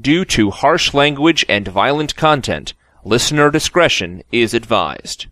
Due 0.00 0.24
to 0.24 0.50
harsh 0.50 0.94
language 0.94 1.44
and 1.50 1.68
violent 1.68 2.16
content, 2.16 2.72
listener 3.04 3.50
discretion 3.50 4.22
is 4.32 4.54
advised. 4.54 5.26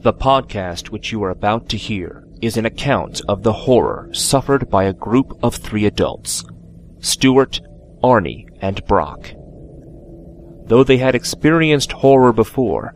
The 0.00 0.14
podcast 0.14 0.88
which 0.88 1.12
you 1.12 1.22
are 1.22 1.28
about 1.28 1.68
to 1.68 1.76
hear 1.76 2.26
is 2.40 2.56
an 2.56 2.64
account 2.64 3.20
of 3.28 3.42
the 3.42 3.52
horror 3.52 4.08
suffered 4.14 4.70
by 4.70 4.84
a 4.84 4.94
group 4.94 5.38
of 5.42 5.56
three 5.56 5.84
adults 5.84 6.42
Stuart, 6.98 7.60
Arnie, 8.02 8.46
and 8.62 8.82
Brock. 8.86 9.32
Though 10.64 10.82
they 10.82 10.96
had 10.96 11.14
experienced 11.14 11.92
horror 11.92 12.32
before, 12.32 12.94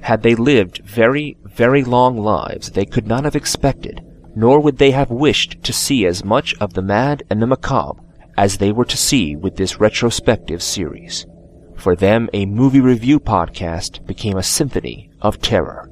had 0.00 0.24
they 0.24 0.34
lived 0.34 0.78
very, 0.78 1.38
very 1.44 1.84
long 1.84 2.18
lives 2.18 2.72
they 2.72 2.84
could 2.84 3.06
not 3.06 3.22
have 3.22 3.36
expected, 3.36 4.04
nor 4.34 4.60
would 4.60 4.78
they 4.78 4.90
have 4.90 5.10
wished 5.10 5.62
to 5.62 5.72
see 5.72 6.06
as 6.06 6.24
much 6.24 6.54
of 6.60 6.74
the 6.74 6.82
mad 6.82 7.22
and 7.30 7.40
the 7.40 7.46
macabre 7.46 8.02
as 8.36 8.58
they 8.58 8.72
were 8.72 8.84
to 8.84 8.96
see 8.96 9.36
with 9.36 9.56
this 9.56 9.78
retrospective 9.78 10.62
series. 10.62 11.26
For 11.76 11.96
them, 11.96 12.30
a 12.32 12.46
movie 12.46 12.80
review 12.80 13.18
podcast 13.20 14.06
became 14.06 14.36
a 14.36 14.42
symphony 14.42 15.10
of 15.20 15.40
terror. 15.40 15.90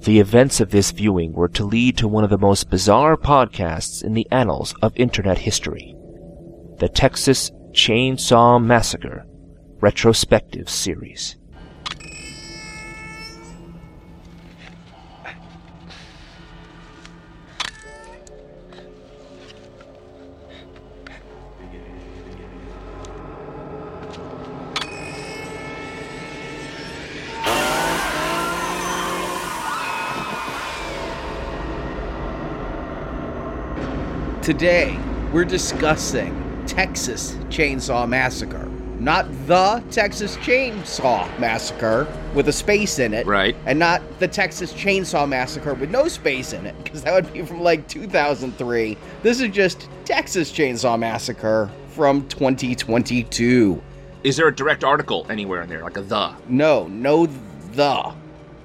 The 0.00 0.18
events 0.18 0.60
of 0.60 0.70
this 0.70 0.90
viewing 0.90 1.32
were 1.32 1.48
to 1.48 1.64
lead 1.64 1.96
to 1.98 2.08
one 2.08 2.24
of 2.24 2.30
the 2.30 2.38
most 2.38 2.70
bizarre 2.70 3.16
podcasts 3.16 4.02
in 4.02 4.14
the 4.14 4.26
annals 4.30 4.74
of 4.82 4.92
internet 4.96 5.38
history. 5.38 5.94
The 6.78 6.88
Texas 6.88 7.50
Chainsaw 7.72 8.62
Massacre 8.62 9.24
Retrospective 9.80 10.68
Series. 10.68 11.36
Today, 34.42 34.98
we're 35.34 35.44
discussing 35.44 36.64
Texas 36.66 37.34
Chainsaw 37.50 38.08
Massacre. 38.08 38.64
Not 38.98 39.26
the 39.46 39.84
Texas 39.90 40.38
Chainsaw 40.38 41.38
Massacre 41.38 42.08
with 42.34 42.48
a 42.48 42.52
space 42.52 42.98
in 42.98 43.12
it. 43.12 43.26
Right. 43.26 43.54
And 43.66 43.78
not 43.78 44.00
the 44.18 44.26
Texas 44.26 44.72
Chainsaw 44.72 45.28
Massacre 45.28 45.74
with 45.74 45.90
no 45.90 46.08
space 46.08 46.54
in 46.54 46.64
it, 46.64 46.74
because 46.82 47.02
that 47.02 47.12
would 47.12 47.30
be 47.34 47.42
from 47.42 47.60
like 47.60 47.86
2003. 47.86 48.96
This 49.22 49.42
is 49.42 49.50
just 49.50 49.90
Texas 50.06 50.50
Chainsaw 50.50 50.98
Massacre 50.98 51.70
from 51.88 52.26
2022. 52.28 53.82
Is 54.24 54.38
there 54.38 54.48
a 54.48 54.56
direct 54.56 54.84
article 54.84 55.26
anywhere 55.28 55.60
in 55.60 55.68
there, 55.68 55.82
like 55.82 55.98
a 55.98 56.02
the? 56.02 56.34
No, 56.48 56.88
no 56.88 57.26
the. 57.26 58.14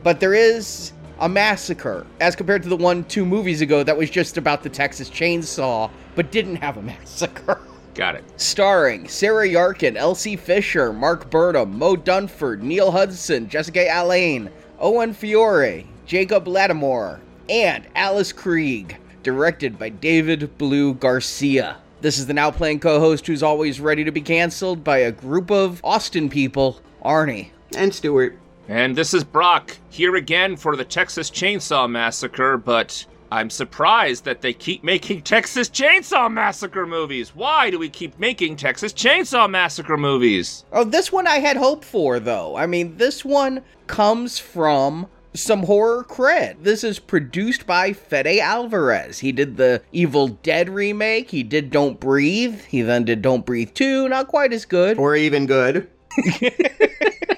But 0.03 0.21
there 0.21 0.33
is 0.33 0.93
a 1.19 1.29
massacre 1.29 2.05
as 2.19 2.35
compared 2.35 2.63
to 2.63 2.69
the 2.69 2.75
one 2.75 3.03
two 3.05 3.25
movies 3.25 3.61
ago 3.61 3.83
that 3.83 3.97
was 3.97 4.09
just 4.09 4.37
about 4.37 4.63
the 4.63 4.69
Texas 4.69 5.09
chainsaw 5.09 5.89
but 6.15 6.31
didn't 6.31 6.57
have 6.57 6.77
a 6.77 6.81
massacre. 6.83 7.61
Got 7.93 8.15
it. 8.15 8.25
Starring 8.35 9.07
Sarah 9.07 9.47
Yarkin, 9.47 9.95
Elsie 9.95 10.35
Fisher, 10.35 10.91
Mark 10.91 11.29
Burnham, 11.29 11.77
Moe 11.77 11.95
Dunford, 11.95 12.61
Neil 12.61 12.91
Hudson, 12.91 13.47
Jessica 13.47 13.87
Allain, 13.89 14.49
Owen 14.79 15.13
Fiore, 15.13 15.87
Jacob 16.05 16.45
Latimore, 16.45 17.19
and 17.49 17.87
Alice 17.95 18.33
Krige. 18.33 18.97
Directed 19.23 19.79
by 19.79 19.89
David 19.89 20.57
Blue 20.57 20.93
Garcia. 20.93 21.77
This 22.01 22.19
is 22.19 22.27
the 22.27 22.33
now 22.33 22.51
playing 22.51 22.81
co 22.81 22.99
host 22.99 23.25
who's 23.25 23.41
always 23.41 23.79
ready 23.79 24.03
to 24.03 24.11
be 24.11 24.21
canceled 24.21 24.83
by 24.83 24.97
a 24.97 25.11
group 25.11 25.49
of 25.49 25.81
Austin 25.83 26.29
people, 26.29 26.79
Arnie. 27.03 27.49
And 27.75 27.95
Stuart. 27.95 28.37
And 28.67 28.95
this 28.95 29.13
is 29.13 29.23
Brock, 29.23 29.77
here 29.89 30.15
again 30.15 30.57
for 30.57 30.75
the 30.75 30.83
Texas 30.83 31.29
Chainsaw 31.29 31.87
Massacre, 31.87 32.57
but 32.57 33.05
I'm 33.31 33.51
surprised 33.51 34.25
that 34.25 34.41
they 34.41 34.53
keep 34.53 34.83
making 34.83 35.21
Texas 35.21 35.69
Chainsaw 35.69 36.31
Massacre 36.31 36.87
movies. 36.87 37.35
Why 37.35 37.69
do 37.69 37.77
we 37.77 37.89
keep 37.89 38.17
making 38.17 38.55
Texas 38.55 38.91
Chainsaw 38.91 39.47
Massacre 39.47 39.97
movies? 39.97 40.65
Oh, 40.71 40.83
this 40.83 41.11
one 41.11 41.27
I 41.27 41.37
had 41.39 41.57
hope 41.57 41.85
for, 41.85 42.19
though. 42.19 42.55
I 42.55 42.65
mean, 42.65 42.97
this 42.97 43.23
one 43.23 43.61
comes 43.85 44.39
from 44.39 45.07
some 45.35 45.63
horror 45.63 46.03
cred. 46.03 46.63
This 46.63 46.83
is 46.83 46.97
produced 46.97 47.67
by 47.67 47.93
Fede 47.93 48.39
Alvarez. 48.39 49.19
He 49.19 49.31
did 49.31 49.57
the 49.57 49.83
Evil 49.91 50.29
Dead 50.29 50.69
remake, 50.69 51.29
he 51.29 51.43
did 51.43 51.69
Don't 51.69 51.99
Breathe, 51.99 52.61
he 52.61 52.81
then 52.81 53.05
did 53.05 53.21
Don't 53.21 53.45
Breathe 53.45 53.75
2, 53.75 54.09
not 54.09 54.27
quite 54.27 54.53
as 54.53 54.65
good. 54.65 54.97
Or 54.97 55.15
even 55.15 55.45
good. 55.45 55.87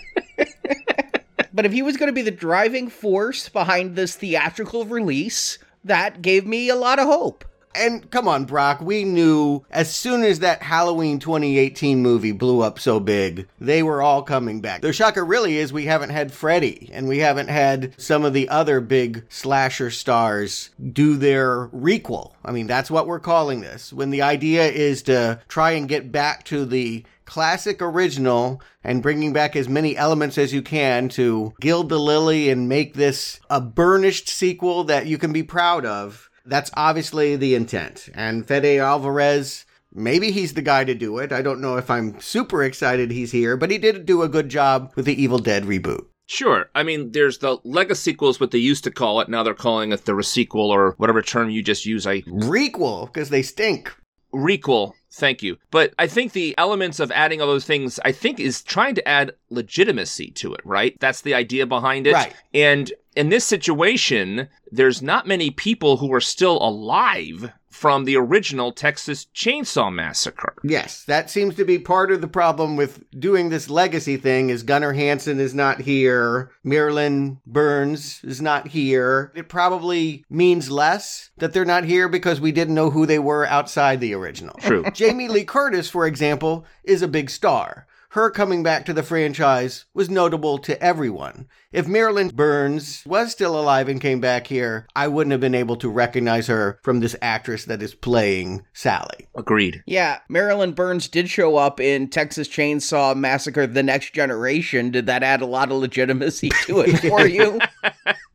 But 1.57 1.65
if 1.65 1.73
he 1.73 1.81
was 1.81 1.97
going 1.97 2.05
to 2.05 2.13
be 2.13 2.21
the 2.21 2.29
driving 2.29 2.87
force 2.87 3.49
behind 3.49 3.95
this 3.95 4.15
theatrical 4.15 4.85
release, 4.85 5.57
that 5.83 6.21
gave 6.21 6.45
me 6.45 6.69
a 6.69 6.75
lot 6.75 6.99
of 6.99 7.07
hope. 7.07 7.43
And 7.73 8.09
come 8.11 8.27
on, 8.27 8.45
Brock, 8.45 8.79
we 8.79 9.03
knew 9.03 9.65
as 9.71 9.93
soon 9.93 10.23
as 10.23 10.37
that 10.39 10.61
Halloween 10.61 11.17
2018 11.17 11.99
movie 11.99 12.31
blew 12.31 12.61
up 12.61 12.77
so 12.77 12.99
big, 12.99 13.47
they 13.59 13.81
were 13.81 14.03
all 14.03 14.21
coming 14.21 14.61
back. 14.61 14.81
The 14.81 14.93
shocker 14.93 15.25
really 15.25 15.57
is 15.57 15.73
we 15.73 15.85
haven't 15.85 16.11
had 16.11 16.31
Freddy 16.31 16.91
and 16.93 17.07
we 17.07 17.17
haven't 17.19 17.49
had 17.49 17.99
some 17.99 18.23
of 18.23 18.33
the 18.33 18.49
other 18.49 18.79
big 18.79 19.25
slasher 19.27 19.89
stars 19.89 20.69
do 20.93 21.15
their 21.15 21.69
requel. 21.69 22.33
I 22.45 22.51
mean, 22.51 22.67
that's 22.67 22.91
what 22.91 23.07
we're 23.07 23.19
calling 23.19 23.61
this. 23.61 23.91
When 23.91 24.11
the 24.11 24.21
idea 24.21 24.67
is 24.67 25.01
to 25.03 25.39
try 25.47 25.71
and 25.71 25.89
get 25.89 26.11
back 26.11 26.43
to 26.45 26.65
the 26.65 27.03
classic 27.27 27.81
original 27.81 28.59
and 28.83 29.03
bringing 29.03 29.33
back 29.33 29.55
as 29.55 29.69
many 29.69 29.95
elements 29.95 30.37
as 30.39 30.53
you 30.53 30.63
can 30.63 31.09
to 31.09 31.53
gild 31.61 31.89
the 31.89 31.99
lily 31.99 32.49
and 32.49 32.67
make 32.67 32.95
this 32.95 33.39
a 33.49 33.61
burnished 33.61 34.29
sequel 34.29 34.85
that 34.85 35.05
you 35.05 35.19
can 35.19 35.31
be 35.31 35.43
proud 35.43 35.85
of. 35.85 36.29
That's 36.45 36.71
obviously 36.73 37.35
the 37.35 37.53
intent. 37.53 38.09
And 38.15 38.47
Fede 38.47 38.79
Alvarez, 38.79 39.65
maybe 39.93 40.31
he's 40.31 40.53
the 40.53 40.61
guy 40.61 40.85
to 40.85 40.95
do 40.95 41.19
it. 41.19 41.31
I 41.31 41.41
don't 41.41 41.61
know 41.61 41.77
if 41.77 41.91
I'm 41.91 42.19
super 42.21 42.63
excited 42.63 43.11
he's 43.11 43.31
here, 43.31 43.57
but 43.57 43.69
he 43.69 43.77
did 43.77 44.05
do 44.05 44.23
a 44.23 44.29
good 44.29 44.49
job 44.49 44.93
with 44.95 45.05
the 45.05 45.21
Evil 45.21 45.39
Dead 45.39 45.65
reboot. 45.65 46.05
Sure. 46.25 46.69
I 46.75 46.83
mean, 46.83 47.11
there's 47.11 47.37
the 47.37 47.57
legacy 47.63 48.11
sequels, 48.11 48.39
what 48.39 48.51
they 48.51 48.57
used 48.57 48.83
to 48.83 48.91
call 48.91 49.21
it. 49.21 49.29
Now 49.29 49.43
they're 49.43 49.53
calling 49.53 49.91
it 49.91 50.05
the 50.05 50.11
resequel 50.11 50.69
or 50.69 50.93
whatever 50.97 51.21
term 51.21 51.49
you 51.49 51.63
just 51.63 51.85
use. 51.85 52.05
I 52.05 52.21
Requel, 52.21 53.07
because 53.07 53.29
they 53.29 53.41
stink. 53.41 53.95
Requel. 54.37 54.93
Thank 55.11 55.41
you. 55.41 55.57
But 55.71 55.93
I 55.97 56.05
think 56.05 56.33
the 56.33 56.53
elements 56.57 56.99
of 56.99 57.11
adding 57.11 57.41
all 57.41 57.47
those 57.47 57.65
things, 57.65 57.99
I 58.05 58.11
think, 58.11 58.39
is 58.39 58.61
trying 58.61 58.93
to 58.95 59.07
add 59.07 59.31
legitimacy 59.49 60.31
to 60.31 60.53
it, 60.53 60.61
right? 60.63 60.95
That's 60.99 61.21
the 61.21 61.33
idea 61.33 61.65
behind 61.65 62.05
it. 62.05 62.13
Right. 62.13 62.35
And 62.53 62.93
in 63.15 63.29
this 63.29 63.43
situation, 63.43 64.47
there's 64.71 65.01
not 65.01 65.25
many 65.25 65.49
people 65.49 65.97
who 65.97 66.13
are 66.13 66.21
still 66.21 66.61
alive 66.61 67.51
from 67.77 68.05
the 68.05 68.17
original 68.17 68.71
Texas 68.71 69.27
Chainsaw 69.35 69.93
Massacre. 69.93 70.55
Yes, 70.63 71.03
that 71.03 71.29
seems 71.29 71.53
to 71.55 71.63
be 71.63 71.77
part 71.77 72.11
of 72.11 72.21
the 72.21 72.27
problem 72.27 72.75
with 72.75 73.03
doing 73.11 73.49
this 73.49 73.69
legacy 73.69 74.17
thing 74.17 74.49
is 74.49 74.63
Gunnar 74.63 74.93
Hansen 74.93 75.39
is 75.39 75.53
not 75.53 75.81
here, 75.81 76.49
Marilyn 76.63 77.39
Burns 77.45 78.19
is 78.23 78.41
not 78.41 78.69
here. 78.69 79.31
It 79.35 79.47
probably 79.47 80.25
means 80.27 80.71
less 80.71 81.29
that 81.37 81.53
they're 81.53 81.65
not 81.65 81.83
here 81.83 82.09
because 82.09 82.41
we 82.41 82.51
didn't 82.51 82.73
know 82.73 82.89
who 82.89 83.05
they 83.05 83.19
were 83.19 83.45
outside 83.45 84.01
the 84.01 84.15
original. 84.15 84.55
True. 84.59 84.83
Jamie 84.93 85.27
Lee 85.27 85.45
Curtis, 85.45 85.87
for 85.87 86.07
example, 86.07 86.65
is 86.83 87.03
a 87.03 87.07
big 87.07 87.29
star. 87.29 87.85
Her 88.11 88.31
coming 88.31 88.63
back 88.63 88.85
to 88.85 88.93
the 88.93 89.03
franchise 89.03 89.85
was 89.93 90.09
notable 90.09 90.57
to 90.59 90.81
everyone. 90.81 91.47
If 91.71 91.87
Marilyn 91.87 92.29
Burns 92.29 93.03
was 93.05 93.31
still 93.31 93.59
alive 93.59 93.89
and 93.89 93.99
came 93.99 94.21
back 94.21 94.47
here, 94.47 94.87
I 94.95 95.09
wouldn't 95.09 95.31
have 95.31 95.41
been 95.41 95.53
able 95.53 95.75
to 95.77 95.89
recognize 95.89 96.47
her 96.47 96.79
from 96.83 97.01
this 97.01 97.15
actress 97.21 97.65
that 97.65 97.81
is 97.81 97.93
playing 97.93 98.65
Sally. 98.73 99.27
Agreed. 99.35 99.83
Yeah, 99.85 100.19
Marilyn 100.29 100.71
Burns 100.71 101.09
did 101.09 101.29
show 101.29 101.57
up 101.57 101.79
in 101.81 102.09
Texas 102.09 102.47
Chainsaw 102.47 103.15
Massacre 103.15 103.67
The 103.67 103.83
Next 103.83 104.13
Generation. 104.13 104.89
Did 104.91 105.05
that 105.07 105.23
add 105.23 105.41
a 105.41 105.45
lot 105.45 105.69
of 105.71 105.77
legitimacy 105.77 106.49
to 106.65 106.79
it 106.79 106.97
for 107.09 107.27
you? 107.27 107.59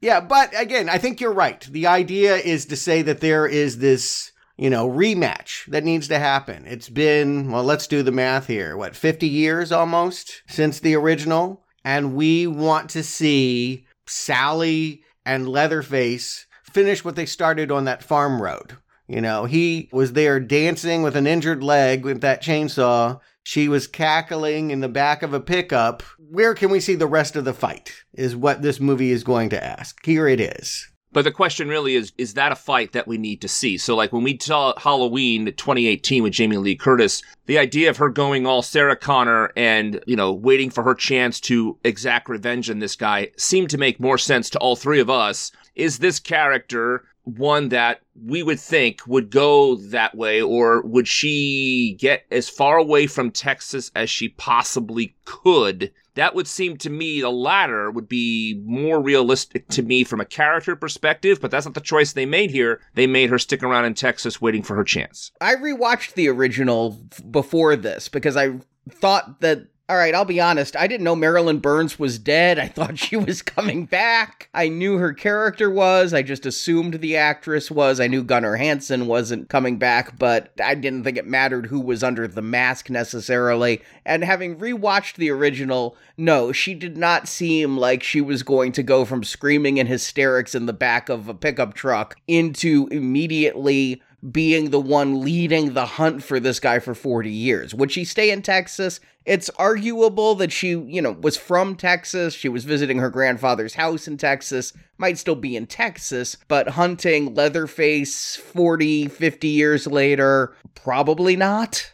Yeah, 0.03 0.21
but 0.21 0.53
again, 0.61 0.89
I 0.89 0.99
think 0.99 1.21
you're 1.21 1.33
right. 1.33 1.61
The 1.61 1.87
idea 1.87 2.37
is 2.37 2.67
to 2.67 2.77
say 2.77 3.03
that 3.03 3.21
there 3.21 3.47
is 3.47 3.79
this, 3.79 4.32
you 4.57 4.71
know, 4.71 4.89
rematch 4.89 5.67
that 5.67 5.85
needs 5.85 6.09
to 6.09 6.19
happen. 6.19 6.65
It's 6.67 6.89
been, 6.89 7.51
well, 7.51 7.65
let's 7.65 7.87
do 7.87 8.03
the 8.03 8.13
math 8.13 8.47
here. 8.47 8.77
What, 8.77 8.97
50 8.97 9.27
years 9.27 9.73
almost 9.73 10.43
since 10.47 10.81
the 10.81 10.95
original? 10.95 11.65
And 11.85 12.15
we 12.15 12.47
want 12.47 12.91
to 12.91 13.03
see 13.03 13.87
Sally 14.07 15.03
and 15.25 15.49
Leatherface 15.49 16.47
finish 16.63 17.05
what 17.05 17.17
they 17.17 17.27
started 17.27 17.71
on 17.71 17.85
that 17.85 18.03
farm 18.03 18.41
road. 18.41 18.77
You 19.09 19.21
know, 19.21 19.45
he 19.45 19.89
was 19.93 20.13
there 20.13 20.41
dancing 20.41 21.03
with 21.03 21.17
an 21.17 21.27
injured 21.27 21.63
leg 21.63 22.05
with 22.05 22.21
that 22.21 22.43
chainsaw. 22.43 23.21
She 23.43 23.69
was 23.69 23.87
cackling 23.87 24.71
in 24.71 24.81
the 24.81 24.89
back 24.89 25.23
of 25.23 25.35
a 25.35 25.41
pickup. 25.41 26.03
Where 26.19 26.55
can 26.55 26.71
we 26.71 26.81
see 26.81 26.95
the 26.95 27.07
rest 27.07 27.37
of 27.37 27.45
the 27.45 27.53
fight? 27.53 27.93
Is 28.15 28.37
what 28.37 28.63
this 28.63 28.81
movie 28.81 29.11
is 29.11 29.25
going 29.25 29.51
to 29.51 29.63
ask. 29.63 30.05
Here 30.05 30.29
it 30.29 30.41
is. 30.41 30.89
But 31.13 31.25
the 31.25 31.31
question 31.31 31.69
really 31.69 31.95
is, 31.95 32.13
is 32.17 32.35
that 32.35 32.53
a 32.53 32.57
fight 32.57 32.93
that 32.93 33.07
we 33.07 33.19
need 33.19 33.41
to 33.43 33.49
see? 33.49 33.77
So 33.77 33.95
like 33.95 34.13
when 34.13 34.23
we 34.23 34.39
saw 34.41 34.73
Halloween 34.79 35.47
2018 35.47 36.23
with 36.23 36.33
Jamie 36.33 36.57
Lee 36.57 36.77
Curtis, 36.77 37.23
the 37.47 37.59
idea 37.59 37.91
of 37.91 37.99
her 37.99 38.09
going 38.09 38.47
all 38.47 38.63
Sarah 38.63 38.97
Connor 38.97 39.51
and, 39.57 40.03
you 40.07 40.17
know, 40.17 40.33
waiting 40.33 40.71
for 40.71 40.83
her 40.85 40.95
chance 40.95 41.39
to 41.41 41.77
exact 41.85 42.29
revenge 42.29 42.71
on 42.71 42.79
this 42.79 42.97
guy 42.97 43.31
seemed 43.37 43.71
to 43.71 43.79
make 43.79 44.01
more 44.01 44.19
sense 44.19 44.49
to 44.51 44.59
all 44.59 44.77
three 44.77 45.01
of 45.01 45.11
us. 45.11 45.53
Is 45.75 45.99
this 45.99 46.19
character 46.19 47.05
one 47.25 47.69
that 47.69 48.01
we 48.27 48.43
would 48.43 48.59
think 48.59 49.01
would 49.07 49.31
go 49.31 49.77
that 49.77 50.15
way, 50.15 50.43
or 50.43 50.83
would 50.83 51.07
she 51.07 51.97
get 52.01 52.25
as 52.31 52.49
far 52.49 52.79
away 52.79 53.07
from 53.07 53.31
Texas 53.31 53.91
as 53.95 54.11
she 54.11 54.31
possibly 54.31 55.15
could? 55.25 55.93
That 56.15 56.35
would 56.35 56.47
seem 56.47 56.77
to 56.79 56.91
me 56.91 57.21
the 57.21 57.31
latter 57.31 57.91
would 57.91 58.09
be 58.09 58.61
more 58.65 59.01
realistic 59.01 59.69
to 59.69 59.83
me 59.83 60.05
from 60.05 60.21
a 60.21 60.27
character 60.27 60.77
perspective, 60.77 61.41
but 61.41 61.51
that's 61.51 61.65
not 61.65 61.75
the 61.75 61.81
choice 61.81 62.13
they 62.13 62.27
made 62.27 62.51
here. 62.51 62.81
They 62.95 63.07
made 63.07 63.31
her 63.31 63.39
stick 63.39 63.63
around 63.63 63.87
in 63.87 63.95
Texas 63.95 64.41
waiting 64.41 64.63
for 64.63 64.77
her 64.77 64.85
chance. 64.85 65.33
I 65.41 65.55
rewatched 65.55 66.15
the 66.15 66.29
original 66.29 66.99
before 67.31 67.77
this 67.77 68.09
because 68.09 68.37
I 68.37 68.61
thought 68.91 69.41
that 69.41 69.69
all 69.93 69.99
right, 69.99 70.15
I'll 70.15 70.25
be 70.25 70.41
honest. 70.41 70.75
I 70.75 70.87
didn't 70.87 71.05
know 71.05 71.15
Marilyn 71.15 71.59
Burns 71.59 71.99
was 71.99 72.19
dead. 72.19 72.59
I 72.59 72.67
thought 72.67 72.97
she 72.97 73.15
was 73.15 73.43
coming 73.43 73.85
back. 73.85 74.49
I 74.55 74.69
knew 74.69 74.97
her 74.97 75.13
character 75.13 75.69
was. 75.69 76.15
I 76.15 76.23
just 76.23 76.47
assumed 76.47 76.95
the 76.95 77.19
actress 77.19 77.71
was. 77.71 78.01
I 78.01 78.07
knew 78.07 78.25
Gunnar 78.25 78.57
Hansen 78.57 79.07
wasn't 79.07 79.51
coming 79.51 79.77
back, 79.77 80.19
but 80.19 80.51
I 80.65 80.77
didn't 80.77 81.05
think 81.05 81.19
it 81.19 81.27
mattered 81.27 81.67
who 81.67 81.79
was 81.79 82.03
under 82.03 82.27
the 82.27 82.41
mask 82.41 82.89
necessarily. 82.89 83.83
And 84.07 84.25
having 84.25 84.57
rewatched 84.57 85.17
the 85.17 85.29
original, 85.29 85.95
no, 86.17 86.53
she 86.53 86.73
did 86.73 86.97
not 86.97 87.29
seem 87.29 87.77
like 87.77 88.03
she 88.03 88.23
was 88.23 88.43
going 88.43 88.73
to 88.73 88.83
go 88.83 89.05
from 89.05 89.23
screaming 89.23 89.77
in 89.77 89.89
hysterics 89.89 90.55
in 90.55 90.65
the 90.65 90.73
back 90.73 91.11
of 91.11 91.29
a 91.29 91.35
pickup 91.35 91.75
truck 91.75 92.17
into 92.27 92.89
immediately 92.91 94.01
being 94.31 94.71
the 94.71 94.81
one 94.81 95.23
leading 95.23 95.75
the 95.75 95.87
hunt 95.87 96.23
for 96.23 96.39
this 96.39 96.61
guy 96.61 96.79
for 96.79 96.95
40 96.95 97.31
years. 97.31 97.75
Would 97.75 97.91
she 97.91 98.05
stay 98.05 98.31
in 98.31 98.43
Texas? 98.43 99.01
It's 99.25 99.51
arguable 99.51 100.35
that 100.37 100.53
she, 100.53 100.71
you 100.71 101.03
know, 101.03 101.13
was 101.13 101.37
from 101.37 101.77
Texas. 101.77 102.35
She 102.35 102.49
was 102.49 102.65
visiting 102.65 102.99
her 102.99 103.11
grandfather's 103.11 103.75
house 103.75 104.07
in 104.07 104.17
Texas, 104.17 104.73
might 104.99 105.19
still 105.19 105.35
be 105.35 105.57
in 105.57 105.67
Texas, 105.67 106.37
but 106.49 106.71
hunting 106.71 107.35
Leatherface 107.35 108.37
40, 108.37 109.09
50 109.09 109.49
years 109.49 109.87
later, 109.87 110.55
probably 110.75 111.37
not. 111.37 111.93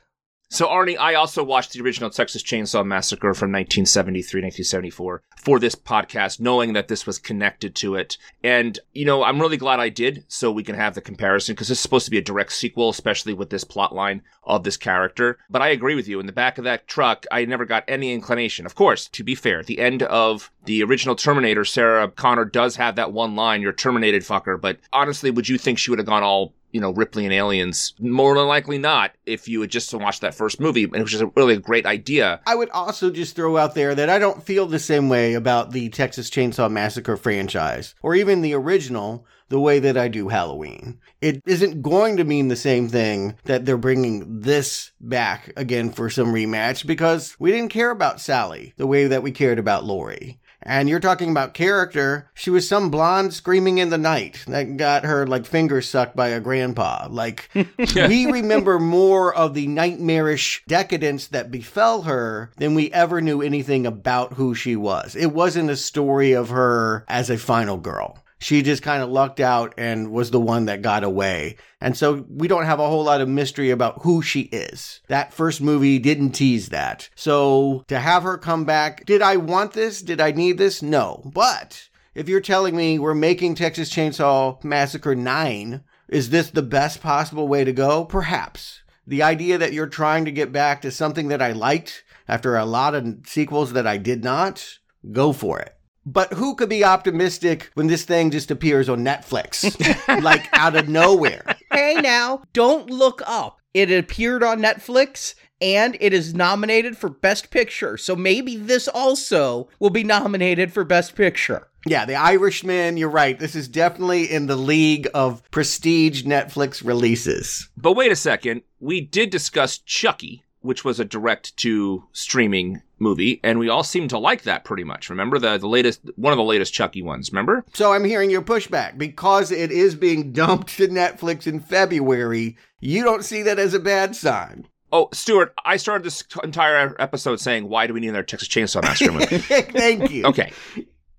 So, 0.51 0.67
Arnie, 0.67 0.97
I 0.99 1.15
also 1.15 1.45
watched 1.45 1.75
the 1.75 1.83
original 1.83 2.09
Texas 2.09 2.43
Chainsaw 2.43 2.85
Massacre 2.85 3.35
from 3.35 3.53
1973, 3.53 4.41
1974 4.41 5.23
for 5.37 5.59
this 5.59 5.75
podcast, 5.75 6.41
knowing 6.41 6.73
that 6.73 6.89
this 6.89 7.07
was 7.07 7.19
connected 7.19 7.75
to 7.77 7.97
it. 7.97 8.17
And, 8.43 8.79
you 8.95 9.05
know, 9.05 9.23
I'm 9.23 9.41
really 9.41 9.59
glad 9.59 9.79
I 9.79 9.91
did 9.91 10.25
so 10.27 10.51
we 10.51 10.65
can 10.65 10.75
have 10.75 10.95
the 10.95 11.03
comparison 11.03 11.55
because 11.55 11.69
this 11.69 11.77
is 11.77 11.83
supposed 11.83 12.07
to 12.07 12.11
be 12.11 12.17
a 12.17 12.23
direct 12.23 12.53
sequel, 12.53 12.89
especially 12.89 13.35
with 13.35 13.51
this 13.51 13.63
plot 13.63 13.95
line 13.95 14.23
of 14.43 14.65
this 14.65 14.79
character. 14.79 15.37
But 15.51 15.61
I 15.61 15.69
agree 15.69 15.95
with 15.95 16.09
you. 16.09 16.19
In 16.19 16.25
the 16.25 16.33
back 16.33 16.57
of 16.57 16.65
that 16.65 16.89
truck, 16.89 17.27
I 17.31 17.45
never 17.45 17.67
got 17.67 17.85
any 17.87 18.15
inclination. 18.15 18.65
Of 18.65 18.75
course, 18.75 19.07
to 19.09 19.23
be 19.23 19.35
fair, 19.35 19.63
the 19.63 19.79
end 19.79 20.03
of 20.05 20.51
the 20.65 20.83
original 20.83 21.15
Terminator, 21.15 21.67
Sarah 21.67 22.09
Connor 22.09 22.47
does 22.47 22.77
have 22.77 22.97
that 22.97 23.13
one 23.13 23.37
line, 23.37 23.61
you're 23.61 23.73
terminated, 23.75 24.23
fucker. 24.23 24.59
But 24.59 24.79
honestly, 24.95 25.31
would 25.31 25.49
you 25.49 25.59
think 25.59 25.79
she 25.79 25.91
would 25.91 25.99
have 25.99 26.07
gone 26.07 26.23
all 26.23 26.55
you 26.73 26.81
know, 26.81 26.91
Ripley 26.91 27.25
and 27.25 27.33
Aliens? 27.33 27.95
More 27.99 28.37
than 28.37 28.47
likely 28.47 28.79
not 28.79 29.13
if 29.27 29.49
you 29.49 29.61
had 29.61 29.71
just 29.71 29.93
watched 29.95 30.21
that 30.21 30.35
first 30.35 30.61
movie, 30.61 30.87
which 30.87 31.15
is 31.15 31.21
a 31.21 31.27
really 31.37 31.55
a 31.55 31.61
great 31.61 31.87
idea. 31.87 32.41
I 32.47 32.55
would 32.55 32.71
also 32.71 33.11
just 33.11 33.37
throw 33.37 33.57
out 33.57 33.75
there 33.75 33.95
that 33.95 34.11
I 34.11 34.19
don't 34.19 34.43
feel 34.43 34.67
the 34.67 34.79
same 34.79 35.09
way 35.09 35.35
about 35.35 35.73
the 35.73 35.89
Texas 35.89 36.31
Chainsaw 36.31 36.71
Massacre 36.71 37.17
franchise, 37.17 37.95
or 38.03 38.15
even 38.15 38.43
the 38.43 38.55
original, 38.55 39.27
the 39.49 39.61
way 39.61 39.79
that 39.79 39.97
I 39.97 40.09
do 40.09 40.29
Halloween. 40.29 41.01
It 41.21 41.43
isn't 41.47 41.83
going 41.83 42.19
to 42.19 42.25
mean 42.25 42.49
the 42.49 42.57
same 42.57 42.89
thing 42.89 43.35
that 43.45 43.65
they're 43.65 43.77
bringing 43.77 44.41
this 44.41 44.93
back 45.01 45.53
again 45.57 45.91
for 45.91 46.11
some 46.11 46.33
rematch 46.35 46.87
because 46.87 47.35
we 47.39 47.51
didn't 47.51 47.71
care 47.71 47.91
about 47.91 48.21
Sally 48.21 48.75
the 48.77 48.87
way 48.87 49.07
that 49.07 49.23
we 49.23 49.31
cared 49.31 49.59
about 49.59 49.85
Laurie. 49.85 50.39
And 50.63 50.89
you're 50.89 51.01
talking 51.01 51.31
about 51.31 51.55
character. 51.55 52.31
She 52.35 52.51
was 52.51 52.69
some 52.69 52.91
blonde 52.91 53.33
screaming 53.33 53.79
in 53.79 53.91
the 53.91 53.99
night 53.99 54.45
that 54.49 54.77
got 54.77 55.05
her 55.05 55.27
like 55.27 55.47
fingers 55.47 55.89
sucked 55.89 56.17
by 56.17 56.29
a 56.29 56.41
grandpa. 56.41 57.07
Like 57.11 57.49
we 57.95 58.27
remember 58.27 58.79
more 58.79 59.35
of 59.35 59.55
the 59.55 59.67
nightmarish 59.67 60.63
decadence 60.67 61.29
that 61.29 61.51
befell 61.51 62.03
her 62.03 62.51
than 62.57 62.75
we 62.75 62.93
ever 62.93 63.21
knew 63.21 63.41
anything 63.41 63.87
about 63.87 64.35
who 64.35 64.55
she 64.55 64.77
was. 64.77 65.15
It 65.15 65.33
wasn't 65.33 65.71
a 65.71 65.77
story 65.77 66.33
of 66.33 66.51
her 66.51 67.05
as 67.09 67.31
a 67.31 67.39
final 67.39 67.77
girl 67.77 68.19
she 68.39 68.63
just 68.63 68.83
kind 68.83 69.03
of 69.03 69.09
lucked 69.09 69.41
out 69.41 69.75
and 69.77 70.11
was 70.11 70.31
the 70.31 70.41
one 70.41 70.67
that 70.67 70.83
got 70.83 71.05
away. 71.05 71.57
And 71.81 71.97
so 71.97 72.25
we 72.29 72.49
don't 72.49 72.67
have 72.67 72.81
a 72.81 72.89
whole 72.89 73.05
lot 73.05 73.21
of 73.21 73.29
mystery 73.29 73.71
about 73.71 74.03
who 74.03 74.23
she 74.23 74.43
is. 74.43 75.01
That 75.09 75.33
first 75.33 75.61
movie 75.61 75.99
didn't 75.99 76.33
tease 76.33 76.69
that. 76.69 77.09
So 77.15 77.85
to 77.89 77.99
have 77.99 78.23
her 78.23 78.39
come 78.39 78.65
back, 78.65 79.05
did 79.07 79.23
I 79.23 79.37
want 79.37 79.73
this? 79.73 80.03
Did 80.03 80.21
I 80.21 80.33
need 80.33 80.59
this? 80.59 80.83
No. 80.83 81.23
But 81.25 81.89
if 82.15 82.29
you're 82.29 82.41
telling 82.41 82.77
me 82.77 82.99
we're 82.99 83.15
making 83.15 83.55
Texas 83.55 83.91
Chainsaw 83.91 84.63
Massacre 84.65 85.15
9, 85.15 85.83
is 86.09 86.31
this 86.31 86.51
the 86.51 86.63
best 86.63 87.03
possible 87.03 87.49
way 87.49 87.65
to 87.65 87.73
go? 87.73 88.05
Perhaps. 88.05 88.83
The 89.07 89.23
idea 89.23 89.59
that 89.59 89.73
you're 89.73 89.87
trying 89.87 90.25
to 90.27 90.33
get 90.33 90.53
back 90.53 90.83
to 90.83 90.91
something 90.91 91.29
that 91.29 91.43
I 91.43 91.53
liked 91.53 92.05
after 92.27 92.57
a 92.57 92.67
lot 92.67 92.95
of 92.95 93.21
sequels 93.27 93.73
that 93.73 93.87
I 93.87 93.97
did 93.97 94.23
not, 94.23 94.79
go 95.13 95.33
for 95.33 95.59
it. 95.61 95.78
But 96.11 96.33
who 96.33 96.55
could 96.55 96.71
be 96.71 96.85
optimistic 96.85 97.71
when 97.75 97.87
this 97.87 98.05
thing 98.05 98.31
just 98.31 98.51
appears 98.51 98.89
on 98.89 99.05
Netflix? 99.05 99.77
like 100.23 100.49
out 100.55 100.75
of 100.75 100.89
nowhere. 100.89 101.45
Hey 101.71 101.97
now, 102.01 102.43
don't 102.55 102.89
look 102.89 103.21
up. 103.27 103.59
It 103.75 103.93
appeared 103.93 104.43
on 104.43 104.61
Netflix 104.61 105.35
and 105.61 105.99
it 106.01 106.15
is 106.15 106.33
nominated 106.33 106.97
for 106.97 107.11
Best 107.11 107.51
Picture. 107.51 107.99
So 107.99 108.17
maybe 108.17 108.57
this 108.57 108.89
also 108.89 109.69
will 109.81 109.91
be 109.91 110.03
nominated 110.03 110.73
for 110.73 110.83
Best 110.83 111.15
Picture. 111.15 111.69
Yeah, 111.87 112.07
The 112.07 112.15
Irishman, 112.15 112.97
you're 112.97 113.11
right. 113.11 113.39
This 113.39 113.55
is 113.55 113.69
definitely 113.69 114.31
in 114.31 114.47
the 114.47 114.57
league 114.57 115.09
of 115.13 115.43
prestige 115.51 116.25
Netflix 116.25 116.85
releases. 116.85 117.69
But 117.77 117.93
wait 117.93 118.13
a 118.13 118.17
second. 118.17 118.63
We 118.81 119.03
did 119.03 119.29
discuss 119.29 119.77
Chucky, 119.77 120.43
which 120.61 120.87
was 120.87 120.99
a 120.99 121.05
direct 121.05 121.55
to 121.59 122.05
streaming 122.13 122.83
movie, 122.99 123.41
and 123.43 123.59
we 123.59 123.69
all 123.69 123.83
seem 123.85 124.09
to 124.09 124.19
like 124.19 124.43
that 124.43 124.65
pretty 124.65 124.85
much. 124.85 125.11
Remember 125.11 125.39
the 125.39 125.59
the 125.59 125.69
latest 125.69 126.01
one 126.17 126.33
of 126.33 126.37
the 126.37 126.43
latest 126.45 126.73
Chucky 126.75 127.03
ones, 127.03 127.31
remember? 127.33 127.65
So 127.75 127.93
I'm 127.93 128.05
hearing 128.05 128.31
your 128.31 128.43
pushback 128.43 128.99
because 128.99 129.51
it 129.51 129.71
is 129.71 129.95
being 129.95 130.33
dumped 130.33 130.77
to 130.77 130.89
Netflix 130.89 131.47
in 131.47 131.61
February. 131.61 132.57
You 132.81 133.05
don't 133.05 133.25
see 133.25 133.43
that 133.43 133.59
as 133.59 133.75
a 133.75 133.79
bad 133.81 134.15
sign. 134.17 134.67
Oh, 134.91 135.09
Stuart, 135.13 135.53
I 135.65 135.77
started 135.77 136.05
this 136.05 136.25
entire 136.43 136.97
episode 136.99 137.41
saying, 137.41 137.69
"Why 137.69 137.87
do 137.87 137.95
we 137.95 138.01
need 138.01 138.09
another 138.09 138.23
Texas 138.23 138.49
Chainsaw 138.49 138.83
Massacre 138.83 139.13
movie?" 139.13 139.39
Thank 139.39 140.11
you. 140.11 140.25
okay. 140.25 140.53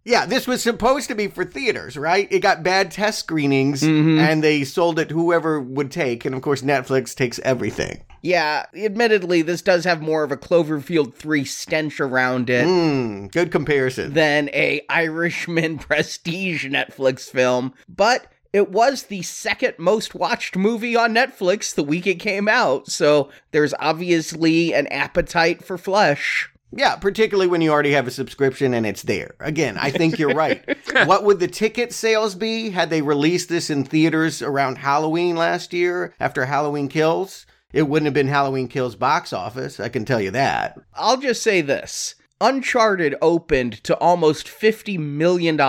Yeah, 0.09 0.25
this 0.25 0.47
was 0.47 0.63
supposed 0.63 1.07
to 1.09 1.15
be 1.15 1.27
for 1.27 1.45
theaters, 1.45 1.95
right? 1.95 2.27
It 2.31 2.39
got 2.39 2.63
bad 2.63 2.89
test 2.89 3.19
screenings 3.19 3.83
mm-hmm. 3.83 4.17
and 4.17 4.43
they 4.43 4.63
sold 4.63 4.97
it 4.97 5.11
whoever 5.11 5.61
would 5.61 5.91
take. 5.91 6.25
And 6.25 6.33
of 6.33 6.41
course, 6.41 6.63
Netflix 6.63 7.13
takes 7.13 7.37
everything. 7.43 8.01
Yeah, 8.23 8.65
admittedly, 8.75 9.43
this 9.43 9.61
does 9.61 9.83
have 9.83 10.01
more 10.01 10.23
of 10.23 10.31
a 10.31 10.37
Cloverfield 10.37 11.13
3 11.13 11.45
stench 11.45 11.99
around 11.99 12.49
it. 12.49 12.65
Mm, 12.65 13.31
good 13.31 13.51
comparison. 13.51 14.13
Than 14.13 14.49
a 14.49 14.81
Irishman 14.89 15.77
prestige 15.77 16.65
Netflix 16.65 17.29
film. 17.29 17.75
But 17.87 18.31
it 18.51 18.71
was 18.71 19.03
the 19.03 19.21
second 19.21 19.75
most 19.77 20.15
watched 20.15 20.55
movie 20.55 20.95
on 20.95 21.13
Netflix 21.13 21.75
the 21.75 21.83
week 21.83 22.07
it 22.07 22.15
came 22.15 22.47
out, 22.47 22.89
so 22.89 23.29
there's 23.51 23.75
obviously 23.79 24.73
an 24.73 24.87
appetite 24.87 25.63
for 25.63 25.77
flesh. 25.77 26.48
Yeah, 26.71 26.95
particularly 26.97 27.47
when 27.47 27.61
you 27.61 27.71
already 27.71 27.91
have 27.91 28.07
a 28.07 28.11
subscription 28.11 28.73
and 28.73 28.85
it's 28.85 29.01
there. 29.03 29.35
Again, 29.39 29.77
I 29.77 29.89
think 29.89 30.19
you're 30.19 30.35
right. 30.35 30.63
what 31.05 31.23
would 31.23 31.39
the 31.39 31.47
ticket 31.47 31.93
sales 31.93 32.35
be 32.35 32.69
had 32.69 32.89
they 32.89 33.01
released 33.01 33.49
this 33.49 33.69
in 33.69 33.83
theaters 33.83 34.41
around 34.41 34.77
Halloween 34.77 35.35
last 35.35 35.73
year 35.73 36.13
after 36.19 36.45
Halloween 36.45 36.88
Kills? 36.88 37.47
It 37.73 37.88
wouldn't 37.88 38.05
have 38.05 38.13
been 38.13 38.27
Halloween 38.27 38.67
Kills 38.67 38.95
box 38.95 39.33
office, 39.33 39.79
I 39.79 39.89
can 39.89 40.05
tell 40.05 40.21
you 40.21 40.31
that. 40.31 40.79
I'll 40.93 41.17
just 41.17 41.43
say 41.43 41.61
this 41.61 42.15
Uncharted 42.41 43.15
opened 43.21 43.83
to 43.83 43.97
almost 43.97 44.47
$50 44.47 44.97
million. 44.97 45.59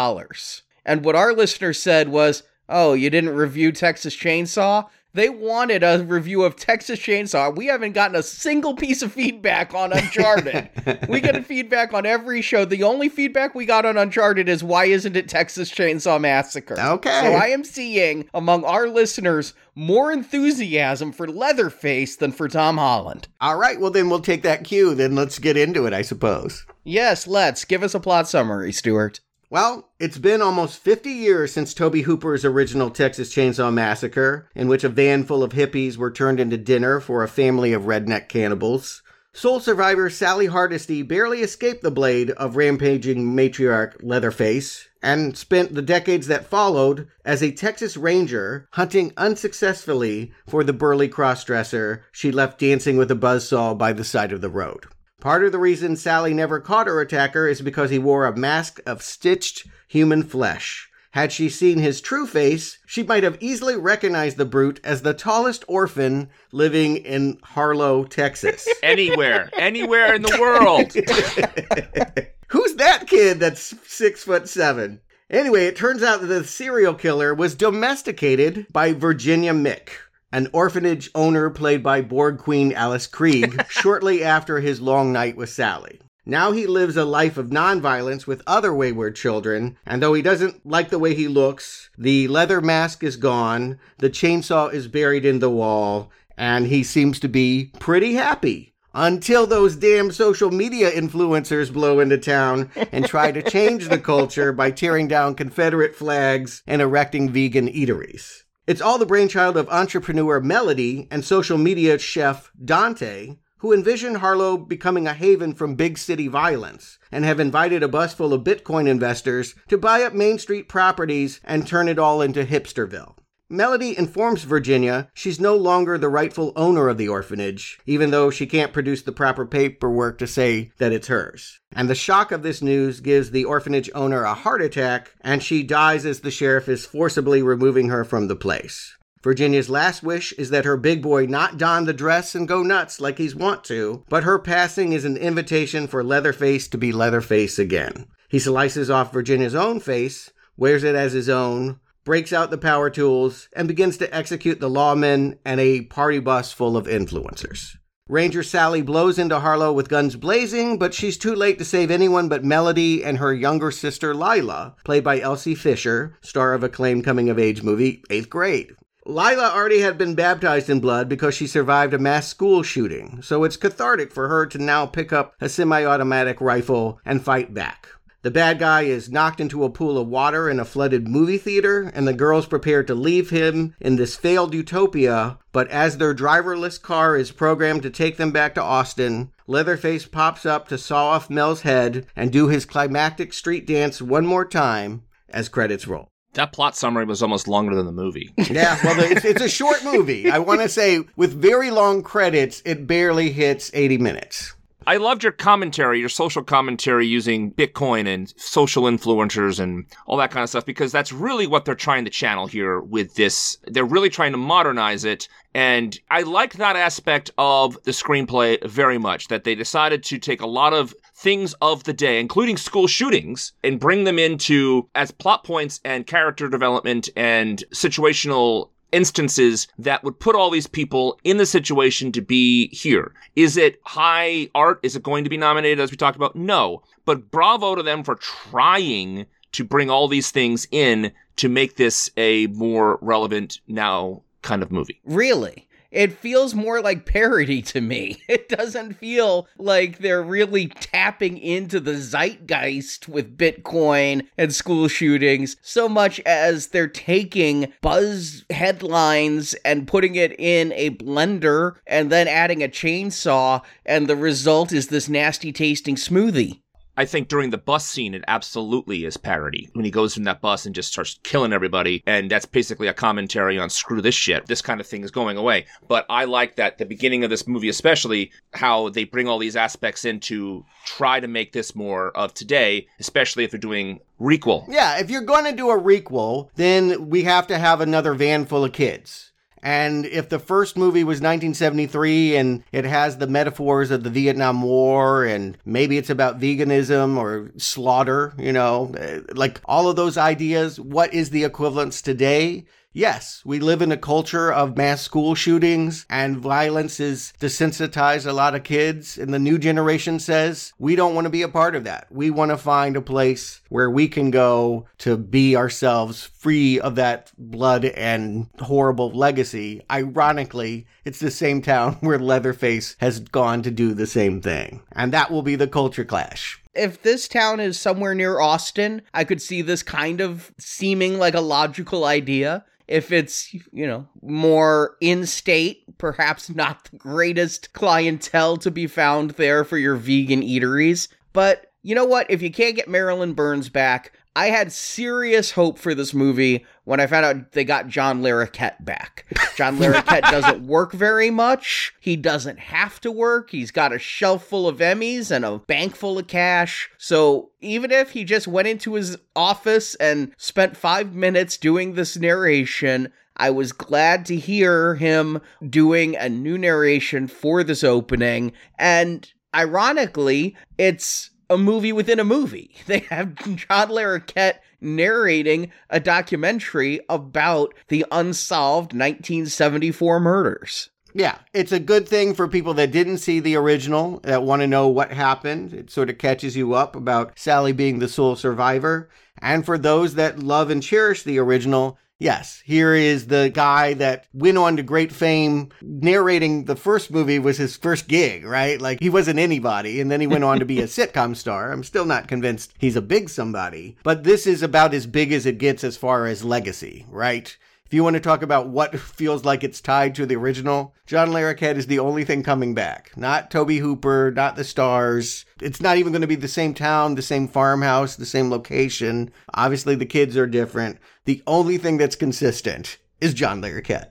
And 0.85 1.05
what 1.05 1.17
our 1.17 1.33
listener 1.33 1.73
said 1.73 2.09
was, 2.09 2.43
Oh, 2.69 2.93
you 2.93 3.11
didn't 3.11 3.35
review 3.35 3.73
Texas 3.73 4.15
Chainsaw? 4.17 4.89
They 5.13 5.29
wanted 5.29 5.83
a 5.83 6.05
review 6.05 6.45
of 6.45 6.55
Texas 6.55 7.01
Chainsaw. 7.01 7.55
We 7.57 7.67
haven't 7.67 7.93
gotten 7.93 8.15
a 8.15 8.23
single 8.23 8.77
piece 8.77 9.03
of 9.03 9.13
feedback 9.13 9.75
on 9.75 9.93
Uncharted. 9.93 10.71
we 11.09 11.21
get 11.21 11.45
feedback 11.45 11.93
on 11.93 12.07
every 12.07 12.43
show. 12.43 12.65
The 12.65 12.85
only 12.85 13.09
feedback 13.09 13.55
we 13.55 13.67
got 13.67 13.85
on 13.85 13.97
Uncharted 13.97 14.49
is 14.49 14.63
why 14.63 14.85
isn't 14.85 15.17
it 15.17 15.29
Texas 15.29 15.71
Chainsaw 15.71 16.21
Massacre? 16.21 16.79
Okay. 16.79 17.21
So 17.23 17.33
I 17.33 17.49
am 17.49 17.65
seeing 17.65 18.29
among 18.33 18.65
our 18.65 18.89
listeners 18.89 19.55
more 19.75 20.13
enthusiasm 20.13 21.13
for 21.13 21.27
Leatherface 21.27 22.17
than 22.17 22.31
for 22.31 22.49
Tom 22.49 22.77
Holland. 22.77 23.27
All 23.41 23.57
right, 23.57 23.81
well 23.81 23.91
then 23.91 24.11
we'll 24.11 24.21
take 24.21 24.43
that 24.43 24.65
cue. 24.65 24.95
Then 24.95 25.17
let's 25.17 25.39
get 25.39 25.57
into 25.57 25.87
it, 25.87 25.93
I 25.93 26.03
suppose. 26.03 26.67
Yes, 26.85 27.27
let's. 27.27 27.65
Give 27.65 27.83
us 27.83 27.95
a 27.95 28.01
plot 28.01 28.29
summary, 28.29 28.73
Stuart. 28.73 29.21
Well, 29.53 29.91
it's 29.99 30.17
been 30.17 30.43
almost 30.43 30.79
50 30.79 31.11
years 31.11 31.53
since 31.53 31.75
Tobe 31.75 32.03
Hooper's 32.03 32.45
original 32.45 32.89
Texas 32.89 33.35
Chainsaw 33.35 33.75
Massacre, 33.75 34.49
in 34.55 34.69
which 34.69 34.85
a 34.85 34.89
van 34.89 35.25
full 35.25 35.43
of 35.43 35.51
hippies 35.51 35.97
were 35.97 36.13
turned 36.13 36.39
into 36.39 36.57
dinner 36.57 37.01
for 37.01 37.25
a 37.25 37.29
family 37.29 37.73
of 37.73 37.83
redneck 37.83 38.29
cannibals. 38.29 39.03
Sole 39.33 39.59
survivor 39.59 40.09
Sally 40.09 40.47
Hardesty 40.47 41.03
barely 41.03 41.41
escaped 41.41 41.83
the 41.83 41.91
blade 41.91 42.31
of 42.31 42.55
rampaging 42.55 43.35
matriarch 43.35 43.97
Leatherface 44.01 44.87
and 45.03 45.37
spent 45.37 45.75
the 45.75 45.83
decades 45.83 46.29
that 46.29 46.47
followed 46.47 47.09
as 47.25 47.43
a 47.43 47.51
Texas 47.51 47.97
Ranger 47.97 48.69
hunting 48.75 49.13
unsuccessfully 49.17 50.33
for 50.47 50.63
the 50.63 50.73
burly 50.73 51.09
crossdresser 51.09 52.03
she 52.13 52.31
left 52.31 52.61
dancing 52.61 52.97
with 52.97 53.11
a 53.11 53.17
buzzsaw 53.17 53.77
by 53.77 53.93
the 53.93 54.05
side 54.05 54.31
of 54.31 54.43
the 54.43 54.49
road. 54.49 54.87
Part 55.21 55.45
of 55.45 55.53
the 55.53 55.59
reason 55.59 55.97
Sally 55.97 56.33
never 56.33 56.61
caught 56.61 56.87
her 56.87 57.01
attacker 57.01 57.47
is 57.47 57.61
because 57.61 57.91
he 57.91 57.99
wore 57.99 58.25
a 58.25 58.37
mask 58.37 58.81
of 58.87 59.03
stitched 59.03 59.67
human 59.87 60.23
flesh. 60.23 60.89
Had 61.13 61.31
she 61.31 61.49
seen 61.49 61.79
his 61.79 62.01
true 62.01 62.27
face, 62.27 62.79
she 62.87 63.03
might 63.03 63.25
have 63.25 63.37
easily 63.41 63.77
recognized 63.77 64.37
the 64.39 64.45
brute 64.45 64.81
as 64.83 65.03
the 65.03 65.13
tallest 65.13 65.65
orphan 65.69 66.31
living 66.53 66.97
in 66.99 67.39
Harlow, 67.43 68.05
Texas. 68.05 68.67
Anywhere, 68.83 69.51
anywhere 69.59 70.15
in 70.15 70.23
the 70.23 70.39
world. 70.41 70.93
Who's 72.49 72.75
that 72.77 73.07
kid 73.07 73.41
that's 73.41 73.75
six 73.87 74.25
foot 74.25 74.49
seven? 74.49 75.01
Anyway, 75.29 75.67
it 75.67 75.77
turns 75.77 76.03
out 76.03 76.21
that 76.23 76.27
the 76.29 76.45
serial 76.45 76.95
killer 76.95 77.35
was 77.35 77.55
domesticated 77.55 78.67
by 78.73 78.93
Virginia 78.93 79.53
Mick, 79.53 79.91
an 80.33 80.49
orphanage 80.53 81.11
owner 81.15 81.51
played 81.51 81.83
by 81.83 82.01
Borg 82.01 82.39
Queen 82.39 82.73
Alice 82.73 83.07
Krige, 83.07 83.67
shortly 83.69 84.23
after 84.23 84.61
his 84.61 84.81
long 84.81 85.13
night 85.13 85.37
with 85.37 85.51
Sally. 85.51 86.01
Now 86.27 86.53
he 86.53 86.67
lives 86.67 86.97
a 86.97 87.05
life 87.05 87.37
of 87.37 87.49
nonviolence 87.49 88.27
with 88.27 88.43
other 88.47 88.73
wayward 88.73 89.17
children, 89.17 89.77
and 89.87 90.03
though 90.03 90.15
he 90.15 90.23
doesn't 90.23 90.65
like 90.65 90.91
the 90.91 90.99
way 90.99 91.15
he 91.15 91.27
looks, 91.27 91.91
the 91.99 92.29
leather 92.29 92.61
mask 92.61 93.03
is 93.03 93.17
gone, 93.17 93.79
the 93.99 94.11
chainsaw 94.11 94.73
is 94.73 94.87
buried 94.87 95.25
in 95.25 95.41
the 95.41 95.51
wall, 95.51 96.11
and 96.37 96.67
he 96.67 96.83
seems 96.83 97.19
to 97.21 97.29
be 97.29 97.73
pretty 97.79 98.15
happy. 98.15 98.75
Until 98.93 99.47
those 99.47 99.77
damn 99.77 100.11
social 100.11 100.51
media 100.51 100.91
influencers 100.91 101.73
blow 101.73 102.01
into 102.01 102.19
town 102.19 102.71
and 102.93 103.07
try 103.07 103.31
to 103.31 103.43
change 103.43 103.89
the 103.89 103.99
culture 104.13 104.53
by 104.53 104.71
tearing 104.71 105.09
down 105.09 105.37
Confederate 105.37 105.95
flags 105.95 106.63
and 106.67 106.83
erecting 106.83 107.31
vegan 107.31 107.69
eateries. 107.69 108.43
It's 108.71 108.81
all 108.81 108.99
the 108.99 109.05
brainchild 109.05 109.57
of 109.57 109.69
entrepreneur 109.69 110.39
Melody 110.39 111.09
and 111.11 111.25
social 111.25 111.59
media 111.59 111.99
chef 111.99 112.53
Dante, 112.65 113.39
who 113.59 113.73
envision 113.73 114.15
Harlow 114.15 114.57
becoming 114.57 115.09
a 115.09 115.13
haven 115.13 115.55
from 115.55 115.75
big 115.75 115.99
city 115.99 116.29
violence 116.29 116.97
and 117.11 117.25
have 117.25 117.41
invited 117.41 117.83
a 117.83 117.89
bus 117.89 118.15
full 118.15 118.33
of 118.33 118.45
Bitcoin 118.45 118.87
investors 118.87 119.57
to 119.67 119.77
buy 119.77 120.05
up 120.05 120.15
Main 120.15 120.39
Street 120.39 120.69
properties 120.69 121.41
and 121.43 121.67
turn 121.67 121.89
it 121.89 121.99
all 121.99 122.23
into 122.23 122.45
Hipsterville. 122.45 123.17
Melody 123.53 123.99
informs 123.99 124.45
Virginia 124.45 125.11
she's 125.13 125.41
no 125.41 125.57
longer 125.57 125.99
the 125.99 126.09
rightful 126.09 126.53
owner 126.55 126.89
of 126.89 126.99
the 126.99 127.09
orphanage, 127.09 127.81
even 127.85 128.13
though 128.13 128.31
she 128.31 128.47
can't 128.47 128.73
produce 128.73 129.03
the 129.03 129.11
proper 129.11 129.45
paperwork 129.45 130.19
to 130.19 130.29
say 130.29 130.71
that 130.79 130.93
it's 130.93 131.09
hers. 131.09 131.59
And 131.73 131.91
the 131.91 131.97
shock 131.97 132.31
of 132.31 132.45
this 132.45 132.63
news 132.63 133.01
gives 133.01 133.33
the 133.33 133.45
orphanage 133.45 133.91
owner 133.93 134.23
a 134.23 134.35
heart 134.35 134.63
attack, 134.63 135.17
and 135.21 135.43
she 135.43 135.65
dies 135.65 136.07
as 136.07 136.21
the 136.21 136.31
sheriff 136.31 136.69
is 136.69 136.87
forcibly 136.87 137.43
removing 137.43 137.89
her 137.89 138.05
from 138.05 138.29
the 138.29 138.37
place. 138.37 138.97
Virginia's 139.21 139.69
last 139.69 140.05
wish 140.05 140.33
is 140.35 140.51
that 140.51 140.65
her 140.65 140.77
big 140.77 141.03
boy 141.03 141.27
not 141.27 141.59
don 141.59 141.87
the 141.87 141.93
dress 141.93 142.37
and 142.37 142.47
go 142.47 142.63
nuts 142.63 143.01
like 143.01 143.19
he's 143.19 143.35
wont 143.35 143.65
to, 143.65 144.05
but 144.09 144.23
her 144.23 144.39
passing 144.39 144.93
is 144.93 145.05
an 145.05 145.17
invitation 145.17 145.89
for 145.89 146.05
Leatherface 146.05 146.69
to 146.69 146.79
be 146.79 146.93
Leatherface 146.93 147.59
again. 147.59 148.07
He 148.29 148.39
slices 148.39 148.91
off 148.91 149.13
Virginia's 149.13 149.57
own 149.57 149.81
face, 149.81 150.31
wears 150.57 150.85
it 150.85 150.95
as 150.95 151.15
his 151.15 151.29
own, 151.29 151.81
breaks 152.05 152.33
out 152.33 152.51
the 152.51 152.59
power 152.59 152.91
tools, 152.91 153.49
and 153.55 153.69
begins 153.69 153.97
to 153.99 154.15
execute 154.15 154.61
the 154.61 154.71
lawmen 154.71 155.39
and 155.45 155.61
a 155.61 155.83
party 155.83 156.19
bus 156.19 156.53
full 156.53 156.77
of 156.77 156.87
influencers. 156.87 157.77
Ranger 158.11 158.43
Sally 158.43 158.83
blows 158.83 159.21
into 159.21 159.39
Harlow 159.39 159.73
with 159.73 159.89
guns 159.89 160.17
blazing, 160.17 160.79
but 160.79 160.93
she's 160.93 161.17
too 161.17 161.35
late 161.35 161.59
to 161.59 161.65
save 161.65 161.93
anyone 161.93 162.29
but 162.29 162.43
Melody 162.43 163.05
and 163.05 163.19
her 163.19 163.33
younger 163.33 163.71
sister 163.71 164.15
Lila, 164.15 164.75
played 164.85 165.05
by 165.05 165.21
Elsie 165.21 165.55
Fisher, 165.55 166.19
star 166.21 166.53
of 166.53 166.65
acclaimed 166.65 167.05
coming 167.05 167.29
of 167.29 167.39
age 167.39 167.63
movie, 167.63 168.03
Eighth 168.11 168.29
Grade. 168.29 168.73
Lila 169.07 169.51
already 169.55 169.79
had 169.79 169.97
been 169.97 170.17
baptized 170.17 170.69
in 170.69 170.81
blood 170.81 171.09
because 171.09 171.35
she 171.35 171.47
survived 171.47 171.95
a 171.95 171.99
mass 171.99 172.27
school 172.27 172.65
shooting, 172.65 173.21
so 173.23 173.45
it's 173.45 173.57
cathartic 173.57 174.13
for 174.13 174.29
her 174.29 174.45
to 174.45 174.59
now 174.59 174.87
pick 174.87 175.13
up 175.13 175.35
a 175.41 175.49
semi 175.49 175.85
automatic 175.85 176.41
rifle 176.41 176.99
and 177.05 177.25
fight 177.25 177.55
back. 177.55 177.89
The 178.23 178.31
bad 178.31 178.59
guy 178.59 178.83
is 178.83 179.11
knocked 179.11 179.41
into 179.41 179.65
a 179.65 179.71
pool 179.71 179.97
of 179.97 180.07
water 180.07 180.51
in 180.51 180.61
a 180.61 180.65
flooded 180.67 181.09
movie 181.09 181.39
theater, 181.39 181.91
and 181.95 182.07
the 182.07 182.13
girls 182.13 182.45
prepare 182.45 182.83
to 182.83 182.95
leave 182.95 183.31
him 183.31 183.75
in 183.81 183.97
this 183.97 184.15
failed 184.15 184.53
utopia. 184.53 185.39
But 185.53 185.69
as 185.71 185.97
their 185.97 186.15
driverless 186.15 186.81
car 186.81 187.17
is 187.17 187.33
programmed 187.33 187.83
to 187.85 187.91
take 187.91 188.19
them 188.19 188.31
back 188.31 188.55
to 188.57 188.63
Austin, 188.63 189.31
Leatherface 189.47 190.05
pops 190.07 190.45
up 190.45 190.69
to 190.69 190.77
saw 190.77 191.09
off 191.09 191.31
Mel's 191.31 191.63
head 191.63 192.07
and 192.15 192.31
do 192.31 192.49
his 192.49 192.67
climactic 192.67 193.33
street 193.33 193.67
dance 193.67 194.03
one 194.03 194.27
more 194.27 194.45
time 194.45 195.03
as 195.31 195.49
credits 195.49 195.89
roll. 195.89 196.09
That 196.35 196.53
plot 196.53 196.77
summary 196.77 197.07
was 197.07 197.23
almost 197.23 197.49
longer 197.49 197.75
than 197.75 197.87
the 197.87 197.93
movie. 197.93 198.33
Yeah, 198.51 198.79
well, 198.85 199.01
it's, 199.01 199.25
it's 199.25 199.43
a 199.43 199.49
short 199.49 199.83
movie. 199.85 200.31
I 200.31 200.39
want 200.39 200.61
to 200.61 200.69
say, 200.69 201.01
with 201.17 201.41
very 201.41 201.71
long 201.71 202.03
credits, 202.03 202.63
it 202.65 202.87
barely 202.87 203.31
hits 203.31 203.71
80 203.73 203.99
minutes. 203.99 204.55
I 204.91 204.97
loved 204.97 205.23
your 205.23 205.31
commentary, 205.31 206.01
your 206.01 206.09
social 206.09 206.43
commentary 206.43 207.07
using 207.07 207.53
Bitcoin 207.53 208.13
and 208.13 208.35
social 208.37 208.83
influencers 208.83 209.61
and 209.61 209.87
all 210.05 210.17
that 210.17 210.33
kind 210.33 210.43
of 210.43 210.49
stuff, 210.49 210.67
because 210.67 210.91
that's 210.91 211.13
really 211.13 211.47
what 211.47 211.65
they're 211.65 211.77
trying 211.77 212.05
to 212.07 212.11
channel 212.11 212.49
here 212.49 212.81
with 212.81 213.15
this. 213.15 213.57
They're 213.69 213.85
really 213.85 214.09
trying 214.09 214.33
to 214.33 214.39
modernize 214.39 215.05
it. 215.05 215.29
And 215.55 215.97
I 216.11 216.23
like 216.23 216.55
that 216.55 216.75
aspect 216.75 217.31
of 217.39 217.81
the 217.85 217.93
screenplay 217.93 218.69
very 218.69 218.99
much, 218.99 219.29
that 219.29 219.45
they 219.45 219.55
decided 219.55 220.03
to 220.03 220.19
take 220.19 220.41
a 220.41 220.49
lot 220.49 220.73
of 220.73 220.93
things 221.15 221.55
of 221.61 221.85
the 221.85 221.93
day, 221.93 222.19
including 222.19 222.57
school 222.57 222.89
shootings, 222.89 223.53
and 223.63 223.79
bring 223.79 224.03
them 224.03 224.19
into 224.19 224.89
as 224.97 225.13
plot 225.13 225.45
points 225.45 225.79
and 225.85 226.05
character 226.05 226.49
development 226.49 227.09
and 227.15 227.63
situational 227.73 228.71
instances 228.93 229.69
that 229.79 230.03
would 230.05 230.19
put 230.19 230.37
all 230.37 230.51
these 230.51 230.67
people 230.67 231.19
in 231.25 231.37
the 231.37 231.47
situation 231.47 232.13
to 232.13 232.21
be 232.21 232.69
here. 232.69 233.13
Is 233.37 233.57
it 233.57 233.81
high 233.85 234.49
art? 234.55 234.81
Is 234.83 234.97
it 234.97 235.03
going 235.03 235.25
to 235.25 235.31
be 235.31 235.37
nominated 235.37 235.81
as 235.81 235.91
we 235.91 235.97
talked 235.97 236.17
about? 236.17 236.37
No. 236.37 236.83
But 237.05 237.31
bravo 237.31 237.75
to 237.75 237.83
them 237.83 238.03
for 238.05 238.17
trying 238.17 239.27
to 239.53 239.65
bring 239.65 239.91
all 239.91 240.09
these 240.09 240.31
things 240.31 240.67
in 240.71 241.13
to 241.37 241.49
make 241.49 241.77
this 241.77 242.11
a 242.17 242.47
more 242.49 242.99
relevant 243.01 243.61
now 243.67 244.23
kind 244.43 244.63
of 244.63 244.71
movie. 244.71 245.01
Really? 245.05 245.67
It 245.91 246.13
feels 246.13 246.55
more 246.55 246.81
like 246.81 247.07
parody 247.07 247.63
to 247.63 247.81
me. 247.81 248.23
It 248.31 248.49
doesn't 248.49 248.95
feel 248.95 249.49
like 249.59 249.99
they're 249.99 250.23
really 250.23 250.69
tapping 250.69 251.37
into 251.37 251.81
the 251.81 251.97
zeitgeist 251.97 253.09
with 253.09 253.37
Bitcoin 253.37 254.27
and 254.39 254.55
school 254.55 254.87
shootings 254.89 255.57
so 255.63 255.89
much 255.89 256.21
as 256.21 256.69
they're 256.69 256.87
taking 256.87 257.73
buzz 257.81 258.45
headlines 258.51 259.55
and 259.65 259.89
putting 259.89 260.15
it 260.15 260.39
in 260.39 260.73
a 260.75 260.91
blender 260.91 261.77
and 261.87 262.11
then 262.11 262.29
adding 262.29 262.63
a 262.63 262.69
chainsaw, 262.69 263.63
and 263.85 264.07
the 264.07 264.17
result 264.17 264.73
is 264.73 264.89
this 264.89 265.09
nasty 265.09 265.53
tasting 265.53 265.97
smoothie. 265.97 266.61
I 267.01 267.07
think 267.07 267.29
during 267.29 267.49
the 267.49 267.57
bus 267.57 267.87
scene, 267.87 268.13
it 268.13 268.25
absolutely 268.29 269.07
is 269.07 269.17
parody 269.17 269.71
when 269.73 269.87
he 269.87 269.91
goes 269.91 270.19
in 270.19 270.25
that 270.25 270.43
bus 270.43 270.67
and 270.67 270.75
just 270.75 270.93
starts 270.93 271.19
killing 271.23 271.51
everybody. 271.51 272.03
And 272.07 272.31
that's 272.31 272.45
basically 272.45 272.89
a 272.89 272.93
commentary 272.93 273.59
on 273.59 273.71
screw 273.71 274.03
this 274.03 274.15
shit. 274.15 274.45
This 274.45 274.61
kind 274.61 274.83
of 274.83 274.87
thing 274.87 275.03
is 275.03 275.11
going 275.11 275.39
away. 275.39 275.65
But 275.89 276.05
I 276.11 276.27
like 276.27 276.57
that 276.57 276.77
the 276.77 276.85
beginning 276.85 277.25
of 277.25 277.31
this 277.31 277.49
movie, 277.49 277.71
especially 277.71 278.33
how 278.53 278.91
they 278.91 279.05
bring 279.05 279.29
all 279.29 279.39
these 279.39 279.57
aspects 279.57 280.05
in 280.05 280.21
to 280.21 280.67
try 280.85 281.21
to 281.21 281.27
make 281.27 281.53
this 281.53 281.75
more 281.75 282.15
of 282.15 282.35
today, 282.35 282.87
especially 282.99 283.45
if 283.45 283.51
they're 283.51 283.59
doing 283.59 284.01
requel. 284.21 284.67
Yeah, 284.69 284.99
if 284.99 285.09
you're 285.09 285.23
going 285.23 285.47
to 285.47 285.57
do 285.57 285.71
a 285.71 285.81
requel, 285.81 286.51
then 286.57 287.09
we 287.09 287.23
have 287.23 287.47
to 287.47 287.57
have 287.57 287.81
another 287.81 288.13
van 288.13 288.45
full 288.45 288.63
of 288.63 288.75
kids. 288.75 289.30
And 289.63 290.07
if 290.07 290.29
the 290.29 290.39
first 290.39 290.77
movie 290.77 291.05
was 291.05 291.17
1973 291.17 292.37
and 292.37 292.65
it 292.73 292.85
has 292.85 293.19
the 293.19 293.27
metaphors 293.27 293.91
of 293.91 294.03
the 294.03 294.11
Vietnam 294.11 294.63
War 294.63 295.25
and 295.25 295.59
maybe 295.65 295.99
it's 295.99 296.11
about 296.11 296.41
veganism 296.41 297.17
or 297.17 297.51
slaughter, 297.59 298.33
you 298.39 298.53
know, 298.53 298.95
eh, 298.97 299.21
like 299.35 299.61
all 299.67 299.89
of 299.89 299.97
those 299.97 300.17
ideas, 300.17 300.81
what 300.81 301.13
is 301.13 301.31
the 301.31 301.45
equivalence 301.45 302.01
today? 302.01 302.65
Yes, 302.93 303.43
we 303.45 303.61
live 303.61 303.83
in 303.83 303.93
a 303.93 303.97
culture 303.97 304.53
of 304.53 304.77
mass 304.77 305.01
school 305.01 305.37
shootings 305.37 306.07
and 306.11 306.39
violence 306.39 306.99
is 306.99 307.33
desensitized 307.39 308.27
a 308.27 308.33
lot 308.33 308.57
of 308.57 308.65
kids. 308.65 309.17
And 309.17 309.33
the 309.33 309.39
new 309.39 309.59
generation 309.59 310.19
says, 310.19 310.73
we 310.77 310.97
don't 310.97 311.15
want 311.15 311.27
to 311.27 311.31
be 311.31 311.43
a 311.43 311.49
part 311.49 311.77
of 311.77 311.85
that. 311.85 312.09
We 312.11 312.31
want 312.31 312.51
to 312.51 312.57
find 312.57 312.97
a 312.97 313.01
place 313.01 313.61
where 313.69 313.89
we 313.89 314.09
can 314.09 314.33
go 314.33 314.89
to 314.99 315.17
be 315.17 315.55
ourselves 315.55 316.25
free 316.25 316.81
of 316.81 316.97
that 316.97 317.31
blood 317.39 317.85
and 317.85 318.49
horrible 318.59 319.13
legacy. 319.13 319.83
Ironically, 319.89 320.89
it's 321.05 321.21
the 321.21 321.31
same 321.31 321.63
town 321.63 321.93
where 322.01 322.19
Leatherface 322.19 322.97
has 322.99 323.21
gone 323.21 323.63
to 323.63 323.71
do 323.71 323.95
the 323.95 324.09
same 324.09 324.43
thing. 324.43 324.83
And 324.91 325.13
that 325.13 325.31
will 325.31 325.43
be 325.43 325.55
the 325.55 325.69
culture 325.69 326.05
clash. 326.05 326.61
If 326.75 327.03
this 327.03 327.29
town 327.29 327.61
is 327.61 327.79
somewhere 327.79 328.17
near 328.17 328.41
Austin, 328.41 329.03
I 329.15 329.23
could 329.23 329.41
see 329.41 329.63
this 329.63 329.85
kind 329.85 330.21
of 330.21 330.53
seeming 330.59 331.19
like 331.21 331.35
a 331.35 331.41
logical 331.41 332.05
idea. 332.05 332.65
If 332.91 333.13
it's, 333.13 333.55
you 333.55 333.87
know, 333.87 334.09
more 334.21 334.97
in 335.01 335.25
state, 335.25 335.97
perhaps 335.97 336.51
not 336.51 336.91
the 336.91 336.97
greatest 336.97 337.73
clientele 337.73 338.57
to 338.59 338.71
be 338.71 338.89
found 338.89 339.31
there 339.33 339.63
for 339.65 339.79
your 339.79 339.95
vegan 339.95 340.43
eateries. 340.43 341.07
But 341.33 341.73
you 341.83 341.95
know 341.95 342.05
what? 342.05 342.29
If 342.29 342.43
you 342.43 342.51
can't 342.51 342.75
get 342.75 342.89
Marilyn 342.89 343.33
Burns 343.35 343.69
back, 343.69 344.13
I 344.37 344.51
had 344.51 344.71
serious 344.71 345.51
hope 345.53 345.79
for 345.79 345.95
this 345.95 346.15
movie 346.15 346.65
when 346.85 347.01
I 347.01 347.07
found 347.09 347.27
out 347.27 347.53
they 347.53 347.65
got 347.65 347.89
John 347.89 348.23
Larroquette 348.23 348.85
back. 348.85 349.27
John 349.57 349.77
Larroquette 349.81 350.31
doesn't 350.31 350.67
work 350.67 350.93
very 350.93 351.31
much. 351.31 351.93
He 352.01 352.15
doesn't 352.15 352.59
have 352.59 353.01
to 353.01 353.11
work. 353.11 353.51
He's 353.51 353.73
got 353.73 353.93
a 353.93 353.99
shelf 353.99 354.45
full 354.45 354.69
of 354.69 354.79
Emmys 354.79 355.31
and 355.33 355.45
a 355.45 355.59
bank 355.59 355.97
full 355.97 356.19
of 356.19 356.29
cash. 356.29 356.89
So 356.97 357.51
even 357.61 357.91
if 357.91 358.11
he 358.11 358.25
just 358.25 358.47
went 358.47 358.69
into 358.69 358.95
his 358.95 359.19
office 359.35 359.97
and 359.97 360.33
spent 360.37 360.77
five 360.77 361.13
minutes 361.13 361.57
doing 361.57 361.95
this 361.95 362.17
narration, 362.17 363.13
I 363.37 363.51
was 363.51 363.73
glad 363.73 364.27
to 364.27 364.37
hear 364.37 364.95
him 364.95 365.41
doing 365.69 366.15
a 366.15 366.29
new 366.29 366.57
narration 366.57 367.27
for 367.27 367.65
this 367.65 367.83
opening. 367.83 368.53
And 368.79 369.29
ironically, 369.55 370.57
it's 370.79 371.31
a 371.51 371.59
movie 371.59 371.93
within 371.93 372.21
a 372.21 372.25
movie. 372.25 372.77
They 372.87 373.01
have 373.01 373.35
John 373.35 373.89
Larroquette 373.89 374.61
narrating 374.81 375.71
a 375.91 376.01
documentary 376.01 377.01
about 377.09 377.75
the 377.89 378.07
unsolved 378.11 378.93
1974 378.93 380.21
murders. 380.21 380.91
Yeah, 381.13 381.39
it's 381.53 381.73
a 381.73 381.81
good 381.81 382.09
thing 382.09 382.35
for 382.35 382.47
people 382.49 382.75
that 382.75 382.93
didn't 382.93 383.19
see 383.19 383.41
the 383.41 383.57
original, 383.57 384.21
that 384.21 384.45
want 384.45 384.63
to 384.63 384.69
know 384.69 384.89
what 384.89 385.13
happened. 385.13 385.73
It 385.73 385.91
sort 385.91 386.09
of 386.09 386.19
catches 386.19 386.57
you 386.57 386.75
up 386.75 386.95
about 386.95 387.39
Sally 387.39 387.73
being 387.73 387.99
the 387.99 388.09
sole 388.09 388.37
survivor. 388.37 389.09
And 389.43 389.67
for 389.67 389.77
those 389.77 390.15
that 390.15 390.39
love 390.39 390.71
and 390.71 390.83
cherish 390.83 391.23
the 391.25 391.39
original, 391.39 391.99
Yes, 392.21 392.63
here 392.67 392.93
is 392.95 393.29
the 393.29 393.51
guy 393.53 393.95
that 393.95 394.27
went 394.35 394.59
on 394.59 394.77
to 394.77 394.83
great 394.83 395.11
fame. 395.11 395.71
Narrating 395.81 396.67
the 396.67 396.77
first 396.77 397.11
movie 397.11 397.39
was 397.39 397.57
his 397.57 397.79
first 397.79 398.09
gig, 398.09 398.45
right? 398.45 398.79
Like 398.79 399.01
he 399.01 399.09
wasn't 399.09 399.39
anybody, 399.39 400.03
and 400.03 400.11
then 400.11 400.21
he 400.21 400.27
went 400.27 400.45
on 400.45 400.59
to 400.59 400.67
be 400.67 400.81
a 400.81 400.85
sitcom 400.87 401.35
star. 401.35 401.73
I'm 401.73 401.83
still 401.83 402.05
not 402.05 402.29
convinced 402.29 402.75
he's 402.79 402.95
a 402.95 403.01
big 403.01 403.31
somebody, 403.31 403.97
but 404.03 404.23
this 404.25 404.47
is 404.47 404.63
about 404.63 404.93
as 404.93 405.07
big 405.07 405.33
as 405.33 405.47
it 405.47 405.57
gets 405.57 405.83
as 405.83 405.97
far 405.97 406.27
as 406.27 406.45
legacy, 406.45 407.07
right? 407.09 407.57
If 407.91 407.95
you 407.95 408.05
want 408.05 408.15
to 408.15 408.21
talk 408.21 408.43
about 408.43 408.69
what 408.69 408.97
feels 409.01 409.45
like 409.45 409.65
it's 409.65 409.81
tied 409.81 410.15
to 410.15 410.25
the 410.25 410.37
original, 410.37 410.95
John 411.07 411.31
Larroquette 411.31 411.75
is 411.75 411.89
the 411.89 411.99
only 411.99 412.25
thing 412.25 412.45
coming 412.45 412.73
back. 412.73 413.11
Not 413.17 413.51
Tobe 413.51 413.73
Hooper, 413.73 414.31
not 414.31 414.55
the 414.55 414.63
stars. 414.63 415.45
It's 415.61 415.81
not 415.81 415.97
even 415.97 416.13
going 416.13 416.21
to 416.21 416.29
be 416.29 416.37
the 416.37 416.47
same 416.47 416.73
town, 416.73 417.17
the 417.17 417.21
same 417.23 417.49
farmhouse, 417.49 418.15
the 418.15 418.25
same 418.25 418.49
location. 418.49 419.33
Obviously, 419.55 419.97
the 419.97 420.07
kids 420.07 420.37
are 420.37 420.47
different. 420.47 420.99
The 421.25 421.43
only 421.49 421.79
thing 421.79 421.99
that's 421.99 422.15
consistent 422.15 422.99
is 423.21 423.35
John 423.35 423.61
Larroquette. 423.61 424.11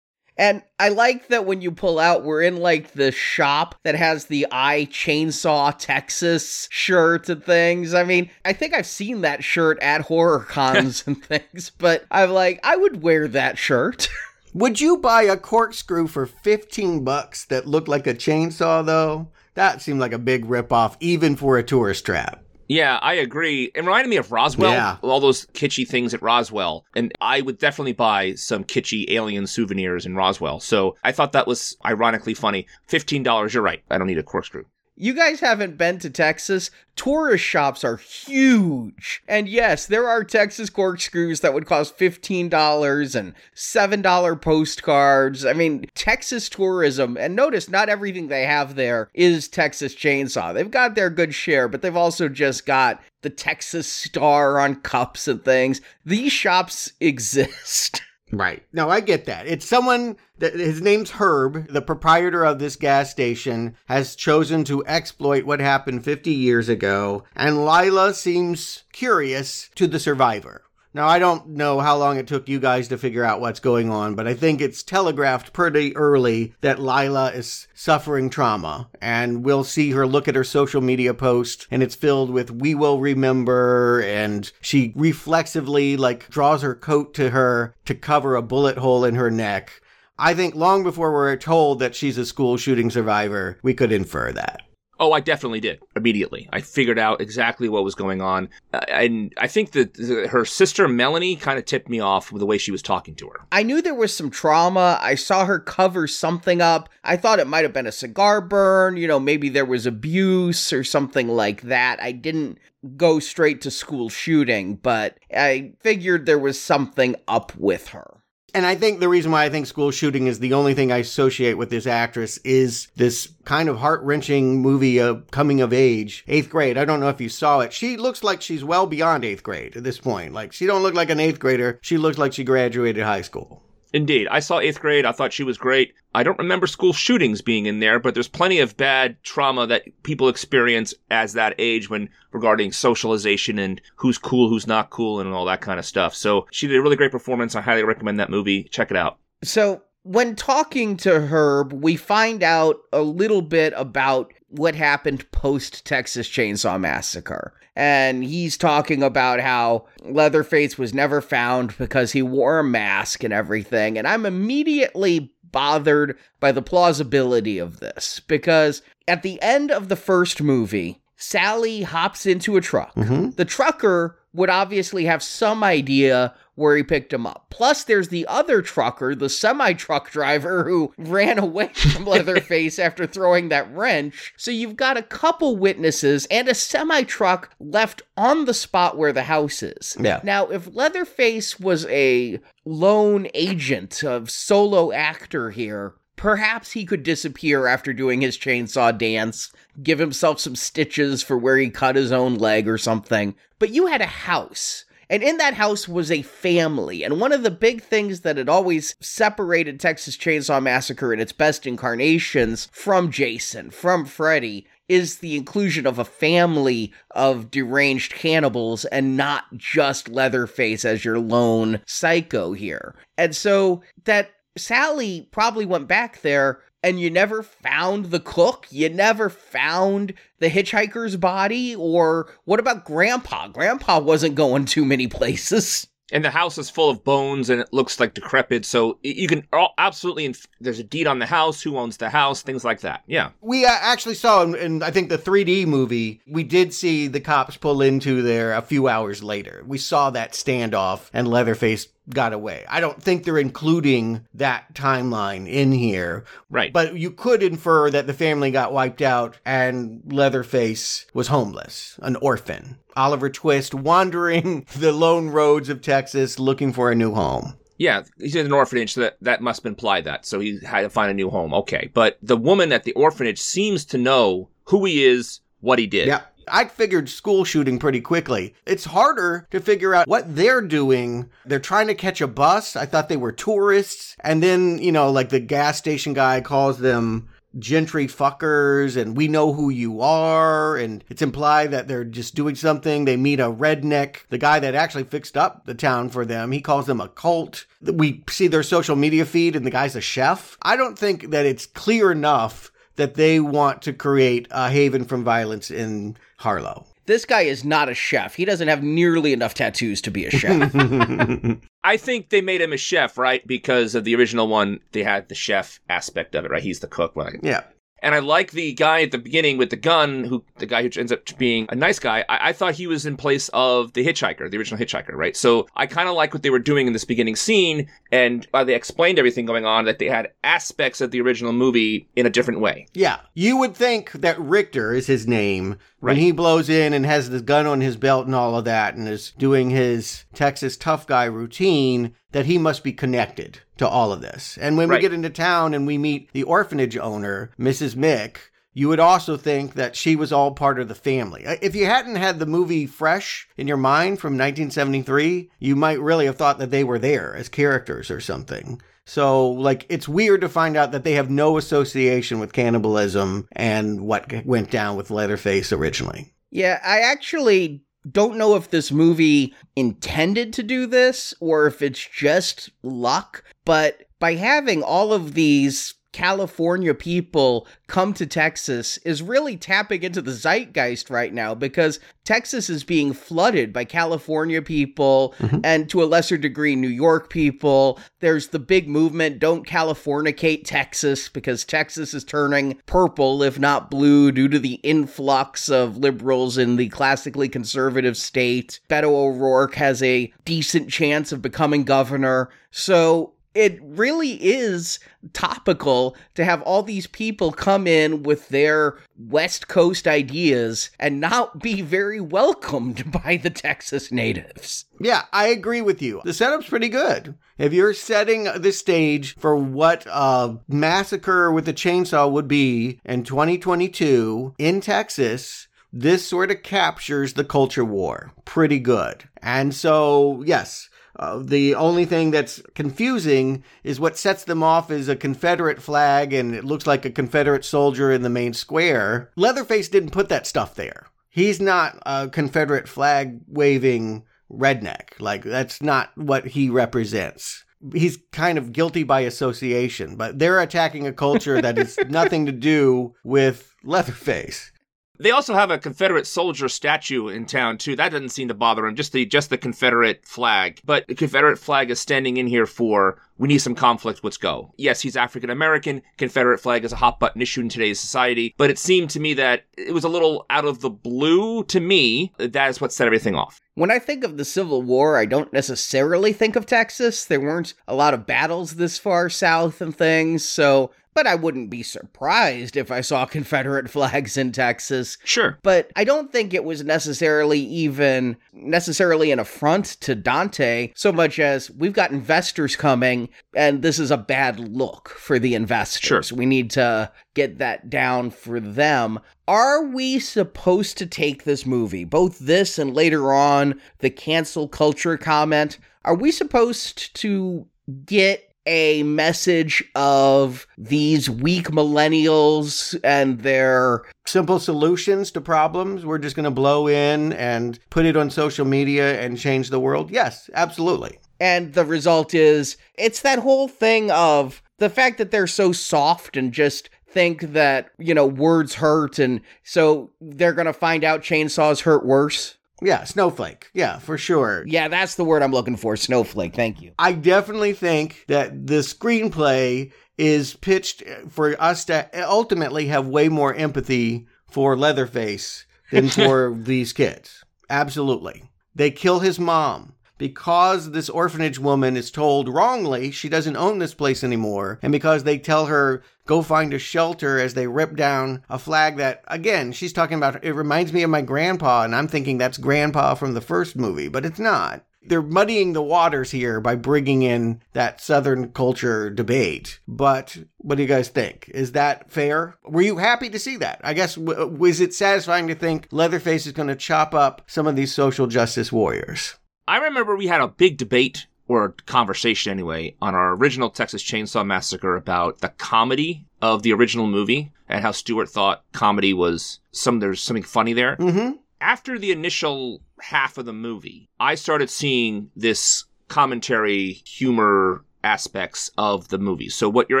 And 0.36 0.62
I 0.80 0.88
like 0.88 1.28
that 1.28 1.46
when 1.46 1.60
you 1.60 1.70
pull 1.70 1.98
out, 1.98 2.24
we're 2.24 2.42
in 2.42 2.56
like 2.56 2.92
the 2.92 3.12
shop 3.12 3.76
that 3.84 3.94
has 3.94 4.26
the 4.26 4.46
I 4.50 4.86
Chainsaw 4.86 5.76
Texas 5.78 6.68
shirt 6.70 7.28
and 7.28 7.42
things. 7.42 7.94
I 7.94 8.02
mean, 8.02 8.30
I 8.44 8.52
think 8.52 8.74
I've 8.74 8.86
seen 8.86 9.20
that 9.20 9.44
shirt 9.44 9.78
at 9.80 10.02
horror 10.02 10.40
cons 10.40 11.04
and 11.06 11.22
things, 11.24 11.70
but 11.78 12.04
I'm 12.10 12.30
like, 12.30 12.60
I 12.64 12.76
would 12.76 13.02
wear 13.02 13.28
that 13.28 13.58
shirt. 13.58 14.08
would 14.54 14.80
you 14.80 14.98
buy 14.98 15.22
a 15.22 15.36
corkscrew 15.36 16.08
for 16.08 16.26
15 16.26 17.04
bucks 17.04 17.44
that 17.46 17.66
looked 17.66 17.88
like 17.88 18.06
a 18.06 18.14
chainsaw 18.14 18.84
though? 18.84 19.28
That 19.54 19.82
seemed 19.82 20.00
like 20.00 20.12
a 20.12 20.18
big 20.18 20.46
ripoff, 20.46 20.96
even 20.98 21.36
for 21.36 21.56
a 21.56 21.62
tourist 21.62 22.04
trap. 22.06 22.43
Yeah, 22.68 22.98
I 23.02 23.14
agree. 23.14 23.70
It 23.74 23.80
reminded 23.80 24.08
me 24.08 24.16
of 24.16 24.32
Roswell. 24.32 24.72
Yeah. 24.72 24.96
All 25.02 25.20
those 25.20 25.46
kitschy 25.48 25.86
things 25.86 26.14
at 26.14 26.22
Roswell. 26.22 26.84
And 26.96 27.12
I 27.20 27.40
would 27.40 27.58
definitely 27.58 27.92
buy 27.92 28.34
some 28.34 28.64
kitschy 28.64 29.10
alien 29.10 29.46
souvenirs 29.46 30.06
in 30.06 30.14
Roswell. 30.14 30.60
So 30.60 30.96
I 31.04 31.12
thought 31.12 31.32
that 31.32 31.46
was 31.46 31.76
ironically 31.84 32.34
funny. 32.34 32.66
$15, 32.88 33.52
you're 33.52 33.62
right. 33.62 33.82
I 33.90 33.98
don't 33.98 34.06
need 34.06 34.18
a 34.18 34.22
corkscrew. 34.22 34.64
You 34.96 35.12
guys 35.12 35.40
haven't 35.40 35.76
been 35.76 35.98
to 36.00 36.10
Texas. 36.10 36.70
Tourist 36.94 37.42
shops 37.42 37.82
are 37.82 37.96
huge. 37.96 39.22
And 39.26 39.48
yes, 39.48 39.86
there 39.86 40.08
are 40.08 40.22
Texas 40.22 40.70
corkscrews 40.70 41.40
that 41.40 41.52
would 41.52 41.66
cost 41.66 41.98
$15 41.98 43.14
and 43.16 43.34
$7 43.56 44.40
postcards. 44.40 45.44
I 45.44 45.52
mean, 45.52 45.86
Texas 45.96 46.48
tourism, 46.48 47.16
and 47.16 47.34
notice 47.34 47.68
not 47.68 47.88
everything 47.88 48.28
they 48.28 48.44
have 48.44 48.76
there 48.76 49.10
is 49.14 49.48
Texas 49.48 49.96
Chainsaw. 49.96 50.54
They've 50.54 50.70
got 50.70 50.94
their 50.94 51.10
good 51.10 51.34
share, 51.34 51.66
but 51.66 51.82
they've 51.82 51.96
also 51.96 52.28
just 52.28 52.64
got 52.64 53.02
the 53.22 53.30
Texas 53.30 53.88
Star 53.88 54.60
on 54.60 54.76
cups 54.76 55.26
and 55.26 55.44
things. 55.44 55.80
These 56.04 56.32
shops 56.32 56.92
exist. 57.00 58.00
Right. 58.32 58.64
No, 58.72 58.88
I 58.90 59.00
get 59.00 59.26
that. 59.26 59.46
It's 59.46 59.66
someone 59.66 60.16
that 60.38 60.54
his 60.54 60.80
name's 60.80 61.12
Herb, 61.12 61.68
the 61.68 61.82
proprietor 61.82 62.44
of 62.44 62.58
this 62.58 62.74
gas 62.76 63.10
station, 63.10 63.76
has 63.86 64.16
chosen 64.16 64.64
to 64.64 64.84
exploit 64.86 65.44
what 65.44 65.60
happened 65.60 66.04
50 66.04 66.32
years 66.32 66.68
ago, 66.68 67.24
and 67.36 67.64
Lila 67.64 68.14
seems 68.14 68.84
curious 68.92 69.70
to 69.74 69.86
the 69.86 70.00
survivor. 70.00 70.62
Now, 70.94 71.08
I 71.08 71.18
don't 71.18 71.48
know 71.48 71.80
how 71.80 71.96
long 71.96 72.18
it 72.18 72.28
took 72.28 72.48
you 72.48 72.60
guys 72.60 72.86
to 72.86 72.96
figure 72.96 73.24
out 73.24 73.40
what's 73.40 73.58
going 73.58 73.90
on, 73.90 74.14
but 74.14 74.28
I 74.28 74.34
think 74.34 74.60
it's 74.60 74.84
telegraphed 74.84 75.52
pretty 75.52 75.94
early 75.96 76.54
that 76.60 76.78
Lila 76.78 77.32
is 77.32 77.66
suffering 77.74 78.30
trauma. 78.30 78.88
And 79.02 79.44
we'll 79.44 79.64
see 79.64 79.90
her 79.90 80.06
look 80.06 80.28
at 80.28 80.36
her 80.36 80.44
social 80.44 80.80
media 80.80 81.12
post, 81.12 81.66
and 81.68 81.82
it's 81.82 81.96
filled 81.96 82.30
with 82.30 82.52
we 82.52 82.76
will 82.76 83.00
remember. 83.00 84.02
And 84.02 84.52
she 84.60 84.92
reflexively, 84.94 85.96
like, 85.96 86.28
draws 86.28 86.62
her 86.62 86.76
coat 86.76 87.12
to 87.14 87.30
her 87.30 87.74
to 87.86 87.94
cover 87.96 88.36
a 88.36 88.42
bullet 88.42 88.78
hole 88.78 89.04
in 89.04 89.16
her 89.16 89.32
neck. 89.32 89.82
I 90.16 90.32
think 90.32 90.54
long 90.54 90.84
before 90.84 91.12
we're 91.12 91.34
told 91.34 91.80
that 91.80 91.96
she's 91.96 92.18
a 92.18 92.24
school 92.24 92.56
shooting 92.56 92.88
survivor, 92.88 93.58
we 93.64 93.74
could 93.74 93.90
infer 93.90 94.30
that. 94.30 94.62
Oh, 95.00 95.12
I 95.12 95.20
definitely 95.20 95.60
did 95.60 95.80
immediately. 95.96 96.48
I 96.52 96.60
figured 96.60 96.98
out 96.98 97.20
exactly 97.20 97.68
what 97.68 97.84
was 97.84 97.94
going 97.94 98.20
on, 98.20 98.48
uh, 98.72 98.80
and 98.88 99.32
I 99.36 99.48
think 99.48 99.72
that 99.72 99.94
th- 99.94 100.28
her 100.28 100.44
sister 100.44 100.86
Melanie 100.86 101.36
kind 101.36 101.58
of 101.58 101.64
tipped 101.64 101.88
me 101.88 102.00
off 102.00 102.30
with 102.30 102.40
the 102.40 102.46
way 102.46 102.58
she 102.58 102.70
was 102.70 102.82
talking 102.82 103.14
to 103.16 103.28
her. 103.28 103.40
I 103.50 103.62
knew 103.62 103.82
there 103.82 103.94
was 103.94 104.14
some 104.14 104.30
trauma. 104.30 104.98
I 105.00 105.16
saw 105.16 105.46
her 105.46 105.58
cover 105.58 106.06
something 106.06 106.60
up. 106.60 106.88
I 107.02 107.16
thought 107.16 107.40
it 107.40 107.46
might 107.46 107.64
have 107.64 107.72
been 107.72 107.86
a 107.86 107.92
cigar 107.92 108.40
burn. 108.40 108.96
You 108.96 109.08
know, 109.08 109.20
maybe 109.20 109.48
there 109.48 109.64
was 109.64 109.86
abuse 109.86 110.72
or 110.72 110.84
something 110.84 111.28
like 111.28 111.62
that. 111.62 112.00
I 112.00 112.12
didn't 112.12 112.58
go 112.96 113.18
straight 113.18 113.60
to 113.62 113.70
school 113.70 114.08
shooting, 114.08 114.76
but 114.76 115.18
I 115.34 115.72
figured 115.80 116.26
there 116.26 116.38
was 116.38 116.60
something 116.60 117.16
up 117.26 117.56
with 117.56 117.88
her. 117.88 118.23
And 118.54 118.64
I 118.64 118.76
think 118.76 119.00
the 119.00 119.08
reason 119.08 119.32
why 119.32 119.44
I 119.44 119.50
think 119.50 119.66
school 119.66 119.90
shooting 119.90 120.28
is 120.28 120.38
the 120.38 120.54
only 120.54 120.74
thing 120.74 120.92
I 120.92 120.98
associate 120.98 121.54
with 121.54 121.70
this 121.70 121.88
actress 121.88 122.38
is 122.38 122.86
this 122.94 123.28
kind 123.44 123.68
of 123.68 123.78
heart 123.78 124.00
wrenching 124.04 124.62
movie 124.62 124.98
of 124.98 125.28
coming 125.32 125.60
of 125.60 125.72
age, 125.72 126.24
eighth 126.28 126.50
grade. 126.50 126.78
I 126.78 126.84
don't 126.84 127.00
know 127.00 127.08
if 127.08 127.20
you 127.20 127.28
saw 127.28 127.60
it. 127.60 127.72
She 127.72 127.96
looks 127.96 128.22
like 128.22 128.40
she's 128.40 128.62
well 128.62 128.86
beyond 128.86 129.24
eighth 129.24 129.42
grade 129.42 129.76
at 129.76 129.82
this 129.82 129.98
point. 129.98 130.32
Like 130.32 130.52
she 130.52 130.66
don't 130.66 130.84
look 130.84 130.94
like 130.94 131.10
an 131.10 131.18
eighth 131.18 131.40
grader. 131.40 131.80
She 131.82 131.98
looks 131.98 132.16
like 132.16 132.32
she 132.32 132.44
graduated 132.44 133.02
high 133.02 133.22
school. 133.22 133.60
Indeed. 133.94 134.26
I 134.28 134.40
saw 134.40 134.58
eighth 134.58 134.80
grade. 134.80 135.06
I 135.06 135.12
thought 135.12 135.32
she 135.32 135.44
was 135.44 135.56
great. 135.56 135.94
I 136.16 136.24
don't 136.24 136.38
remember 136.38 136.66
school 136.66 136.92
shootings 136.92 137.40
being 137.40 137.66
in 137.66 137.78
there, 137.78 138.00
but 138.00 138.12
there's 138.12 138.26
plenty 138.26 138.58
of 138.58 138.76
bad 138.76 139.22
trauma 139.22 139.68
that 139.68 139.84
people 140.02 140.28
experience 140.28 140.94
as 141.12 141.34
that 141.34 141.54
age 141.58 141.88
when 141.88 142.08
regarding 142.32 142.72
socialization 142.72 143.56
and 143.56 143.80
who's 143.94 144.18
cool, 144.18 144.48
who's 144.48 144.66
not 144.66 144.90
cool, 144.90 145.20
and 145.20 145.32
all 145.32 145.44
that 145.44 145.60
kind 145.60 145.78
of 145.78 145.86
stuff. 145.86 146.12
So 146.12 146.48
she 146.50 146.66
did 146.66 146.76
a 146.76 146.82
really 146.82 146.96
great 146.96 147.12
performance. 147.12 147.54
I 147.54 147.60
highly 147.60 147.84
recommend 147.84 148.18
that 148.18 148.30
movie. 148.30 148.64
Check 148.64 148.90
it 148.90 148.96
out. 148.96 149.18
So 149.44 149.82
when 150.02 150.34
talking 150.34 150.96
to 150.98 151.20
Herb, 151.28 151.72
we 151.72 151.94
find 151.94 152.42
out 152.42 152.78
a 152.92 153.00
little 153.00 153.42
bit 153.42 153.72
about 153.76 154.32
what 154.58 154.74
happened 154.74 155.30
post 155.32 155.84
Texas 155.84 156.28
Chainsaw 156.28 156.80
Massacre. 156.80 157.52
And 157.76 158.22
he's 158.22 158.56
talking 158.56 159.02
about 159.02 159.40
how 159.40 159.86
Leatherface 160.04 160.78
was 160.78 160.94
never 160.94 161.20
found 161.20 161.76
because 161.76 162.12
he 162.12 162.22
wore 162.22 162.60
a 162.60 162.64
mask 162.64 163.24
and 163.24 163.32
everything. 163.32 163.98
And 163.98 164.06
I'm 164.06 164.24
immediately 164.24 165.32
bothered 165.50 166.16
by 166.40 166.52
the 166.52 166.62
plausibility 166.62 167.58
of 167.58 167.80
this 167.80 168.20
because 168.26 168.82
at 169.08 169.22
the 169.22 169.40
end 169.42 169.70
of 169.70 169.88
the 169.88 169.96
first 169.96 170.40
movie, 170.40 171.00
Sally 171.16 171.82
hops 171.82 172.26
into 172.26 172.56
a 172.56 172.60
truck. 172.60 172.94
Mhm. 172.94 173.34
The 173.36 173.44
trucker 173.44 174.18
would 174.32 174.50
obviously 174.50 175.04
have 175.04 175.22
some 175.22 175.62
idea 175.64 176.34
where 176.54 176.76
he 176.76 176.82
picked 176.82 177.12
him 177.12 177.26
up. 177.26 177.46
Plus, 177.50 177.84
there's 177.84 178.08
the 178.08 178.26
other 178.26 178.62
trucker, 178.62 179.14
the 179.14 179.28
semi 179.28 179.72
truck 179.72 180.10
driver 180.10 180.64
who 180.64 180.92
ran 180.96 181.38
away 181.38 181.68
from 181.74 182.04
Leatherface 182.04 182.78
after 182.78 183.06
throwing 183.06 183.48
that 183.48 183.72
wrench. 183.74 184.34
So 184.36 184.50
you've 184.50 184.76
got 184.76 184.96
a 184.96 185.02
couple 185.02 185.56
witnesses 185.56 186.26
and 186.30 186.48
a 186.48 186.54
semi 186.54 187.02
truck 187.02 187.54
left 187.58 188.02
on 188.16 188.44
the 188.44 188.54
spot 188.54 188.96
where 188.96 189.12
the 189.12 189.24
house 189.24 189.62
is. 189.62 189.96
Yeah. 190.00 190.20
Now, 190.22 190.46
if 190.48 190.74
Leatherface 190.74 191.58
was 191.58 191.86
a 191.86 192.40
lone 192.64 193.28
agent 193.34 194.02
of 194.02 194.30
solo 194.30 194.92
actor 194.92 195.50
here, 195.50 195.94
perhaps 196.16 196.72
he 196.72 196.84
could 196.84 197.02
disappear 197.02 197.66
after 197.66 197.92
doing 197.92 198.20
his 198.20 198.38
chainsaw 198.38 198.96
dance, 198.96 199.52
give 199.82 199.98
himself 199.98 200.40
some 200.40 200.56
stitches 200.56 201.22
for 201.22 201.36
where 201.36 201.56
he 201.56 201.70
cut 201.70 201.96
his 201.96 202.12
own 202.12 202.36
leg 202.36 202.68
or 202.68 202.78
something. 202.78 203.34
But 203.58 203.70
you 203.70 203.86
had 203.86 204.00
a 204.00 204.06
house. 204.06 204.84
And 205.08 205.22
in 205.22 205.36
that 205.38 205.54
house 205.54 205.88
was 205.88 206.10
a 206.10 206.22
family. 206.22 207.02
And 207.02 207.20
one 207.20 207.32
of 207.32 207.42
the 207.42 207.50
big 207.50 207.82
things 207.82 208.20
that 208.20 208.36
had 208.36 208.48
always 208.48 208.94
separated 209.00 209.80
Texas 209.80 210.16
Chainsaw 210.16 210.62
Massacre 210.62 211.12
in 211.12 211.20
its 211.20 211.32
best 211.32 211.66
incarnations 211.66 212.68
from 212.72 213.10
Jason, 213.10 213.70
from 213.70 214.04
Freddy, 214.04 214.66
is 214.88 215.18
the 215.18 215.36
inclusion 215.36 215.86
of 215.86 215.98
a 215.98 216.04
family 216.04 216.92
of 217.12 217.50
deranged 217.50 218.14
cannibals 218.14 218.84
and 218.86 219.16
not 219.16 219.44
just 219.56 220.08
Leatherface 220.08 220.84
as 220.84 221.04
your 221.04 221.18
lone 221.18 221.80
psycho 221.86 222.52
here. 222.52 222.94
And 223.16 223.34
so 223.34 223.82
that 224.04 224.30
Sally 224.56 225.28
probably 225.32 225.66
went 225.66 225.88
back 225.88 226.20
there 226.20 226.60
and 226.84 227.00
you 227.00 227.10
never 227.10 227.42
found 227.42 228.06
the 228.06 228.20
cook? 228.20 228.66
You 228.70 228.90
never 228.90 229.30
found 229.30 230.12
the 230.38 230.50
hitchhiker's 230.50 231.16
body? 231.16 231.74
Or 231.74 232.28
what 232.44 232.60
about 232.60 232.84
Grandpa? 232.84 233.48
Grandpa 233.48 234.00
wasn't 234.00 234.34
going 234.34 234.66
too 234.66 234.84
many 234.84 235.06
places. 235.08 235.88
and 236.12 236.22
the 236.22 236.30
house 236.30 236.58
is 236.58 236.68
full 236.68 236.90
of 236.90 237.02
bones 237.02 237.48
and 237.48 237.62
it 237.62 237.72
looks 237.72 237.98
like 237.98 238.12
decrepit. 238.12 238.66
So 238.66 238.98
you 239.02 239.26
can 239.26 239.46
absolutely, 239.78 240.26
inf- 240.26 240.46
there's 240.60 240.78
a 240.78 240.84
deed 240.84 241.06
on 241.06 241.18
the 241.18 241.26
house, 241.26 241.62
who 241.62 241.78
owns 241.78 241.96
the 241.96 242.10
house, 242.10 242.42
things 242.42 242.64
like 242.64 242.80
that. 242.80 243.02
Yeah. 243.06 243.30
We 243.40 243.64
uh, 243.64 243.70
actually 243.70 244.16
saw 244.16 244.42
in, 244.42 244.54
in, 244.54 244.82
I 244.82 244.90
think, 244.90 245.08
the 245.08 245.18
3D 245.18 245.66
movie, 245.66 246.20
we 246.26 246.44
did 246.44 246.74
see 246.74 247.06
the 247.06 247.20
cops 247.20 247.56
pull 247.56 247.80
into 247.80 248.20
there 248.20 248.52
a 248.52 248.60
few 248.60 248.88
hours 248.88 249.22
later. 249.22 249.64
We 249.66 249.78
saw 249.78 250.10
that 250.10 250.32
standoff 250.32 251.08
and 251.14 251.26
Leatherface 251.26 251.88
got 252.10 252.32
away. 252.32 252.64
I 252.68 252.80
don't 252.80 253.02
think 253.02 253.24
they're 253.24 253.38
including 253.38 254.26
that 254.34 254.74
timeline 254.74 255.48
in 255.48 255.72
here. 255.72 256.24
Right. 256.50 256.72
But 256.72 256.96
you 256.96 257.10
could 257.10 257.42
infer 257.42 257.90
that 257.90 258.06
the 258.06 258.12
family 258.12 258.50
got 258.50 258.72
wiped 258.72 259.02
out 259.02 259.38
and 259.44 260.02
Leatherface 260.06 261.06
was 261.14 261.28
homeless, 261.28 261.98
an 262.02 262.16
orphan. 262.16 262.78
Oliver 262.96 263.30
Twist 263.30 263.74
wandering 263.74 264.66
the 264.76 264.92
lone 264.92 265.30
roads 265.30 265.68
of 265.68 265.82
Texas 265.82 266.38
looking 266.38 266.72
for 266.72 266.90
a 266.90 266.94
new 266.94 267.14
home. 267.14 267.54
Yeah, 267.76 268.04
he's 268.18 268.36
in 268.36 268.46
an 268.46 268.52
orphanage, 268.52 268.94
so 268.94 269.00
that, 269.00 269.16
that 269.20 269.40
must 269.40 269.66
imply 269.66 270.00
that. 270.02 270.26
So 270.26 270.38
he 270.38 270.60
had 270.64 270.82
to 270.82 270.90
find 270.90 271.10
a 271.10 271.14
new 271.14 271.28
home. 271.28 271.52
Okay. 271.52 271.90
But 271.92 272.18
the 272.22 272.36
woman 272.36 272.70
at 272.70 272.84
the 272.84 272.92
orphanage 272.92 273.40
seems 273.40 273.84
to 273.86 273.98
know 273.98 274.48
who 274.64 274.84
he 274.84 275.04
is, 275.04 275.40
what 275.60 275.80
he 275.80 275.86
did. 275.86 276.06
Yeah. 276.06 276.22
I 276.48 276.66
figured 276.66 277.08
school 277.08 277.44
shooting 277.44 277.78
pretty 277.78 278.00
quickly. 278.00 278.54
It's 278.66 278.84
harder 278.84 279.46
to 279.50 279.60
figure 279.60 279.94
out 279.94 280.08
what 280.08 280.34
they're 280.34 280.62
doing. 280.62 281.30
They're 281.44 281.58
trying 281.58 281.86
to 281.88 281.94
catch 281.94 282.20
a 282.20 282.26
bus. 282.26 282.76
I 282.76 282.86
thought 282.86 283.08
they 283.08 283.16
were 283.16 283.32
tourists. 283.32 284.16
And 284.20 284.42
then, 284.42 284.78
you 284.78 284.92
know, 284.92 285.10
like 285.10 285.28
the 285.28 285.40
gas 285.40 285.78
station 285.78 286.14
guy 286.14 286.40
calls 286.40 286.78
them 286.78 287.28
gentry 287.58 288.06
fuckers 288.06 289.00
and 289.00 289.16
we 289.16 289.28
know 289.28 289.52
who 289.52 289.70
you 289.70 290.00
are 290.00 290.76
and 290.76 291.04
it's 291.08 291.22
implied 291.22 291.70
that 291.70 291.86
they're 291.86 292.04
just 292.04 292.34
doing 292.34 292.54
something 292.54 293.04
they 293.04 293.16
meet 293.16 293.38
a 293.38 293.44
redneck 293.44 294.26
the 294.30 294.38
guy 294.38 294.58
that 294.58 294.74
actually 294.74 295.04
fixed 295.04 295.36
up 295.36 295.64
the 295.64 295.74
town 295.74 296.08
for 296.08 296.24
them 296.24 296.50
he 296.50 296.60
calls 296.60 296.86
them 296.86 297.00
a 297.00 297.08
cult 297.08 297.64
we 297.80 298.24
see 298.28 298.48
their 298.48 298.62
social 298.62 298.96
media 298.96 299.24
feed 299.24 299.54
and 299.54 299.64
the 299.64 299.70
guy's 299.70 299.94
a 299.94 300.00
chef 300.00 300.58
i 300.62 300.74
don't 300.76 300.98
think 300.98 301.30
that 301.30 301.46
it's 301.46 301.66
clear 301.66 302.10
enough 302.10 302.72
that 302.96 303.14
they 303.14 303.40
want 303.40 303.82
to 303.82 303.92
create 303.92 304.48
a 304.50 304.70
haven 304.70 305.04
from 305.04 305.24
violence 305.24 305.70
in 305.70 306.16
harlow 306.38 306.86
this 307.06 307.24
guy 307.24 307.42
is 307.42 307.64
not 307.64 307.88
a 307.88 307.94
chef. 307.94 308.34
He 308.34 308.44
doesn't 308.44 308.68
have 308.68 308.82
nearly 308.82 309.32
enough 309.32 309.54
tattoos 309.54 310.00
to 310.02 310.10
be 310.10 310.26
a 310.26 310.30
chef. 310.30 310.74
I 311.84 311.96
think 311.96 312.30
they 312.30 312.40
made 312.40 312.60
him 312.60 312.72
a 312.72 312.78
chef, 312.78 313.18
right? 313.18 313.46
Because 313.46 313.94
of 313.94 314.04
the 314.04 314.14
original 314.14 314.48
one, 314.48 314.80
they 314.92 315.02
had 315.02 315.28
the 315.28 315.34
chef 315.34 315.80
aspect 315.88 316.34
of 316.34 316.44
it, 316.44 316.50
right? 316.50 316.62
He's 316.62 316.80
the 316.80 316.86
cook. 316.86 317.14
Right? 317.14 317.38
Yeah. 317.42 317.64
And 318.04 318.14
I 318.14 318.18
like 318.18 318.52
the 318.52 318.74
guy 318.74 319.00
at 319.00 319.12
the 319.12 319.18
beginning 319.18 319.56
with 319.56 319.70
the 319.70 319.76
gun, 319.76 320.24
who 320.24 320.44
the 320.58 320.66
guy 320.66 320.82
who 320.82 320.90
ends 321.00 321.10
up 321.10 321.22
being 321.38 321.66
a 321.70 321.74
nice 321.74 321.98
guy. 321.98 322.22
I, 322.28 322.50
I 322.50 322.52
thought 322.52 322.74
he 322.74 322.86
was 322.86 323.06
in 323.06 323.16
place 323.16 323.48
of 323.54 323.94
the 323.94 324.04
hitchhiker, 324.04 324.50
the 324.50 324.58
original 324.58 324.78
hitchhiker, 324.78 325.14
right? 325.14 325.34
So 325.34 325.66
I 325.74 325.86
kind 325.86 326.06
of 326.06 326.14
like 326.14 326.34
what 326.34 326.42
they 326.42 326.50
were 326.50 326.58
doing 326.58 326.86
in 326.86 326.92
this 326.92 327.06
beginning 327.06 327.34
scene, 327.34 327.88
and 328.12 328.46
uh, 328.52 328.62
they 328.62 328.74
explained 328.74 329.18
everything 329.18 329.46
going 329.46 329.64
on 329.64 329.86
that 329.86 329.98
they 329.98 330.06
had 330.06 330.32
aspects 330.44 331.00
of 331.00 331.12
the 331.12 331.20
original 331.22 331.54
movie 331.54 332.06
in 332.14 332.26
a 332.26 332.30
different 332.30 332.60
way. 332.60 332.86
Yeah, 332.92 333.20
you 333.32 333.56
would 333.56 333.74
think 333.74 334.12
that 334.12 334.38
Richter 334.38 334.92
is 334.92 335.06
his 335.06 335.26
name 335.26 335.76
when 336.04 336.16
he 336.16 336.32
blows 336.32 336.68
in 336.68 336.92
and 336.92 337.04
has 337.06 337.30
the 337.30 337.40
gun 337.40 337.66
on 337.66 337.80
his 337.80 337.96
belt 337.96 338.26
and 338.26 338.34
all 338.34 338.56
of 338.56 338.64
that, 338.64 338.94
and 338.94 339.08
is 339.08 339.32
doing 339.38 339.70
his 339.70 340.24
Texas 340.34 340.76
tough 340.76 341.06
guy 341.06 341.24
routine. 341.24 342.14
That 342.32 342.46
he 342.46 342.58
must 342.58 342.82
be 342.82 342.92
connected 342.92 343.60
to 343.76 343.86
all 343.88 344.12
of 344.12 344.20
this. 344.20 344.58
And 344.60 344.76
when 344.76 344.88
Right. 344.88 344.96
we 344.96 345.02
get 345.02 345.12
into 345.14 345.30
town 345.30 345.72
and 345.72 345.86
we 345.86 345.96
meet 345.98 346.32
the 346.32 346.42
orphanage 346.42 346.96
owner, 346.96 347.50
Mrs. 347.60 347.94
Mick, 347.94 348.36
you 348.72 348.88
would 348.88 348.98
also 348.98 349.36
think 349.36 349.74
that 349.74 349.94
she 349.94 350.16
was 350.16 350.32
all 350.32 350.50
part 350.50 350.80
of 350.80 350.88
the 350.88 350.96
family. 350.96 351.46
Uh, 351.46 351.54
If 351.62 351.76
you 351.76 351.86
hadn't 351.86 352.16
had 352.16 352.40
the 352.40 352.46
movie 352.46 352.86
fresh 352.86 353.46
in 353.56 353.68
your 353.68 353.76
mind 353.76 354.18
from 354.18 354.36
1973, 354.36 355.48
you 355.60 355.76
might 355.76 356.00
really 356.00 356.26
have 356.26 356.36
thought 356.36 356.58
that 356.58 356.72
they 356.72 356.82
were 356.82 356.98
there 356.98 357.36
as 357.36 357.48
characters 357.48 358.10
or 358.10 358.20
something. 358.20 358.82
So, 359.06 359.50
like, 359.50 359.86
it's 359.88 360.08
weird 360.08 360.40
to 360.40 360.48
find 360.48 360.76
out 360.76 360.92
that 360.92 361.04
they 361.04 361.12
have 361.12 361.30
no 361.30 361.58
association 361.58 362.38
with 362.38 362.52
cannibalism 362.52 363.48
and 363.52 364.00
what 364.00 364.32
went 364.46 364.70
down 364.70 364.96
with 364.96 365.10
Leatherface 365.10 365.72
originally. 365.72 366.32
Yeah, 366.50 366.80
I 366.84 367.00
actually 367.00 367.82
don't 368.10 368.36
know 368.36 368.54
if 368.56 368.70
this 368.70 368.92
movie 368.92 369.54
intended 369.76 370.52
to 370.54 370.62
do 370.62 370.86
this 370.86 371.34
or 371.40 371.66
if 371.66 371.82
it's 371.82 372.06
just 372.06 372.70
luck, 372.82 373.44
but 373.64 374.04
by 374.18 374.34
having 374.34 374.82
all 374.82 375.12
of 375.12 375.34
these 375.34 375.94
California 376.14 376.94
people 376.94 377.66
come 377.88 378.14
to 378.14 378.24
Texas 378.24 378.98
is 378.98 379.20
really 379.20 379.56
tapping 379.56 380.04
into 380.04 380.22
the 380.22 380.30
zeitgeist 380.30 381.10
right 381.10 381.34
now 381.34 381.56
because 381.56 381.98
Texas 382.22 382.70
is 382.70 382.84
being 382.84 383.12
flooded 383.12 383.72
by 383.72 383.84
California 383.84 384.62
people 384.62 385.34
mm-hmm. 385.40 385.58
and 385.64 385.90
to 385.90 386.00
a 386.00 386.06
lesser 386.06 386.38
degree 386.38 386.76
New 386.76 386.86
York 386.86 387.30
people. 387.30 387.98
There's 388.20 388.48
the 388.48 388.60
big 388.60 388.88
movement 388.88 389.40
don't 389.40 389.66
Californicate 389.66 390.62
Texas 390.64 391.28
because 391.28 391.64
Texas 391.64 392.14
is 392.14 392.22
turning 392.22 392.80
purple 392.86 393.42
if 393.42 393.58
not 393.58 393.90
blue 393.90 394.30
due 394.30 394.48
to 394.48 394.60
the 394.60 394.74
influx 394.84 395.68
of 395.68 395.96
liberals 395.96 396.56
in 396.56 396.76
the 396.76 396.90
classically 396.90 397.48
conservative 397.48 398.16
state. 398.16 398.78
Beto 398.88 399.10
O'Rourke 399.10 399.74
has 399.74 400.00
a 400.00 400.32
decent 400.44 400.90
chance 400.90 401.32
of 401.32 401.42
becoming 401.42 401.82
governor. 401.82 402.50
So 402.70 403.33
it 403.54 403.78
really 403.82 404.32
is 404.32 404.98
topical 405.32 406.16
to 406.34 406.44
have 406.44 406.60
all 406.62 406.82
these 406.82 407.06
people 407.06 407.52
come 407.52 407.86
in 407.86 408.22
with 408.22 408.48
their 408.48 408.98
West 409.16 409.68
Coast 409.68 410.06
ideas 410.06 410.90
and 410.98 411.20
not 411.20 411.60
be 411.60 411.80
very 411.80 412.20
welcomed 412.20 413.10
by 413.24 413.36
the 413.36 413.50
Texas 413.50 414.10
natives. 414.10 414.86
Yeah, 415.00 415.22
I 415.32 415.46
agree 415.46 415.80
with 415.80 416.02
you. 416.02 416.20
The 416.24 416.34
setup's 416.34 416.68
pretty 416.68 416.88
good. 416.88 417.36
If 417.56 417.72
you're 417.72 417.94
setting 417.94 418.44
the 418.44 418.72
stage 418.72 419.36
for 419.36 419.54
what 419.56 420.04
a 420.10 420.58
massacre 420.68 421.52
with 421.52 421.68
a 421.68 421.72
chainsaw 421.72 422.30
would 422.30 422.48
be 422.48 423.00
in 423.04 423.22
2022 423.22 424.54
in 424.58 424.80
Texas, 424.80 425.68
this 425.92 426.26
sort 426.26 426.50
of 426.50 426.64
captures 426.64 427.34
the 427.34 427.44
culture 427.44 427.84
war 427.84 428.32
pretty 428.44 428.80
good. 428.80 429.28
And 429.40 429.72
so, 429.72 430.42
yes, 430.44 430.90
uh, 431.16 431.38
the 431.38 431.74
only 431.74 432.04
thing 432.04 432.30
that's 432.30 432.60
confusing 432.74 433.62
is 433.82 434.00
what 434.00 434.18
sets 434.18 434.44
them 434.44 434.62
off 434.62 434.90
is 434.90 435.08
a 435.08 435.16
Confederate 435.16 435.80
flag 435.80 436.32
and 436.32 436.54
it 436.54 436.64
looks 436.64 436.86
like 436.86 437.04
a 437.04 437.10
Confederate 437.10 437.64
soldier 437.64 438.10
in 438.10 438.22
the 438.22 438.28
main 438.28 438.52
square. 438.52 439.30
Leatherface 439.36 439.88
didn't 439.88 440.10
put 440.10 440.28
that 440.28 440.46
stuff 440.46 440.74
there. 440.74 441.06
He's 441.30 441.60
not 441.60 441.98
a 442.06 442.28
Confederate 442.28 442.88
flag 442.88 443.40
waving 443.48 444.24
redneck. 444.50 445.20
Like, 445.20 445.42
that's 445.42 445.82
not 445.82 446.10
what 446.16 446.46
he 446.46 446.70
represents. 446.70 447.64
He's 447.92 448.18
kind 448.32 448.56
of 448.56 448.72
guilty 448.72 449.02
by 449.02 449.20
association, 449.20 450.16
but 450.16 450.38
they're 450.38 450.60
attacking 450.60 451.06
a 451.06 451.12
culture 451.12 451.60
that 451.60 451.76
has 451.76 451.98
nothing 452.08 452.46
to 452.46 452.52
do 452.52 453.14
with 453.24 453.74
Leatherface. 453.82 454.70
They 455.18 455.30
also 455.30 455.54
have 455.54 455.70
a 455.70 455.78
Confederate 455.78 456.26
soldier 456.26 456.68
statue 456.68 457.28
in 457.28 457.46
town 457.46 457.78
too. 457.78 457.94
That 457.94 458.10
doesn't 458.10 458.30
seem 458.30 458.48
to 458.48 458.54
bother 458.54 458.86
him. 458.86 458.96
Just 458.96 459.12
the 459.12 459.24
just 459.24 459.50
the 459.50 459.58
Confederate 459.58 460.26
flag. 460.26 460.80
But 460.84 461.06
the 461.06 461.14
Confederate 461.14 461.58
flag 461.58 461.90
is 461.90 462.00
standing 462.00 462.36
in 462.36 462.46
here 462.46 462.66
for 462.66 463.18
we 463.38 463.48
need 463.48 463.58
some 463.58 463.74
conflict. 463.74 464.22
Let's 464.22 464.36
go. 464.36 464.72
Yes, 464.76 465.00
he's 465.00 465.16
African 465.16 465.50
American. 465.50 466.02
Confederate 466.18 466.58
flag 466.58 466.84
is 466.84 466.92
a 466.92 466.96
hot 466.96 467.20
button 467.20 467.42
issue 467.42 467.60
in 467.60 467.68
today's 467.68 468.00
society. 468.00 468.54
But 468.56 468.70
it 468.70 468.78
seemed 468.78 469.10
to 469.10 469.20
me 469.20 469.34
that 469.34 469.64
it 469.76 469.92
was 469.92 470.04
a 470.04 470.08
little 470.08 470.46
out 470.50 470.64
of 470.64 470.80
the 470.80 470.90
blue 470.90 471.64
to 471.64 471.80
me. 471.80 472.32
That 472.38 472.70
is 472.70 472.80
what 472.80 472.92
set 472.92 473.06
everything 473.06 473.34
off. 473.34 473.60
When 473.76 473.90
I 473.90 473.98
think 473.98 474.22
of 474.22 474.36
the 474.36 474.44
Civil 474.44 474.82
War, 474.82 475.16
I 475.16 475.26
don't 475.26 475.52
necessarily 475.52 476.32
think 476.32 476.54
of 476.54 476.64
Texas. 476.64 477.24
There 477.24 477.40
weren't 477.40 477.74
a 477.88 477.94
lot 477.94 478.14
of 478.14 478.26
battles 478.26 478.76
this 478.76 478.98
far 478.98 479.28
south 479.28 479.80
and 479.80 479.96
things, 479.96 480.44
so 480.44 480.92
but 481.14 481.26
I 481.26 481.34
wouldn't 481.34 481.70
be 481.70 481.82
surprised 481.82 482.76
if 482.76 482.90
I 482.90 483.00
saw 483.00 483.24
Confederate 483.34 483.88
flags 483.88 484.36
in 484.36 484.52
Texas. 484.52 485.16
Sure. 485.24 485.58
But 485.62 485.90
I 485.96 486.04
don't 486.04 486.32
think 486.32 486.52
it 486.52 486.64
was 486.64 486.84
necessarily 486.84 487.60
even 487.60 488.36
necessarily 488.52 489.30
an 489.30 489.38
affront 489.38 489.86
to 490.02 490.14
Dante 490.14 490.92
so 490.94 491.12
much 491.12 491.38
as 491.38 491.70
we've 491.70 491.92
got 491.92 492.10
investors 492.10 492.76
coming 492.76 493.28
and 493.54 493.82
this 493.82 493.98
is 493.98 494.10
a 494.10 494.16
bad 494.16 494.58
look 494.58 495.08
for 495.08 495.38
the 495.38 495.54
investors. 495.54 496.26
Sure. 496.26 496.36
We 496.36 496.46
need 496.46 496.70
to 496.72 497.10
get 497.34 497.58
that 497.58 497.90
down 497.90 498.30
for 498.30 498.60
them. 498.60 499.20
Are 499.46 499.84
we 499.84 500.18
supposed 500.18 500.96
to 500.98 501.06
take 501.06 501.44
this 501.44 501.66
movie, 501.66 502.04
both 502.04 502.38
this 502.38 502.78
and 502.78 502.94
later 502.94 503.32
on 503.32 503.80
the 503.98 504.10
cancel 504.10 504.68
culture 504.68 505.18
comment? 505.18 505.78
Are 506.04 506.14
we 506.14 506.30
supposed 506.30 507.14
to 507.16 507.66
get 508.06 508.53
a 508.66 509.02
message 509.02 509.84
of 509.94 510.66
these 510.78 511.28
weak 511.28 511.68
millennials 511.68 512.98
and 513.04 513.40
their 513.40 514.04
Simple 514.26 514.58
solutions 514.58 515.30
to 515.32 515.40
problems. 515.42 516.06
We're 516.06 516.16
just 516.18 516.34
going 516.34 516.44
to 516.44 516.50
blow 516.50 516.88
in 516.88 517.34
and 517.34 517.78
put 517.90 518.06
it 518.06 518.16
on 518.16 518.30
social 518.30 518.64
media 518.64 519.20
and 519.20 519.38
change 519.38 519.68
the 519.68 519.78
world. 519.78 520.10
Yes, 520.10 520.48
absolutely. 520.54 521.18
and 521.38 521.74
the 521.74 521.84
result 521.84 522.32
is 522.32 522.78
it's 522.94 523.20
that 523.20 523.40
whole 523.40 523.68
thing 523.68 524.10
of 524.10 524.62
the 524.78 524.88
fact 524.88 525.18
that 525.18 525.30
they're 525.30 525.46
so 525.46 525.72
soft 525.72 526.36
and 526.38 526.52
just 526.52 526.88
think 527.06 527.42
that 527.52 527.90
you 527.98 528.14
know 528.14 528.26
words 528.26 528.74
hurt 528.74 529.18
and 529.18 529.40
so 529.62 530.10
they're 530.20 530.52
gonna 530.52 530.72
find 530.72 531.04
out 531.04 531.20
chainsaws 531.22 531.82
hurt 531.82 532.04
worse 532.06 532.56
Yeah, 532.82 533.04
snowflake. 533.04 533.70
Yeah, 533.72 533.98
for 533.98 534.18
sure. 534.18 534.64
yeah 534.66 534.88
that's 534.88 535.14
the 535.14 535.24
word 535.24 535.42
i'm 535.42 535.52
looking 535.52 535.76
for 535.76 535.96
snowflake 535.96 536.54
thank 536.54 536.82
you 536.82 536.92
I 536.98 537.12
definitely 537.12 537.72
think 537.72 538.24
that 538.28 538.66
the 538.66 538.80
screenplay 538.80 539.92
is 540.18 540.54
pitched 540.54 541.02
for 541.28 541.60
us 541.60 541.84
to 541.86 542.08
ultimately 542.28 542.86
have 542.86 543.06
way 543.06 543.28
more 543.28 543.54
empathy 543.54 544.26
for 544.48 544.76
Leatherface 544.76 545.66
than 545.90 546.08
for 546.20 546.54
these 546.56 546.92
kids. 546.92 547.44
Absolutely. 547.68 548.44
They 548.74 548.90
kill 548.92 549.18
his 549.20 549.40
mom 549.40 549.94
because 550.24 550.92
this 550.92 551.10
orphanage 551.10 551.58
woman 551.58 551.98
is 551.98 552.10
told 552.10 552.48
wrongly 552.48 553.10
she 553.10 553.28
doesn't 553.28 553.58
own 553.58 553.78
this 553.78 553.92
place 553.92 554.24
anymore, 554.24 554.78
and 554.80 554.90
because 554.90 555.22
they 555.22 555.36
tell 555.36 555.66
her 555.66 556.02
go 556.24 556.40
find 556.40 556.72
a 556.72 556.78
shelter 556.78 557.38
as 557.38 557.52
they 557.52 557.66
rip 557.66 557.94
down 557.94 558.42
a 558.48 558.58
flag 558.58 558.96
that 558.96 559.22
again 559.28 559.70
she's 559.70 559.92
talking 559.92 560.16
about 560.16 560.42
it 560.42 560.54
reminds 560.54 560.94
me 560.94 561.02
of 561.02 561.10
my 561.10 561.20
grandpa 561.20 561.82
and 561.82 561.94
i'm 561.94 562.08
thinking 562.08 562.38
that's 562.38 562.56
grandpa 562.56 563.14
from 563.14 563.34
the 563.34 563.42
first 563.42 563.76
movie 563.76 564.08
but 564.08 564.24
it's 564.24 564.38
not. 564.38 564.82
They're 565.06 565.20
muddying 565.20 565.74
the 565.74 565.82
waters 565.82 566.30
here 566.30 566.58
by 566.62 566.76
bringing 566.76 567.20
in 567.20 567.60
that 567.74 568.00
southern 568.00 568.52
culture 568.52 569.10
debate. 569.10 569.78
But 569.86 570.38
what 570.56 570.76
do 570.76 570.82
you 570.82 570.88
guys 570.88 571.10
think? 571.10 571.50
Is 571.52 571.72
that 571.72 572.10
fair? 572.10 572.56
Were 572.64 572.80
you 572.80 572.96
happy 572.96 573.28
to 573.28 573.38
see 573.38 573.58
that? 573.58 573.82
I 573.84 573.92
guess 573.92 574.14
w- 574.14 574.46
was 574.46 574.80
it 574.80 574.94
satisfying 574.94 575.48
to 575.48 575.54
think 575.54 575.88
leatherface 575.90 576.46
is 576.46 576.52
going 576.52 576.68
to 576.68 576.74
chop 576.74 577.12
up 577.12 577.42
some 577.46 577.66
of 577.66 577.76
these 577.76 577.92
social 577.92 578.26
justice 578.26 578.72
warriors 578.72 579.34
I 579.66 579.78
remember 579.78 580.14
we 580.16 580.26
had 580.26 580.40
a 580.40 580.48
big 580.48 580.76
debate 580.76 581.26
or 581.48 581.74
conversation 581.86 582.50
anyway 582.50 582.96
on 583.00 583.14
our 583.14 583.34
original 583.34 583.70
Texas 583.70 584.02
Chainsaw 584.02 584.46
Massacre 584.46 584.96
about 584.96 585.40
the 585.40 585.48
comedy 585.48 586.26
of 586.42 586.62
the 586.62 586.72
original 586.72 587.06
movie 587.06 587.52
and 587.68 587.82
how 587.82 587.92
Stuart 587.92 588.28
thought 588.28 588.64
comedy 588.72 589.12
was 589.14 589.60
some 589.72 590.00
there's 590.00 590.22
something 590.22 590.42
funny 590.42 590.72
there. 590.72 590.96
mm-hmm 590.96 591.32
After 591.60 591.98
the 591.98 592.12
initial 592.12 592.82
half 593.00 593.38
of 593.38 593.46
the 593.46 593.52
movie, 593.52 594.08
I 594.20 594.34
started 594.34 594.68
seeing 594.70 595.30
this 595.34 595.84
commentary 596.08 597.02
humor 597.06 597.84
aspects 598.02 598.70
of 598.76 599.08
the 599.08 599.18
movie. 599.18 599.48
So 599.48 599.70
what 599.70 599.88
you're 599.88 600.00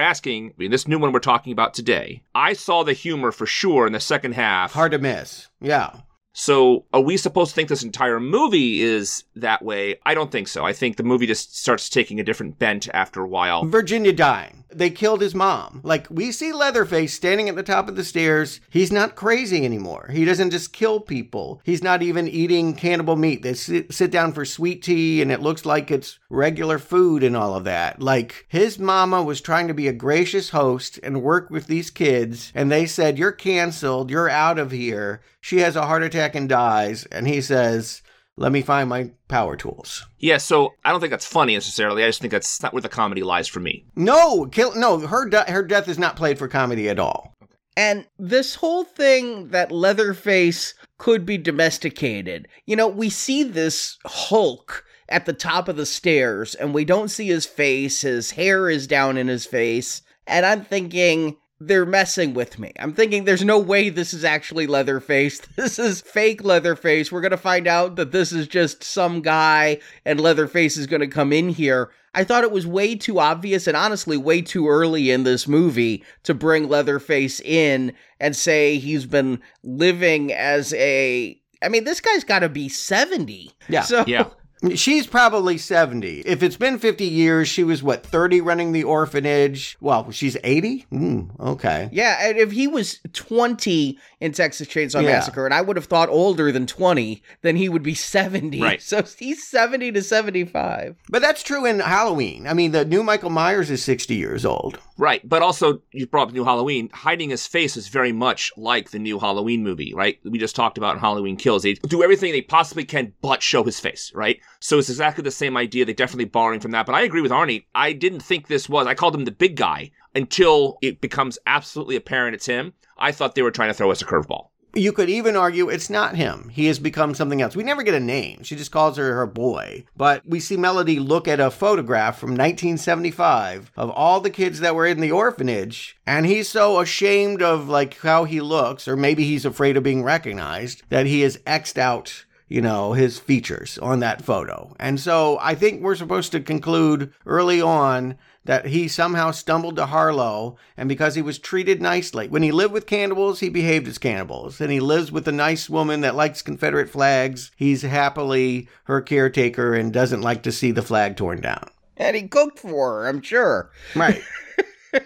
asking, 0.00 0.50
I 0.50 0.54
mean, 0.58 0.70
this 0.72 0.88
new 0.88 0.98
one 0.98 1.12
we're 1.12 1.20
talking 1.20 1.52
about 1.52 1.72
today, 1.72 2.24
I 2.34 2.52
saw 2.52 2.82
the 2.82 2.92
humor 2.92 3.30
for 3.30 3.46
sure 3.46 3.86
in 3.86 3.92
the 3.92 4.00
second 4.00 4.32
half. 4.32 4.72
hard 4.72 4.90
to 4.92 4.98
miss 4.98 5.48
yeah 5.60 6.00
So, 6.34 6.84
are 6.94 7.00
we 7.00 7.16
supposed 7.18 7.50
to 7.50 7.54
think 7.54 7.68
this 7.68 7.82
entire 7.82 8.18
movie 8.18 8.80
is 8.80 9.24
that 9.36 9.62
way? 9.62 9.98
I 10.06 10.14
don't 10.14 10.32
think 10.32 10.48
so. 10.48 10.64
I 10.64 10.72
think 10.72 10.96
the 10.96 11.02
movie 11.02 11.26
just 11.26 11.58
starts 11.58 11.90
taking 11.90 12.18
a 12.18 12.24
different 12.24 12.58
bent 12.58 12.88
after 12.94 13.20
a 13.20 13.28
while. 13.28 13.64
Virginia 13.66 14.12
dying. 14.12 14.64
They 14.74 14.88
killed 14.88 15.20
his 15.20 15.34
mom. 15.34 15.82
Like, 15.84 16.06
we 16.08 16.32
see 16.32 16.50
Leatherface 16.50 17.12
standing 17.12 17.50
at 17.50 17.56
the 17.56 17.62
top 17.62 17.90
of 17.90 17.96
the 17.96 18.04
stairs. 18.04 18.60
He's 18.70 18.90
not 18.90 19.14
crazy 19.14 19.66
anymore. 19.66 20.08
He 20.10 20.24
doesn't 20.24 20.50
just 20.50 20.72
kill 20.72 21.00
people. 21.00 21.60
He's 21.62 21.82
not 21.82 22.02
even 22.02 22.26
eating 22.26 22.74
cannibal 22.74 23.16
meat. 23.16 23.42
They 23.42 23.52
sit, 23.52 23.92
sit 23.92 24.10
down 24.10 24.32
for 24.32 24.46
sweet 24.46 24.82
tea 24.82 25.20
and 25.20 25.30
it 25.30 25.42
looks 25.42 25.66
like 25.66 25.90
it's 25.90 26.18
regular 26.30 26.78
food 26.78 27.22
and 27.22 27.36
all 27.36 27.54
of 27.54 27.64
that. 27.64 28.00
Like, 28.00 28.46
his 28.48 28.78
mama 28.78 29.22
was 29.22 29.42
trying 29.42 29.68
to 29.68 29.74
be 29.74 29.88
a 29.88 29.92
gracious 29.92 30.48
host 30.50 30.98
and 31.02 31.22
work 31.22 31.50
with 31.50 31.66
these 31.66 31.90
kids, 31.90 32.50
and 32.54 32.72
they 32.72 32.86
said, 32.86 33.18
You're 33.18 33.32
canceled. 33.32 34.10
You're 34.10 34.30
out 34.30 34.58
of 34.58 34.70
here. 34.70 35.20
She 35.42 35.58
has 35.58 35.76
a 35.76 35.86
heart 35.86 36.04
attack 36.04 36.34
and 36.34 36.48
dies. 36.48 37.04
And 37.06 37.28
he 37.28 37.42
says, 37.42 38.00
Let 38.36 38.52
me 38.52 38.62
find 38.62 38.88
my 38.88 39.10
power 39.28 39.56
tools. 39.56 40.06
Yeah, 40.18 40.38
so 40.38 40.72
I 40.84 40.90
don't 40.90 41.00
think 41.00 41.10
that's 41.10 41.26
funny 41.26 41.52
necessarily. 41.52 42.02
I 42.02 42.08
just 42.08 42.20
think 42.20 42.30
that's 42.30 42.62
not 42.62 42.72
where 42.72 42.80
the 42.80 42.88
comedy 42.88 43.22
lies 43.22 43.48
for 43.48 43.60
me. 43.60 43.84
No, 43.94 44.46
kill. 44.46 44.74
No, 44.74 44.98
her 45.00 45.28
de- 45.28 45.50
her 45.50 45.64
death 45.64 45.88
is 45.88 45.98
not 45.98 46.16
played 46.16 46.38
for 46.38 46.48
comedy 46.48 46.88
at 46.88 47.00
all. 47.00 47.34
And 47.76 48.06
this 48.18 48.54
whole 48.54 48.84
thing 48.84 49.48
that 49.48 49.72
Leatherface 49.72 50.74
could 50.98 51.26
be 51.26 51.38
domesticated, 51.38 52.46
you 52.64 52.76
know, 52.76 52.86
we 52.86 53.10
see 53.10 53.42
this 53.42 53.98
Hulk 54.04 54.84
at 55.08 55.26
the 55.26 55.32
top 55.32 55.68
of 55.68 55.76
the 55.76 55.86
stairs 55.86 56.54
and 56.54 56.72
we 56.72 56.84
don't 56.84 57.08
see 57.08 57.26
his 57.26 57.46
face. 57.46 58.02
His 58.02 58.32
hair 58.32 58.70
is 58.70 58.86
down 58.86 59.16
in 59.16 59.26
his 59.26 59.46
face. 59.46 60.02
And 60.26 60.46
I'm 60.46 60.64
thinking, 60.64 61.36
they're 61.66 61.86
messing 61.86 62.34
with 62.34 62.58
me. 62.58 62.72
I'm 62.78 62.92
thinking 62.92 63.24
there's 63.24 63.44
no 63.44 63.58
way 63.58 63.88
this 63.88 64.12
is 64.14 64.24
actually 64.24 64.66
Leatherface. 64.66 65.40
This 65.56 65.78
is 65.78 66.00
fake 66.00 66.42
Leatherface. 66.42 67.12
We're 67.12 67.20
going 67.20 67.30
to 67.30 67.36
find 67.36 67.66
out 67.66 67.96
that 67.96 68.10
this 68.10 68.32
is 68.32 68.48
just 68.48 68.82
some 68.82 69.20
guy 69.20 69.78
and 70.04 70.20
Leatherface 70.20 70.76
is 70.76 70.86
going 70.86 71.00
to 71.00 71.06
come 71.06 71.32
in 71.32 71.50
here. 71.50 71.90
I 72.14 72.24
thought 72.24 72.44
it 72.44 72.50
was 72.52 72.66
way 72.66 72.94
too 72.94 73.20
obvious 73.20 73.66
and 73.66 73.76
honestly 73.76 74.16
way 74.16 74.42
too 74.42 74.68
early 74.68 75.10
in 75.10 75.24
this 75.24 75.46
movie 75.46 76.04
to 76.24 76.34
bring 76.34 76.68
Leatherface 76.68 77.40
in 77.40 77.92
and 78.20 78.34
say 78.36 78.78
he's 78.78 79.06
been 79.06 79.40
living 79.62 80.32
as 80.32 80.74
a 80.74 81.38
I 81.62 81.68
mean, 81.68 81.84
this 81.84 82.00
guy's 82.00 82.24
got 82.24 82.40
to 82.40 82.48
be 82.48 82.68
70. 82.68 83.52
Yeah. 83.68 83.82
So 83.82 84.04
Yeah. 84.06 84.28
She's 84.74 85.06
probably 85.06 85.58
70. 85.58 86.20
If 86.20 86.42
it's 86.42 86.56
been 86.56 86.78
50 86.78 87.04
years, 87.04 87.48
she 87.48 87.64
was 87.64 87.82
what, 87.82 88.06
30 88.06 88.40
running 88.40 88.72
the 88.72 88.84
orphanage? 88.84 89.76
Well, 89.80 90.10
she's 90.10 90.36
80? 90.44 90.86
Hmm, 90.90 91.22
okay. 91.40 91.88
Yeah, 91.92 92.28
if 92.28 92.52
he 92.52 92.68
was 92.68 93.00
20 93.12 93.98
in 94.22 94.32
Texas 94.32 94.68
Chainsaw 94.68 95.02
Yeah. 95.02 95.12
Massacre, 95.12 95.44
and 95.44 95.52
I 95.52 95.60
would 95.60 95.76
have 95.76 95.86
thought 95.86 96.08
older 96.08 96.52
than 96.52 96.66
20, 96.66 97.22
then 97.42 97.56
he 97.56 97.68
would 97.68 97.82
be 97.82 97.94
70. 97.94 98.60
Right. 98.60 98.80
So 98.92 99.02
he's 99.18 99.46
70 99.48 99.92
to 99.92 100.02
75. 100.02 100.96
But 101.08 101.22
that's 101.22 101.42
true 101.42 101.64
in 101.66 101.80
Halloween. 101.80 102.46
I 102.46 102.52
mean, 102.54 102.72
the 102.72 102.84
new 102.84 103.02
Michael 103.02 103.30
Myers 103.30 103.70
is 103.70 103.82
60 103.82 104.14
years 104.14 104.44
old. 104.44 104.78
Right, 104.98 105.26
but 105.28 105.42
also 105.42 105.80
you 105.92 106.06
brought 106.06 106.28
up 106.28 106.34
New 106.34 106.44
Halloween. 106.44 106.88
Hiding 106.92 107.30
his 107.30 107.46
face 107.46 107.76
is 107.76 107.88
very 107.88 108.12
much 108.12 108.52
like 108.56 108.90
the 108.90 108.98
new 108.98 109.18
Halloween 109.18 109.64
movie, 109.64 109.92
right? 109.94 110.18
We 110.24 110.38
just 110.38 110.54
talked 110.54 110.78
about 110.78 110.94
in 110.94 111.00
Halloween 111.00 111.36
Kills. 111.36 111.62
They 111.62 111.74
do 111.74 112.02
everything 112.04 112.30
they 112.32 112.42
possibly 112.42 112.84
can 112.84 113.12
but 113.22 113.42
show 113.42 113.64
his 113.64 113.80
face, 113.80 114.12
right? 114.14 114.38
So 114.60 114.78
it's 114.78 114.90
exactly 114.90 115.22
the 115.22 115.30
same 115.30 115.56
idea. 115.56 115.84
They're 115.84 115.94
definitely 115.94 116.26
borrowing 116.26 116.60
from 116.60 116.70
that. 116.72 116.86
But 116.86 116.94
I 116.94 117.02
agree 117.02 117.22
with 117.22 117.32
Arnie. 117.32 117.64
I 117.74 117.92
didn't 117.94 118.20
think 118.20 118.46
this 118.46 118.68
was. 118.68 118.86
I 118.86 118.94
called 118.94 119.14
him 119.14 119.24
the 119.24 119.32
big 119.32 119.56
guy 119.56 119.90
until 120.14 120.78
it 120.82 121.00
becomes 121.00 121.38
absolutely 121.46 121.96
apparent 121.96 122.34
it's 122.34 122.46
him. 122.46 122.74
I 122.98 123.12
thought 123.12 123.34
they 123.34 123.42
were 123.42 123.50
trying 123.50 123.70
to 123.70 123.74
throw 123.74 123.90
us 123.90 124.02
a 124.02 124.04
curveball. 124.04 124.48
You 124.74 124.92
could 124.92 125.10
even 125.10 125.36
argue 125.36 125.68
it's 125.68 125.90
not 125.90 126.16
him. 126.16 126.48
He 126.48 126.64
has 126.66 126.78
become 126.78 127.14
something 127.14 127.42
else. 127.42 127.54
We 127.54 127.62
never 127.62 127.82
get 127.82 127.92
a 127.92 128.00
name. 128.00 128.42
She 128.42 128.56
just 128.56 128.70
calls 128.70 128.96
her 128.96 129.14
her 129.14 129.26
boy. 129.26 129.84
But 129.94 130.26
we 130.26 130.40
see 130.40 130.56
Melody 130.56 130.98
look 130.98 131.28
at 131.28 131.40
a 131.40 131.50
photograph 131.50 132.18
from 132.18 132.30
1975 132.30 133.70
of 133.76 133.90
all 133.90 134.20
the 134.20 134.30
kids 134.30 134.60
that 134.60 134.74
were 134.74 134.86
in 134.86 135.00
the 135.00 135.12
orphanage, 135.12 135.98
and 136.06 136.24
he's 136.24 136.48
so 136.48 136.80
ashamed 136.80 137.42
of 137.42 137.68
like 137.68 137.98
how 137.98 138.24
he 138.24 138.40
looks, 138.40 138.88
or 138.88 138.96
maybe 138.96 139.24
he's 139.24 139.44
afraid 139.44 139.76
of 139.76 139.82
being 139.82 140.02
recognized, 140.02 140.82
that 140.88 141.04
he 141.04 141.20
has 141.20 141.38
X'd 141.46 141.78
out 141.78 142.24
you 142.52 142.60
know, 142.60 142.92
his 142.92 143.18
features 143.18 143.78
on 143.78 144.00
that 144.00 144.22
photo. 144.22 144.76
And 144.78 145.00
so 145.00 145.38
I 145.40 145.54
think 145.54 145.80
we're 145.80 145.94
supposed 145.94 146.32
to 146.32 146.40
conclude 146.40 147.10
early 147.24 147.62
on 147.62 148.18
that 148.44 148.66
he 148.66 148.88
somehow 148.88 149.30
stumbled 149.30 149.76
to 149.76 149.86
Harlow, 149.86 150.56
and 150.76 150.88
because 150.88 151.14
he 151.14 151.22
was 151.22 151.38
treated 151.38 151.80
nicely. 151.80 152.28
When 152.28 152.42
he 152.42 152.52
lived 152.52 152.72
with 152.72 152.86
cannibals, 152.86 153.40
he 153.40 153.48
behaved 153.48 153.86
as 153.86 153.98
cannibals. 153.98 154.60
And 154.60 154.72
he 154.72 154.80
lives 154.80 155.12
with 155.12 155.28
a 155.28 155.32
nice 155.32 155.70
woman 155.70 156.00
that 156.00 156.16
likes 156.16 156.42
Confederate 156.42 156.90
flags. 156.90 157.52
He's 157.56 157.82
happily 157.82 158.68
her 158.84 159.00
caretaker 159.00 159.74
and 159.74 159.92
doesn't 159.92 160.22
like 160.22 160.42
to 160.42 160.52
see 160.52 160.72
the 160.72 160.82
flag 160.82 161.16
torn 161.16 161.40
down. 161.40 161.68
And 161.96 162.16
he 162.16 162.26
cooked 162.26 162.58
for 162.58 163.00
her, 163.00 163.08
I'm 163.08 163.22
sure. 163.22 163.70
Right. 163.94 164.20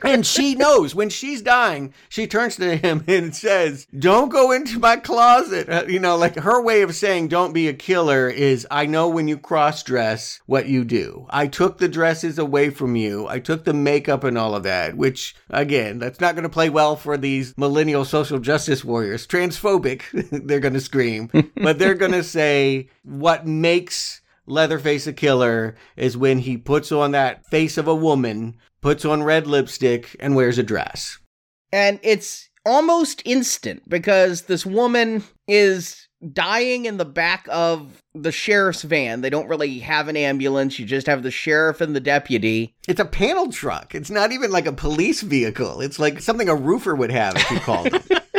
and 0.02 0.26
she 0.26 0.54
knows 0.54 0.94
when 0.94 1.08
she's 1.08 1.42
dying, 1.42 1.94
she 2.08 2.26
turns 2.26 2.56
to 2.56 2.76
him 2.76 3.04
and 3.08 3.34
says, 3.34 3.86
Don't 3.98 4.28
go 4.28 4.52
into 4.52 4.78
my 4.78 4.96
closet. 4.96 5.68
Uh, 5.68 5.84
you 5.88 5.98
know, 5.98 6.16
like 6.16 6.36
her 6.36 6.60
way 6.62 6.82
of 6.82 6.94
saying, 6.94 7.28
Don't 7.28 7.52
be 7.52 7.68
a 7.68 7.72
killer 7.72 8.28
is, 8.28 8.66
I 8.70 8.86
know 8.86 9.08
when 9.08 9.28
you 9.28 9.38
cross 9.38 9.82
dress 9.82 10.40
what 10.46 10.66
you 10.66 10.84
do. 10.84 11.26
I 11.30 11.46
took 11.46 11.78
the 11.78 11.88
dresses 11.88 12.38
away 12.38 12.70
from 12.70 12.96
you. 12.96 13.26
I 13.28 13.38
took 13.38 13.64
the 13.64 13.74
makeup 13.74 14.24
and 14.24 14.36
all 14.36 14.54
of 14.54 14.64
that, 14.64 14.96
which, 14.96 15.34
again, 15.50 15.98
that's 15.98 16.20
not 16.20 16.34
going 16.34 16.44
to 16.44 16.48
play 16.48 16.70
well 16.70 16.96
for 16.96 17.16
these 17.16 17.56
millennial 17.56 18.04
social 18.04 18.38
justice 18.38 18.84
warriors. 18.84 19.26
Transphobic, 19.26 20.02
they're 20.46 20.60
going 20.60 20.74
to 20.74 20.80
scream, 20.80 21.30
but 21.56 21.78
they're 21.78 21.94
going 21.94 22.12
to 22.12 22.24
say, 22.24 22.88
What 23.02 23.46
makes 23.46 24.20
Leatherface 24.46 25.08
a 25.08 25.12
killer 25.12 25.74
is 25.96 26.16
when 26.16 26.38
he 26.38 26.56
puts 26.56 26.92
on 26.92 27.10
that 27.10 27.44
face 27.46 27.76
of 27.76 27.88
a 27.88 27.94
woman, 27.94 28.56
puts 28.86 29.04
on 29.04 29.20
red 29.20 29.48
lipstick, 29.48 30.14
and 30.20 30.36
wears 30.36 30.58
a 30.58 30.62
dress. 30.62 31.18
And 31.72 31.98
it's 32.04 32.48
almost 32.64 33.20
instant 33.24 33.82
because 33.88 34.42
this 34.42 34.64
woman 34.64 35.24
is 35.48 36.06
dying 36.32 36.84
in 36.84 36.96
the 36.96 37.04
back 37.04 37.48
of 37.50 38.00
the 38.14 38.30
sheriff's 38.30 38.82
van. 38.82 39.22
They 39.22 39.28
don't 39.28 39.48
really 39.48 39.80
have 39.80 40.06
an 40.06 40.16
ambulance, 40.16 40.78
you 40.78 40.86
just 40.86 41.08
have 41.08 41.24
the 41.24 41.32
sheriff 41.32 41.80
and 41.80 41.96
the 41.96 42.00
deputy. 42.00 42.76
It's 42.86 43.00
a 43.00 43.04
panel 43.04 43.50
truck. 43.50 43.92
It's 43.92 44.08
not 44.08 44.30
even 44.30 44.52
like 44.52 44.66
a 44.66 44.72
police 44.72 45.20
vehicle. 45.20 45.80
It's 45.80 45.98
like 45.98 46.20
something 46.20 46.48
a 46.48 46.54
roofer 46.54 46.94
would 46.94 47.10
have 47.10 47.34
if 47.34 47.50
you 47.50 47.58
called 47.58 47.88
it. 47.92 48.22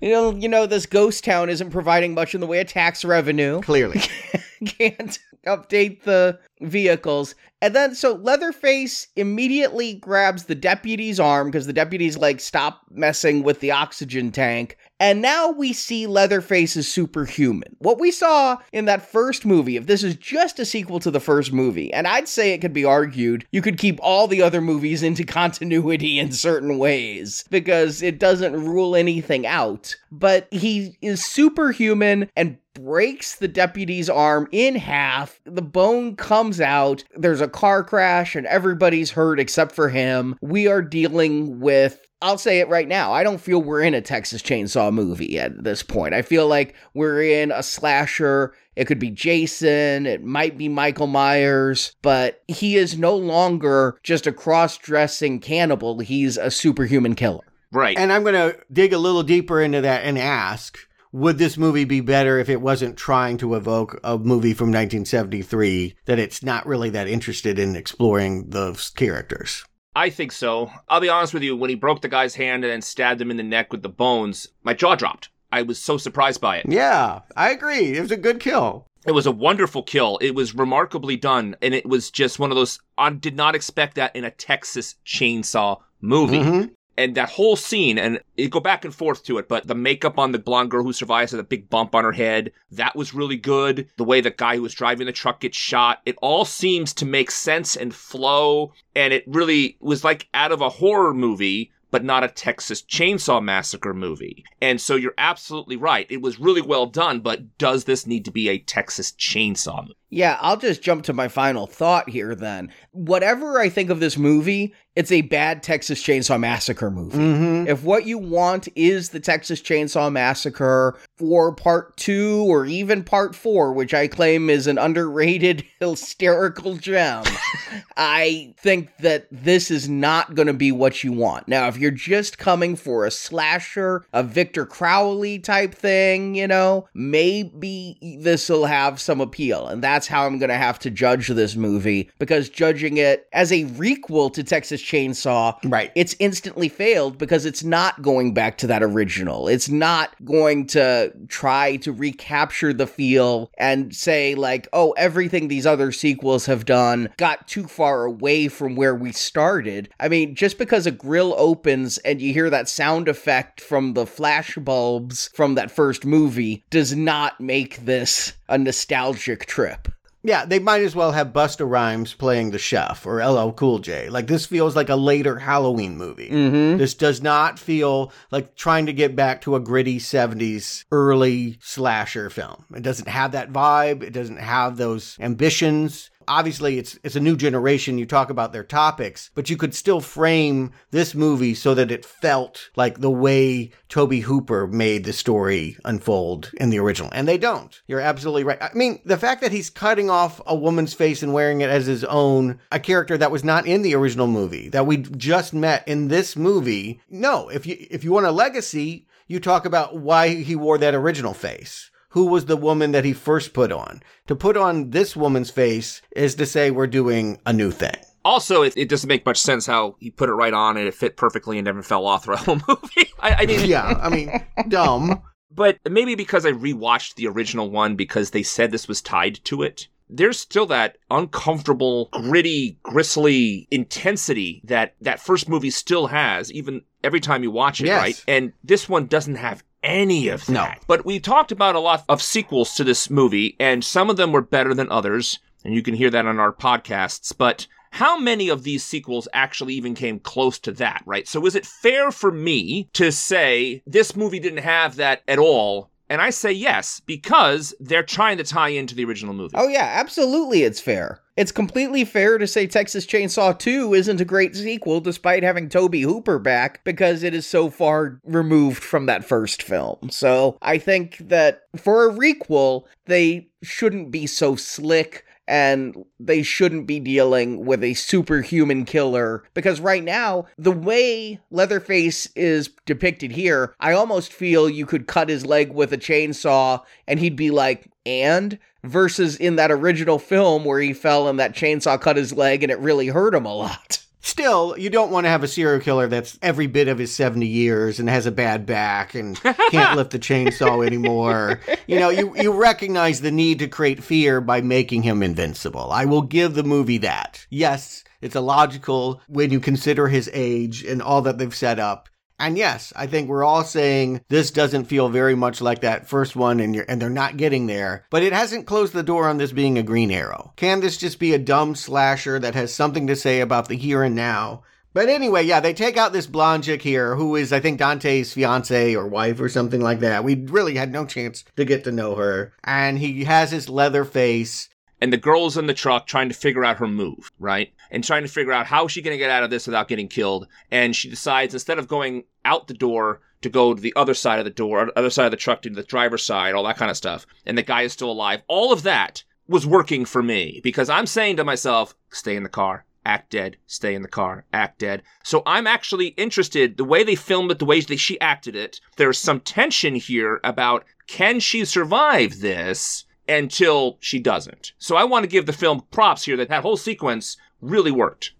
You 0.00 0.10
know, 0.10 0.30
you 0.32 0.48
know, 0.48 0.66
this 0.66 0.86
ghost 0.86 1.24
town 1.24 1.50
isn't 1.50 1.70
providing 1.70 2.14
much 2.14 2.32
in 2.32 2.40
the 2.40 2.46
way 2.46 2.60
of 2.60 2.68
tax 2.68 3.04
revenue. 3.04 3.60
Clearly. 3.62 4.00
Can't 4.64 5.18
update 5.44 6.02
the 6.04 6.38
vehicles. 6.60 7.34
And 7.60 7.74
then, 7.74 7.94
so 7.94 8.14
Leatherface 8.14 9.08
immediately 9.16 9.94
grabs 9.94 10.44
the 10.44 10.54
deputy's 10.54 11.18
arm 11.18 11.48
because 11.48 11.66
the 11.66 11.72
deputy's 11.72 12.16
like, 12.16 12.40
stop 12.40 12.82
messing 12.90 13.42
with 13.42 13.60
the 13.60 13.72
oxygen 13.72 14.30
tank. 14.30 14.76
And 15.00 15.22
now 15.22 15.50
we 15.50 15.72
see 15.72 16.06
Leatherface 16.06 16.76
is 16.76 16.90
superhuman. 16.90 17.76
What 17.78 18.00
we 18.00 18.10
saw 18.10 18.58
in 18.72 18.84
that 18.86 19.08
first 19.08 19.46
movie, 19.46 19.76
if 19.76 19.86
this 19.86 20.02
is 20.02 20.16
just 20.16 20.58
a 20.58 20.64
sequel 20.64 20.98
to 21.00 21.10
the 21.10 21.20
first 21.20 21.52
movie, 21.52 21.92
and 21.92 22.06
I'd 22.06 22.28
say 22.28 22.52
it 22.52 22.58
could 22.58 22.72
be 22.72 22.84
argued, 22.84 23.46
you 23.52 23.62
could 23.62 23.78
keep 23.78 23.98
all 24.02 24.26
the 24.26 24.42
other 24.42 24.60
movies 24.60 25.02
into 25.02 25.24
continuity 25.24 26.18
in 26.18 26.32
certain 26.32 26.78
ways 26.78 27.44
because 27.50 28.02
it 28.02 28.18
doesn't 28.18 28.64
rule 28.64 28.96
anything 28.96 29.46
out. 29.46 29.96
But 30.10 30.48
he 30.52 30.96
is 31.00 31.24
superhuman 31.24 32.28
and 32.36 32.58
breaks 32.84 33.36
the 33.36 33.48
deputy's 33.48 34.08
arm 34.08 34.48
in 34.52 34.76
half. 34.76 35.40
The 35.44 35.62
bone 35.62 36.16
comes 36.16 36.60
out. 36.60 37.04
There's 37.16 37.40
a 37.40 37.48
car 37.48 37.82
crash 37.82 38.36
and 38.36 38.46
everybody's 38.46 39.10
hurt 39.10 39.40
except 39.40 39.72
for 39.72 39.88
him. 39.88 40.36
We 40.40 40.68
are 40.68 40.82
dealing 40.82 41.60
with 41.60 42.00
I'll 42.20 42.38
say 42.38 42.58
it 42.58 42.68
right 42.68 42.88
now. 42.88 43.12
I 43.12 43.22
don't 43.22 43.40
feel 43.40 43.62
we're 43.62 43.82
in 43.82 43.94
a 43.94 44.00
Texas 44.00 44.42
Chainsaw 44.42 44.92
movie 44.92 45.38
at 45.38 45.62
this 45.62 45.84
point. 45.84 46.14
I 46.14 46.22
feel 46.22 46.48
like 46.48 46.74
we're 46.92 47.22
in 47.22 47.52
a 47.52 47.62
slasher. 47.62 48.54
It 48.74 48.86
could 48.86 48.98
be 48.98 49.10
Jason, 49.10 50.06
it 50.06 50.24
might 50.24 50.58
be 50.58 50.68
Michael 50.68 51.06
Myers, 51.06 51.94
but 52.02 52.42
he 52.48 52.76
is 52.76 52.98
no 52.98 53.14
longer 53.14 53.98
just 54.02 54.26
a 54.26 54.32
cross 54.32 54.78
dressing 54.78 55.38
cannibal. 55.38 56.00
He's 56.00 56.36
a 56.36 56.50
superhuman 56.50 57.14
killer. 57.14 57.44
Right. 57.72 57.98
And 57.98 58.12
I'm 58.12 58.22
going 58.22 58.34
to 58.34 58.58
dig 58.72 58.92
a 58.92 58.98
little 58.98 59.22
deeper 59.22 59.60
into 59.60 59.80
that 59.82 60.04
and 60.04 60.18
ask 60.18 60.78
would 61.12 61.38
this 61.38 61.56
movie 61.56 61.84
be 61.84 62.00
better 62.00 62.38
if 62.38 62.48
it 62.48 62.60
wasn't 62.60 62.96
trying 62.96 63.38
to 63.38 63.54
evoke 63.54 63.98
a 64.04 64.18
movie 64.18 64.54
from 64.54 64.68
1973 64.68 65.96
that 66.06 66.18
it's 66.18 66.42
not 66.42 66.66
really 66.66 66.90
that 66.90 67.08
interested 67.08 67.58
in 67.58 67.76
exploring 67.76 68.50
those 68.50 68.90
characters? 68.90 69.64
I 69.96 70.10
think 70.10 70.32
so. 70.32 70.70
I'll 70.88 71.00
be 71.00 71.08
honest 71.08 71.34
with 71.34 71.42
you, 71.42 71.56
when 71.56 71.70
he 71.70 71.76
broke 71.76 72.02
the 72.02 72.08
guy's 72.08 72.36
hand 72.36 72.64
and 72.64 72.72
then 72.72 72.82
stabbed 72.82 73.20
him 73.20 73.30
in 73.30 73.36
the 73.36 73.42
neck 73.42 73.72
with 73.72 73.82
the 73.82 73.88
bones, 73.88 74.48
my 74.62 74.74
jaw 74.74 74.94
dropped. 74.94 75.30
I 75.50 75.62
was 75.62 75.78
so 75.80 75.96
surprised 75.96 76.40
by 76.40 76.58
it. 76.58 76.66
Yeah, 76.68 77.20
I 77.36 77.50
agree. 77.50 77.96
It 77.96 78.02
was 78.02 78.10
a 78.10 78.16
good 78.16 78.38
kill. 78.38 78.86
It 79.06 79.12
was 79.12 79.26
a 79.26 79.32
wonderful 79.32 79.82
kill. 79.82 80.18
It 80.20 80.34
was 80.34 80.54
remarkably 80.54 81.16
done, 81.16 81.56
and 81.62 81.72
it 81.72 81.86
was 81.86 82.10
just 82.10 82.38
one 82.38 82.50
of 82.50 82.56
those. 82.56 82.78
I 82.98 83.10
did 83.10 83.34
not 83.34 83.54
expect 83.54 83.94
that 83.94 84.14
in 84.14 84.24
a 84.24 84.30
Texas 84.30 84.96
chainsaw 85.06 85.78
movie. 86.00 86.40
Mhm. 86.40 86.70
And 86.98 87.14
that 87.14 87.30
whole 87.30 87.54
scene, 87.54 87.96
and 87.96 88.20
it 88.36 88.50
go 88.50 88.58
back 88.58 88.84
and 88.84 88.92
forth 88.92 89.22
to 89.24 89.38
it, 89.38 89.48
but 89.48 89.68
the 89.68 89.74
makeup 89.76 90.18
on 90.18 90.32
the 90.32 90.38
blonde 90.38 90.72
girl 90.72 90.82
who 90.82 90.92
survives 90.92 91.32
with 91.32 91.40
a 91.40 91.44
big 91.44 91.70
bump 91.70 91.94
on 91.94 92.02
her 92.02 92.12
head, 92.12 92.50
that 92.72 92.96
was 92.96 93.14
really 93.14 93.36
good. 93.36 93.88
The 93.96 94.04
way 94.04 94.20
the 94.20 94.32
guy 94.32 94.56
who 94.56 94.62
was 94.62 94.74
driving 94.74 95.06
the 95.06 95.12
truck 95.12 95.40
gets 95.40 95.56
shot, 95.56 96.02
it 96.04 96.16
all 96.20 96.44
seems 96.44 96.92
to 96.94 97.06
make 97.06 97.30
sense 97.30 97.76
and 97.76 97.94
flow. 97.94 98.72
And 98.96 99.12
it 99.12 99.22
really 99.28 99.76
was 99.80 100.02
like 100.02 100.28
out 100.34 100.50
of 100.50 100.60
a 100.60 100.68
horror 100.68 101.14
movie, 101.14 101.70
but 101.90 102.04
not 102.04 102.24
a 102.24 102.28
Texas 102.28 102.82
Chainsaw 102.82 103.42
Massacre 103.42 103.94
movie. 103.94 104.44
And 104.60 104.80
so 104.80 104.96
you're 104.96 105.14
absolutely 105.16 105.76
right. 105.76 106.06
It 106.10 106.20
was 106.20 106.40
really 106.40 106.62
well 106.62 106.86
done, 106.86 107.20
but 107.20 107.56
does 107.58 107.84
this 107.84 108.06
need 108.06 108.24
to 108.24 108.32
be 108.32 108.48
a 108.48 108.58
Texas 108.58 109.12
Chainsaw 109.12 109.82
movie? 109.82 109.94
Yeah, 110.10 110.38
I'll 110.40 110.56
just 110.56 110.82
jump 110.82 111.04
to 111.04 111.12
my 111.12 111.28
final 111.28 111.66
thought 111.66 112.08
here 112.08 112.34
then. 112.34 112.70
Whatever 112.92 113.60
I 113.60 113.68
think 113.68 113.90
of 113.90 114.00
this 114.00 114.16
movie, 114.16 114.74
it's 114.96 115.12
a 115.12 115.20
bad 115.20 115.62
Texas 115.62 116.02
Chainsaw 116.02 116.40
Massacre 116.40 116.90
movie. 116.90 117.18
Mm-hmm. 117.18 117.68
If 117.68 117.84
what 117.84 118.06
you 118.06 118.18
want 118.18 118.68
is 118.74 119.10
the 119.10 119.20
Texas 119.20 119.60
Chainsaw 119.60 120.10
Massacre 120.10 120.98
for 121.16 121.54
part 121.54 121.96
two 121.96 122.44
or 122.48 122.66
even 122.66 123.04
part 123.04 123.36
four, 123.36 123.72
which 123.72 123.92
I 123.94 124.08
claim 124.08 124.50
is 124.50 124.66
an 124.66 124.78
underrated 124.78 125.64
hysterical 125.80 126.76
gem, 126.76 127.22
I 127.96 128.54
think 128.58 128.96
that 128.98 129.28
this 129.30 129.70
is 129.70 129.88
not 129.88 130.34
going 130.34 130.48
to 130.48 130.54
be 130.54 130.72
what 130.72 131.04
you 131.04 131.12
want. 131.12 131.48
Now, 131.48 131.68
if 131.68 131.76
you're 131.76 131.90
just 131.90 132.38
coming 132.38 132.74
for 132.74 133.04
a 133.04 133.10
slasher, 133.10 134.04
a 134.12 134.22
Victor 134.22 134.66
Crowley 134.66 135.38
type 135.38 135.74
thing, 135.74 136.34
you 136.34 136.48
know, 136.48 136.88
maybe 136.94 138.18
this 138.20 138.48
will 138.48 138.66
have 138.66 139.00
some 139.00 139.20
appeal. 139.20 139.68
And 139.68 139.82
that's 139.82 139.97
how 140.06 140.24
I'm 140.26 140.38
going 140.38 140.48
to 140.50 140.54
have 140.56 140.78
to 140.80 140.90
judge 140.90 141.28
this 141.28 141.56
movie 141.56 142.10
because 142.18 142.48
judging 142.48 142.96
it 142.98 143.28
as 143.32 143.50
a 143.52 143.64
requel 143.64 144.32
to 144.34 144.44
Texas 144.44 144.82
Chainsaw, 144.82 145.56
Right. 145.64 145.90
it's 145.94 146.14
instantly 146.18 146.68
failed 146.68 147.18
because 147.18 147.44
it's 147.44 147.64
not 147.64 148.00
going 148.02 148.34
back 148.34 148.58
to 148.58 148.66
that 148.68 148.82
original. 148.82 149.48
It's 149.48 149.68
not 149.68 150.14
going 150.24 150.66
to 150.68 151.12
try 151.28 151.76
to 151.76 151.92
recapture 151.92 152.72
the 152.72 152.86
feel 152.86 153.50
and 153.58 153.94
say, 153.94 154.34
like, 154.34 154.68
oh, 154.72 154.92
everything 154.92 155.48
these 155.48 155.66
other 155.66 155.92
sequels 155.92 156.46
have 156.46 156.64
done 156.64 157.08
got 157.16 157.48
too 157.48 157.64
far 157.66 158.04
away 158.04 158.48
from 158.48 158.76
where 158.76 158.94
we 158.94 159.12
started. 159.12 159.88
I 159.98 160.08
mean, 160.08 160.34
just 160.34 160.58
because 160.58 160.86
a 160.86 160.90
grill 160.90 161.34
opens 161.36 161.98
and 161.98 162.20
you 162.20 162.32
hear 162.32 162.50
that 162.50 162.68
sound 162.68 163.08
effect 163.08 163.60
from 163.60 163.94
the 163.94 164.06
flash 164.06 164.56
bulbs 164.56 165.30
from 165.34 165.54
that 165.54 165.70
first 165.70 166.04
movie 166.04 166.64
does 166.70 166.94
not 166.94 167.40
make 167.40 167.84
this 167.84 168.32
a 168.48 168.58
nostalgic 168.58 169.46
trip. 169.46 169.87
Yeah, 170.22 170.44
they 170.44 170.58
might 170.58 170.82
as 170.82 170.96
well 170.96 171.12
have 171.12 171.28
Busta 171.28 171.68
Rhymes 171.68 172.12
playing 172.14 172.50
the 172.50 172.58
chef 172.58 173.06
or 173.06 173.24
LL 173.24 173.52
Cool 173.52 173.78
J. 173.78 174.08
Like 174.08 174.26
this 174.26 174.46
feels 174.46 174.74
like 174.74 174.88
a 174.88 174.96
later 174.96 175.38
Halloween 175.38 175.96
movie. 175.96 176.28
Mm-hmm. 176.28 176.78
This 176.78 176.94
does 176.94 177.22
not 177.22 177.58
feel 177.58 178.12
like 178.30 178.56
trying 178.56 178.86
to 178.86 178.92
get 178.92 179.14
back 179.14 179.40
to 179.42 179.54
a 179.54 179.60
gritty 179.60 179.98
70s 179.98 180.84
early 180.90 181.58
slasher 181.60 182.30
film. 182.30 182.64
It 182.74 182.82
doesn't 182.82 183.08
have 183.08 183.32
that 183.32 183.52
vibe. 183.52 184.02
It 184.02 184.12
doesn't 184.12 184.38
have 184.38 184.76
those 184.76 185.16
ambitions. 185.20 186.10
Obviously, 186.28 186.78
it's 186.78 186.98
it's 187.02 187.16
a 187.16 187.20
new 187.20 187.36
generation. 187.36 187.98
You 187.98 188.06
talk 188.06 188.30
about 188.30 188.52
their 188.52 188.64
topics, 188.64 189.30
but 189.34 189.48
you 189.50 189.56
could 189.56 189.74
still 189.74 190.00
frame 190.00 190.72
this 190.90 191.14
movie 191.14 191.54
so 191.54 191.74
that 191.74 191.90
it 191.90 192.04
felt 192.04 192.70
like 192.76 193.00
the 193.00 193.10
way 193.10 193.70
Tobe 193.88 194.22
Hooper 194.22 194.66
made 194.66 195.04
the 195.04 195.12
story 195.12 195.76
unfold 195.84 196.52
in 196.60 196.70
the 196.70 196.78
original. 196.78 197.10
And 197.12 197.26
they 197.26 197.38
don't. 197.38 197.80
You're 197.86 198.00
absolutely 198.00 198.44
right. 198.44 198.62
I 198.62 198.70
mean, 198.74 199.00
the 199.04 199.16
fact 199.16 199.40
that 199.40 199.52
he's 199.52 199.70
cutting 199.70 200.10
off 200.10 200.40
a 200.46 200.54
woman's 200.54 200.94
face 200.94 201.22
and 201.22 201.32
wearing 201.32 201.62
it 201.62 201.70
as 201.70 201.86
his 201.86 202.04
own, 202.04 202.60
a 202.70 202.78
character 202.78 203.16
that 203.18 203.30
was 203.30 203.44
not 203.44 203.66
in 203.66 203.82
the 203.82 203.94
original 203.94 204.26
movie, 204.26 204.68
that 204.68 204.86
we 204.86 204.98
just 204.98 205.54
met 205.54 205.86
in 205.88 206.08
this 206.08 206.36
movie. 206.36 207.00
No, 207.08 207.48
if 207.48 207.66
you 207.66 207.76
if 207.90 208.04
you 208.04 208.12
want 208.12 208.26
a 208.26 208.30
legacy, 208.30 209.06
you 209.26 209.40
talk 209.40 209.64
about 209.64 209.96
why 209.96 210.34
he 210.34 210.56
wore 210.56 210.78
that 210.78 210.94
original 210.94 211.34
face. 211.34 211.90
Who 212.10 212.26
was 212.26 212.46
the 212.46 212.56
woman 212.56 212.92
that 212.92 213.04
he 213.04 213.12
first 213.12 213.52
put 213.52 213.70
on? 213.70 214.02
To 214.28 214.34
put 214.36 214.56
on 214.56 214.90
this 214.90 215.14
woman's 215.14 215.50
face 215.50 216.00
is 216.16 216.34
to 216.36 216.46
say 216.46 216.70
we're 216.70 216.86
doing 216.86 217.38
a 217.44 217.52
new 217.52 217.70
thing. 217.70 217.94
Also, 218.24 218.62
it, 218.62 218.74
it 218.76 218.88
doesn't 218.88 219.08
make 219.08 219.24
much 219.26 219.38
sense 219.38 219.66
how 219.66 219.96
he 220.00 220.10
put 220.10 220.28
it 220.28 220.32
right 220.34 220.52
on 220.52 220.76
and 220.76 220.86
it 220.88 220.94
fit 220.94 221.16
perfectly 221.16 221.58
and 221.58 221.64
never 221.66 221.82
fell 221.82 222.06
off 222.06 222.24
throughout 222.24 222.44
the 222.44 222.56
whole 222.58 222.76
movie. 222.82 223.10
I, 223.20 223.34
I 223.42 223.46
mean, 223.46 223.68
Yeah, 223.68 223.98
I 224.02 224.08
mean, 224.08 224.30
dumb. 224.68 225.22
But 225.50 225.78
maybe 225.88 226.14
because 226.14 226.44
I 226.46 226.52
rewatched 226.52 227.14
the 227.14 227.26
original 227.28 227.70
one 227.70 227.94
because 227.96 228.30
they 228.30 228.42
said 228.42 228.70
this 228.70 228.88
was 228.88 229.00
tied 229.02 229.42
to 229.44 229.62
it. 229.62 229.88
There's 230.10 230.38
still 230.38 230.66
that 230.66 230.96
uncomfortable, 231.10 232.08
gritty, 232.12 232.78
gristly 232.82 233.68
intensity 233.70 234.62
that 234.64 234.94
that 235.00 235.20
first 235.20 235.48
movie 235.48 235.70
still 235.70 236.06
has, 236.08 236.50
even 236.52 236.82
every 237.04 237.20
time 237.20 237.42
you 237.42 237.50
watch 237.50 237.80
it, 237.80 237.86
Yes. 237.86 238.00
right? 238.00 238.24
And 238.26 238.52
this 238.64 238.88
one 238.88 239.06
doesn't 239.06 239.34
have 239.36 239.62
any 239.88 240.28
of 240.28 240.46
that. 240.46 240.52
No. 240.52 240.68
But 240.86 241.04
we 241.04 241.18
talked 241.18 241.50
about 241.50 241.74
a 241.74 241.80
lot 241.80 242.04
of 242.08 242.22
sequels 242.22 242.74
to 242.74 242.84
this 242.84 243.10
movie, 243.10 243.56
and 243.58 243.84
some 243.84 244.10
of 244.10 244.16
them 244.16 244.32
were 244.32 244.42
better 244.42 244.74
than 244.74 244.90
others, 244.90 245.40
and 245.64 245.74
you 245.74 245.82
can 245.82 245.94
hear 245.94 246.10
that 246.10 246.26
on 246.26 246.38
our 246.38 246.52
podcasts. 246.52 247.36
But 247.36 247.66
how 247.90 248.18
many 248.18 248.48
of 248.48 248.62
these 248.62 248.84
sequels 248.84 249.28
actually 249.32 249.74
even 249.74 249.94
came 249.94 250.20
close 250.20 250.58
to 250.60 250.72
that, 250.72 251.02
right? 251.06 251.26
So 251.26 251.44
is 251.46 251.54
it 251.54 251.66
fair 251.66 252.10
for 252.10 252.30
me 252.30 252.88
to 252.92 253.10
say 253.10 253.82
this 253.86 254.14
movie 254.14 254.38
didn't 254.38 254.58
have 254.58 254.96
that 254.96 255.22
at 255.26 255.38
all? 255.38 255.90
And 256.10 256.22
I 256.22 256.30
say 256.30 256.52
yes, 256.52 257.00
because 257.00 257.74
they're 257.80 258.02
trying 258.02 258.38
to 258.38 258.44
tie 258.44 258.70
into 258.70 258.94
the 258.94 259.04
original 259.04 259.34
movie. 259.34 259.54
Oh, 259.56 259.68
yeah, 259.68 259.94
absolutely, 260.00 260.62
it's 260.62 260.80
fair. 260.80 261.20
It's 261.36 261.52
completely 261.52 262.04
fair 262.04 262.36
to 262.38 262.46
say 262.46 262.66
Texas 262.66 263.06
Chainsaw 263.06 263.56
2 263.56 263.94
isn't 263.94 264.20
a 264.20 264.24
great 264.24 264.56
sequel 264.56 265.00
despite 265.00 265.44
having 265.44 265.68
Tobe 265.68 265.94
Hooper 265.94 266.38
back 266.40 266.82
because 266.82 267.22
it 267.22 267.32
is 267.32 267.46
so 267.46 267.70
far 267.70 268.18
removed 268.24 268.82
from 268.82 269.06
that 269.06 269.24
first 269.24 269.62
film. 269.62 270.10
So 270.10 270.58
I 270.62 270.78
think 270.78 271.18
that 271.18 271.62
for 271.76 272.08
a 272.08 272.12
requel, 272.12 272.86
they 273.04 273.48
shouldn't 273.62 274.10
be 274.10 274.26
so 274.26 274.56
slick 274.56 275.24
and 275.48 276.04
they 276.20 276.42
shouldn't 276.42 276.86
be 276.86 277.00
dealing 277.00 277.64
with 277.64 277.82
a 277.82 277.94
superhuman 277.94 278.84
killer 278.84 279.42
because 279.54 279.80
right 279.80 280.04
now 280.04 280.46
the 280.58 280.70
way 280.70 281.40
leatherface 281.50 282.26
is 282.36 282.68
depicted 282.86 283.32
here 283.32 283.74
i 283.80 283.92
almost 283.92 284.32
feel 284.32 284.68
you 284.68 284.86
could 284.86 285.06
cut 285.06 285.28
his 285.28 285.46
leg 285.46 285.72
with 285.72 285.92
a 285.92 285.98
chainsaw 285.98 286.80
and 287.08 287.18
he'd 287.18 287.36
be 287.36 287.50
like 287.50 287.90
and? 288.06 288.58
versus 288.84 289.36
in 289.36 289.56
that 289.56 289.72
original 289.72 290.18
film 290.18 290.64
where 290.64 290.80
he 290.80 290.92
fell 290.92 291.28
and 291.28 291.40
that 291.40 291.54
chainsaw 291.54 292.00
cut 292.00 292.16
his 292.16 292.32
leg 292.32 292.62
and 292.62 292.70
it 292.70 292.78
really 292.78 293.08
hurt 293.08 293.34
him 293.34 293.44
a 293.44 293.54
lot 293.54 294.04
Still, 294.20 294.76
you 294.76 294.90
don't 294.90 295.10
want 295.10 295.24
to 295.24 295.30
have 295.30 295.44
a 295.44 295.48
serial 295.48 295.80
killer 295.80 296.08
that's 296.08 296.38
every 296.42 296.66
bit 296.66 296.88
of 296.88 296.98
his 296.98 297.14
70 297.14 297.46
years 297.46 298.00
and 298.00 298.08
has 298.08 298.26
a 298.26 298.32
bad 298.32 298.66
back 298.66 299.14
and 299.14 299.40
can't 299.70 299.96
lift 299.96 300.10
the 300.10 300.18
chainsaw 300.18 300.84
anymore. 300.86 301.60
You 301.86 302.00
know, 302.00 302.10
you, 302.10 302.34
you 302.36 302.52
recognize 302.52 303.20
the 303.20 303.30
need 303.30 303.60
to 303.60 303.68
create 303.68 304.02
fear 304.02 304.40
by 304.40 304.60
making 304.60 305.02
him 305.02 305.22
invincible. 305.22 305.92
I 305.92 306.04
will 306.04 306.22
give 306.22 306.54
the 306.54 306.64
movie 306.64 306.98
that. 306.98 307.46
Yes, 307.48 308.04
it's 308.20 308.36
illogical 308.36 309.20
when 309.28 309.50
you 309.50 309.60
consider 309.60 310.08
his 310.08 310.28
age 310.32 310.84
and 310.84 311.00
all 311.00 311.22
that 311.22 311.38
they've 311.38 311.54
set 311.54 311.78
up. 311.78 312.08
And 312.38 312.56
yes, 312.56 312.92
I 312.94 313.06
think 313.06 313.28
we're 313.28 313.44
all 313.44 313.64
saying 313.64 314.20
this 314.28 314.50
doesn't 314.50 314.84
feel 314.84 315.08
very 315.08 315.34
much 315.34 315.60
like 315.60 315.80
that 315.80 316.08
first 316.08 316.36
one 316.36 316.60
and 316.60 316.76
and 316.88 317.02
they're 317.02 317.10
not 317.10 317.36
getting 317.36 317.66
there, 317.66 318.04
but 318.10 318.22
it 318.22 318.32
hasn't 318.32 318.66
closed 318.66 318.92
the 318.92 319.02
door 319.02 319.28
on 319.28 319.38
this 319.38 319.52
being 319.52 319.76
a 319.76 319.82
green 319.82 320.10
arrow. 320.10 320.52
Can 320.56 320.80
this 320.80 320.96
just 320.96 321.18
be 321.18 321.34
a 321.34 321.38
dumb 321.38 321.74
slasher 321.74 322.38
that 322.38 322.54
has 322.54 322.72
something 322.72 323.06
to 323.08 323.16
say 323.16 323.40
about 323.40 323.68
the 323.68 323.76
here 323.76 324.02
and 324.02 324.14
now? 324.14 324.62
But 324.94 325.08
anyway, 325.08 325.44
yeah, 325.44 325.60
they 325.60 325.74
take 325.74 325.96
out 325.96 326.12
this 326.12 326.26
blonde 326.26 326.64
chick 326.64 326.82
here 326.82 327.14
who 327.14 327.36
is, 327.36 327.52
I 327.52 327.60
think, 327.60 327.78
Dante's 327.78 328.32
fiance 328.32 328.96
or 328.96 329.06
wife 329.06 329.38
or 329.40 329.48
something 329.48 329.80
like 329.80 330.00
that. 330.00 330.24
We 330.24 330.34
really 330.34 330.76
had 330.76 330.90
no 330.90 331.04
chance 331.04 331.44
to 331.56 331.64
get 331.64 331.84
to 331.84 331.92
know 331.92 332.14
her. 332.14 332.52
And 332.64 332.98
he 332.98 333.24
has 333.24 333.50
his 333.50 333.68
leather 333.68 334.04
face 334.04 334.68
and 335.00 335.12
the 335.12 335.16
girl's 335.16 335.56
in 335.56 335.66
the 335.66 335.74
truck 335.74 336.06
trying 336.06 336.28
to 336.28 336.34
figure 336.34 336.64
out 336.64 336.78
her 336.78 336.88
move, 336.88 337.30
right? 337.38 337.72
And 337.90 338.02
trying 338.02 338.22
to 338.22 338.28
figure 338.28 338.52
out 338.52 338.66
how 338.66 338.86
is 338.86 338.92
she 338.92 339.02
going 339.02 339.14
to 339.14 339.18
get 339.18 339.30
out 339.30 339.44
of 339.44 339.50
this 339.50 339.66
without 339.66 339.88
getting 339.88 340.08
killed. 340.08 340.46
And 340.70 340.94
she 340.94 341.08
decides 341.08 341.54
instead 341.54 341.78
of 341.78 341.88
going 341.88 342.24
out 342.44 342.68
the 342.68 342.74
door 342.74 343.20
to 343.42 343.48
go 343.48 343.74
to 343.74 343.80
the 343.80 343.92
other 343.94 344.14
side 344.14 344.38
of 344.38 344.44
the 344.44 344.50
door, 344.50 344.90
other 344.96 345.10
side 345.10 345.26
of 345.26 345.30
the 345.30 345.36
truck 345.36 345.62
to 345.62 345.70
the 345.70 345.82
driver's 345.82 346.24
side, 346.24 346.54
all 346.54 346.64
that 346.64 346.76
kind 346.76 346.90
of 346.90 346.96
stuff. 346.96 347.26
And 347.46 347.56
the 347.56 347.62
guy 347.62 347.82
is 347.82 347.92
still 347.92 348.10
alive. 348.10 348.42
All 348.48 348.72
of 348.72 348.82
that 348.82 349.22
was 349.46 349.66
working 349.66 350.04
for 350.04 350.22
me 350.22 350.60
because 350.62 350.90
I'm 350.90 351.06
saying 351.06 351.36
to 351.36 351.44
myself, 351.44 351.94
stay 352.10 352.36
in 352.36 352.42
the 352.42 352.48
car. 352.48 352.84
Act 353.06 353.30
dead, 353.30 353.56
stay 353.66 353.94
in 353.94 354.02
the 354.02 354.08
car, 354.08 354.44
act 354.52 354.80
dead. 354.80 355.02
So 355.22 355.42
I'm 355.46 355.66
actually 355.66 356.08
interested 356.08 356.76
the 356.76 356.84
way 356.84 357.04
they 357.04 357.14
filmed 357.14 357.50
it, 357.50 357.58
the 357.58 357.64
way 357.64 357.80
that 357.80 357.96
she 357.96 358.20
acted 358.20 358.54
it. 358.54 358.82
There's 358.96 359.16
some 359.16 359.40
tension 359.40 359.94
here 359.94 360.40
about 360.44 360.84
can 361.06 361.40
she 361.40 361.64
survive 361.64 362.40
this? 362.40 363.06
Until 363.28 363.98
she 364.00 364.18
doesn't. 364.18 364.72
So 364.78 364.96
I 364.96 365.04
want 365.04 365.24
to 365.24 365.28
give 365.28 365.46
the 365.46 365.52
film 365.52 365.82
props 365.90 366.24
here 366.24 366.36
that 366.36 366.48
that 366.48 366.62
whole 366.62 366.76
sequence 366.76 367.36
really 367.60 367.90
worked. 367.90 368.32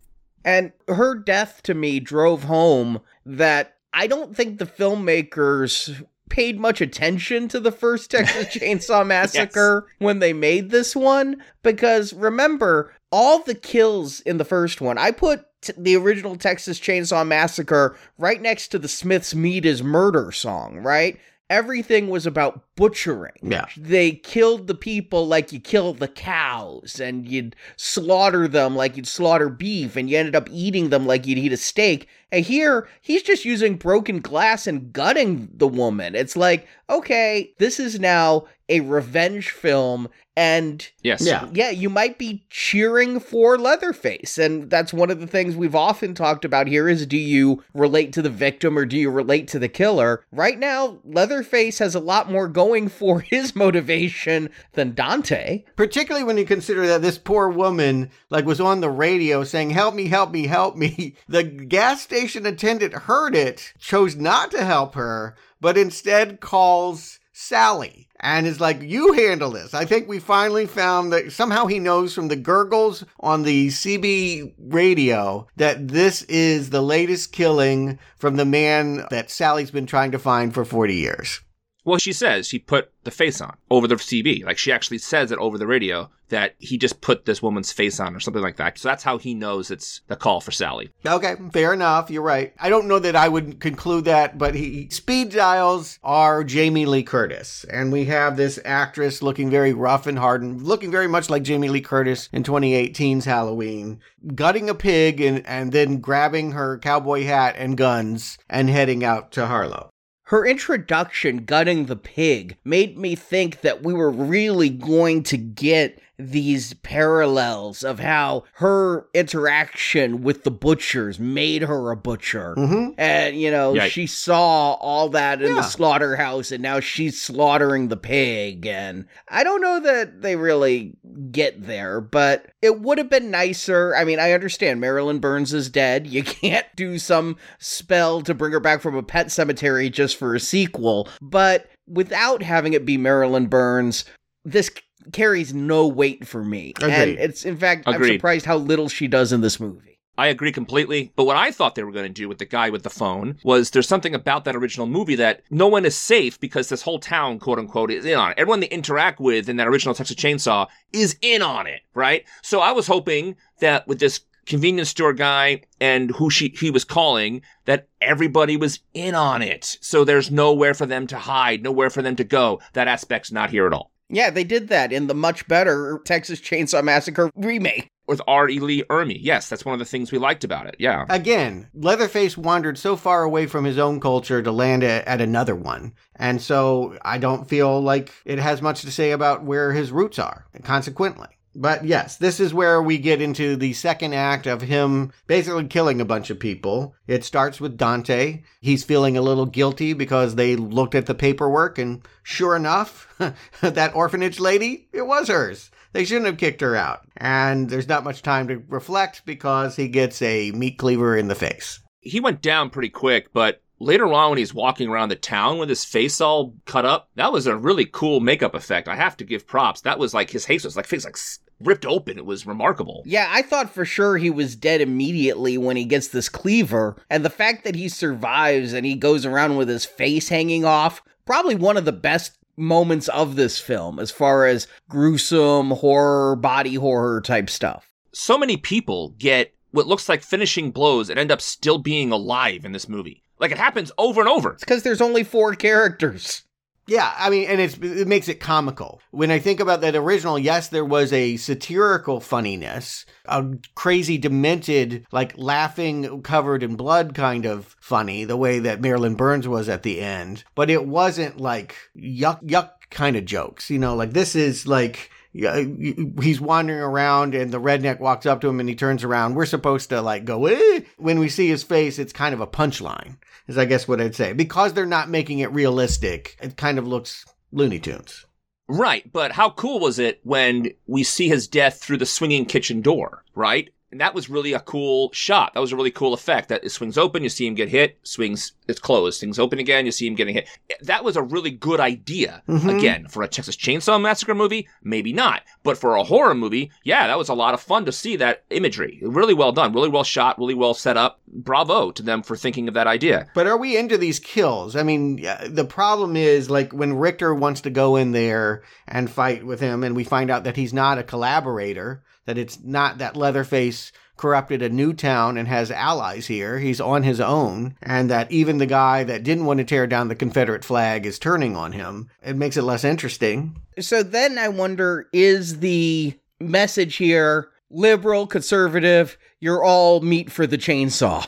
And 0.44 0.72
her 0.86 1.14
death 1.14 1.62
to 1.64 1.74
me 1.74 2.00
drove 2.00 2.44
home 2.44 3.00
that 3.26 3.76
I 3.92 4.06
don't 4.06 4.34
think 4.34 4.58
the 4.58 4.66
filmmakers 4.66 6.04
paid 6.28 6.60
much 6.60 6.80
attention 6.80 7.48
to 7.48 7.60
the 7.60 7.72
first 7.72 8.10
Texas 8.10 8.46
Chainsaw 8.46 9.06
Massacre 9.06 9.86
yes. 9.86 9.94
when 9.98 10.18
they 10.18 10.32
made 10.32 10.70
this 10.70 10.94
one 10.94 11.42
because 11.62 12.12
remember 12.12 12.94
all 13.10 13.40
the 13.40 13.54
kills 13.54 14.20
in 14.20 14.36
the 14.36 14.44
first 14.44 14.80
one 14.80 14.98
I 14.98 15.10
put 15.10 15.46
t- 15.62 15.72
the 15.76 15.96
original 15.96 16.36
Texas 16.36 16.78
Chainsaw 16.78 17.26
Massacre 17.26 17.96
right 18.18 18.40
next 18.40 18.68
to 18.68 18.78
the 18.78 18.88
Smiths 18.88 19.34
Meat 19.34 19.64
is 19.64 19.82
Murder 19.82 20.30
song 20.32 20.78
right 20.78 21.18
everything 21.50 22.08
was 22.08 22.26
about 22.26 22.62
butchering. 22.76 23.38
Yeah. 23.42 23.66
They 23.76 24.12
killed 24.12 24.66
the 24.66 24.74
people 24.74 25.26
like 25.26 25.52
you 25.52 25.60
kill 25.60 25.94
the 25.94 26.08
cows 26.08 27.00
and 27.00 27.26
you'd 27.26 27.56
slaughter 27.76 28.46
them 28.48 28.76
like 28.76 28.96
you'd 28.96 29.06
slaughter 29.06 29.48
beef 29.48 29.96
and 29.96 30.10
you 30.10 30.18
ended 30.18 30.36
up 30.36 30.48
eating 30.50 30.90
them 30.90 31.06
like 31.06 31.26
you'd 31.26 31.38
eat 31.38 31.52
a 31.52 31.56
steak. 31.56 32.08
And 32.30 32.44
here, 32.44 32.88
he's 33.00 33.22
just 33.22 33.44
using 33.44 33.76
broken 33.76 34.20
glass 34.20 34.66
and 34.66 34.92
gutting 34.92 35.48
the 35.54 35.68
woman. 35.68 36.14
It's 36.14 36.36
like, 36.36 36.66
okay, 36.90 37.54
this 37.58 37.80
is 37.80 37.98
now 37.98 38.46
a 38.68 38.80
revenge 38.80 39.50
film 39.50 40.08
and 40.38 40.88
yes. 41.02 41.26
Yeah. 41.26 41.48
yeah 41.52 41.70
you 41.70 41.90
might 41.90 42.16
be 42.16 42.44
cheering 42.48 43.18
for 43.18 43.58
leatherface. 43.58 44.38
And 44.38 44.70
that's 44.70 44.92
one 44.92 45.10
of 45.10 45.18
the 45.18 45.26
things 45.26 45.56
we've 45.56 45.74
often 45.74 46.14
talked 46.14 46.44
about 46.44 46.68
here 46.68 46.88
is 46.88 47.06
do 47.06 47.16
you 47.16 47.64
relate 47.74 48.12
to 48.12 48.22
the 48.22 48.30
victim 48.30 48.78
or 48.78 48.86
do 48.86 48.96
you 48.96 49.10
relate 49.10 49.48
to 49.48 49.58
the 49.58 49.68
killer? 49.68 50.24
Right 50.30 50.56
now 50.56 51.00
leatherface 51.04 51.80
has 51.80 51.96
a 51.96 52.00
lot 52.00 52.30
more 52.30 52.46
going 52.46 52.88
for 52.98 53.18
his 53.18 53.56
motivation 53.56 54.48
than 54.74 54.94
dante. 54.94 55.64
Particularly 55.74 56.24
when 56.24 56.38
you 56.38 56.44
consider 56.44 56.86
that 56.86 57.02
this 57.02 57.18
poor 57.18 57.48
woman 57.48 58.08
like 58.30 58.44
was 58.44 58.60
on 58.60 58.80
the 58.80 58.90
radio 58.90 59.42
saying 59.42 59.70
help 59.70 59.96
me 59.96 60.06
help 60.06 60.30
me 60.30 60.46
help 60.46 60.76
me. 60.76 61.16
The 61.28 61.42
gas 61.42 62.00
station 62.00 62.46
attendant 62.46 62.92
heard 62.92 63.34
it 63.34 63.72
chose 63.78 64.14
not 64.14 64.52
to 64.52 64.64
help 64.64 64.94
her 64.94 65.34
but 65.60 65.76
instead 65.76 66.40
calls 66.40 67.18
Sally 67.32 68.07
and 68.20 68.46
is 68.46 68.60
like, 68.60 68.82
You 68.82 69.12
handle 69.12 69.50
this. 69.50 69.74
I 69.74 69.84
think 69.84 70.08
we 70.08 70.18
finally 70.18 70.66
found 70.66 71.12
that 71.12 71.32
somehow 71.32 71.66
he 71.66 71.78
knows 71.78 72.14
from 72.14 72.28
the 72.28 72.36
gurgles 72.36 73.04
on 73.20 73.42
the 73.42 73.68
CB 73.68 74.54
radio 74.58 75.46
that 75.56 75.88
this 75.88 76.22
is 76.22 76.70
the 76.70 76.82
latest 76.82 77.32
killing 77.32 77.98
from 78.16 78.36
the 78.36 78.44
man 78.44 79.06
that 79.10 79.30
Sally's 79.30 79.70
been 79.70 79.86
trying 79.86 80.12
to 80.12 80.18
find 80.18 80.52
for 80.54 80.64
40 80.64 80.94
years. 80.94 81.40
Well, 81.84 81.98
she 81.98 82.12
says 82.12 82.46
she 82.46 82.58
put 82.58 82.92
the 83.04 83.10
face 83.10 83.40
on 83.40 83.56
over 83.70 83.86
the 83.86 83.94
CB. 83.96 84.44
Like 84.44 84.58
she 84.58 84.72
actually 84.72 84.98
says 84.98 85.32
it 85.32 85.38
over 85.38 85.56
the 85.56 85.66
radio 85.66 86.10
that 86.28 86.54
he 86.58 86.76
just 86.76 87.00
put 87.00 87.24
this 87.24 87.42
woman's 87.42 87.72
face 87.72 87.98
on 87.98 88.14
or 88.14 88.20
something 88.20 88.42
like 88.42 88.56
that. 88.56 88.78
So 88.78 88.88
that's 88.88 89.02
how 89.02 89.18
he 89.18 89.34
knows 89.34 89.70
it's 89.70 90.02
the 90.08 90.16
call 90.16 90.40
for 90.40 90.50
Sally. 90.50 90.90
Okay, 91.06 91.36
fair 91.52 91.72
enough. 91.72 92.10
You're 92.10 92.22
right. 92.22 92.52
I 92.58 92.68
don't 92.68 92.88
know 92.88 92.98
that 92.98 93.16
I 93.16 93.28
would 93.28 93.60
conclude 93.60 94.04
that, 94.04 94.36
but 94.36 94.54
he 94.54 94.88
speed 94.90 95.30
dials 95.30 95.98
are 96.02 96.44
Jamie 96.44 96.86
Lee 96.86 97.02
Curtis, 97.02 97.64
and 97.70 97.90
we 97.90 98.04
have 98.06 98.36
this 98.36 98.58
actress 98.64 99.22
looking 99.22 99.50
very 99.50 99.72
rough 99.72 100.06
and 100.06 100.18
hardened, 100.18 100.62
looking 100.62 100.90
very 100.90 101.08
much 101.08 101.30
like 101.30 101.42
Jamie 101.42 101.68
Lee 101.68 101.80
Curtis 101.80 102.28
in 102.32 102.42
2018's 102.42 103.24
Halloween, 103.24 104.00
gutting 104.34 104.68
a 104.68 104.74
pig 104.74 105.20
and 105.20 105.46
and 105.46 105.72
then 105.72 105.98
grabbing 105.98 106.52
her 106.52 106.78
cowboy 106.78 107.24
hat 107.24 107.54
and 107.56 107.76
guns 107.76 108.36
and 108.48 108.68
heading 108.68 109.02
out 109.02 109.32
to 109.32 109.46
Harlow. 109.46 109.90
Her 110.28 110.44
introduction, 110.44 111.46
gutting 111.46 111.86
the 111.86 111.96
pig, 111.96 112.58
made 112.62 112.98
me 112.98 113.14
think 113.14 113.62
that 113.62 113.82
we 113.82 113.94
were 113.94 114.10
really 114.10 114.68
going 114.68 115.22
to 115.22 115.38
get 115.38 116.02
these 116.18 116.74
parallels 116.74 117.84
of 117.84 118.00
how 118.00 118.42
her 118.54 119.06
interaction 119.14 120.22
with 120.22 120.42
the 120.42 120.50
butchers 120.50 121.20
made 121.20 121.62
her 121.62 121.92
a 121.92 121.96
butcher. 121.96 122.54
Mm-hmm. 122.56 122.94
And, 122.98 123.40
you 123.40 123.52
know, 123.52 123.74
Yikes. 123.74 123.90
she 123.90 124.06
saw 124.08 124.72
all 124.74 125.08
that 125.10 125.40
in 125.40 125.50
yeah. 125.50 125.54
the 125.56 125.62
slaughterhouse 125.62 126.50
and 126.50 126.62
now 126.62 126.80
she's 126.80 127.22
slaughtering 127.22 127.86
the 127.86 127.96
pig. 127.96 128.66
And 128.66 129.06
I 129.28 129.44
don't 129.44 129.60
know 129.60 129.80
that 129.80 130.22
they 130.22 130.34
really 130.34 130.96
get 131.30 131.64
there, 131.64 132.00
but 132.00 132.46
it 132.62 132.80
would 132.80 132.98
have 132.98 133.10
been 133.10 133.30
nicer. 133.30 133.94
I 133.94 134.04
mean, 134.04 134.18
I 134.18 134.32
understand 134.32 134.80
Marilyn 134.80 135.20
Burns 135.20 135.54
is 135.54 135.70
dead. 135.70 136.08
You 136.08 136.22
can't 136.24 136.66
do 136.74 136.98
some 136.98 137.36
spell 137.60 138.22
to 138.22 138.34
bring 138.34 138.52
her 138.52 138.60
back 138.60 138.80
from 138.80 138.96
a 138.96 139.04
pet 139.04 139.30
cemetery 139.30 139.88
just 139.88 140.16
for 140.16 140.34
a 140.34 140.40
sequel, 140.40 141.08
but 141.22 141.70
without 141.86 142.42
having 142.42 142.72
it 142.72 142.84
be 142.84 142.96
Marilyn 142.96 143.46
Burns, 143.46 144.04
this 144.44 144.70
carries 145.12 145.54
no 145.54 145.86
weight 145.86 146.26
for 146.26 146.44
me. 146.44 146.72
Agreed. 146.76 146.92
And 146.92 147.10
it's 147.18 147.44
in 147.44 147.56
fact 147.56 147.84
Agreed. 147.86 148.12
I'm 148.12 148.18
surprised 148.18 148.46
how 148.46 148.56
little 148.56 148.88
she 148.88 149.08
does 149.08 149.32
in 149.32 149.40
this 149.40 149.58
movie. 149.60 149.88
I 150.18 150.26
agree 150.26 150.50
completely. 150.50 151.12
But 151.14 151.24
what 151.24 151.36
I 151.36 151.52
thought 151.52 151.76
they 151.76 151.84
were 151.84 151.92
going 151.92 152.12
to 152.12 152.12
do 152.12 152.28
with 152.28 152.38
the 152.38 152.44
guy 152.44 152.70
with 152.70 152.82
the 152.82 152.90
phone 152.90 153.38
was 153.44 153.70
there's 153.70 153.86
something 153.86 154.16
about 154.16 154.44
that 154.44 154.56
original 154.56 154.88
movie 154.88 155.14
that 155.14 155.42
no 155.48 155.68
one 155.68 155.84
is 155.84 155.96
safe 155.96 156.40
because 156.40 156.68
this 156.68 156.82
whole 156.82 156.98
town, 156.98 157.38
quote 157.38 157.60
unquote, 157.60 157.92
is 157.92 158.04
in 158.04 158.18
on 158.18 158.32
it. 158.32 158.38
Everyone 158.38 158.58
they 158.58 158.66
interact 158.66 159.20
with 159.20 159.48
in 159.48 159.56
that 159.58 159.68
original 159.68 159.94
Texas 159.94 160.16
Chainsaw 160.16 160.66
is 160.92 161.16
in 161.22 161.40
on 161.40 161.68
it, 161.68 161.82
right? 161.94 162.24
So 162.42 162.58
I 162.58 162.72
was 162.72 162.88
hoping 162.88 163.36
that 163.60 163.86
with 163.86 164.00
this 164.00 164.22
convenience 164.44 164.88
store 164.88 165.12
guy 165.12 165.62
and 165.78 166.10
who 166.12 166.30
she 166.30 166.48
he 166.48 166.70
was 166.70 166.82
calling 166.82 167.42
that 167.66 167.86
everybody 168.00 168.56
was 168.56 168.80
in 168.94 169.14
on 169.14 169.40
it. 169.40 169.78
So 169.80 170.04
there's 170.04 170.32
nowhere 170.32 170.74
for 170.74 170.86
them 170.86 171.06
to 171.08 171.18
hide, 171.18 171.62
nowhere 171.62 171.90
for 171.90 172.02
them 172.02 172.16
to 172.16 172.24
go. 172.24 172.60
That 172.72 172.88
aspect's 172.88 173.30
not 173.30 173.50
here 173.50 173.66
at 173.68 173.72
all. 173.72 173.92
Yeah, 174.10 174.30
they 174.30 174.44
did 174.44 174.68
that 174.68 174.92
in 174.92 175.06
the 175.06 175.14
much 175.14 175.46
better 175.48 176.00
Texas 176.04 176.40
Chainsaw 176.40 176.82
Massacre 176.82 177.30
remake. 177.36 177.90
with 178.06 178.22
R. 178.26 178.48
E. 178.48 178.58
Lee 178.58 178.82
Ermey. 178.84 179.18
Yes, 179.20 179.48
that's 179.50 179.66
one 179.66 179.74
of 179.74 179.78
the 179.78 179.84
things 179.84 180.10
we 180.10 180.16
liked 180.18 180.44
about 180.44 180.66
it. 180.66 180.76
Yeah. 180.78 181.04
Again, 181.10 181.68
Leatherface 181.74 182.38
wandered 182.38 182.78
so 182.78 182.96
far 182.96 183.22
away 183.22 183.46
from 183.46 183.64
his 183.66 183.76
own 183.76 184.00
culture 184.00 184.42
to 184.42 184.50
land 184.50 184.82
at, 184.82 185.06
at 185.06 185.20
another 185.20 185.54
one. 185.54 185.92
And 186.16 186.40
so 186.40 186.96
I 187.02 187.18
don't 187.18 187.48
feel 187.48 187.82
like 187.82 188.12
it 188.24 188.38
has 188.38 188.62
much 188.62 188.80
to 188.80 188.90
say 188.90 189.10
about 189.10 189.44
where 189.44 189.72
his 189.72 189.92
roots 189.92 190.18
are, 190.18 190.46
consequently. 190.62 191.28
But 191.54 191.84
yes, 191.84 192.16
this 192.16 192.40
is 192.40 192.54
where 192.54 192.80
we 192.82 192.98
get 192.98 193.20
into 193.20 193.56
the 193.56 193.72
second 193.72 194.14
act 194.14 194.46
of 194.46 194.62
him 194.62 195.12
basically 195.26 195.66
killing 195.66 196.00
a 196.00 196.04
bunch 196.04 196.30
of 196.30 196.38
people. 196.38 196.94
It 197.06 197.24
starts 197.24 197.60
with 197.60 197.76
Dante. 197.76 198.42
He's 198.60 198.84
feeling 198.84 199.16
a 199.16 199.22
little 199.22 199.46
guilty 199.46 199.92
because 199.92 200.34
they 200.34 200.56
looked 200.56 200.94
at 200.94 201.06
the 201.06 201.14
paperwork, 201.14 201.78
and 201.78 202.06
sure 202.22 202.54
enough, 202.54 203.08
that 203.60 203.94
orphanage 203.94 204.38
lady, 204.38 204.88
it 204.92 205.06
was 205.06 205.28
hers. 205.28 205.70
They 205.92 206.04
shouldn't 206.04 206.26
have 206.26 206.36
kicked 206.36 206.60
her 206.60 206.76
out. 206.76 207.00
And 207.16 207.70
there's 207.70 207.88
not 207.88 208.04
much 208.04 208.22
time 208.22 208.48
to 208.48 208.62
reflect 208.68 209.22
because 209.24 209.76
he 209.76 209.88
gets 209.88 210.20
a 210.22 210.52
meat 210.52 210.78
cleaver 210.78 211.16
in 211.16 211.28
the 211.28 211.34
face. 211.34 211.80
He 212.00 212.20
went 212.20 212.42
down 212.42 212.70
pretty 212.70 212.90
quick, 212.90 213.32
but 213.32 213.62
later 213.78 214.12
on 214.12 214.30
when 214.30 214.38
he's 214.38 214.54
walking 214.54 214.88
around 214.88 215.08
the 215.08 215.16
town 215.16 215.58
with 215.58 215.68
his 215.68 215.84
face 215.84 216.20
all 216.20 216.54
cut 216.64 216.84
up, 216.84 217.08
that 217.14 217.32
was 217.32 217.46
a 217.46 217.56
really 217.56 217.84
cool 217.84 218.20
makeup 218.20 218.54
effect. 218.54 218.88
I 218.88 218.96
have 218.96 219.16
to 219.18 219.24
give 219.24 219.46
props. 219.46 219.82
That 219.82 219.98
was 219.98 220.14
like 220.14 220.30
his 220.30 220.46
face 220.46 220.64
was 220.64 220.76
like 220.76 220.86
face 220.86 221.04
like 221.04 221.16
ripped 221.60 221.86
open. 221.86 222.18
It 222.18 222.26
was 222.26 222.46
remarkable. 222.46 223.02
Yeah, 223.06 223.28
I 223.30 223.42
thought 223.42 223.70
for 223.70 223.84
sure 223.84 224.16
he 224.16 224.30
was 224.30 224.56
dead 224.56 224.80
immediately 224.80 225.58
when 225.58 225.76
he 225.76 225.84
gets 225.84 226.08
this 226.08 226.28
cleaver. 226.28 226.96
And 227.10 227.24
the 227.24 227.30
fact 227.30 227.64
that 227.64 227.74
he 227.74 227.88
survives 227.88 228.72
and 228.72 228.84
he 228.86 228.94
goes 228.94 229.26
around 229.26 229.56
with 229.56 229.68
his 229.68 229.84
face 229.84 230.28
hanging 230.28 230.64
off, 230.64 231.02
probably 231.26 231.54
one 231.54 231.76
of 231.76 231.84
the 231.84 231.92
best 231.92 232.38
moments 232.56 233.08
of 233.08 233.36
this 233.36 233.58
film 233.60 233.98
as 234.00 234.10
far 234.10 234.46
as 234.46 234.66
gruesome 234.88 235.70
horror, 235.70 236.34
body 236.36 236.74
horror 236.74 237.20
type 237.20 237.48
stuff. 237.48 237.88
So 238.12 238.36
many 238.36 238.56
people 238.56 239.10
get 239.18 239.54
what 239.70 239.86
looks 239.86 240.08
like 240.08 240.22
finishing 240.22 240.70
blows 240.70 241.10
and 241.10 241.18
end 241.18 241.30
up 241.30 241.40
still 241.40 241.78
being 241.78 242.10
alive 242.10 242.64
in 242.64 242.72
this 242.72 242.88
movie. 242.88 243.22
Like 243.40 243.52
it 243.52 243.58
happens 243.58 243.92
over 243.98 244.20
and 244.20 244.28
over. 244.28 244.52
It's 244.52 244.64
because 244.64 244.82
there's 244.82 245.00
only 245.00 245.24
four 245.24 245.54
characters. 245.54 246.44
Yeah, 246.88 247.12
I 247.18 247.28
mean, 247.28 247.46
and 247.48 247.60
it's 247.60 247.76
it 247.76 248.08
makes 248.08 248.28
it 248.28 248.40
comical. 248.40 249.02
When 249.10 249.30
I 249.30 249.38
think 249.38 249.60
about 249.60 249.82
that 249.82 249.94
original, 249.94 250.38
yes, 250.38 250.68
there 250.68 250.86
was 250.86 251.12
a 251.12 251.36
satirical 251.36 252.18
funniness, 252.18 253.04
a 253.26 253.44
crazy, 253.74 254.16
demented, 254.16 255.06
like 255.12 255.36
laughing 255.36 256.22
covered 256.22 256.62
in 256.62 256.76
blood 256.76 257.14
kind 257.14 257.44
of 257.44 257.76
funny, 257.78 258.24
the 258.24 258.38
way 258.38 258.58
that 258.60 258.80
Marilyn 258.80 259.16
Burns 259.16 259.46
was 259.46 259.68
at 259.68 259.82
the 259.82 260.00
end. 260.00 260.44
But 260.54 260.70
it 260.70 260.86
wasn't 260.86 261.38
like 261.38 261.76
yuck 261.94 262.42
yuck 262.42 262.70
kind 262.88 263.16
of 263.16 263.26
jokes. 263.26 263.68
You 263.68 263.78
know, 263.78 263.94
like 263.94 264.14
this 264.14 264.34
is 264.34 264.66
like 264.66 265.10
he's 265.32 266.40
wandering 266.40 266.80
around 266.80 267.34
and 267.34 267.52
the 267.52 267.60
redneck 267.60 268.00
walks 268.00 268.26
up 268.26 268.40
to 268.40 268.48
him 268.48 268.60
and 268.60 268.68
he 268.68 268.74
turns 268.74 269.04
around. 269.04 269.34
We're 269.34 269.46
supposed 269.46 269.90
to 269.90 270.00
like 270.02 270.24
go, 270.24 270.46
eh. 270.46 270.80
when 270.96 271.18
we 271.18 271.28
see 271.28 271.48
his 271.48 271.62
face, 271.62 271.98
it's 271.98 272.12
kind 272.12 272.34
of 272.34 272.40
a 272.40 272.46
punchline, 272.46 273.16
is 273.46 273.58
I 273.58 273.64
guess 273.64 273.86
what 273.86 274.00
I'd 274.00 274.14
say. 274.14 274.32
Because 274.32 274.72
they're 274.72 274.86
not 274.86 275.10
making 275.10 275.40
it 275.40 275.52
realistic, 275.52 276.36
it 276.40 276.56
kind 276.56 276.78
of 276.78 276.86
looks 276.86 277.24
Looney 277.52 277.78
Tunes. 277.78 278.24
Right, 278.70 279.10
but 279.10 279.32
how 279.32 279.50
cool 279.50 279.80
was 279.80 279.98
it 279.98 280.20
when 280.24 280.72
we 280.86 281.02
see 281.02 281.28
his 281.28 281.48
death 281.48 281.80
through 281.80 281.96
the 281.96 282.06
swinging 282.06 282.44
kitchen 282.44 282.82
door, 282.82 283.24
right? 283.34 283.70
And 283.90 284.00
that 284.00 284.14
was 284.14 284.28
really 284.28 284.52
a 284.52 284.60
cool 284.60 285.10
shot. 285.12 285.54
That 285.54 285.60
was 285.60 285.72
a 285.72 285.76
really 285.76 285.90
cool 285.90 286.12
effect. 286.12 286.50
That 286.50 286.62
it 286.62 286.70
swings 286.70 286.98
open, 286.98 287.22
you 287.22 287.28
see 287.28 287.46
him 287.46 287.54
get 287.54 287.70
hit, 287.70 287.98
swings, 288.02 288.52
it's 288.66 288.78
closed, 288.78 289.20
swings 289.20 289.38
open 289.38 289.58
again, 289.58 289.86
you 289.86 289.92
see 289.92 290.06
him 290.06 290.14
getting 290.14 290.34
hit. 290.34 290.48
That 290.82 291.04
was 291.04 291.16
a 291.16 291.22
really 291.22 291.50
good 291.50 291.80
idea. 291.80 292.42
Mm-hmm. 292.48 292.68
Again, 292.68 293.08
for 293.08 293.22
a 293.22 293.28
Texas 293.28 293.56
Chainsaw 293.56 294.00
Massacre 294.00 294.34
movie, 294.34 294.68
maybe 294.82 295.12
not. 295.12 295.42
But 295.62 295.78
for 295.78 295.96
a 295.96 296.04
horror 296.04 296.34
movie, 296.34 296.70
yeah, 296.84 297.06
that 297.06 297.18
was 297.18 297.30
a 297.30 297.34
lot 297.34 297.54
of 297.54 297.60
fun 297.60 297.86
to 297.86 297.92
see 297.92 298.16
that 298.16 298.44
imagery. 298.50 299.00
Really 299.02 299.34
well 299.34 299.52
done, 299.52 299.72
really 299.72 299.88
well 299.88 300.04
shot, 300.04 300.38
really 300.38 300.54
well 300.54 300.74
set 300.74 300.96
up. 300.96 301.20
Bravo 301.26 301.90
to 301.90 302.02
them 302.02 302.22
for 302.22 302.36
thinking 302.36 302.68
of 302.68 302.74
that 302.74 302.86
idea. 302.86 303.30
But 303.34 303.46
are 303.46 303.58
we 303.58 303.76
into 303.76 303.98
these 303.98 304.18
kills? 304.18 304.76
I 304.76 304.82
mean, 304.82 305.22
the 305.46 305.66
problem 305.68 306.16
is 306.16 306.50
like 306.50 306.72
when 306.72 306.94
Richter 306.94 307.34
wants 307.34 307.62
to 307.62 307.70
go 307.70 307.96
in 307.96 308.12
there 308.12 308.62
and 308.86 309.10
fight 309.10 309.44
with 309.44 309.60
him, 309.60 309.84
and 309.84 309.94
we 309.94 310.04
find 310.04 310.30
out 310.30 310.44
that 310.44 310.56
he's 310.56 310.72
not 310.72 310.98
a 310.98 311.02
collaborator 311.02 312.02
that 312.28 312.36
it's 312.36 312.62
not 312.62 312.98
that 312.98 313.16
Leatherface 313.16 313.90
corrupted 314.18 314.60
a 314.60 314.68
new 314.68 314.92
town 314.92 315.38
and 315.38 315.48
has 315.48 315.70
allies 315.70 316.26
here. 316.26 316.58
He's 316.58 316.78
on 316.78 317.02
his 317.02 317.22
own, 317.22 317.74
and 317.80 318.10
that 318.10 318.30
even 318.30 318.58
the 318.58 318.66
guy 318.66 319.02
that 319.04 319.22
didn't 319.22 319.46
want 319.46 319.60
to 319.60 319.64
tear 319.64 319.86
down 319.86 320.08
the 320.08 320.14
Confederate 320.14 320.62
flag 320.62 321.06
is 321.06 321.18
turning 321.18 321.56
on 321.56 321.72
him. 321.72 322.10
It 322.22 322.36
makes 322.36 322.58
it 322.58 322.64
less 322.64 322.84
interesting. 322.84 323.58
So 323.80 324.02
then 324.02 324.36
I 324.36 324.48
wonder 324.48 325.08
is 325.10 325.60
the 325.60 326.18
message 326.38 326.96
here 326.96 327.48
liberal, 327.70 328.26
conservative, 328.26 329.16
you're 329.40 329.64
all 329.64 330.02
meat 330.02 330.30
for 330.30 330.46
the 330.46 330.58
chainsaw? 330.58 331.26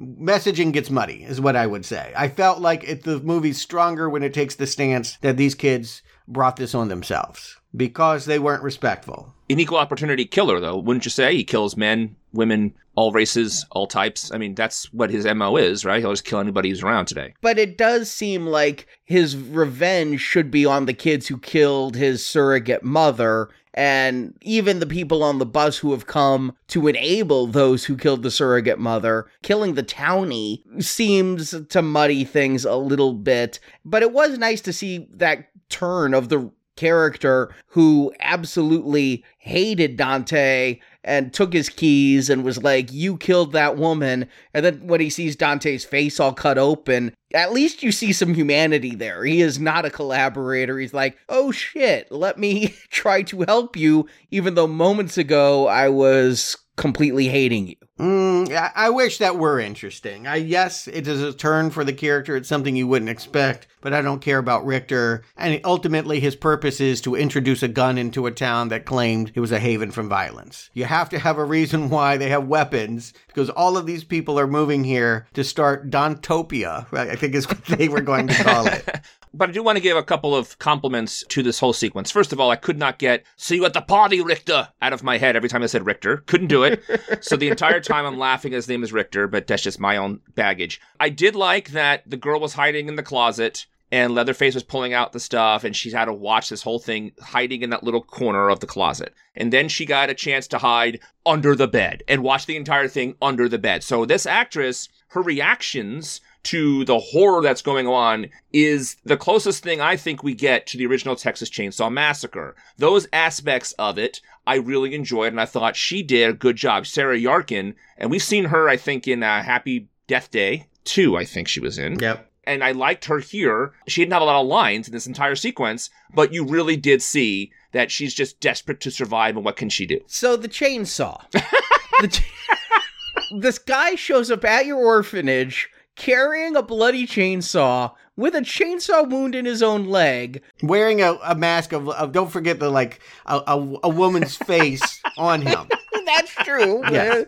messaging 0.00 0.72
gets 0.72 0.88
muddy 0.88 1.24
is 1.24 1.42
what 1.42 1.54
i 1.54 1.66
would 1.66 1.84
say 1.84 2.10
i 2.16 2.26
felt 2.26 2.58
like 2.58 2.82
it, 2.84 3.02
the 3.02 3.20
movie's 3.20 3.60
stronger 3.60 4.08
when 4.08 4.22
it 4.22 4.32
takes 4.32 4.54
the 4.54 4.66
stance 4.66 5.18
that 5.18 5.36
these 5.36 5.54
kids 5.54 6.00
brought 6.26 6.56
this 6.56 6.74
on 6.74 6.88
themselves 6.88 7.59
because 7.74 8.24
they 8.24 8.38
weren't 8.38 8.62
respectful 8.62 9.34
an 9.50 9.60
equal 9.60 9.78
opportunity 9.78 10.24
killer, 10.24 10.60
though, 10.60 10.76
wouldn't 10.76 11.04
you 11.04 11.10
say? 11.10 11.34
He 11.34 11.44
kills 11.44 11.76
men, 11.76 12.14
women, 12.32 12.72
all 12.94 13.12
races, 13.12 13.66
all 13.70 13.86
types. 13.86 14.30
I 14.32 14.38
mean, 14.38 14.54
that's 14.54 14.92
what 14.92 15.10
his 15.10 15.24
MO 15.24 15.56
is, 15.56 15.84
right? 15.84 16.00
He'll 16.00 16.12
just 16.12 16.24
kill 16.24 16.38
anybody 16.38 16.68
who's 16.68 16.82
around 16.82 17.06
today. 17.06 17.34
But 17.40 17.58
it 17.58 17.76
does 17.76 18.10
seem 18.10 18.46
like 18.46 18.86
his 19.04 19.36
revenge 19.36 20.20
should 20.20 20.50
be 20.50 20.64
on 20.64 20.86
the 20.86 20.94
kids 20.94 21.26
who 21.26 21.38
killed 21.38 21.96
his 21.96 22.24
surrogate 22.24 22.84
mother 22.84 23.50
and 23.74 24.36
even 24.42 24.80
the 24.80 24.86
people 24.86 25.22
on 25.22 25.38
the 25.38 25.46
bus 25.46 25.78
who 25.78 25.92
have 25.92 26.06
come 26.06 26.56
to 26.68 26.88
enable 26.88 27.46
those 27.46 27.84
who 27.84 27.96
killed 27.96 28.22
the 28.22 28.30
surrogate 28.30 28.80
mother, 28.80 29.28
killing 29.42 29.74
the 29.74 29.82
townie 29.82 30.62
seems 30.82 31.54
to 31.68 31.82
muddy 31.82 32.24
things 32.24 32.64
a 32.64 32.76
little 32.76 33.14
bit. 33.14 33.60
But 33.84 34.02
it 34.02 34.12
was 34.12 34.38
nice 34.38 34.60
to 34.62 34.72
see 34.72 35.08
that 35.14 35.50
turn 35.68 36.14
of 36.14 36.28
the 36.28 36.50
character 36.80 37.54
who 37.66 38.10
absolutely 38.20 39.22
hated 39.36 39.98
Dante 39.98 40.80
and 41.04 41.30
took 41.30 41.52
his 41.52 41.68
keys 41.68 42.30
and 42.30 42.42
was 42.42 42.62
like, 42.62 42.90
You 42.90 43.18
killed 43.18 43.52
that 43.52 43.76
woman. 43.76 44.26
And 44.54 44.64
then 44.64 44.86
when 44.86 44.98
he 44.98 45.10
sees 45.10 45.36
Dante's 45.36 45.84
face 45.84 46.18
all 46.18 46.32
cut 46.32 46.56
open, 46.56 47.12
at 47.34 47.52
least 47.52 47.82
you 47.82 47.92
see 47.92 48.14
some 48.14 48.32
humanity 48.32 48.94
there. 48.94 49.24
He 49.24 49.42
is 49.42 49.58
not 49.58 49.84
a 49.84 49.90
collaborator. 49.90 50.78
He's 50.78 50.94
like, 50.94 51.18
Oh 51.28 51.52
shit, 51.52 52.10
let 52.10 52.38
me 52.38 52.74
try 52.90 53.20
to 53.24 53.42
help 53.42 53.76
you, 53.76 54.06
even 54.30 54.54
though 54.54 54.66
moments 54.66 55.18
ago 55.18 55.66
I 55.66 55.90
was 55.90 56.56
completely 56.80 57.28
hating 57.28 57.68
you. 57.68 57.76
Mm, 57.98 58.72
I, 58.74 58.88
wish 58.88 59.18
that 59.18 59.36
were 59.36 59.60
interesting. 59.60 60.26
I 60.26 60.36
yes, 60.36 60.88
it 60.88 61.06
is 61.06 61.22
a 61.22 61.34
turn 61.34 61.68
for 61.68 61.84
the 61.84 61.92
character. 61.92 62.34
It's 62.34 62.48
something 62.48 62.74
you 62.74 62.86
wouldn't 62.86 63.10
expect, 63.10 63.66
but 63.82 63.92
I 63.92 64.00
don't 64.00 64.22
care 64.22 64.38
about 64.38 64.64
Richter. 64.64 65.22
And 65.36 65.60
ultimately, 65.64 66.20
his 66.20 66.34
purpose 66.34 66.80
is 66.80 67.02
to 67.02 67.14
introduce 67.14 67.62
a 67.62 67.68
gun 67.68 67.98
into 67.98 68.24
a 68.24 68.30
town 68.30 68.68
that 68.68 68.86
claimed 68.86 69.32
it 69.34 69.40
was 69.40 69.52
a 69.52 69.58
haven 69.58 69.90
from 69.90 70.08
violence. 70.08 70.70
You 70.72 70.86
have 70.86 71.10
to 71.10 71.18
have 71.18 71.36
a 71.36 71.44
reason 71.44 71.90
why 71.90 72.16
they 72.16 72.30
have 72.30 72.48
weapons 72.48 73.12
because 73.26 73.50
all 73.50 73.76
of 73.76 73.84
these 73.84 74.02
people 74.02 74.40
are 74.40 74.46
moving 74.46 74.82
here 74.82 75.26
to 75.34 75.44
start 75.44 75.90
Dantopia. 75.90 76.86
I 76.94 77.16
think 77.16 77.34
is 77.34 77.46
what 77.46 77.62
they 77.66 77.88
were 77.88 78.00
going 78.00 78.28
to 78.28 78.42
call 78.42 78.66
it. 78.66 79.00
But 79.32 79.50
I 79.50 79.52
do 79.52 79.62
want 79.62 79.76
to 79.76 79.82
give 79.82 79.96
a 79.96 80.02
couple 80.02 80.34
of 80.34 80.58
compliments 80.58 81.24
to 81.28 81.42
this 81.42 81.60
whole 81.60 81.72
sequence. 81.72 82.10
First 82.10 82.32
of 82.32 82.40
all, 82.40 82.50
I 82.50 82.56
could 82.56 82.78
not 82.78 82.98
get 82.98 83.24
"See 83.36 83.56
you 83.56 83.64
at 83.64 83.74
the 83.74 83.80
party, 83.80 84.20
Richter" 84.20 84.68
out 84.82 84.92
of 84.92 85.02
my 85.02 85.18
head 85.18 85.36
every 85.36 85.48
time 85.48 85.62
I 85.62 85.66
said 85.66 85.86
Richter. 85.86 86.18
Couldn't 86.26 86.48
do 86.48 86.64
it. 86.64 86.82
so 87.20 87.36
the 87.36 87.48
entire 87.48 87.80
time 87.80 88.06
I'm 88.06 88.18
laughing. 88.18 88.52
His 88.52 88.68
name 88.68 88.82
is 88.82 88.92
Richter, 88.92 89.28
but 89.28 89.46
that's 89.46 89.62
just 89.62 89.78
my 89.78 89.96
own 89.96 90.20
baggage. 90.34 90.80
I 90.98 91.10
did 91.10 91.36
like 91.36 91.70
that 91.70 92.08
the 92.08 92.16
girl 92.16 92.40
was 92.40 92.54
hiding 92.54 92.88
in 92.88 92.96
the 92.96 93.02
closet 93.02 93.66
and 93.92 94.14
Leatherface 94.14 94.54
was 94.54 94.62
pulling 94.62 94.92
out 94.94 95.12
the 95.12 95.20
stuff, 95.20 95.64
and 95.64 95.74
she's 95.74 95.92
had 95.92 96.04
to 96.04 96.12
watch 96.12 96.48
this 96.48 96.62
whole 96.62 96.78
thing 96.78 97.12
hiding 97.20 97.62
in 97.62 97.70
that 97.70 97.82
little 97.82 98.02
corner 98.02 98.48
of 98.48 98.60
the 98.60 98.66
closet. 98.66 99.14
And 99.34 99.52
then 99.52 99.68
she 99.68 99.84
got 99.84 100.10
a 100.10 100.14
chance 100.14 100.46
to 100.48 100.58
hide 100.58 101.00
under 101.26 101.56
the 101.56 101.66
bed 101.66 102.02
and 102.06 102.22
watch 102.22 102.46
the 102.46 102.56
entire 102.56 102.88
thing 102.88 103.16
under 103.20 103.48
the 103.48 103.58
bed. 103.58 103.82
So 103.82 104.04
this 104.04 104.26
actress, 104.26 104.88
her 105.08 105.22
reactions 105.22 106.20
to 106.44 106.84
the 106.84 106.98
horror 106.98 107.42
that's 107.42 107.62
going 107.62 107.86
on 107.86 108.28
is 108.52 108.96
the 109.04 109.16
closest 109.16 109.62
thing 109.62 109.80
I 109.80 109.96
think 109.96 110.22
we 110.22 110.34
get 110.34 110.66
to 110.68 110.78
the 110.78 110.86
original 110.86 111.16
Texas 111.16 111.50
Chainsaw 111.50 111.92
Massacre. 111.92 112.56
Those 112.78 113.06
aspects 113.12 113.72
of 113.72 113.98
it 113.98 114.20
I 114.46 114.56
really 114.56 114.94
enjoyed, 114.94 115.32
and 115.32 115.40
I 115.40 115.46
thought 115.46 115.76
she 115.76 116.02
did 116.02 116.30
a 116.30 116.34
good 116.34 116.56
job. 116.56 116.86
Sarah 116.86 117.18
Yarkin, 117.18 117.74
and 117.98 118.10
we've 118.10 118.22
seen 118.22 118.46
her, 118.46 118.68
I 118.68 118.76
think, 118.76 119.06
in 119.06 119.22
uh, 119.22 119.42
Happy 119.42 119.88
Death 120.06 120.30
Day 120.30 120.66
2, 120.84 121.16
I 121.16 121.24
think 121.24 121.46
she 121.46 121.60
was 121.60 121.78
in. 121.78 121.98
Yep. 121.98 122.26
And 122.44 122.64
I 122.64 122.72
liked 122.72 123.04
her 123.04 123.18
here. 123.18 123.72
She 123.86 124.00
didn't 124.00 124.14
have 124.14 124.22
a 124.22 124.24
lot 124.24 124.40
of 124.40 124.46
lines 124.46 124.88
in 124.88 124.92
this 124.92 125.06
entire 125.06 125.36
sequence, 125.36 125.90
but 126.14 126.32
you 126.32 126.44
really 126.44 126.76
did 126.76 127.02
see 127.02 127.52
that 127.72 127.90
she's 127.90 128.14
just 128.14 128.40
desperate 128.40 128.80
to 128.80 128.90
survive, 128.90 129.36
and 129.36 129.44
what 129.44 129.56
can 129.56 129.68
she 129.68 129.86
do? 129.86 130.00
So 130.06 130.36
the 130.36 130.48
chainsaw. 130.48 131.22
the 132.00 132.08
ch- 132.08 132.32
this 133.38 133.58
guy 133.58 133.94
shows 133.94 134.30
up 134.30 134.44
at 134.44 134.66
your 134.66 134.78
orphanage 134.78 135.68
carrying 136.00 136.56
a 136.56 136.62
bloody 136.62 137.06
chainsaw 137.06 137.92
with 138.16 138.34
a 138.34 138.40
chainsaw 138.40 139.06
wound 139.06 139.34
in 139.34 139.44
his 139.44 139.62
own 139.62 139.84
leg, 139.84 140.42
wearing 140.62 141.02
a, 141.02 141.18
a 141.22 141.34
mask 141.34 141.72
of, 141.72 141.90
of 141.90 142.12
don't 142.12 142.32
forget 142.32 142.58
the 142.58 142.70
like 142.70 143.00
a, 143.26 143.42
a, 143.46 143.78
a 143.82 143.88
woman's 143.90 144.34
face 144.48 145.02
on 145.18 145.42
him. 145.42 145.68
That's 146.06 146.34
true. 146.36 146.82
Yes. 146.90 147.26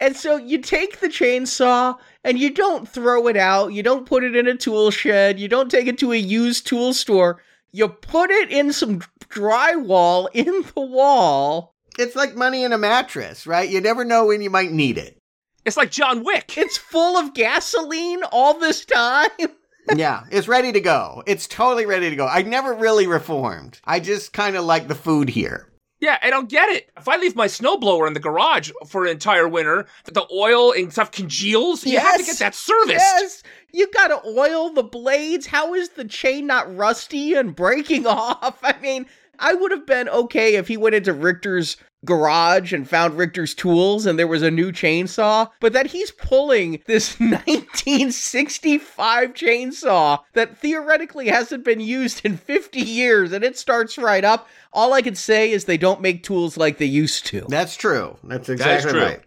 And 0.00 0.14
so 0.14 0.36
you 0.36 0.58
take 0.58 1.00
the 1.00 1.08
chainsaw 1.08 1.96
and 2.22 2.38
you 2.38 2.50
don't 2.50 2.86
throw 2.86 3.26
it 3.26 3.38
out. 3.38 3.72
You 3.72 3.82
don't 3.82 4.04
put 4.04 4.22
it 4.22 4.36
in 4.36 4.46
a 4.46 4.54
tool 4.54 4.90
shed. 4.90 5.40
You 5.40 5.48
don't 5.48 5.70
take 5.70 5.86
it 5.86 5.98
to 6.00 6.12
a 6.12 6.16
used 6.16 6.66
tool 6.66 6.92
store. 6.92 7.42
You 7.72 7.88
put 7.88 8.30
it 8.30 8.50
in 8.50 8.74
some 8.74 9.00
drywall 9.30 10.28
in 10.34 10.62
the 10.74 10.80
wall. 10.82 11.74
It's 11.98 12.16
like 12.16 12.34
money 12.34 12.64
in 12.64 12.74
a 12.74 12.78
mattress, 12.78 13.46
right? 13.46 13.68
You 13.68 13.80
never 13.80 14.04
know 14.04 14.26
when 14.26 14.42
you 14.42 14.50
might 14.50 14.72
need 14.72 14.98
it. 14.98 15.19
It's 15.64 15.76
like 15.76 15.90
John 15.90 16.24
Wick. 16.24 16.56
It's 16.56 16.78
full 16.78 17.16
of 17.16 17.34
gasoline 17.34 18.22
all 18.32 18.58
this 18.58 18.84
time. 18.84 19.30
yeah, 19.94 20.24
it's 20.30 20.48
ready 20.48 20.72
to 20.72 20.80
go. 20.80 21.22
It's 21.26 21.46
totally 21.46 21.86
ready 21.86 22.10
to 22.10 22.16
go. 22.16 22.26
I 22.26 22.42
never 22.42 22.74
really 22.74 23.06
reformed. 23.06 23.80
I 23.84 24.00
just 24.00 24.32
kind 24.32 24.56
of 24.56 24.64
like 24.64 24.88
the 24.88 24.94
food 24.94 25.28
here. 25.28 25.66
Yeah, 26.00 26.16
I 26.22 26.30
don't 26.30 26.48
get 26.48 26.70
it. 26.70 26.90
If 26.96 27.08
I 27.08 27.18
leave 27.18 27.36
my 27.36 27.46
snowblower 27.46 28.06
in 28.06 28.14
the 28.14 28.20
garage 28.20 28.70
for 28.86 29.04
an 29.04 29.10
entire 29.10 29.46
winter, 29.46 29.86
the 30.06 30.26
oil 30.32 30.72
and 30.72 30.90
stuff 30.90 31.10
congeals, 31.10 31.84
you 31.84 31.98
have 31.98 32.16
to 32.16 32.24
get 32.24 32.38
that 32.38 32.54
serviced. 32.54 32.94
Yes. 32.94 33.42
You 33.72 33.86
gotta 33.92 34.18
oil 34.26 34.72
the 34.72 34.82
blades. 34.82 35.46
How 35.46 35.74
is 35.74 35.90
the 35.90 36.06
chain 36.06 36.46
not 36.46 36.74
rusty 36.74 37.34
and 37.34 37.54
breaking 37.54 38.06
off? 38.06 38.58
I 38.62 38.76
mean, 38.80 39.06
I 39.38 39.52
would 39.52 39.72
have 39.72 39.86
been 39.86 40.08
okay 40.08 40.54
if 40.54 40.68
he 40.68 40.78
went 40.78 40.94
into 40.94 41.12
Richter's 41.12 41.76
garage 42.04 42.72
and 42.72 42.88
found 42.88 43.16
Richter's 43.18 43.54
tools 43.54 44.06
and 44.06 44.18
there 44.18 44.26
was 44.26 44.42
a 44.42 44.50
new 44.50 44.72
chainsaw, 44.72 45.50
but 45.60 45.72
that 45.74 45.88
he's 45.88 46.10
pulling 46.12 46.82
this 46.86 47.18
1965 47.20 49.34
chainsaw 49.34 50.18
that 50.34 50.58
theoretically 50.58 51.28
hasn't 51.28 51.64
been 51.64 51.80
used 51.80 52.24
in 52.24 52.36
50 52.36 52.80
years 52.80 53.32
and 53.32 53.44
it 53.44 53.58
starts 53.58 53.98
right 53.98 54.24
up. 54.24 54.48
All 54.72 54.92
I 54.92 55.02
can 55.02 55.14
say 55.14 55.50
is 55.50 55.64
they 55.64 55.78
don't 55.78 56.00
make 56.00 56.22
tools 56.22 56.56
like 56.56 56.78
they 56.78 56.86
used 56.86 57.26
to. 57.26 57.44
That's 57.48 57.76
true. 57.76 58.16
That's 58.24 58.48
is 58.48 58.54
exactly 58.54 58.92
true. 58.92 59.02
right. 59.02 59.20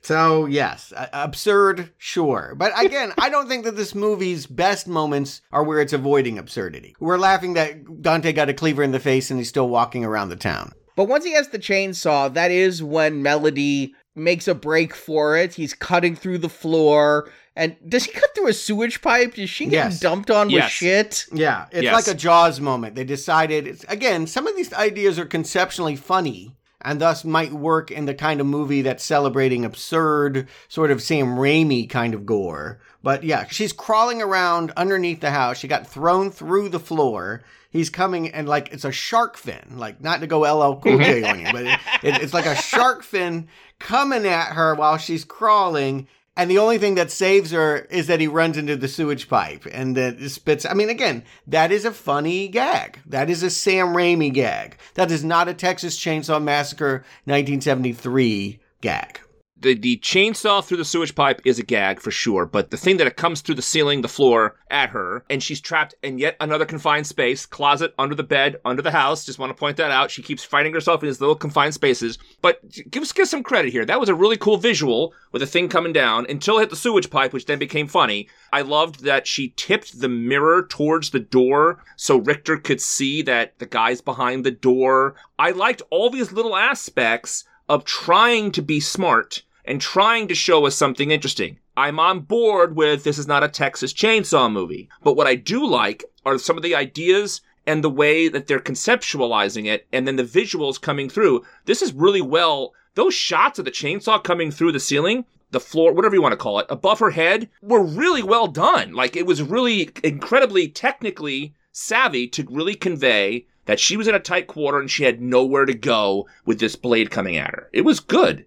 So, 0.00 0.46
yes, 0.46 0.92
a- 0.96 1.10
absurd, 1.24 1.92
sure. 1.98 2.54
But 2.56 2.72
again, 2.82 3.12
I 3.18 3.28
don't 3.28 3.48
think 3.48 3.64
that 3.64 3.76
this 3.76 3.94
movie's 3.94 4.46
best 4.46 4.86
moments 4.86 5.42
are 5.52 5.64
where 5.64 5.80
it's 5.80 5.92
avoiding 5.92 6.38
absurdity. 6.38 6.94
We're 7.00 7.18
laughing 7.18 7.54
that 7.54 8.00
Dante 8.00 8.32
got 8.32 8.48
a 8.48 8.54
cleaver 8.54 8.82
in 8.82 8.92
the 8.92 9.00
face 9.00 9.30
and 9.30 9.38
he's 9.38 9.48
still 9.48 9.68
walking 9.68 10.04
around 10.04 10.28
the 10.30 10.36
town. 10.36 10.72
But 10.98 11.04
once 11.06 11.24
he 11.24 11.32
has 11.34 11.50
the 11.50 11.60
chainsaw, 11.60 12.34
that 12.34 12.50
is 12.50 12.82
when 12.82 13.22
Melody 13.22 13.94
makes 14.16 14.48
a 14.48 14.54
break 14.54 14.96
for 14.96 15.36
it. 15.36 15.54
He's 15.54 15.72
cutting 15.72 16.16
through 16.16 16.38
the 16.38 16.48
floor. 16.48 17.30
And 17.54 17.76
does 17.88 18.02
he 18.06 18.10
cut 18.10 18.34
through 18.34 18.48
a 18.48 18.52
sewage 18.52 19.00
pipe? 19.00 19.34
Does 19.36 19.48
she 19.48 19.66
get 19.66 19.72
Yes. 19.92 20.00
dumped 20.00 20.28
on 20.28 20.50
with 20.50 20.64
shit? 20.64 21.26
Yeah, 21.32 21.66
it's 21.70 21.84
Yes. 21.84 21.94
like 21.94 22.08
a 22.12 22.18
Jaws 22.18 22.58
moment. 22.60 22.96
They 22.96 23.04
decided, 23.04 23.68
it's, 23.68 23.84
again, 23.84 24.26
some 24.26 24.48
of 24.48 24.56
these 24.56 24.72
ideas 24.72 25.20
are 25.20 25.24
conceptually 25.24 25.94
funny 25.94 26.56
and 26.80 27.00
thus 27.00 27.24
might 27.24 27.52
work 27.52 27.92
in 27.92 28.06
the 28.06 28.14
kind 28.14 28.40
of 28.40 28.48
movie 28.48 28.82
that's 28.82 29.04
celebrating 29.04 29.64
absurd, 29.64 30.48
sort 30.66 30.90
of 30.90 31.00
Sam 31.00 31.36
Raimi 31.36 31.88
kind 31.88 32.12
of 32.12 32.26
gore. 32.26 32.80
But 33.04 33.22
yeah, 33.22 33.44
she's 33.48 33.72
crawling 33.72 34.20
around 34.20 34.72
underneath 34.76 35.20
the 35.20 35.30
house. 35.30 35.58
She 35.58 35.68
got 35.68 35.86
thrown 35.86 36.32
through 36.32 36.70
the 36.70 36.80
floor. 36.80 37.44
He's 37.70 37.90
coming 37.90 38.30
and 38.30 38.48
like 38.48 38.72
it's 38.72 38.84
a 38.84 38.92
shark 38.92 39.36
fin, 39.36 39.76
like 39.76 40.00
not 40.00 40.20
to 40.20 40.26
go 40.26 40.40
LL 40.40 40.80
Cool 40.80 40.98
J 40.98 41.22
mm-hmm. 41.22 41.30
on 41.30 41.40
you, 41.40 41.52
but 41.52 41.66
it, 41.66 41.80
it, 42.02 42.22
it's 42.22 42.32
like 42.32 42.46
a 42.46 42.56
shark 42.56 43.02
fin 43.02 43.48
coming 43.78 44.26
at 44.26 44.52
her 44.52 44.74
while 44.74 44.96
she's 44.96 45.24
crawling. 45.24 46.08
And 46.34 46.50
the 46.50 46.58
only 46.58 46.78
thing 46.78 46.94
that 46.94 47.10
saves 47.10 47.50
her 47.50 47.78
is 47.90 48.06
that 48.06 48.20
he 48.20 48.28
runs 48.28 48.56
into 48.56 48.76
the 48.76 48.86
sewage 48.86 49.28
pipe 49.28 49.66
and 49.72 49.96
that 49.96 50.20
spits. 50.30 50.64
I 50.64 50.72
mean, 50.72 50.88
again, 50.88 51.24
that 51.48 51.72
is 51.72 51.84
a 51.84 51.90
funny 51.90 52.46
gag. 52.46 53.00
That 53.06 53.28
is 53.28 53.42
a 53.42 53.50
Sam 53.50 53.88
Raimi 53.88 54.32
gag. 54.32 54.78
That 54.94 55.10
is 55.10 55.24
not 55.24 55.48
a 55.48 55.54
Texas 55.54 55.98
Chainsaw 55.98 56.40
Massacre 56.40 57.04
1973 57.24 58.60
gag. 58.80 59.20
The 59.60 59.74
the 59.74 59.98
chainsaw 59.98 60.64
through 60.64 60.76
the 60.76 60.84
sewage 60.84 61.14
pipe 61.14 61.40
is 61.44 61.58
a 61.58 61.62
gag 61.62 62.00
for 62.00 62.10
sure, 62.10 62.46
but 62.46 62.70
the 62.70 62.76
thing 62.76 62.96
that 62.98 63.06
it 63.06 63.16
comes 63.16 63.40
through 63.40 63.56
the 63.56 63.62
ceiling, 63.62 64.02
the 64.02 64.08
floor 64.08 64.56
at 64.70 64.90
her, 64.90 65.24
and 65.28 65.42
she's 65.42 65.60
trapped 65.60 65.94
in 66.02 66.18
yet 66.18 66.36
another 66.40 66.64
confined 66.64 67.06
space, 67.06 67.46
closet, 67.46 67.94
under 67.98 68.14
the 68.14 68.22
bed, 68.22 68.56
under 68.64 68.82
the 68.82 68.90
house. 68.90 69.24
Just 69.24 69.38
want 69.38 69.50
to 69.50 69.58
point 69.58 69.76
that 69.76 69.90
out. 69.90 70.10
She 70.10 70.22
keeps 70.22 70.44
fighting 70.44 70.72
herself 70.72 71.02
in 71.02 71.08
these 71.08 71.20
little 71.20 71.34
confined 71.34 71.74
spaces. 71.74 72.18
But 72.40 72.60
give 72.90 73.02
us 73.02 73.12
give 73.12 73.28
some 73.28 73.42
credit 73.42 73.72
here. 73.72 73.84
That 73.84 74.00
was 74.00 74.08
a 74.08 74.14
really 74.14 74.36
cool 74.36 74.56
visual 74.56 75.12
with 75.32 75.40
the 75.40 75.46
thing 75.46 75.68
coming 75.68 75.92
down 75.92 76.26
until 76.28 76.58
it 76.58 76.60
hit 76.60 76.70
the 76.70 76.76
sewage 76.76 77.10
pipe, 77.10 77.32
which 77.32 77.46
then 77.46 77.58
became 77.58 77.88
funny. 77.88 78.28
I 78.52 78.62
loved 78.62 79.04
that 79.04 79.26
she 79.26 79.54
tipped 79.56 80.00
the 80.00 80.08
mirror 80.08 80.66
towards 80.66 81.10
the 81.10 81.20
door 81.20 81.82
so 81.96 82.18
Richter 82.18 82.56
could 82.56 82.80
see 82.80 83.22
that 83.22 83.58
the 83.58 83.66
guy's 83.66 84.00
behind 84.00 84.44
the 84.44 84.50
door. 84.50 85.16
I 85.38 85.50
liked 85.50 85.82
all 85.90 86.10
these 86.10 86.32
little 86.32 86.56
aspects 86.56 87.44
of 87.68 87.84
trying 87.84 88.50
to 88.52 88.62
be 88.62 88.80
smart 88.80 89.42
and 89.68 89.82
trying 89.82 90.26
to 90.26 90.34
show 90.34 90.64
us 90.66 90.74
something 90.74 91.10
interesting. 91.10 91.58
I'm 91.76 92.00
on 92.00 92.20
board 92.20 92.74
with 92.74 93.04
this 93.04 93.18
is 93.18 93.28
not 93.28 93.44
a 93.44 93.48
Texas 93.48 93.92
chainsaw 93.92 94.50
movie. 94.50 94.88
But 95.04 95.14
what 95.14 95.26
I 95.26 95.34
do 95.34 95.64
like 95.64 96.04
are 96.24 96.38
some 96.38 96.56
of 96.56 96.62
the 96.62 96.74
ideas 96.74 97.42
and 97.66 97.84
the 97.84 97.90
way 97.90 98.28
that 98.28 98.46
they're 98.46 98.60
conceptualizing 98.60 99.66
it 99.66 99.86
and 99.92 100.08
then 100.08 100.16
the 100.16 100.24
visuals 100.24 100.80
coming 100.80 101.10
through. 101.10 101.44
This 101.66 101.82
is 101.82 101.92
really 101.92 102.22
well, 102.22 102.72
those 102.94 103.12
shots 103.12 103.58
of 103.58 103.66
the 103.66 103.70
chainsaw 103.70 104.24
coming 104.24 104.50
through 104.50 104.72
the 104.72 104.80
ceiling, 104.80 105.26
the 105.50 105.60
floor, 105.60 105.92
whatever 105.92 106.14
you 106.14 106.22
want 106.22 106.32
to 106.32 106.38
call 106.38 106.60
it, 106.60 106.66
above 106.70 106.98
her 107.00 107.10
head 107.10 107.50
were 107.60 107.84
really 107.84 108.22
well 108.22 108.46
done. 108.46 108.94
Like 108.94 109.16
it 109.16 109.26
was 109.26 109.42
really 109.42 109.90
incredibly 110.02 110.68
technically 110.68 111.54
savvy 111.72 112.26
to 112.28 112.46
really 112.48 112.74
convey 112.74 113.46
that 113.66 113.78
she 113.78 113.98
was 113.98 114.08
in 114.08 114.14
a 114.14 114.18
tight 114.18 114.46
quarter 114.46 114.80
and 114.80 114.90
she 114.90 115.04
had 115.04 115.20
nowhere 115.20 115.66
to 115.66 115.74
go 115.74 116.26
with 116.46 116.58
this 116.58 116.74
blade 116.74 117.10
coming 117.10 117.36
at 117.36 117.50
her. 117.50 117.68
It 117.74 117.82
was 117.82 118.00
good. 118.00 118.46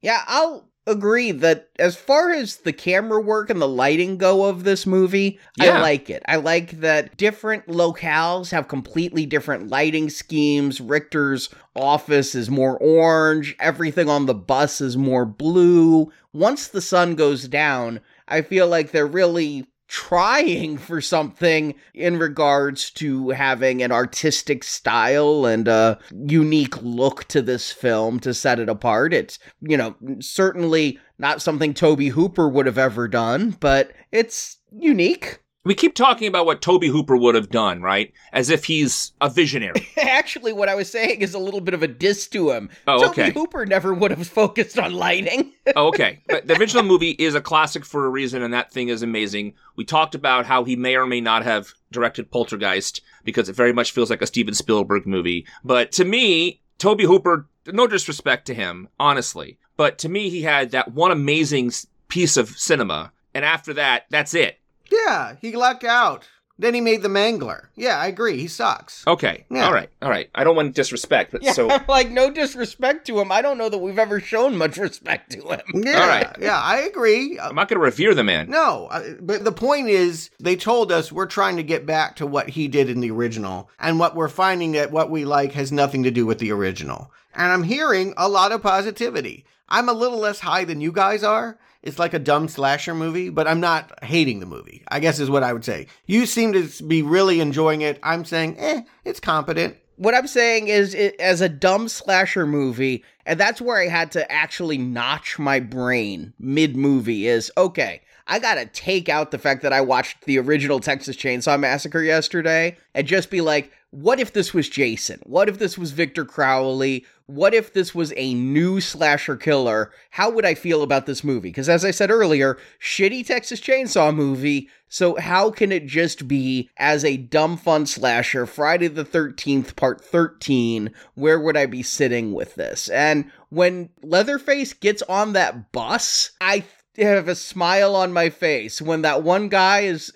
Yeah, 0.00 0.22
I'll 0.26 0.68
agree 0.86 1.30
that 1.30 1.68
as 1.78 1.94
far 1.94 2.32
as 2.32 2.56
the 2.56 2.72
camera 2.72 3.20
work 3.20 3.50
and 3.50 3.60
the 3.60 3.68
lighting 3.68 4.16
go 4.16 4.46
of 4.46 4.64
this 4.64 4.86
movie, 4.86 5.38
Yeah. 5.56 5.78
I 5.78 5.80
like 5.82 6.10
it. 6.10 6.22
I 6.26 6.36
like 6.36 6.80
that 6.80 7.16
different 7.16 7.66
locales 7.66 8.50
have 8.50 8.66
completely 8.66 9.26
different 9.26 9.68
lighting 9.68 10.08
schemes. 10.10 10.80
Richter's 10.80 11.50
office 11.76 12.34
is 12.34 12.50
more 12.50 12.76
orange, 12.78 13.54
everything 13.60 14.08
on 14.08 14.26
the 14.26 14.34
bus 14.34 14.80
is 14.80 14.96
more 14.96 15.26
blue. 15.26 16.10
Once 16.32 16.68
the 16.68 16.80
sun 16.80 17.14
goes 17.14 17.46
down, 17.46 18.00
I 18.26 18.42
feel 18.42 18.66
like 18.66 18.90
they're 18.90 19.06
really 19.06 19.66
trying 19.90 20.78
for 20.78 21.00
something 21.00 21.74
in 21.94 22.16
regards 22.16 22.90
to 22.92 23.30
having 23.30 23.82
an 23.82 23.90
artistic 23.90 24.62
style 24.62 25.44
and 25.44 25.66
a 25.66 25.98
unique 26.12 26.80
look 26.80 27.24
to 27.24 27.42
this 27.42 27.72
film 27.72 28.20
to 28.20 28.32
set 28.32 28.60
it 28.60 28.68
apart. 28.68 29.12
It's, 29.12 29.40
you 29.60 29.76
know, 29.76 29.96
certainly 30.20 31.00
not 31.18 31.42
something 31.42 31.74
Tobe 31.74 32.02
Hooper 32.02 32.48
would 32.48 32.66
have 32.66 32.78
ever 32.78 33.08
done, 33.08 33.56
but 33.58 33.90
it's 34.12 34.58
unique. 34.70 35.40
We 35.62 35.74
keep 35.74 35.94
talking 35.94 36.26
about 36.26 36.46
what 36.46 36.62
Tobe 36.62 36.84
Hooper 36.84 37.18
would 37.18 37.34
have 37.34 37.50
done, 37.50 37.82
right? 37.82 38.14
As 38.32 38.48
if 38.48 38.64
he's 38.64 39.12
a 39.20 39.28
visionary. 39.28 39.86
Actually, 39.98 40.54
what 40.54 40.70
I 40.70 40.74
was 40.74 40.90
saying 40.90 41.20
is 41.20 41.34
a 41.34 41.38
little 41.38 41.60
bit 41.60 41.74
of 41.74 41.82
a 41.82 41.86
diss 41.86 42.26
to 42.28 42.50
him. 42.50 42.70
Oh, 42.86 43.02
Tobe 43.02 43.10
okay. 43.10 43.30
Hooper 43.30 43.66
never 43.66 43.92
would 43.92 44.10
have 44.10 44.26
focused 44.26 44.78
on 44.78 44.94
lighting. 44.94 45.52
oh, 45.76 45.88
okay. 45.88 46.22
But 46.28 46.46
the 46.46 46.56
original 46.58 46.82
movie 46.82 47.10
is 47.10 47.34
a 47.34 47.42
classic 47.42 47.84
for 47.84 48.06
a 48.06 48.10
reason, 48.10 48.42
and 48.42 48.54
that 48.54 48.72
thing 48.72 48.88
is 48.88 49.02
amazing. 49.02 49.52
We 49.76 49.84
talked 49.84 50.14
about 50.14 50.46
how 50.46 50.64
he 50.64 50.76
may 50.76 50.96
or 50.96 51.06
may 51.06 51.20
not 51.20 51.44
have 51.44 51.74
directed 51.92 52.30
Poltergeist 52.30 53.02
because 53.24 53.50
it 53.50 53.56
very 53.56 53.74
much 53.74 53.92
feels 53.92 54.08
like 54.08 54.22
a 54.22 54.26
Steven 54.26 54.54
Spielberg 54.54 55.06
movie. 55.06 55.46
But 55.62 55.92
to 55.92 56.06
me, 56.06 56.62
Tobe 56.78 57.02
Hooper, 57.02 57.48
no 57.66 57.86
disrespect 57.86 58.46
to 58.46 58.54
him, 58.54 58.88
honestly, 58.98 59.58
but 59.76 59.98
to 59.98 60.08
me, 60.08 60.30
he 60.30 60.40
had 60.42 60.70
that 60.70 60.92
one 60.92 61.10
amazing 61.10 61.72
piece 62.08 62.38
of 62.38 62.48
cinema, 62.48 63.12
and 63.34 63.44
after 63.44 63.74
that, 63.74 64.06
that's 64.08 64.32
it. 64.32 64.59
Yeah, 64.90 65.36
he 65.40 65.54
lucked 65.56 65.84
out. 65.84 66.28
Then 66.58 66.74
he 66.74 66.82
made 66.82 67.00
the 67.00 67.08
Mangler. 67.08 67.68
Yeah, 67.74 67.96
I 67.98 68.08
agree. 68.08 68.36
He 68.36 68.46
sucks. 68.46 69.06
Okay. 69.06 69.46
Yeah. 69.50 69.64
All 69.64 69.72
right. 69.72 69.88
All 70.02 70.10
right. 70.10 70.28
I 70.34 70.44
don't 70.44 70.54
want 70.56 70.74
disrespect, 70.74 71.32
but 71.32 71.42
Yeah, 71.42 71.52
so 71.52 71.68
like 71.88 72.10
no 72.10 72.30
disrespect 72.30 73.06
to 73.06 73.18
him. 73.18 73.32
I 73.32 73.40
don't 73.40 73.56
know 73.56 73.70
that 73.70 73.78
we've 73.78 73.98
ever 73.98 74.20
shown 74.20 74.58
much 74.58 74.76
respect 74.76 75.32
to 75.32 75.40
him. 75.40 75.60
Yeah, 75.74 76.02
All 76.02 76.06
right. 76.08 76.36
yeah, 76.38 76.60
I 76.60 76.80
agree. 76.80 77.38
I'm 77.40 77.54
not 77.54 77.68
going 77.68 77.78
to 77.80 77.84
revere 77.84 78.14
the 78.14 78.24
man. 78.24 78.50
No, 78.50 78.88
uh, 78.90 79.14
but 79.22 79.42
the 79.42 79.52
point 79.52 79.88
is, 79.88 80.28
they 80.38 80.54
told 80.54 80.92
us 80.92 81.10
we're 81.10 81.24
trying 81.24 81.56
to 81.56 81.62
get 81.62 81.86
back 81.86 82.16
to 82.16 82.26
what 82.26 82.50
he 82.50 82.68
did 82.68 82.90
in 82.90 83.00
the 83.00 83.10
original, 83.10 83.70
and 83.78 83.98
what 83.98 84.14
we're 84.14 84.28
finding 84.28 84.72
that 84.72 84.90
what 84.90 85.10
we 85.10 85.24
like 85.24 85.52
has 85.52 85.72
nothing 85.72 86.02
to 86.02 86.10
do 86.10 86.26
with 86.26 86.40
the 86.40 86.52
original. 86.52 87.10
And 87.34 87.50
I'm 87.50 87.62
hearing 87.62 88.12
a 88.18 88.28
lot 88.28 88.52
of 88.52 88.60
positivity. 88.62 89.46
I'm 89.70 89.88
a 89.88 89.94
little 89.94 90.18
less 90.18 90.40
high 90.40 90.64
than 90.66 90.82
you 90.82 90.92
guys 90.92 91.24
are. 91.24 91.58
It's 91.82 91.98
like 91.98 92.12
a 92.12 92.18
dumb 92.18 92.48
slasher 92.48 92.94
movie, 92.94 93.30
but 93.30 93.48
I'm 93.48 93.60
not 93.60 94.04
hating 94.04 94.40
the 94.40 94.46
movie, 94.46 94.82
I 94.88 95.00
guess 95.00 95.18
is 95.18 95.30
what 95.30 95.42
I 95.42 95.52
would 95.52 95.64
say. 95.64 95.86
You 96.06 96.26
seem 96.26 96.52
to 96.52 96.68
be 96.84 97.02
really 97.02 97.40
enjoying 97.40 97.80
it. 97.80 97.98
I'm 98.02 98.24
saying, 98.24 98.56
eh, 98.58 98.82
it's 99.04 99.20
competent. 99.20 99.76
What 99.96 100.14
I'm 100.14 100.26
saying 100.26 100.68
is, 100.68 100.94
it, 100.94 101.18
as 101.20 101.40
a 101.40 101.48
dumb 101.48 101.88
slasher 101.88 102.46
movie, 102.46 103.04
and 103.26 103.38
that's 103.38 103.60
where 103.60 103.78
I 103.78 103.88
had 103.88 104.12
to 104.12 104.30
actually 104.30 104.78
notch 104.78 105.38
my 105.38 105.60
brain 105.60 106.32
mid 106.38 106.76
movie 106.76 107.26
is 107.26 107.50
okay, 107.56 108.02
I 108.26 108.38
gotta 108.38 108.66
take 108.66 109.08
out 109.08 109.30
the 109.30 109.38
fact 109.38 109.62
that 109.62 109.72
I 109.72 109.80
watched 109.80 110.24
the 110.24 110.38
original 110.38 110.80
Texas 110.80 111.16
Chainsaw 111.16 111.58
Massacre 111.58 112.02
yesterday 112.02 112.76
and 112.94 113.06
just 113.06 113.28
be 113.28 113.40
like, 113.40 113.72
what 113.90 114.20
if 114.20 114.32
this 114.32 114.54
was 114.54 114.68
Jason? 114.68 115.20
What 115.24 115.48
if 115.48 115.58
this 115.58 115.76
was 115.76 115.90
Victor 115.90 116.24
Crowley? 116.24 117.04
What 117.26 117.54
if 117.54 117.72
this 117.72 117.94
was 117.94 118.12
a 118.16 118.34
new 118.34 118.80
slasher 118.80 119.36
killer? 119.36 119.92
How 120.10 120.30
would 120.30 120.44
I 120.44 120.54
feel 120.54 120.82
about 120.82 121.06
this 121.06 121.24
movie? 121.24 121.48
Because 121.48 121.68
as 121.68 121.84
I 121.84 121.90
said 121.90 122.10
earlier, 122.10 122.56
shitty 122.80 123.26
Texas 123.26 123.60
Chainsaw 123.60 124.14
movie. 124.14 124.68
So 124.88 125.16
how 125.16 125.50
can 125.50 125.72
it 125.72 125.86
just 125.86 126.28
be 126.28 126.70
as 126.76 127.04
a 127.04 127.16
dumb 127.16 127.56
fun 127.56 127.86
slasher, 127.86 128.46
Friday 128.46 128.88
the 128.88 129.04
13th, 129.04 129.74
part 129.74 130.04
13? 130.04 130.92
Where 131.14 131.40
would 131.40 131.56
I 131.56 131.66
be 131.66 131.82
sitting 131.82 132.32
with 132.32 132.54
this? 132.54 132.88
And 132.88 133.30
when 133.48 133.90
Leatherface 134.02 134.72
gets 134.72 135.02
on 135.02 135.32
that 135.32 135.72
bus, 135.72 136.30
I 136.40 136.64
have 136.98 137.28
a 137.28 137.34
smile 137.34 137.94
on 137.96 138.12
my 138.12 138.30
face 138.30 138.82
when 138.82 139.02
that 139.02 139.22
one 139.22 139.48
guy 139.48 139.80
is 139.80 140.12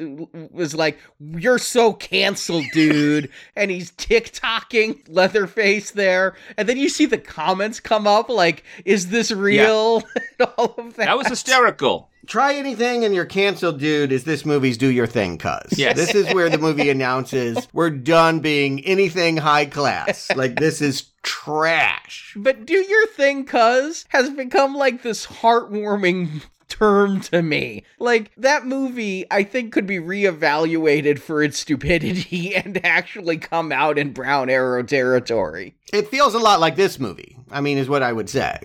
was 0.51 0.75
like, 0.75 0.99
"You're 1.19 1.59
so 1.59 1.93
canceled, 1.93 2.65
dude," 2.73 3.31
and 3.57 3.71
he's 3.71 3.93
TikToking 3.93 5.09
Leatherface 5.09 5.93
there, 5.93 6.35
and 6.57 6.69
then 6.69 6.77
you 6.77 6.89
see 6.89 7.07
the 7.07 7.19
comments 7.19 7.81
come 7.81 8.07
up 8.07 8.29
like, 8.29 8.65
"Is 8.85 9.09
this 9.09 9.31
real?" 9.31 10.03
and 10.39 10.49
all 10.59 10.75
of 10.79 10.97
that. 10.97 11.07
That 11.07 11.19
was 11.19 11.29
hysterical. 11.29 12.11
Try 12.27 12.55
anything 12.55 13.05
and 13.05 13.15
you're 13.15 13.27
canceled, 13.27 13.81
dude. 13.81 14.11
Is 14.11 14.25
this 14.25 14.47
movie's 14.47 14.79
Do 14.79 14.89
Your 14.89 15.07
Thing, 15.07 15.37
cuz? 15.37 15.79
Yes. 15.79 15.95
This 15.95 16.15
is 16.15 16.33
where 16.33 16.49
the 16.49 16.57
movie 16.57 16.89
announces 16.91 17.69
we're 17.75 17.91
done 17.91 18.41
being 18.41 18.83
anything 18.85 19.37
high 19.37 19.67
class. 19.67 20.31
Like, 20.35 20.59
this 20.59 20.81
is 20.81 21.11
trash. 21.23 22.33
But 22.35 22.65
do 22.65 22.75
your 22.75 23.07
thing, 23.09 23.45
cuz 23.45 24.07
has 24.09 24.31
become 24.31 24.75
like 24.75 25.03
this 25.03 25.27
heartwarming 25.27 26.43
term 26.79 27.21
to 27.21 27.43
me. 27.43 27.85
Like 27.99 28.33
that 28.37 28.67
movie, 28.67 29.27
I 29.31 29.45
think 29.45 29.73
could 29.73 29.87
be 29.87 29.99
reevaluated 29.99 31.19
for 31.19 31.43
its 31.43 31.59
stupidity 31.59 32.55
and 32.57 32.85
actually 32.85 33.39
come 33.39 33.73
out 33.73 33.99
in 33.99 34.13
brown 34.13 34.51
arrow 34.51 34.83
territory. 34.83 35.75
It 35.93 36.09
feels 36.09 36.35
a 36.35 36.39
lot 36.39 36.61
like 36.61 36.77
this 36.77 36.99
movie, 36.99 37.39
I 37.51 37.61
mean, 37.61 37.79
is 37.79 37.89
what 37.89 38.03
I 38.03 38.13
would 38.13 38.29
say. 38.29 38.59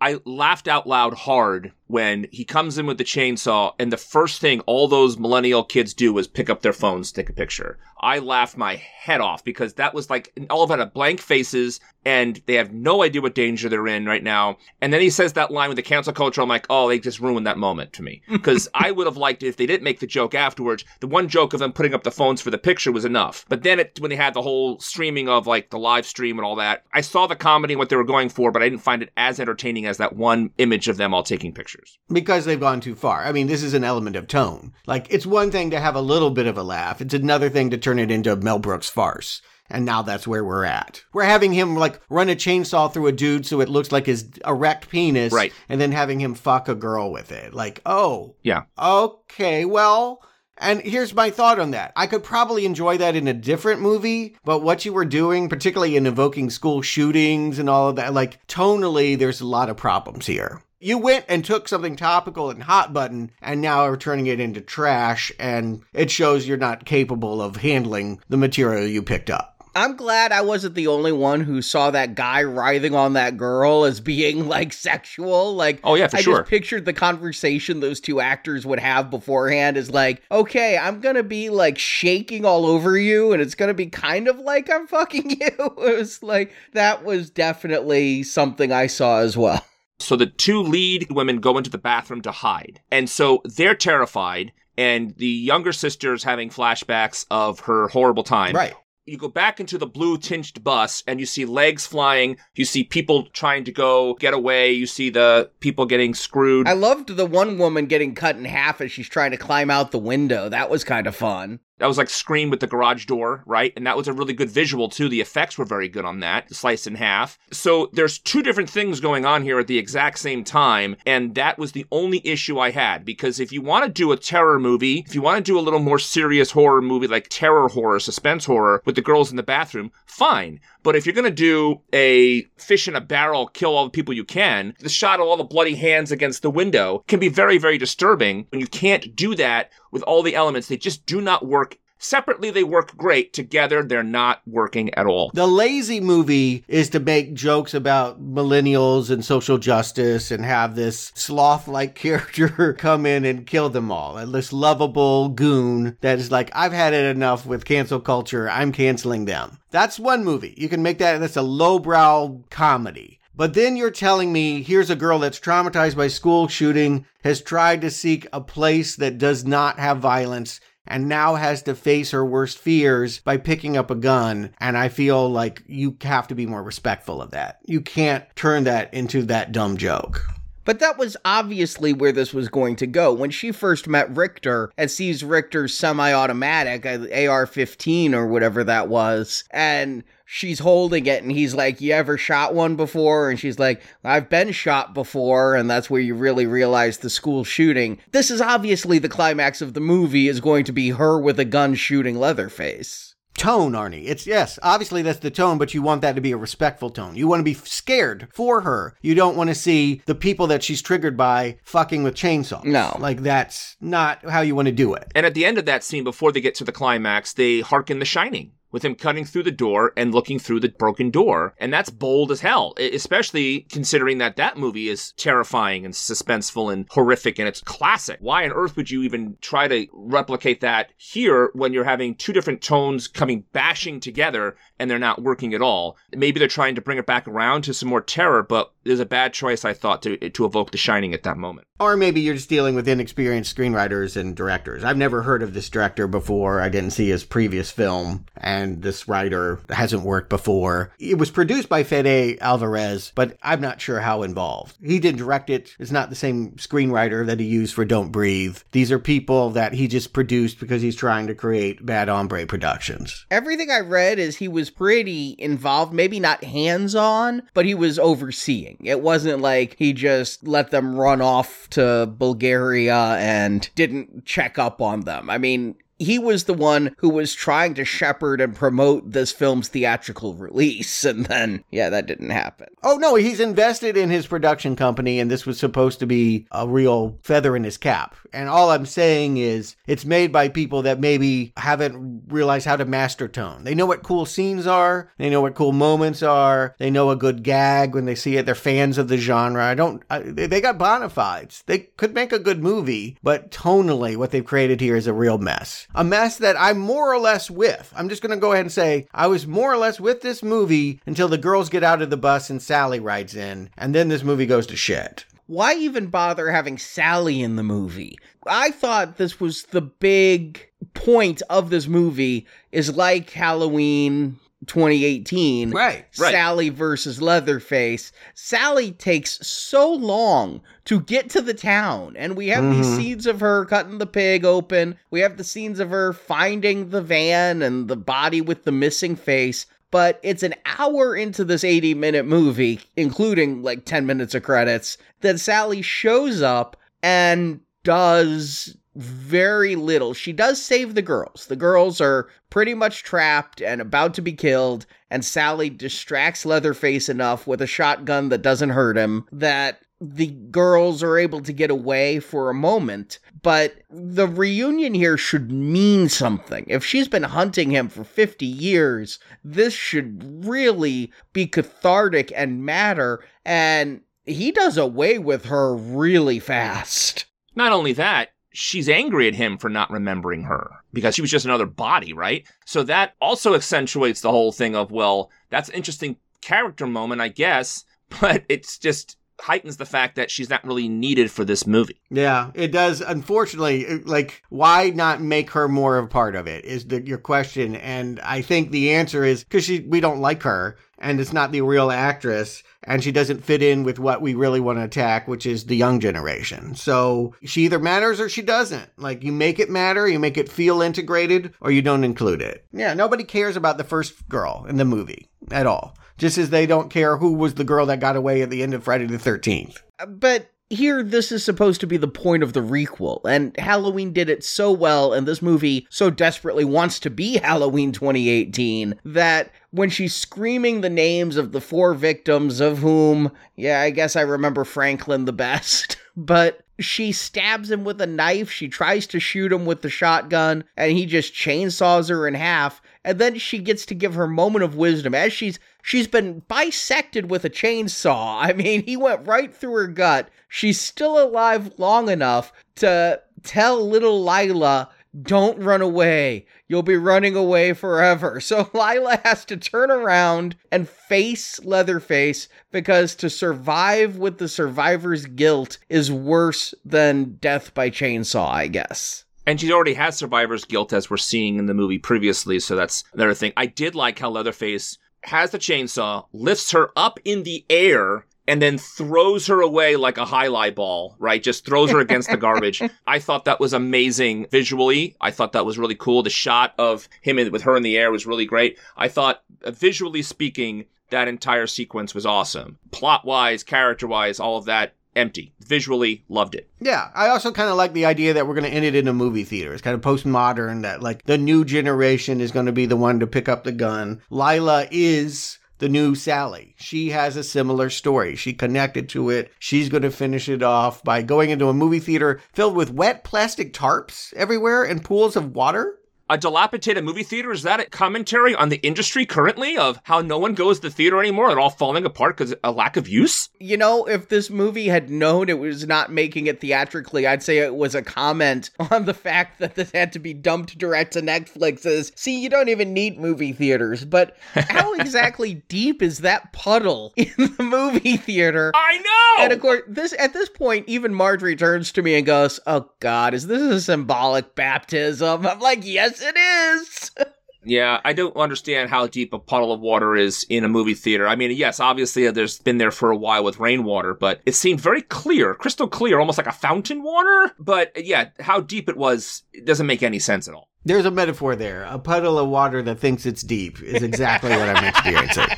I 0.00 0.20
laughed 0.24 0.68
out 0.68 0.86
loud 0.86 1.14
hard 1.14 1.72
when 1.88 2.26
he 2.30 2.44
comes 2.44 2.78
in 2.78 2.86
with 2.86 2.98
the 2.98 3.04
chainsaw 3.04 3.74
and 3.78 3.92
the 3.92 3.96
first 3.96 4.40
thing 4.40 4.60
all 4.60 4.86
those 4.86 5.18
millennial 5.18 5.64
kids 5.64 5.92
do 5.94 6.16
is 6.18 6.26
pick 6.26 6.48
up 6.48 6.62
their 6.62 6.72
phones, 6.72 7.10
take 7.10 7.28
a 7.28 7.32
picture. 7.32 7.78
I 8.00 8.20
laughed 8.20 8.56
my 8.56 8.76
head 8.76 9.20
off 9.20 9.42
because 9.42 9.74
that 9.74 9.94
was 9.94 10.08
like 10.08 10.32
all 10.50 10.62
of 10.62 10.68
them 10.68 10.78
had 10.78 10.92
blank 10.92 11.20
faces 11.20 11.80
and 12.04 12.40
they 12.46 12.54
have 12.54 12.72
no 12.72 13.02
idea 13.02 13.20
what 13.20 13.34
danger 13.34 13.68
they're 13.68 13.86
in 13.86 14.06
right 14.06 14.22
now. 14.22 14.56
And 14.80 14.92
then 14.92 15.00
he 15.00 15.10
says 15.10 15.32
that 15.32 15.50
line 15.50 15.68
with 15.68 15.76
the 15.76 15.82
cancel 15.82 16.12
culture. 16.12 16.40
I'm 16.40 16.48
like, 16.48 16.66
oh, 16.70 16.88
they 16.88 16.98
just 16.98 17.20
ruined 17.20 17.46
that 17.46 17.58
moment 17.58 17.92
to 17.94 18.02
me 18.02 18.22
because 18.30 18.68
I 18.74 18.90
would 18.90 19.06
have 19.06 19.16
liked 19.16 19.42
it 19.42 19.48
if 19.48 19.56
they 19.56 19.66
didn't 19.66 19.82
make 19.82 20.00
the 20.00 20.06
joke 20.06 20.34
afterwards. 20.34 20.84
The 21.00 21.06
one 21.06 21.28
joke 21.28 21.52
of 21.52 21.60
them 21.60 21.72
putting 21.72 21.94
up 21.94 22.04
the 22.04 22.10
phones 22.10 22.40
for 22.40 22.50
the 22.50 22.58
picture 22.58 22.92
was 22.92 23.04
enough. 23.04 23.44
But 23.48 23.62
then 23.62 23.80
it, 23.80 23.98
when 24.00 24.10
they 24.10 24.16
had 24.16 24.34
the 24.34 24.42
whole 24.42 24.78
streaming 24.78 25.28
of 25.28 25.46
like 25.46 25.70
the 25.70 25.78
live 25.78 26.06
stream 26.06 26.38
and 26.38 26.46
all 26.46 26.56
that, 26.56 26.84
I 26.92 27.00
saw 27.00 27.26
the 27.26 27.36
comedy 27.36 27.74
and 27.74 27.78
what 27.78 27.88
they 27.88 27.96
were 27.96 28.04
going 28.04 28.28
for, 28.28 28.50
but 28.52 28.62
I 28.62 28.68
didn't 28.68 28.82
find 28.82 29.02
it 29.02 29.12
as 29.16 29.40
entertaining 29.40 29.86
as 29.86 29.96
that 29.98 30.16
one 30.16 30.50
image 30.58 30.88
of 30.88 30.96
them 30.96 31.12
all 31.12 31.22
taking 31.22 31.52
pictures. 31.52 31.77
Because 32.08 32.44
they've 32.44 32.58
gone 32.58 32.80
too 32.80 32.94
far. 32.94 33.24
I 33.24 33.32
mean, 33.32 33.46
this 33.46 33.62
is 33.62 33.74
an 33.74 33.84
element 33.84 34.16
of 34.16 34.26
tone. 34.26 34.72
Like, 34.86 35.06
it's 35.10 35.26
one 35.26 35.50
thing 35.50 35.70
to 35.70 35.80
have 35.80 35.94
a 35.94 36.00
little 36.00 36.30
bit 36.30 36.46
of 36.46 36.58
a 36.58 36.62
laugh, 36.62 37.00
it's 37.00 37.14
another 37.14 37.50
thing 37.50 37.70
to 37.70 37.78
turn 37.78 37.98
it 37.98 38.10
into 38.10 38.32
a 38.32 38.36
Mel 38.36 38.58
Brooks 38.58 38.88
farce. 38.88 39.42
And 39.70 39.84
now 39.84 40.02
that's 40.02 40.26
where 40.26 40.44
we're 40.44 40.64
at. 40.64 41.04
We're 41.12 41.24
having 41.24 41.52
him 41.52 41.76
like 41.76 42.00
run 42.08 42.30
a 42.30 42.34
chainsaw 42.34 42.92
through 42.92 43.08
a 43.08 43.12
dude 43.12 43.44
so 43.44 43.60
it 43.60 43.68
looks 43.68 43.92
like 43.92 44.06
his 44.06 44.30
erect 44.46 44.88
penis. 44.88 45.32
Right. 45.32 45.52
And 45.68 45.80
then 45.80 45.92
having 45.92 46.20
him 46.20 46.34
fuck 46.34 46.68
a 46.68 46.74
girl 46.74 47.12
with 47.12 47.32
it. 47.32 47.52
Like, 47.52 47.82
oh. 47.84 48.36
Yeah. 48.42 48.62
Okay, 48.78 49.64
well. 49.64 50.22
And 50.60 50.80
here's 50.80 51.14
my 51.14 51.30
thought 51.30 51.60
on 51.60 51.70
that. 51.70 51.92
I 51.94 52.08
could 52.08 52.24
probably 52.24 52.66
enjoy 52.66 52.98
that 52.98 53.14
in 53.14 53.28
a 53.28 53.34
different 53.34 53.80
movie, 53.80 54.36
but 54.44 54.60
what 54.60 54.84
you 54.84 54.92
were 54.92 55.04
doing, 55.04 55.48
particularly 55.48 55.96
in 55.96 56.04
evoking 56.04 56.50
school 56.50 56.82
shootings 56.82 57.60
and 57.60 57.70
all 57.70 57.90
of 57.90 57.96
that, 57.96 58.12
like 58.12 58.44
tonally, 58.48 59.16
there's 59.16 59.40
a 59.40 59.46
lot 59.46 59.68
of 59.68 59.76
problems 59.76 60.26
here. 60.26 60.60
You 60.80 60.96
went 60.98 61.24
and 61.28 61.44
took 61.44 61.66
something 61.66 61.96
topical 61.96 62.50
and 62.50 62.62
hot 62.62 62.92
button 62.92 63.32
and 63.42 63.60
now 63.60 63.80
are 63.80 63.96
turning 63.96 64.26
it 64.28 64.38
into 64.38 64.60
trash, 64.60 65.32
and 65.38 65.82
it 65.92 66.08
shows 66.08 66.46
you're 66.46 66.56
not 66.56 66.84
capable 66.84 67.42
of 67.42 67.56
handling 67.56 68.20
the 68.28 68.36
material 68.36 68.86
you 68.86 69.02
picked 69.02 69.28
up. 69.28 69.56
I'm 69.74 69.96
glad 69.96 70.30
I 70.32 70.40
wasn't 70.42 70.74
the 70.76 70.86
only 70.86 71.12
one 71.12 71.40
who 71.40 71.62
saw 71.62 71.90
that 71.90 72.14
guy 72.14 72.42
writhing 72.44 72.94
on 72.94 73.12
that 73.14 73.36
girl 73.36 73.84
as 73.84 74.00
being 74.00 74.46
like 74.48 74.72
sexual. 74.72 75.54
Like, 75.54 75.80
Oh, 75.84 75.94
yeah, 75.96 76.06
for 76.08 76.16
I 76.16 76.20
sure. 76.20 76.38
just 76.38 76.50
pictured 76.50 76.84
the 76.84 76.92
conversation 76.92 77.80
those 77.80 78.00
two 78.00 78.20
actors 78.20 78.64
would 78.64 78.78
have 78.80 79.10
beforehand 79.10 79.76
is 79.76 79.90
like, 79.90 80.22
okay, 80.30 80.78
I'm 80.78 81.00
gonna 81.00 81.22
be 81.24 81.50
like 81.50 81.78
shaking 81.78 82.44
all 82.44 82.66
over 82.66 82.96
you, 82.96 83.32
and 83.32 83.42
it's 83.42 83.54
gonna 83.56 83.74
be 83.74 83.86
kind 83.86 84.28
of 84.28 84.38
like 84.38 84.70
I'm 84.70 84.86
fucking 84.86 85.30
you. 85.40 85.46
It 85.58 85.76
was 85.76 86.22
like 86.22 86.52
that 86.72 87.04
was 87.04 87.30
definitely 87.30 88.22
something 88.22 88.70
I 88.72 88.86
saw 88.86 89.18
as 89.18 89.36
well. 89.36 89.64
So 90.00 90.16
the 90.16 90.26
two 90.26 90.62
lead 90.62 91.10
women 91.10 91.40
go 91.40 91.58
into 91.58 91.70
the 91.70 91.78
bathroom 91.78 92.22
to 92.22 92.30
hide. 92.30 92.80
And 92.90 93.10
so 93.10 93.42
they're 93.44 93.74
terrified, 93.74 94.52
and 94.76 95.14
the 95.16 95.26
younger 95.26 95.72
sister's 95.72 96.24
having 96.24 96.50
flashbacks 96.50 97.26
of 97.30 97.60
her 97.60 97.88
horrible 97.88 98.22
time. 98.22 98.54
Right. 98.54 98.74
You 99.06 99.16
go 99.16 99.28
back 99.28 99.58
into 99.58 99.78
the 99.78 99.86
blue 99.86 100.18
tinged 100.18 100.62
bus 100.62 101.02
and 101.06 101.18
you 101.18 101.24
see 101.24 101.46
legs 101.46 101.86
flying. 101.86 102.36
You 102.54 102.66
see 102.66 102.84
people 102.84 103.24
trying 103.32 103.64
to 103.64 103.72
go 103.72 104.12
get 104.14 104.34
away. 104.34 104.72
You 104.72 104.86
see 104.86 105.08
the 105.08 105.50
people 105.60 105.86
getting 105.86 106.12
screwed. 106.12 106.68
I 106.68 106.74
loved 106.74 107.16
the 107.16 107.24
one 107.24 107.56
woman 107.56 107.86
getting 107.86 108.14
cut 108.14 108.36
in 108.36 108.44
half 108.44 108.82
as 108.82 108.92
she's 108.92 109.08
trying 109.08 109.30
to 109.30 109.38
climb 109.38 109.70
out 109.70 109.92
the 109.92 109.98
window. 109.98 110.50
That 110.50 110.68
was 110.68 110.84
kind 110.84 111.06
of 111.06 111.16
fun. 111.16 111.60
That 111.78 111.86
was 111.86 111.98
like 111.98 112.10
Scream 112.10 112.50
with 112.50 112.60
the 112.60 112.66
garage 112.66 113.06
door, 113.06 113.42
right? 113.46 113.72
And 113.76 113.86
that 113.86 113.96
was 113.96 114.08
a 114.08 114.12
really 114.12 114.32
good 114.32 114.50
visual 114.50 114.88
too. 114.88 115.08
The 115.08 115.20
effects 115.20 115.56
were 115.56 115.64
very 115.64 115.88
good 115.88 116.04
on 116.04 116.20
that, 116.20 116.52
sliced 116.54 116.86
in 116.86 116.96
half. 116.96 117.38
So 117.50 117.88
there's 117.92 118.18
two 118.18 118.42
different 118.42 118.70
things 118.70 119.00
going 119.00 119.24
on 119.24 119.42
here 119.42 119.58
at 119.58 119.66
the 119.66 119.78
exact 119.78 120.18
same 120.18 120.44
time. 120.44 120.96
And 121.06 121.34
that 121.34 121.58
was 121.58 121.72
the 121.72 121.86
only 121.90 122.26
issue 122.26 122.58
I 122.58 122.70
had 122.70 123.04
because 123.04 123.40
if 123.40 123.52
you 123.52 123.62
want 123.62 123.84
to 123.84 123.90
do 123.90 124.12
a 124.12 124.16
terror 124.16 124.58
movie, 124.58 125.04
if 125.06 125.14
you 125.14 125.22
want 125.22 125.44
to 125.44 125.52
do 125.52 125.58
a 125.58 125.62
little 125.62 125.80
more 125.80 125.98
serious 125.98 126.50
horror 126.50 126.82
movie 126.82 127.06
like 127.06 127.28
terror 127.30 127.68
horror, 127.68 128.00
suspense 128.00 128.44
horror 128.44 128.82
with 128.84 128.94
the 128.94 129.02
girls 129.02 129.30
in 129.30 129.36
the 129.36 129.42
bathroom, 129.42 129.92
fine. 130.06 130.60
But 130.82 130.96
if 130.96 131.06
you're 131.06 131.14
going 131.14 131.24
to 131.24 131.30
do 131.30 131.82
a 131.92 132.42
fish 132.56 132.88
in 132.88 132.96
a 132.96 133.00
barrel, 133.00 133.46
kill 133.46 133.76
all 133.76 133.84
the 133.84 133.90
people 133.90 134.14
you 134.14 134.24
can, 134.24 134.74
the 134.80 134.88
shot 134.88 135.20
of 135.20 135.26
all 135.26 135.36
the 135.36 135.44
bloody 135.44 135.74
hands 135.74 136.10
against 136.10 136.42
the 136.42 136.50
window 136.50 137.04
can 137.08 137.20
be 137.20 137.28
very, 137.28 137.58
very 137.58 137.78
disturbing. 137.78 138.46
And 138.52 138.60
you 138.60 138.66
can't 138.66 139.14
do 139.14 139.34
that 139.34 139.70
with 139.90 140.02
all 140.02 140.22
the 140.22 140.34
elements. 140.34 140.68
They 140.68 140.76
just 140.76 141.06
do 141.06 141.20
not 141.20 141.46
work. 141.46 141.67
Separately, 141.98 142.50
they 142.50 142.64
work 142.64 142.96
great. 142.96 143.32
Together, 143.32 143.82
they're 143.82 144.02
not 144.02 144.42
working 144.46 144.92
at 144.94 145.06
all. 145.06 145.30
The 145.34 145.46
lazy 145.46 146.00
movie 146.00 146.64
is 146.68 146.88
to 146.90 147.00
make 147.00 147.34
jokes 147.34 147.74
about 147.74 148.22
millennials 148.22 149.10
and 149.10 149.24
social 149.24 149.58
justice 149.58 150.30
and 150.30 150.44
have 150.44 150.74
this 150.74 151.12
sloth 151.14 151.66
like 151.68 151.94
character 151.96 152.72
come 152.72 153.04
in 153.04 153.24
and 153.24 153.46
kill 153.46 153.68
them 153.68 153.90
all. 153.90 154.16
And 154.16 154.32
this 154.32 154.52
lovable 154.52 155.28
goon 155.28 155.96
that 156.00 156.18
is 156.18 156.30
like, 156.30 156.50
I've 156.54 156.72
had 156.72 156.94
it 156.94 157.16
enough 157.16 157.46
with 157.46 157.64
cancel 157.64 158.00
culture. 158.00 158.48
I'm 158.48 158.72
canceling 158.72 159.24
them. 159.24 159.58
That's 159.70 159.98
one 159.98 160.24
movie. 160.24 160.54
You 160.56 160.68
can 160.68 160.82
make 160.82 160.98
that, 160.98 161.18
that's 161.18 161.36
a 161.36 161.42
lowbrow 161.42 162.44
comedy. 162.50 163.18
But 163.38 163.54
then 163.54 163.76
you're 163.76 163.92
telling 163.92 164.32
me 164.32 164.64
here's 164.64 164.90
a 164.90 164.96
girl 164.96 165.20
that's 165.20 165.38
traumatized 165.38 165.94
by 165.94 166.08
school 166.08 166.48
shooting, 166.48 167.06
has 167.22 167.40
tried 167.40 167.82
to 167.82 167.90
seek 167.90 168.26
a 168.32 168.40
place 168.40 168.96
that 168.96 169.16
does 169.16 169.44
not 169.44 169.78
have 169.78 169.98
violence, 169.98 170.58
and 170.88 171.08
now 171.08 171.36
has 171.36 171.62
to 171.62 171.74
face 171.74 172.10
her 172.10 172.24
worst 172.24 172.58
fears 172.58 173.20
by 173.20 173.36
picking 173.36 173.76
up 173.76 173.90
a 173.90 173.94
gun. 173.94 174.50
And 174.58 174.76
I 174.76 174.88
feel 174.88 175.30
like 175.30 175.62
you 175.66 175.96
have 176.02 176.28
to 176.28 176.34
be 176.34 176.46
more 176.46 176.62
respectful 176.62 177.22
of 177.22 177.30
that. 177.30 177.60
You 177.66 177.80
can't 177.80 178.24
turn 178.34 178.64
that 178.64 178.92
into 178.92 179.22
that 179.24 179.52
dumb 179.52 179.76
joke. 179.76 180.26
But 180.68 180.80
that 180.80 180.98
was 180.98 181.16
obviously 181.24 181.94
where 181.94 182.12
this 182.12 182.34
was 182.34 182.50
going 182.50 182.76
to 182.76 182.86
go. 182.86 183.10
When 183.10 183.30
she 183.30 183.52
first 183.52 183.88
met 183.88 184.14
Richter 184.14 184.70
and 184.76 184.90
sees 184.90 185.24
Richter's 185.24 185.72
semi 185.72 186.12
automatic, 186.12 186.84
uh, 186.84 187.06
AR 187.30 187.46
15 187.46 188.14
or 188.14 188.26
whatever 188.26 188.62
that 188.64 188.88
was, 188.88 189.44
and 189.50 190.04
she's 190.30 190.58
holding 190.58 191.06
it 191.06 191.22
and 191.22 191.32
he's 191.32 191.54
like, 191.54 191.80
You 191.80 191.92
ever 191.94 192.18
shot 192.18 192.54
one 192.54 192.76
before? 192.76 193.30
And 193.30 193.40
she's 193.40 193.58
like, 193.58 193.82
I've 194.04 194.28
been 194.28 194.52
shot 194.52 194.94
before. 194.94 195.56
And 195.56 195.68
that's 195.68 195.90
where 195.90 196.00
you 196.00 196.14
really 196.14 196.46
realize 196.46 196.98
the 196.98 197.10
school 197.10 197.42
shooting. 197.42 197.98
This 198.12 198.30
is 198.30 198.40
obviously 198.40 198.98
the 198.98 199.08
climax 199.08 199.62
of 199.62 199.74
the 199.74 199.80
movie 199.80 200.28
is 200.28 200.40
going 200.40 200.64
to 200.64 200.72
be 200.72 200.90
her 200.90 201.18
with 201.18 201.40
a 201.40 201.44
gun 201.44 201.74
shooting 201.74 202.16
Leatherface. 202.16 203.14
Tone, 203.34 203.72
Arnie. 203.72 204.06
It's 204.06 204.26
yes, 204.26 204.58
obviously 204.64 205.02
that's 205.02 205.20
the 205.20 205.30
tone, 205.30 205.58
but 205.58 205.72
you 205.72 205.80
want 205.80 206.02
that 206.02 206.16
to 206.16 206.20
be 206.20 206.32
a 206.32 206.36
respectful 206.36 206.90
tone. 206.90 207.14
You 207.14 207.28
want 207.28 207.38
to 207.38 207.44
be 207.44 207.54
scared 207.54 208.26
for 208.32 208.62
her. 208.62 208.96
You 209.00 209.14
don't 209.14 209.36
want 209.36 209.48
to 209.48 209.54
see 209.54 210.02
the 210.06 210.16
people 210.16 210.48
that 210.48 210.64
she's 210.64 210.82
triggered 210.82 211.16
by 211.16 211.58
fucking 211.62 212.02
with 212.02 212.16
chainsaws. 212.16 212.64
No. 212.64 212.96
Like 212.98 213.22
that's 213.22 213.76
not 213.80 214.28
how 214.28 214.40
you 214.40 214.56
want 214.56 214.66
to 214.66 214.72
do 214.72 214.92
it. 214.94 215.12
And 215.14 215.24
at 215.24 215.34
the 215.34 215.44
end 215.44 215.56
of 215.56 215.66
that 215.66 215.84
scene, 215.84 216.02
before 216.02 216.32
they 216.32 216.40
get 216.40 216.56
to 216.56 216.64
the 216.64 216.72
climax, 216.72 217.32
they 217.32 217.60
hearken 217.60 218.00
The 218.00 218.04
Shining. 218.04 218.52
With 218.70 218.84
him 218.84 218.94
cutting 218.94 219.24
through 219.24 219.42
the 219.42 219.50
door 219.50 219.92
and 219.96 220.14
looking 220.14 220.38
through 220.38 220.60
the 220.60 220.68
broken 220.68 221.10
door. 221.10 221.54
And 221.58 221.72
that's 221.72 221.90
bold 221.90 222.30
as 222.30 222.40
hell, 222.40 222.74
especially 222.78 223.66
considering 223.70 224.18
that 224.18 224.36
that 224.36 224.56
movie 224.56 224.88
is 224.88 225.12
terrifying 225.12 225.84
and 225.84 225.94
suspenseful 225.94 226.72
and 226.72 226.86
horrific 226.90 227.38
and 227.38 227.48
it's 227.48 227.60
classic. 227.62 228.18
Why 228.20 228.44
on 228.44 228.52
earth 228.52 228.76
would 228.76 228.90
you 228.90 229.02
even 229.02 229.36
try 229.40 229.68
to 229.68 229.86
replicate 229.92 230.60
that 230.60 230.92
here 230.96 231.50
when 231.54 231.72
you're 231.72 231.84
having 231.84 232.14
two 232.14 232.32
different 232.32 232.62
tones 232.62 233.08
coming 233.08 233.44
bashing 233.52 234.00
together 234.00 234.56
and 234.78 234.90
they're 234.90 234.98
not 234.98 235.22
working 235.22 235.54
at 235.54 235.62
all? 235.62 235.96
Maybe 236.14 236.38
they're 236.38 236.48
trying 236.48 236.74
to 236.74 236.80
bring 236.80 236.98
it 236.98 237.06
back 237.06 237.26
around 237.28 237.62
to 237.62 237.74
some 237.74 237.88
more 237.88 238.00
terror, 238.00 238.42
but 238.42 238.72
there's 238.84 239.00
a 239.00 239.06
bad 239.06 239.32
choice, 239.32 239.64
I 239.64 239.74
thought, 239.74 240.02
to, 240.02 240.16
to 240.16 240.44
evoke 240.44 240.70
The 240.70 240.78
Shining 240.78 241.12
at 241.14 241.22
that 241.24 241.36
moment. 241.36 241.66
Or 241.80 241.96
maybe 241.96 242.20
you're 242.20 242.34
just 242.34 242.48
dealing 242.48 242.74
with 242.74 242.88
inexperienced 242.88 243.56
screenwriters 243.56 244.16
and 244.16 244.34
directors. 244.34 244.82
I've 244.82 244.96
never 244.96 245.22
heard 245.22 245.42
of 245.42 245.54
this 245.54 245.68
director 245.68 246.08
before. 246.08 246.60
I 246.60 246.68
didn't 246.68 246.90
see 246.90 247.08
his 247.08 247.24
previous 247.24 247.70
film, 247.70 248.26
and 248.36 248.82
this 248.82 249.06
writer 249.06 249.60
hasn't 249.68 250.02
worked 250.02 250.28
before. 250.28 250.92
It 250.98 251.18
was 251.18 251.30
produced 251.30 251.68
by 251.68 251.84
Fede 251.84 252.38
Alvarez, 252.40 253.12
but 253.14 253.36
I'm 253.42 253.60
not 253.60 253.80
sure 253.80 254.00
how 254.00 254.22
involved. 254.22 254.76
He 254.82 254.98
didn't 254.98 255.18
direct 255.18 255.50
it. 255.50 255.76
It's 255.78 255.92
not 255.92 256.10
the 256.10 256.16
same 256.16 256.52
screenwriter 256.52 257.24
that 257.26 257.38
he 257.38 257.46
used 257.46 257.74
for 257.74 257.84
Don't 257.84 258.10
Breathe. 258.10 258.58
These 258.72 258.90
are 258.90 258.98
people 258.98 259.50
that 259.50 259.74
he 259.74 259.86
just 259.86 260.12
produced 260.12 260.58
because 260.58 260.82
he's 260.82 260.96
trying 260.96 261.28
to 261.28 261.34
create 261.34 261.86
Bad 261.86 262.08
Hombre 262.08 262.46
Productions. 262.46 263.24
Everything 263.30 263.70
I 263.70 263.80
read 263.80 264.18
is 264.18 264.36
he 264.36 264.48
was 264.48 264.67
pretty 264.70 265.34
involved, 265.38 265.92
maybe 265.92 266.20
not 266.20 266.44
hands 266.44 266.94
on, 266.94 267.42
but 267.54 267.66
he 267.66 267.74
was 267.74 267.98
overseeing. 267.98 268.78
It 268.84 269.00
wasn't 269.00 269.40
like 269.40 269.76
he 269.78 269.92
just 269.92 270.46
let 270.46 270.70
them 270.70 270.96
run 270.96 271.20
off 271.20 271.68
to 271.70 272.06
Bulgaria 272.06 273.16
and 273.18 273.68
didn't 273.74 274.24
check 274.24 274.58
up 274.58 274.80
on 274.80 275.00
them. 275.00 275.30
I 275.30 275.38
mean, 275.38 275.76
he 275.98 276.18
was 276.18 276.44
the 276.44 276.54
one 276.54 276.94
who 276.98 277.08
was 277.08 277.34
trying 277.34 277.74
to 277.74 277.84
shepherd 277.84 278.40
and 278.40 278.54
promote 278.54 279.10
this 279.10 279.32
film's 279.32 279.68
theatrical 279.68 280.34
release. 280.34 281.04
And 281.04 281.26
then, 281.26 281.64
yeah, 281.70 281.90
that 281.90 282.06
didn't 282.06 282.30
happen. 282.30 282.68
Oh, 282.82 282.96
no, 282.96 283.14
he's 283.14 283.40
invested 283.40 283.96
in 283.96 284.10
his 284.10 284.26
production 284.26 284.76
company, 284.76 285.18
and 285.18 285.30
this 285.30 285.46
was 285.46 285.58
supposed 285.58 285.98
to 286.00 286.06
be 286.06 286.46
a 286.52 286.68
real 286.68 287.18
feather 287.22 287.56
in 287.56 287.64
his 287.64 287.76
cap. 287.76 288.14
And 288.32 288.48
all 288.48 288.70
I'm 288.70 288.86
saying 288.86 289.38
is 289.38 289.74
it's 289.86 290.04
made 290.04 290.32
by 290.32 290.48
people 290.48 290.82
that 290.82 291.00
maybe 291.00 291.52
haven't 291.56 292.24
realized 292.28 292.66
how 292.66 292.76
to 292.76 292.84
master 292.84 293.26
tone. 293.26 293.64
They 293.64 293.74
know 293.74 293.86
what 293.86 294.02
cool 294.02 294.26
scenes 294.26 294.66
are, 294.66 295.10
they 295.18 295.30
know 295.30 295.40
what 295.40 295.54
cool 295.54 295.72
moments 295.72 296.22
are, 296.22 296.74
they 296.78 296.90
know 296.90 297.10
a 297.10 297.16
good 297.16 297.42
gag 297.42 297.94
when 297.94 298.04
they 298.04 298.14
see 298.14 298.36
it. 298.36 298.46
They're 298.46 298.54
fans 298.54 298.98
of 298.98 299.08
the 299.08 299.16
genre. 299.16 299.64
I 299.64 299.74
don't, 299.74 300.02
I, 300.10 300.20
they 300.20 300.60
got 300.60 300.78
bona 300.78 301.08
fides. 301.08 301.64
They 301.66 301.78
could 301.78 302.14
make 302.14 302.32
a 302.32 302.38
good 302.38 302.62
movie, 302.62 303.16
but 303.22 303.50
tonally, 303.50 304.16
what 304.16 304.30
they've 304.30 304.44
created 304.44 304.80
here 304.80 304.96
is 304.96 305.06
a 305.06 305.12
real 305.12 305.38
mess 305.38 305.87
a 305.94 306.04
mess 306.04 306.38
that 306.38 306.58
I'm 306.58 306.78
more 306.78 307.12
or 307.12 307.18
less 307.18 307.50
with. 307.50 307.92
I'm 307.96 308.08
just 308.08 308.22
going 308.22 308.34
to 308.34 308.40
go 308.40 308.52
ahead 308.52 308.64
and 308.64 308.72
say 308.72 309.06
I 309.12 309.26
was 309.26 309.46
more 309.46 309.72
or 309.72 309.76
less 309.76 309.98
with 309.98 310.20
this 310.20 310.42
movie 310.42 311.00
until 311.06 311.28
the 311.28 311.38
girls 311.38 311.68
get 311.68 311.82
out 311.82 312.02
of 312.02 312.10
the 312.10 312.16
bus 312.16 312.50
and 312.50 312.62
Sally 312.62 313.00
rides 313.00 313.34
in, 313.34 313.70
and 313.76 313.94
then 313.94 314.08
this 314.08 314.22
movie 314.22 314.46
goes 314.46 314.66
to 314.68 314.76
shit. 314.76 315.24
Why 315.46 315.74
even 315.74 316.08
bother 316.08 316.50
having 316.50 316.76
Sally 316.76 317.40
in 317.40 317.56
the 317.56 317.62
movie? 317.62 318.18
I 318.46 318.70
thought 318.70 319.16
this 319.16 319.40
was 319.40 319.64
the 319.64 319.80
big 319.80 320.68
point 320.92 321.40
of 321.48 321.70
this 321.70 321.86
movie 321.86 322.46
is 322.70 322.94
like 322.94 323.30
Halloween 323.30 324.38
2018. 324.66 325.70
Right, 325.70 326.04
right. 326.18 326.32
Sally 326.32 326.68
versus 326.68 327.22
Leatherface. 327.22 328.12
Sally 328.34 328.92
takes 328.92 329.46
so 329.46 329.92
long 329.92 330.60
to 330.84 331.00
get 331.00 331.30
to 331.30 331.40
the 331.40 331.54
town, 331.54 332.16
and 332.16 332.36
we 332.36 332.48
have 332.48 332.64
mm-hmm. 332.64 332.80
these 332.80 332.96
scenes 332.96 333.26
of 333.26 333.40
her 333.40 333.64
cutting 333.66 333.98
the 333.98 334.06
pig 334.06 334.44
open. 334.44 334.96
We 335.10 335.20
have 335.20 335.36
the 335.36 335.44
scenes 335.44 335.80
of 335.80 335.90
her 335.90 336.12
finding 336.12 336.90
the 336.90 337.02
van 337.02 337.62
and 337.62 337.88
the 337.88 337.96
body 337.96 338.40
with 338.40 338.64
the 338.64 338.72
missing 338.72 339.16
face. 339.16 339.66
But 339.90 340.20
it's 340.22 340.42
an 340.42 340.54
hour 340.66 341.16
into 341.16 341.44
this 341.44 341.64
80 341.64 341.94
minute 341.94 342.26
movie, 342.26 342.80
including 342.96 343.62
like 343.62 343.86
10 343.86 344.04
minutes 344.04 344.34
of 344.34 344.42
credits, 344.42 344.98
that 345.22 345.40
Sally 345.40 345.80
shows 345.80 346.42
up 346.42 346.76
and 347.02 347.60
does 347.84 348.76
very 348.98 349.76
little. 349.76 350.12
She 350.12 350.32
does 350.32 350.60
save 350.60 350.94
the 350.94 351.02
girls. 351.02 351.46
The 351.46 351.56
girls 351.56 352.00
are 352.00 352.28
pretty 352.50 352.74
much 352.74 353.04
trapped 353.04 353.62
and 353.62 353.80
about 353.80 354.12
to 354.14 354.22
be 354.22 354.32
killed, 354.32 354.86
and 355.08 355.24
Sally 355.24 355.70
distracts 355.70 356.44
Leatherface 356.44 357.08
enough 357.08 357.46
with 357.46 357.62
a 357.62 357.66
shotgun 357.66 358.28
that 358.30 358.42
doesn't 358.42 358.70
hurt 358.70 358.96
him 358.96 359.24
that 359.30 359.80
the 360.00 360.26
girls 360.26 361.02
are 361.02 361.16
able 361.16 361.40
to 361.42 361.52
get 361.52 361.70
away 361.70 362.18
for 362.18 362.50
a 362.50 362.54
moment. 362.54 363.20
But 363.40 363.76
the 363.88 364.26
reunion 364.26 364.94
here 364.94 365.16
should 365.16 365.52
mean 365.52 366.08
something. 366.08 366.64
If 366.68 366.84
she's 366.84 367.08
been 367.08 367.22
hunting 367.22 367.70
him 367.70 367.88
for 367.88 368.04
50 368.04 368.46
years, 368.46 369.18
this 369.44 369.74
should 369.74 370.44
really 370.44 371.12
be 371.32 371.46
cathartic 371.46 372.32
and 372.34 372.64
matter. 372.64 373.24
And 373.44 374.02
he 374.24 374.50
does 374.50 374.76
away 374.76 375.18
with 375.18 375.46
her 375.46 375.74
really 375.74 376.40
fast. 376.40 377.26
Not 377.54 377.72
only 377.72 377.92
that, 377.94 378.30
she's 378.52 378.88
angry 378.88 379.28
at 379.28 379.34
him 379.34 379.58
for 379.58 379.68
not 379.68 379.90
remembering 379.90 380.44
her 380.44 380.70
because 380.92 381.14
she 381.14 381.20
was 381.20 381.30
just 381.30 381.44
another 381.44 381.66
body, 381.66 382.12
right? 382.12 382.46
So 382.64 382.82
that 382.84 383.14
also 383.20 383.54
accentuates 383.54 384.20
the 384.20 384.30
whole 384.30 384.52
thing 384.52 384.74
of, 384.74 384.90
well, 384.90 385.30
that's 385.50 385.68
an 385.68 385.74
interesting 385.74 386.16
character 386.40 386.86
moment, 386.86 387.20
I 387.20 387.28
guess, 387.28 387.84
but 388.20 388.44
it's 388.48 388.78
just 388.78 389.16
heightens 389.40 389.76
the 389.76 389.86
fact 389.86 390.16
that 390.16 390.30
she's 390.30 390.50
not 390.50 390.64
really 390.64 390.88
needed 390.88 391.30
for 391.30 391.44
this 391.44 391.66
movie. 391.66 392.00
Yeah, 392.10 392.50
it 392.54 392.72
does. 392.72 393.00
Unfortunately, 393.00 394.00
like, 394.00 394.42
why 394.48 394.90
not 394.90 395.20
make 395.20 395.50
her 395.50 395.68
more 395.68 395.98
of 395.98 396.06
a 396.06 396.08
part 396.08 396.34
of 396.34 396.46
it 396.46 396.64
is 396.64 396.86
the, 396.86 397.06
your 397.06 397.18
question. 397.18 397.76
And 397.76 398.18
I 398.20 398.42
think 398.42 398.70
the 398.70 398.94
answer 398.94 399.24
is 399.24 399.44
because 399.44 399.68
we 399.68 400.00
don't 400.00 400.20
like 400.20 400.42
her 400.42 400.76
and 400.98 401.20
it's 401.20 401.32
not 401.32 401.52
the 401.52 401.60
real 401.60 401.90
actress 401.90 402.62
and 402.84 403.02
she 403.02 403.12
doesn't 403.12 403.44
fit 403.44 403.62
in 403.62 403.82
with 403.82 403.98
what 403.98 404.22
we 404.22 404.34
really 404.34 404.60
want 404.60 404.78
to 404.78 404.84
attack, 404.84 405.26
which 405.28 405.46
is 405.46 405.66
the 405.66 405.76
young 405.76 406.00
generation. 406.00 406.74
So 406.74 407.34
she 407.44 407.64
either 407.64 407.78
matters 407.78 408.20
or 408.20 408.28
she 408.28 408.42
doesn't. 408.42 408.90
Like 408.96 409.22
you 409.22 409.32
make 409.32 409.58
it 409.58 409.70
matter, 409.70 410.08
you 410.08 410.18
make 410.18 410.38
it 410.38 410.50
feel 410.50 410.82
integrated, 410.82 411.54
or 411.60 411.70
you 411.70 411.82
don't 411.82 412.04
include 412.04 412.42
it. 412.42 412.64
Yeah, 412.72 412.94
nobody 412.94 413.24
cares 413.24 413.56
about 413.56 413.78
the 413.78 413.84
first 413.84 414.28
girl 414.28 414.66
in 414.68 414.76
the 414.76 414.84
movie 414.84 415.28
at 415.50 415.66
all. 415.66 415.96
Just 416.16 416.38
as 416.38 416.50
they 416.50 416.66
don't 416.66 416.90
care 416.90 417.16
who 417.16 417.34
was 417.34 417.54
the 417.54 417.64
girl 417.64 417.86
that 417.86 418.00
got 418.00 418.16
away 418.16 418.42
at 418.42 418.50
the 418.50 418.62
end 418.62 418.74
of 418.74 418.84
Friday 418.84 419.06
the 419.06 419.18
13th. 419.18 419.82
Uh, 419.98 420.06
but 420.06 420.50
here 420.70 421.02
this 421.02 421.32
is 421.32 421.44
supposed 421.44 421.80
to 421.80 421.86
be 421.86 421.96
the 421.96 422.06
point 422.06 422.42
of 422.42 422.52
the 422.52 422.60
requel 422.60 423.20
and 423.24 423.56
halloween 423.58 424.12
did 424.12 424.28
it 424.28 424.44
so 424.44 424.70
well 424.70 425.14
and 425.14 425.26
this 425.26 425.40
movie 425.40 425.86
so 425.88 426.10
desperately 426.10 426.64
wants 426.64 427.00
to 427.00 427.08
be 427.08 427.38
halloween 427.38 427.90
2018 427.90 428.94
that 429.04 429.50
when 429.70 429.90
she's 429.90 430.14
screaming 430.14 430.80
the 430.80 430.90
names 430.90 431.36
of 431.36 431.52
the 431.52 431.60
four 431.60 431.94
victims 431.94 432.60
of 432.60 432.78
whom 432.78 433.30
yeah 433.56 433.80
i 433.80 433.90
guess 433.90 434.16
i 434.16 434.20
remember 434.20 434.64
franklin 434.64 435.24
the 435.24 435.32
best 435.32 435.96
but 436.16 436.60
she 436.80 437.10
stabs 437.10 437.70
him 437.70 437.84
with 437.84 438.00
a 438.00 438.06
knife 438.06 438.50
she 438.50 438.68
tries 438.68 439.06
to 439.06 439.18
shoot 439.18 439.52
him 439.52 439.66
with 439.66 439.82
the 439.82 439.90
shotgun 439.90 440.64
and 440.76 440.92
he 440.92 441.06
just 441.06 441.34
chainsaws 441.34 442.08
her 442.08 442.26
in 442.26 442.34
half 442.34 442.80
and 443.04 443.18
then 443.18 443.38
she 443.38 443.58
gets 443.58 443.86
to 443.86 443.94
give 443.94 444.14
her 444.14 444.26
moment 444.26 444.64
of 444.64 444.76
wisdom 444.76 445.14
as 445.14 445.32
she's 445.32 445.58
she's 445.82 446.06
been 446.06 446.42
bisected 446.46 447.30
with 447.30 447.44
a 447.44 447.50
chainsaw. 447.50 448.38
I 448.40 448.52
mean, 448.52 448.84
he 448.84 448.96
went 448.96 449.26
right 449.26 449.54
through 449.54 449.72
her 449.74 449.86
gut. 449.86 450.28
She's 450.48 450.80
still 450.80 451.22
alive 451.22 451.72
long 451.78 452.10
enough 452.10 452.52
to 452.76 453.20
tell 453.42 453.86
little 453.86 454.22
Lila, 454.22 454.90
"Don't 455.20 455.62
run 455.62 455.82
away. 455.82 456.46
You'll 456.68 456.82
be 456.82 456.96
running 456.96 457.36
away 457.36 457.72
forever." 457.72 458.40
So 458.48 458.70
Lila 458.72 459.20
has 459.24 459.44
to 459.46 459.56
turn 459.56 459.90
around 459.90 460.56
and 460.72 460.88
face 460.88 461.60
Leatherface 461.64 462.48
because 462.72 463.14
to 463.16 463.28
survive 463.28 464.16
with 464.16 464.38
the 464.38 464.48
survivor's 464.48 465.26
guilt 465.26 465.78
is 465.88 466.10
worse 466.10 466.74
than 466.84 467.36
death 467.40 467.74
by 467.74 467.90
chainsaw, 467.90 468.48
I 468.48 468.68
guess. 468.68 469.24
And 469.46 469.58
she 469.58 469.72
already 469.72 469.94
has 469.94 470.16
survivor's 470.16 470.66
guilt, 470.66 470.92
as 470.92 471.08
we're 471.08 471.16
seeing 471.16 471.58
in 471.58 471.66
the 471.66 471.74
movie 471.74 471.98
previously. 471.98 472.60
So 472.60 472.76
that's 472.76 473.04
another 473.14 473.32
thing. 473.32 473.52
I 473.56 473.64
did 473.66 473.94
like 473.94 474.18
how 474.18 474.30
Leatherface 474.30 474.98
has 475.24 475.50
the 475.50 475.58
chainsaw, 475.58 476.26
lifts 476.32 476.70
her 476.72 476.90
up 476.96 477.18
in 477.24 477.42
the 477.44 477.64
air, 477.70 478.26
and 478.48 478.62
then 478.62 478.78
throws 478.78 479.46
her 479.46 479.60
away 479.60 479.94
like 479.96 480.16
a 480.16 480.24
jai 480.24 480.48
alai 480.48 480.74
ball, 480.74 481.14
right? 481.18 481.42
Just 481.42 481.66
throws 481.66 481.90
her 481.90 482.00
against 482.00 482.30
the 482.30 482.36
garbage. 482.38 482.82
I 483.06 483.18
thought 483.18 483.44
that 483.44 483.60
was 483.60 483.74
amazing 483.74 484.46
visually. 484.50 485.14
I 485.20 485.30
thought 485.30 485.52
that 485.52 485.66
was 485.66 485.78
really 485.78 485.94
cool. 485.94 486.22
The 486.22 486.30
shot 486.30 486.74
of 486.78 487.08
him 487.20 487.36
with 487.52 487.62
her 487.62 487.76
in 487.76 487.82
the 487.82 487.98
air 487.98 488.10
was 488.10 488.26
really 488.26 488.46
great. 488.46 488.78
I 488.96 489.08
thought, 489.08 489.42
uh, 489.62 489.70
visually 489.70 490.22
speaking, 490.22 490.86
that 491.10 491.28
entire 491.28 491.66
sequence 491.66 492.14
was 492.14 492.24
awesome. 492.24 492.78
Plot 492.90 493.26
wise, 493.26 493.62
character 493.62 494.06
wise, 494.06 494.40
all 494.40 494.56
of 494.56 494.64
that 494.64 494.94
empty. 495.14 495.52
Visually, 495.60 496.24
loved 496.30 496.54
it. 496.54 496.70
Yeah, 496.80 497.10
I 497.14 497.28
also 497.28 497.52
kind 497.52 497.68
of 497.68 497.76
like 497.76 497.92
the 497.92 498.06
idea 498.06 498.32
that 498.32 498.46
we're 498.46 498.54
going 498.54 498.64
to 498.64 498.74
end 498.74 498.84
it 498.84 498.94
in 498.94 499.08
a 499.08 499.12
movie 499.12 499.44
theater. 499.44 499.74
It's 499.74 499.82
kind 499.82 499.94
of 499.94 500.00
postmodern 500.00 500.82
that 500.82 501.02
like 501.02 501.24
the 501.24 501.36
new 501.36 501.66
generation 501.66 502.40
is 502.40 502.52
going 502.52 502.66
to 502.66 502.72
be 502.72 502.86
the 502.86 502.96
one 502.96 503.20
to 503.20 503.26
pick 503.26 503.48
up 503.48 503.64
the 503.64 503.72
gun. 503.72 504.22
Lila 504.30 504.86
is 504.90 505.57
the 505.78 505.88
new 505.88 506.14
Sally. 506.14 506.74
She 506.78 507.10
has 507.10 507.36
a 507.36 507.44
similar 507.44 507.90
story. 507.90 508.36
She 508.36 508.52
connected 508.52 509.08
to 509.10 509.30
it. 509.30 509.52
She's 509.58 509.88
going 509.88 510.02
to 510.02 510.10
finish 510.10 510.48
it 510.48 510.62
off 510.62 511.02
by 511.02 511.22
going 511.22 511.50
into 511.50 511.68
a 511.68 511.74
movie 511.74 512.00
theater 512.00 512.40
filled 512.52 512.76
with 512.76 512.92
wet 512.92 513.24
plastic 513.24 513.72
tarps 513.72 514.32
everywhere 514.34 514.84
and 514.84 515.04
pools 515.04 515.36
of 515.36 515.54
water. 515.54 515.97
A 516.30 516.38
dilapidated 516.38 517.04
movie 517.04 517.22
theater? 517.22 517.52
Is 517.52 517.62
that 517.62 517.80
a 517.80 517.86
commentary 517.86 518.54
on 518.54 518.68
the 518.68 518.76
industry 518.76 519.26
currently 519.26 519.76
of 519.76 520.00
how 520.04 520.20
no 520.20 520.38
one 520.38 520.54
goes 520.54 520.80
to 520.80 520.88
the 520.88 520.94
theater 520.94 521.20
anymore? 521.20 521.48
They're 521.48 521.60
all 521.60 521.70
falling 521.70 522.04
apart 522.04 522.36
because 522.36 522.54
a 522.62 522.70
lack 522.70 522.96
of 522.96 523.08
use? 523.08 523.48
You 523.58 523.76
know, 523.76 524.06
if 524.06 524.28
this 524.28 524.50
movie 524.50 524.88
had 524.88 525.10
known 525.10 525.48
it 525.48 525.58
was 525.58 525.86
not 525.86 526.12
making 526.12 526.46
it 526.46 526.60
theatrically, 526.60 527.26
I'd 527.26 527.42
say 527.42 527.58
it 527.58 527.74
was 527.74 527.94
a 527.94 528.02
comment 528.02 528.70
on 528.90 529.04
the 529.04 529.14
fact 529.14 529.58
that 529.58 529.74
this 529.74 529.90
had 529.92 530.12
to 530.12 530.18
be 530.18 530.34
dumped 530.34 530.78
direct 530.78 531.14
to 531.14 531.22
Netflix 531.22 531.86
as, 531.86 532.12
see, 532.14 532.40
you 532.40 532.48
don't 532.48 532.68
even 532.68 532.92
need 532.92 533.18
movie 533.18 533.52
theaters. 533.52 534.04
But 534.04 534.36
how 534.54 534.94
exactly 534.98 535.54
deep 535.68 536.02
is 536.02 536.18
that 536.18 536.52
puddle 536.52 537.12
in 537.16 537.32
the 537.36 537.62
movie 537.62 538.16
theater? 538.16 538.72
I 538.74 538.98
know! 538.98 539.44
And 539.44 539.52
of 539.52 539.60
course, 539.60 539.82
this 539.86 540.14
at 540.18 540.32
this 540.32 540.48
point, 540.48 540.88
even 540.88 541.14
Marjorie 541.14 541.56
turns 541.56 541.92
to 541.92 542.02
me 542.02 542.16
and 542.16 542.26
goes, 542.26 542.58
"Oh 542.66 542.90
God, 543.00 543.34
is 543.34 543.46
this 543.46 543.62
a 543.62 543.80
symbolic 543.80 544.54
baptism?" 544.54 545.46
I'm 545.46 545.60
like, 545.60 545.80
"Yes, 545.84 546.17
it 546.20 546.36
is." 546.36 547.10
Yeah, 547.64 548.00
I 548.04 548.12
don't 548.12 548.36
understand 548.36 548.88
how 548.88 549.08
deep 549.08 549.32
a 549.32 549.38
puddle 549.38 549.72
of 549.72 549.80
water 549.80 550.16
is 550.16 550.46
in 550.48 550.64
a 550.64 550.68
movie 550.68 550.94
theater. 550.94 551.26
I 551.26 551.36
mean, 551.36 551.50
yes, 551.50 551.80
obviously 551.80 552.30
there's 552.30 552.60
been 552.60 552.78
there 552.78 552.90
for 552.90 553.10
a 553.10 553.16
while 553.16 553.44
with 553.44 553.58
rainwater, 553.58 554.14
but 554.14 554.40
it 554.46 554.54
seemed 554.54 554.80
very 554.80 555.02
clear, 555.02 555.54
crystal 555.54 555.88
clear, 555.88 556.18
almost 556.18 556.38
like 556.38 556.46
a 556.46 556.52
fountain 556.52 557.02
water. 557.02 557.52
But 557.58 557.92
yeah, 558.04 558.30
how 558.40 558.60
deep 558.60 558.88
it 558.88 558.96
was, 558.96 559.42
it 559.52 559.66
doesn't 559.66 559.86
make 559.86 560.02
any 560.02 560.18
sense 560.18 560.48
at 560.48 560.54
all. 560.54 560.68
There's 560.84 561.04
a 561.04 561.10
metaphor 561.10 561.56
there. 561.56 561.84
A 561.84 561.98
puddle 561.98 562.38
of 562.38 562.48
water 562.48 562.80
that 562.82 563.00
thinks 563.00 563.26
it's 563.26 563.42
deep 563.42 563.82
is 563.82 564.02
exactly 564.02 564.50
what 564.50 564.68
I'm 564.68 564.84
experiencing. 564.88 565.48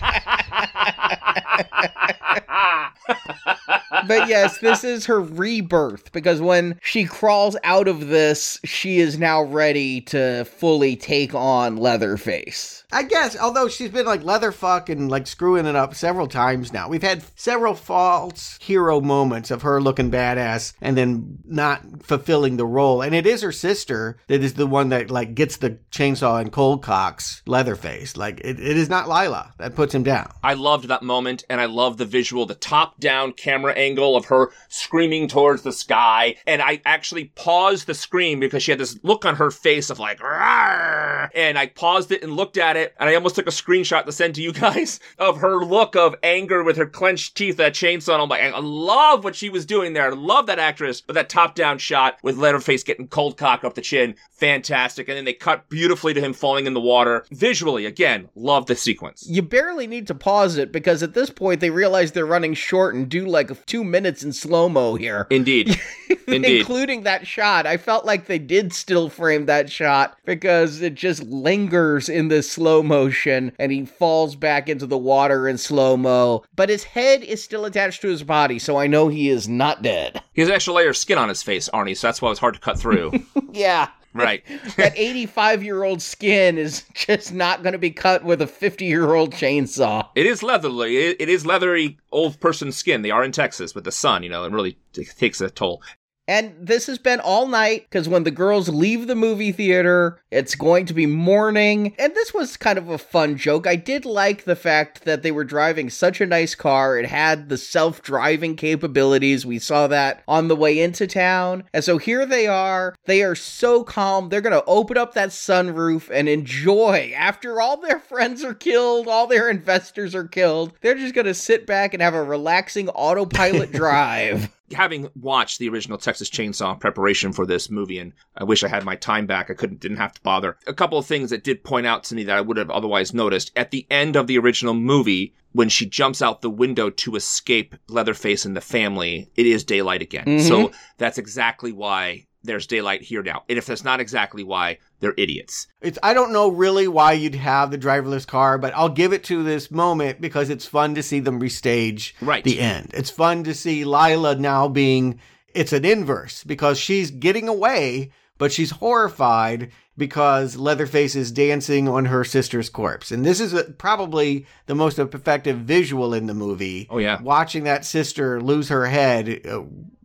But 4.11 4.29
yes, 4.29 4.59
this 4.59 4.83
is 4.83 5.07
her 5.07 5.21
rebirth 5.21 6.11
because 6.11 6.41
when 6.41 6.81
she 6.83 7.05
crawls 7.05 7.57
out 7.63 7.87
of 7.87 8.09
this, 8.09 8.59
she 8.65 8.99
is 8.99 9.21
now 9.21 9.41
ready 9.41 10.01
to 10.01 10.45
fully 10.47 10.97
take 10.97 11.33
on 11.33 11.77
Leatherface. 11.77 12.80
I 12.93 13.03
guess, 13.05 13.37
although 13.37 13.69
she's 13.69 13.91
been 13.91 14.07
like 14.07 14.23
leatherfuck 14.23 14.89
and 14.89 15.11
like 15.11 15.27
screwing 15.27 15.67
it 15.67 15.77
up 15.77 15.95
several 15.95 16.27
times 16.27 16.73
now. 16.73 16.89
We've 16.89 17.03
had 17.03 17.23
several 17.37 17.75
false 17.75 18.59
hero 18.61 19.01
moments 19.01 19.51
of 19.51 19.63
her 19.63 19.81
looking 19.81 20.11
badass 20.11 20.75
and 20.81 20.97
then 20.97 21.39
not 21.45 22.03
fulfilling 22.03 22.57
the 22.57 22.67
role. 22.67 23.03
And 23.03 23.15
it 23.15 23.27
is 23.27 23.43
her 23.43 23.53
sister 23.53 24.19
that 24.29 24.43
is 24.43 24.55
the 24.55 24.67
one 24.67 24.89
that 24.91 25.11
like 25.11 25.35
gets 25.35 25.57
the 25.57 25.79
chainsaw 25.91 26.41
and 26.41 26.53
cold 26.53 26.83
cocks 26.83 27.43
Leatherface. 27.47 28.17
Like 28.17 28.41
it, 28.41 28.59
it 28.59 28.77
is 28.77 28.89
not 28.89 29.09
Lila 29.09 29.53
that 29.59 29.75
puts 29.75 29.95
him 29.95 30.03
down. 30.03 30.33
I 30.43 30.55
loved 30.55 30.89
that 30.89 31.03
moment 31.03 31.45
and 31.49 31.61
I 31.61 31.67
love 31.67 31.97
the 31.97 32.05
visual, 32.05 32.47
the 32.47 32.55
top 32.55 32.99
down 32.99 33.33
camera 33.33 33.73
angle 33.75 34.17
of 34.17 34.27
her 34.27 34.51
screaming 34.69 35.29
towards 35.29 35.63
the 35.63 35.73
sky. 35.73 36.37
And 36.47 36.61
I 36.63 36.81
actually 36.85 37.27
paused 37.37 37.87
the 37.87 37.95
scream 37.95 38.41
because 38.41 38.63
she 38.63 38.73
had 38.73 38.81
this 38.81 38.99
look 39.03 39.25
on 39.25 39.37
her 39.37 39.51
face 39.51 39.91
of 39.91 39.99
like, 39.99 40.19
Rawr! 40.19 41.31
and 41.35 41.59
I 41.59 41.67
paused 41.67 42.13
it 42.13 42.23
and 42.23 42.33
looked 42.33 42.57
at 42.57 42.77
it. 42.77 42.80
And 42.99 43.09
I 43.09 43.15
almost 43.15 43.37
took 43.37 43.47
a 43.47 43.51
screenshot 43.51 44.05
to 44.05 44.13
send 44.13 44.35
to 44.37 44.43
you 44.43 44.53
guys 44.61 45.01
of 45.19 45.39
her 45.39 45.65
look 45.65 45.97
of 45.97 46.15
anger 46.23 46.63
with 46.63 46.77
her 46.77 46.87
clenched 46.87 47.37
teeth, 47.37 47.57
that 47.57 47.75
chainsaw. 47.75 48.15
And 48.15 48.23
I'm 48.23 48.29
like, 48.29 48.43
I 48.43 48.59
love 48.59 49.25
what 49.25 49.37
she 49.37 49.51
was 49.51 49.67
doing 49.67 49.93
there. 49.93 50.11
I 50.11 50.15
love 50.15 50.47
that 50.47 50.59
actress. 50.59 51.01
But 51.01 51.15
that 51.15 51.29
top 51.29 51.55
down 51.55 51.79
shot 51.79 52.19
with 52.23 52.37
Leatherface 52.37 52.83
getting 52.83 53.09
cold 53.09 53.37
cock 53.37 53.65
up 53.65 53.75
the 53.75 53.81
chin, 53.81 54.15
fantastic. 54.31 55.09
And 55.09 55.17
then 55.17 55.25
they 55.25 55.33
cut 55.33 55.69
beautifully 55.69 56.15
to 56.15 56.21
him 56.21 56.33
falling 56.33 56.67
in 56.67 56.75
the 56.75 56.81
water. 56.81 57.25
Visually, 57.31 57.87
again, 57.87 58.29
love 58.35 58.67
the 58.67 58.77
sequence. 58.77 59.27
You 59.29 59.43
barely 59.43 59.87
need 59.87 60.07
to 60.09 60.15
pause 60.15 60.57
it 60.57 60.73
because 60.73 61.03
at 61.03 61.15
this 61.15 61.31
point 61.31 61.61
they 61.61 61.71
realize 61.71 62.13
they're 62.13 62.27
running 62.27 62.55
short 62.55 62.95
and 62.95 63.09
do 63.09 63.27
like 63.27 63.67
two 63.67 63.85
minutes 63.85 64.23
in 64.23 64.33
slow 64.33 64.69
mo 64.69 64.95
here. 64.95 65.27
Indeed. 65.31 65.81
Indeed. 66.27 66.61
Including 66.61 67.03
that 67.03 67.27
shot. 67.27 67.67
I 67.67 67.77
felt 67.77 68.05
like 68.05 68.27
they 68.27 68.39
did 68.39 68.73
still 68.73 69.09
frame 69.09 69.47
that 69.47 69.71
shot 69.71 70.17
because 70.25 70.81
it 70.81 70.95
just 70.95 71.23
lingers 71.25 72.09
in 72.09 72.29
this 72.29 72.51
slow 72.51 72.70
motion 72.83 73.53
and 73.59 73.73
he 73.73 73.85
falls 73.85 74.37
back 74.37 74.69
into 74.69 74.87
the 74.87 74.97
water 74.97 75.49
in 75.49 75.59
slow 75.59 75.97
mo. 75.97 76.45
But 76.55 76.69
his 76.69 76.85
head 76.85 77.23
is 77.23 77.43
still 77.43 77.65
attached 77.65 78.03
to 78.03 78.09
his 78.09 78.23
body, 78.23 78.59
so 78.59 78.77
I 78.77 78.87
know 78.87 79.09
he 79.09 79.29
is 79.29 79.49
not 79.49 79.83
dead. 79.83 80.23
He 80.33 80.43
has 80.43 80.49
an 80.49 80.55
extra 80.55 80.73
layer 80.73 80.91
of 80.91 80.97
skin 80.97 81.19
on 81.19 81.29
his 81.29 81.43
face, 81.43 81.69
Arnie, 81.75 81.97
so 81.97 82.07
that's 82.07 82.23
why 82.23 82.29
it 82.29 82.31
was 82.31 82.39
hard 82.39 82.55
to 82.55 82.61
cut 82.61 82.79
through. 82.79 83.13
yeah. 83.53 83.89
Right. 84.13 84.43
that 84.77 84.93
85 84.97 85.63
year 85.63 85.85
old 85.85 86.03
skin 86.03 86.59
is 86.59 86.85
just 86.95 87.33
not 87.33 87.63
going 87.63 87.73
to 87.73 87.79
be 87.79 87.91
cut 87.91 88.25
with 88.25 88.43
a 88.43 88.47
50 88.47 88.85
year 88.85 89.15
old 89.15 89.33
chainsaw. 89.33 90.09
It 90.15 90.27
is 90.27 90.43
leathery. 90.43 90.97
It, 90.97 91.17
it 91.21 91.29
is 91.29 91.47
leathery 91.47 91.99
old 92.11 92.41
person 92.41 92.73
skin. 92.73 93.03
They 93.03 93.11
are 93.11 93.25
in 93.25 93.33
Texas 93.33 93.75
with 93.75 93.85
the 93.85 93.93
sun, 93.93 94.23
you 94.23 94.29
know, 94.29 94.45
it 94.45 94.53
really 94.53 94.79
t- 94.93 95.05
takes 95.05 95.41
a 95.41 95.51
toll. 95.51 95.83
And 96.31 96.55
this 96.61 96.87
has 96.87 96.99
been 96.99 97.19
all 97.19 97.49
night 97.49 97.87
because 97.91 98.09
when 98.09 98.23
the 98.23 98.31
girls 98.31 98.69
leave 98.69 99.09
the 99.09 99.17
movie 99.17 99.51
theater, 99.51 100.21
it's 100.31 100.55
going 100.55 100.87
to 100.87 100.95
be 100.95 101.05
morning. 101.05 101.93
And 101.99 102.15
this 102.15 102.33
was 102.33 102.57
kind 102.57 102.79
of 102.79 102.89
a 102.89 102.99
fun 102.99 103.37
joke. 103.37 103.67
I 103.67 103.75
did 103.75 104.05
like 104.05 104.45
the 104.45 104.55
fact 104.55 105.05
that 105.07 105.25
they 105.25 105.33
were 105.33 105.43
driving 105.43 105.91
such 105.91 106.21
a 106.21 106.27
nice 106.27 106.55
car. 106.55 106.97
It 106.97 107.07
had 107.07 107.49
the 107.49 107.59
self 107.59 108.01
driving 108.01 108.55
capabilities. 108.55 109.45
We 109.45 109.59
saw 109.59 109.89
that 109.89 110.23
on 110.29 110.47
the 110.47 110.55
way 110.55 110.81
into 110.81 111.09
town. 111.09 111.65
And 111.75 111.83
so 111.83 111.99
here 111.99 112.25
they 112.25 112.47
are. 112.47 112.95
They 113.07 113.25
are 113.25 113.35
so 113.35 113.83
calm. 113.83 114.29
They're 114.29 114.41
going 114.41 114.53
to 114.53 114.65
open 114.67 114.97
up 114.97 115.15
that 115.15 115.31
sunroof 115.31 116.11
and 116.15 116.29
enjoy. 116.29 117.13
After 117.17 117.61
all 117.61 117.77
their 117.77 117.99
friends 117.99 118.45
are 118.45 118.55
killed, 118.55 119.09
all 119.09 119.27
their 119.27 119.51
investors 119.51 120.15
are 120.15 120.29
killed, 120.29 120.75
they're 120.81 120.95
just 120.95 121.17
going 121.17 121.27
to 121.27 121.35
sit 121.35 121.67
back 121.67 121.93
and 121.93 122.01
have 122.01 122.15
a 122.15 122.23
relaxing 122.23 122.89
autopilot 122.91 123.73
drive 123.73 124.49
having 124.73 125.09
watched 125.15 125.59
the 125.59 125.69
original 125.69 125.99
Texas 125.99 126.31
Chainsaw 126.31 126.79
preparation 126.79 127.33
for 127.33 127.47
this 127.47 127.71
movie, 127.71 127.99
and 127.99 128.13
I 128.37 128.45
wish 128.45 128.63
I 128.63 128.69
had 128.69 128.85
my 128.85 128.97
time 128.97 129.27
back. 129.27 129.51
I 129.51 129.55
couldn't, 129.55 129.81
didn't 129.81 129.97
have 129.99 130.13
to 130.13 130.23
bother. 130.23 130.57
A 130.67 130.75
couple 130.75 130.99
of 130.99 131.07
things 131.07 131.31
that 131.31 131.45
did 131.45 131.65
point 131.65 131.87
out 131.87 132.05
to 132.05 132.15
me 132.15 132.25
that 132.25 132.37
I 132.37 132.41
would 132.41 132.57
have 132.57 132.71
otherwise 132.71 133.15
noticed 133.15 133.53
at 133.57 133.71
the 133.71 133.87
end 133.91 134.17
of 134.17 134.27
the 134.27 134.39
original 134.39 134.75
movie, 134.75 135.35
when 135.53 135.69
she 135.69 135.87
jumps 135.87 136.23
out 136.23 136.43
the 136.43 136.51
window 136.51 136.91
to 136.91 137.17
escape 137.17 137.75
Leatherface 137.89 138.45
and 138.45 138.57
the 138.57 138.61
family, 138.61 139.31
it 139.35 139.47
is 139.47 139.65
daylight 139.65 140.03
again. 140.03 140.25
Mm-hmm. 140.25 140.47
So 140.47 140.71
that's 140.97 141.19
exactly 141.19 141.73
why 141.73 142.27
there's 142.43 142.67
daylight 142.67 143.03
here 143.03 143.23
now. 143.23 143.43
And 143.49 143.59
if 143.59 143.67
that's 143.67 143.85
not 143.85 144.01
exactly 144.01 144.43
why, 144.43 144.79
they're 145.01 145.15
idiots. 145.17 145.67
It's 145.81 145.99
I 146.03 146.15
don't 146.15 146.33
know 146.33 146.49
really 146.49 146.89
why 146.89 147.13
you'd 147.13 147.35
have 147.35 147.71
the 147.71 147.79
driverless 147.79 148.27
car, 148.27 148.59
but 148.59 148.75
I'll 148.75 148.89
give 148.89 149.13
it 149.13 149.25
to 149.25 149.43
this 149.43 149.71
moment 149.71 150.21
because 150.21 150.51
it's 150.51 150.67
fun 150.67 150.95
to 150.95 151.03
see 151.03 151.21
them 151.21 151.41
restage 151.41 152.13
right. 152.21 152.45
the 152.45 152.61
end. 152.61 152.91
It's 152.95 153.11
fun 153.11 153.45
to 153.45 153.55
see 153.55 153.85
Lila 153.85 154.37
now 154.37 154.69
being 154.69 155.21
it's 155.55 155.73
an 155.73 155.85
inverse 155.85 156.45
because 156.45 156.79
she's 156.79 157.11
getting 157.11 157.49
away, 157.49 158.13
but 158.41 158.51
she's 158.51 158.71
horrified 158.71 159.71
because 159.99 160.57
Leatherface 160.57 161.15
is 161.15 161.31
dancing 161.31 161.87
on 161.87 162.07
her 162.07 162.25
sister's 162.25 162.71
corpse. 162.71 163.13
And 163.13 163.23
this 163.23 163.39
is 163.39 163.53
a, 163.53 163.65
probably 163.65 164.47
the 164.65 164.75
most 164.75 164.99
effective 164.99 165.59
visual 165.59 166.15
in 166.15 166.25
the 166.25 166.33
movie. 166.33 166.89
Oh, 166.89 166.97
yeah. 166.97 167.21
Watching 167.21 167.65
that 167.65 167.85
sister 167.85 168.41
lose 168.41 168.71
her 168.71 168.87
head. 168.87 169.43
Uh, 169.47 169.65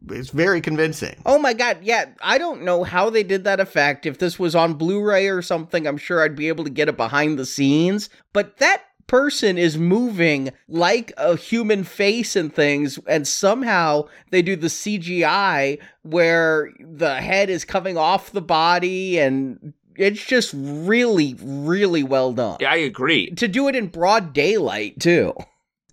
it's 0.10 0.32
very 0.32 0.60
convincing. 0.60 1.16
Oh 1.26 1.40
my 1.40 1.54
god, 1.54 1.80
yeah. 1.82 2.08
I 2.22 2.38
don't 2.38 2.64
know 2.64 2.84
how 2.84 3.10
they 3.10 3.24
did 3.24 3.46
that 3.46 3.62
effect. 3.62 4.06
If 4.06 4.20
this 4.20 4.38
was 4.38 4.54
on 4.54 4.74
Blu-ray 4.74 5.30
or 5.30 5.42
something, 5.42 5.88
I'm 5.88 5.98
sure 5.98 6.22
I'd 6.22 6.36
be 6.36 6.50
able 6.50 6.66
to 6.66 6.70
get 6.70 6.90
it 6.90 6.98
behind 6.98 7.40
the 7.40 7.46
scenes. 7.46 8.10
But 8.34 8.58
that 8.58 8.84
person 9.08 9.58
is 9.58 9.78
moving 9.78 10.52
like 10.68 11.14
a 11.18 11.36
human 11.36 11.84
face 11.84 12.36
and 12.36 12.54
things 12.54 13.00
and 13.08 13.28
somehow 13.28 14.08
they 14.32 14.42
do 14.42 14.56
the 14.56 14.68
CGI 14.68 15.80
where 16.04 16.72
the 16.80 17.16
head 17.16 17.50
is 17.50 17.66
coming 17.66 17.98
off 17.98 18.32
the 18.32 18.42
body 18.42 19.20
and 19.20 19.74
it's 19.96 20.26
just 20.26 20.54
really 20.56 21.36
really 21.40 22.04
well 22.04 22.34
done. 22.34 22.58
Yeah, 22.60 22.72
I 22.72 22.78
agree. 22.78 23.30
To 23.32 23.48
do 23.48 23.68
it 23.68 23.76
in 23.76 23.88
broad 23.88 24.34
daylight 24.34 25.00
too 25.00 25.34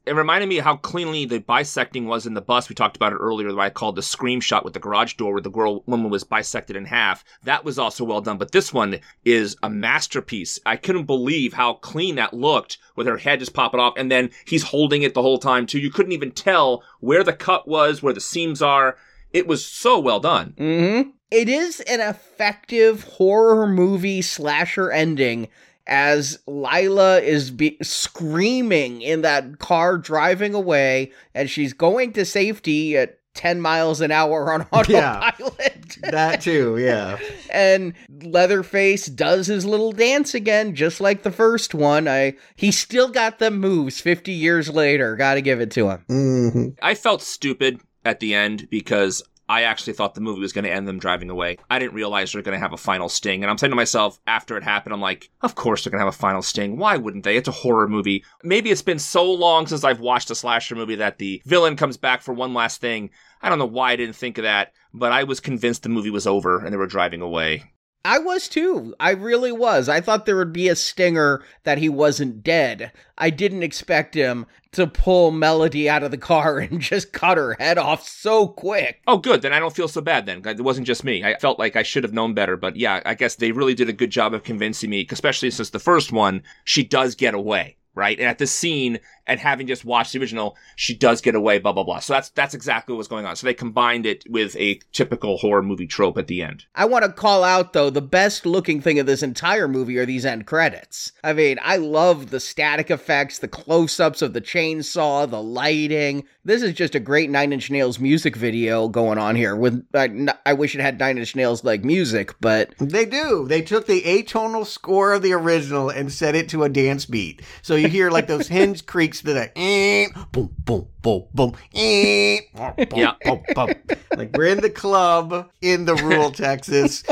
it 0.04 0.14
reminded 0.14 0.48
me 0.48 0.58
how 0.58 0.76
cleanly 0.76 1.24
the 1.24 1.38
bisecting 1.38 2.06
was 2.06 2.26
in 2.26 2.34
the 2.34 2.40
bus. 2.40 2.68
We 2.68 2.74
talked 2.74 2.96
about 2.96 3.12
it 3.12 3.16
earlier, 3.16 3.54
what 3.54 3.62
I 3.62 3.70
called 3.70 3.94
the 3.94 4.02
scream 4.02 4.40
shot 4.40 4.64
with 4.64 4.72
the 4.72 4.80
garage 4.80 5.14
door 5.14 5.32
where 5.32 5.40
the 5.40 5.50
girl 5.50 5.84
woman 5.86 6.10
was 6.10 6.24
bisected 6.24 6.74
in 6.74 6.86
half. 6.86 7.24
That 7.44 7.64
was 7.64 7.78
also 7.78 8.04
well 8.04 8.20
done. 8.20 8.36
But 8.36 8.50
this 8.50 8.72
one 8.72 8.98
is 9.24 9.56
a 9.62 9.70
masterpiece. 9.70 10.58
I 10.66 10.76
couldn't 10.76 11.04
believe 11.04 11.52
how 11.52 11.74
clean 11.74 12.16
that 12.16 12.34
looked 12.34 12.78
with 12.96 13.06
her 13.06 13.18
head 13.18 13.38
just 13.38 13.54
popping 13.54 13.80
off. 13.80 13.94
And 13.96 14.10
then 14.10 14.30
he's 14.44 14.64
holding 14.64 15.02
it 15.02 15.14
the 15.14 15.22
whole 15.22 15.38
time 15.38 15.66
too. 15.66 15.78
You 15.78 15.90
couldn't 15.90 16.12
even 16.12 16.32
tell 16.32 16.82
where 16.98 17.22
the 17.22 17.32
cut 17.32 17.68
was, 17.68 18.02
where 18.02 18.14
the 18.14 18.20
seams 18.20 18.60
are. 18.60 18.96
It 19.32 19.46
was 19.46 19.64
so 19.64 20.00
well 20.00 20.20
done. 20.20 20.54
Mm-hmm. 20.58 21.10
It 21.30 21.48
is 21.48 21.80
an 21.80 22.00
effective 22.00 23.04
horror 23.04 23.66
movie 23.66 24.20
slasher 24.20 24.90
ending 24.90 25.48
as 25.86 26.38
Lila 26.46 27.20
is 27.20 27.50
be- 27.50 27.78
screaming 27.82 29.02
in 29.02 29.22
that 29.22 29.58
car 29.58 29.98
driving 29.98 30.54
away, 30.54 31.12
and 31.34 31.50
she's 31.50 31.72
going 31.72 32.12
to 32.14 32.24
safety 32.24 32.96
at 32.96 33.18
10 33.34 33.60
miles 33.60 34.00
an 34.00 34.10
hour 34.10 34.52
on 34.52 34.62
autopilot. 34.72 35.96
Yeah, 36.02 36.10
that 36.10 36.40
too, 36.42 36.76
yeah. 36.78 37.18
and 37.50 37.94
Leatherface 38.22 39.06
does 39.06 39.46
his 39.46 39.64
little 39.64 39.92
dance 39.92 40.34
again, 40.34 40.74
just 40.74 41.00
like 41.00 41.22
the 41.22 41.30
first 41.30 41.74
one. 41.74 42.08
I 42.08 42.36
He 42.56 42.70
still 42.70 43.08
got 43.08 43.38
the 43.38 43.50
moves 43.50 44.00
50 44.00 44.32
years 44.32 44.68
later. 44.70 45.16
Gotta 45.16 45.40
give 45.40 45.60
it 45.60 45.70
to 45.72 45.90
him. 45.90 46.04
Mm-hmm. 46.08 46.68
I 46.82 46.94
felt 46.94 47.22
stupid 47.22 47.80
at 48.04 48.20
the 48.20 48.34
end 48.34 48.68
because 48.70 49.22
I 49.52 49.64
actually 49.64 49.92
thought 49.92 50.14
the 50.14 50.22
movie 50.22 50.40
was 50.40 50.54
going 50.54 50.64
to 50.64 50.72
end 50.72 50.88
them 50.88 50.98
driving 50.98 51.28
away. 51.28 51.58
I 51.68 51.78
didn't 51.78 51.92
realize 51.92 52.32
they're 52.32 52.40
going 52.40 52.56
to 52.56 52.62
have 52.62 52.72
a 52.72 52.78
final 52.78 53.10
sting. 53.10 53.42
And 53.42 53.50
I'm 53.50 53.58
saying 53.58 53.70
to 53.70 53.76
myself, 53.76 54.18
after 54.26 54.56
it 54.56 54.62
happened, 54.62 54.94
I'm 54.94 55.02
like, 55.02 55.28
of 55.42 55.56
course 55.56 55.84
they're 55.84 55.90
going 55.90 55.98
to 55.98 56.06
have 56.06 56.14
a 56.14 56.16
final 56.16 56.40
sting. 56.40 56.78
Why 56.78 56.96
wouldn't 56.96 57.24
they? 57.24 57.36
It's 57.36 57.48
a 57.48 57.52
horror 57.52 57.86
movie. 57.86 58.24
Maybe 58.42 58.70
it's 58.70 58.80
been 58.80 58.98
so 58.98 59.30
long 59.30 59.66
since 59.66 59.84
I've 59.84 60.00
watched 60.00 60.30
a 60.30 60.34
slasher 60.34 60.74
movie 60.74 60.94
that 60.94 61.18
the 61.18 61.42
villain 61.44 61.76
comes 61.76 61.98
back 61.98 62.22
for 62.22 62.32
one 62.32 62.54
last 62.54 62.80
thing. 62.80 63.10
I 63.42 63.50
don't 63.50 63.58
know 63.58 63.66
why 63.66 63.92
I 63.92 63.96
didn't 63.96 64.16
think 64.16 64.38
of 64.38 64.44
that, 64.44 64.72
but 64.94 65.12
I 65.12 65.24
was 65.24 65.38
convinced 65.38 65.82
the 65.82 65.90
movie 65.90 66.08
was 66.08 66.26
over 66.26 66.64
and 66.64 66.72
they 66.72 66.78
were 66.78 66.86
driving 66.86 67.20
away. 67.20 67.64
I 68.04 68.20
was 68.20 68.48
too. 68.48 68.94
I 68.98 69.10
really 69.10 69.52
was. 69.52 69.88
I 69.88 70.00
thought 70.00 70.24
there 70.24 70.36
would 70.36 70.52
be 70.52 70.68
a 70.68 70.74
stinger 70.74 71.44
that 71.64 71.78
he 71.78 71.88
wasn't 71.90 72.42
dead. 72.42 72.90
I 73.18 73.30
didn't 73.30 73.62
expect 73.62 74.14
him 74.14 74.46
to 74.72 74.86
pull 74.86 75.30
Melody 75.30 75.88
out 75.88 76.02
of 76.02 76.10
the 76.10 76.18
car 76.18 76.58
and 76.60 76.80
just 76.80 77.12
cut 77.12 77.38
her 77.38 77.56
head 77.58 77.78
off 77.78 78.06
so 78.06 78.48
quick. 78.48 79.00
Oh, 79.06 79.18
good. 79.18 79.42
Then 79.42 79.52
I 79.52 79.58
don't 79.58 79.74
feel 79.74 79.88
so 79.88 80.00
bad 80.00 80.26
then. 80.26 80.42
It 80.44 80.60
wasn't 80.60 80.86
just 80.86 81.04
me. 81.04 81.24
I 81.24 81.38
felt 81.38 81.58
like 81.58 81.76
I 81.76 81.82
should 81.82 82.04
have 82.04 82.12
known 82.12 82.34
better. 82.34 82.56
But 82.56 82.76
yeah, 82.76 83.00
I 83.04 83.14
guess 83.14 83.36
they 83.36 83.52
really 83.52 83.74
did 83.74 83.88
a 83.88 83.94
good 83.94 84.10
job 84.10 84.34
of 84.34 84.44
convincing 84.44 84.90
me, 84.90 85.06
especially 85.10 85.50
since 85.50 85.70
the 85.70 85.78
first 85.78 86.12
one, 86.12 86.42
she 86.64 86.82
does 86.84 87.14
get 87.14 87.34
away 87.34 87.76
right? 87.94 88.18
And 88.18 88.26
at 88.26 88.38
this 88.38 88.52
scene, 88.52 89.00
and 89.26 89.38
having 89.40 89.66
just 89.66 89.84
watched 89.84 90.12
the 90.12 90.18
original, 90.18 90.56
she 90.76 90.94
does 90.94 91.20
get 91.20 91.34
away, 91.34 91.58
blah 91.58 91.72
blah 91.72 91.84
blah. 91.84 92.00
So 92.00 92.12
that's 92.14 92.30
that's 92.30 92.54
exactly 92.54 92.94
what's 92.94 93.08
going 93.08 93.26
on. 93.26 93.36
So 93.36 93.46
they 93.46 93.54
combined 93.54 94.06
it 94.06 94.24
with 94.28 94.56
a 94.56 94.80
typical 94.92 95.38
horror 95.38 95.62
movie 95.62 95.86
trope 95.86 96.18
at 96.18 96.26
the 96.26 96.42
end. 96.42 96.64
I 96.74 96.84
want 96.84 97.04
to 97.04 97.12
call 97.12 97.44
out 97.44 97.72
though 97.72 97.90
the 97.90 98.02
best 98.02 98.46
looking 98.46 98.80
thing 98.80 98.98
of 98.98 99.06
this 99.06 99.22
entire 99.22 99.68
movie 99.68 99.98
are 99.98 100.06
these 100.06 100.26
end 100.26 100.46
credits. 100.46 101.12
I 101.22 101.32
mean, 101.32 101.58
I 101.62 101.76
love 101.76 102.30
the 102.30 102.40
static 102.40 102.90
effects, 102.90 103.38
the 103.38 103.48
close 103.48 104.00
ups 104.00 104.22
of 104.22 104.32
the 104.32 104.40
chainsaw, 104.40 105.28
the 105.28 105.42
lighting. 105.42 106.24
This 106.44 106.62
is 106.62 106.74
just 106.74 106.94
a 106.94 107.00
great 107.00 107.30
Nine 107.30 107.52
Inch 107.52 107.70
Nails 107.70 107.98
music 107.98 108.34
video 108.36 108.88
going 108.88 109.18
on 109.18 109.36
here. 109.36 109.54
With 109.54 109.86
I, 109.94 110.28
I 110.44 110.54
wish 110.54 110.74
it 110.74 110.80
had 110.80 110.98
Nine 110.98 111.18
Inch 111.18 111.36
Nails 111.36 111.62
like 111.62 111.84
music, 111.84 112.34
but 112.40 112.74
they 112.78 113.04
do. 113.04 113.46
They 113.46 113.62
took 113.62 113.86
the 113.86 114.02
atonal 114.02 114.66
score 114.66 115.12
of 115.12 115.22
the 115.22 115.32
original 115.32 115.90
and 115.90 116.12
set 116.12 116.34
it 116.34 116.48
to 116.50 116.64
a 116.64 116.68
dance 116.68 117.06
beat. 117.06 117.42
So 117.62 117.76
you 117.76 117.88
hear 117.88 118.10
like 118.10 118.26
those 118.26 118.48
hinge 118.52 118.86
creaks 119.12 119.20
that 119.22 119.36
are 119.36 119.52
eh, 119.56 120.08
boom, 120.32 120.54
boom, 120.64 120.88
boom, 121.02 121.24
boom, 121.34 121.54
eh, 121.74 122.40
boom, 122.54 122.86
yeah. 122.94 123.12
boom, 123.24 123.42
boom. 123.54 123.74
Like 124.16 124.36
we're 124.36 124.46
in 124.46 124.60
the 124.60 124.70
club 124.70 125.50
in 125.60 125.84
the 125.84 125.94
rural 125.96 126.30
Texas 126.32 127.04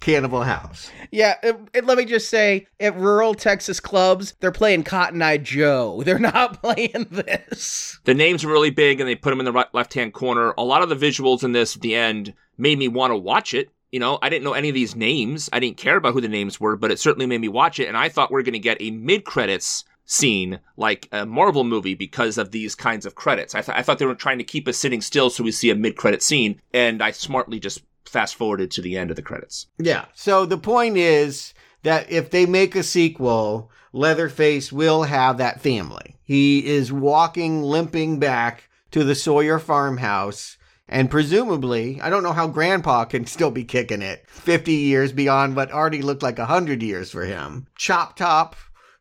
Cannibal 0.00 0.42
House. 0.42 0.90
Yeah, 1.10 1.36
it, 1.42 1.56
it, 1.74 1.84
let 1.84 1.98
me 1.98 2.04
just 2.04 2.30
say, 2.30 2.66
at 2.80 2.96
rural 2.96 3.34
Texas 3.34 3.80
clubs, 3.80 4.34
they're 4.40 4.50
playing 4.50 4.84
Cotton 4.84 5.20
Eye 5.20 5.36
Joe. 5.36 6.02
They're 6.06 6.18
not 6.18 6.62
playing 6.62 7.08
this. 7.10 8.00
The 8.04 8.14
names 8.14 8.44
are 8.44 8.48
really 8.48 8.70
big, 8.70 9.00
and 9.00 9.08
they 9.08 9.14
put 9.14 9.30
them 9.30 9.38
in 9.38 9.44
the 9.44 9.52
right, 9.52 9.72
left-hand 9.74 10.14
corner. 10.14 10.54
A 10.56 10.64
lot 10.64 10.82
of 10.82 10.88
the 10.88 10.96
visuals 10.96 11.44
in 11.44 11.52
this 11.52 11.76
at 11.76 11.82
the 11.82 11.94
end 11.94 12.32
made 12.56 12.78
me 12.78 12.88
want 12.88 13.10
to 13.10 13.16
watch 13.16 13.52
it. 13.52 13.70
You 13.90 14.00
know, 14.00 14.18
I 14.22 14.30
didn't 14.30 14.44
know 14.44 14.54
any 14.54 14.70
of 14.70 14.74
these 14.74 14.96
names. 14.96 15.50
I 15.52 15.60
didn't 15.60 15.76
care 15.76 15.98
about 15.98 16.14
who 16.14 16.22
the 16.22 16.28
names 16.28 16.58
were, 16.58 16.76
but 16.76 16.90
it 16.90 16.98
certainly 16.98 17.26
made 17.26 17.42
me 17.42 17.48
watch 17.48 17.78
it. 17.78 17.88
And 17.88 17.96
I 17.96 18.08
thought 18.08 18.32
we 18.32 18.40
are 18.40 18.42
going 18.42 18.54
to 18.54 18.58
get 18.58 18.80
a 18.80 18.90
mid-credits 18.90 19.84
scene 20.12 20.60
like 20.76 21.08
a 21.10 21.24
Marvel 21.24 21.64
movie 21.64 21.94
because 21.94 22.36
of 22.36 22.50
these 22.50 22.74
kinds 22.74 23.06
of 23.06 23.14
credits. 23.14 23.54
I, 23.54 23.62
th- 23.62 23.76
I 23.76 23.82
thought 23.82 23.98
they 23.98 24.06
were 24.06 24.14
trying 24.14 24.38
to 24.38 24.44
keep 24.44 24.68
us 24.68 24.76
sitting 24.76 25.00
still 25.00 25.30
so 25.30 25.42
we 25.42 25.52
see 25.52 25.70
a 25.70 25.74
mid 25.74 25.96
credit 25.96 26.22
scene, 26.22 26.60
and 26.74 27.02
I 27.02 27.12
smartly 27.12 27.58
just 27.58 27.82
fast 28.04 28.34
forwarded 28.34 28.70
to 28.72 28.82
the 28.82 28.96
end 28.96 29.10
of 29.10 29.16
the 29.16 29.22
credits. 29.22 29.66
Yeah. 29.78 30.04
So 30.12 30.44
the 30.44 30.58
point 30.58 30.98
is 30.98 31.54
that 31.82 32.10
if 32.10 32.30
they 32.30 32.44
make 32.44 32.76
a 32.76 32.82
sequel, 32.82 33.70
Leatherface 33.94 34.70
will 34.70 35.04
have 35.04 35.38
that 35.38 35.60
family. 35.60 36.16
He 36.22 36.66
is 36.66 36.92
walking, 36.92 37.62
limping 37.62 38.18
back 38.18 38.68
to 38.90 39.04
the 39.04 39.14
Sawyer 39.14 39.58
farmhouse. 39.58 40.58
And 40.88 41.10
presumably, 41.10 42.00
I 42.02 42.10
don't 42.10 42.22
know 42.22 42.32
how 42.32 42.48
grandpa 42.48 43.06
can 43.06 43.26
still 43.26 43.50
be 43.50 43.64
kicking 43.64 44.02
it 44.02 44.28
50 44.28 44.72
years 44.72 45.12
beyond 45.12 45.56
what 45.56 45.72
already 45.72 46.02
looked 46.02 46.22
like 46.22 46.36
100 46.36 46.82
years 46.82 47.10
for 47.10 47.24
him. 47.24 47.66
Chop 47.76 48.16
Top, 48.16 48.56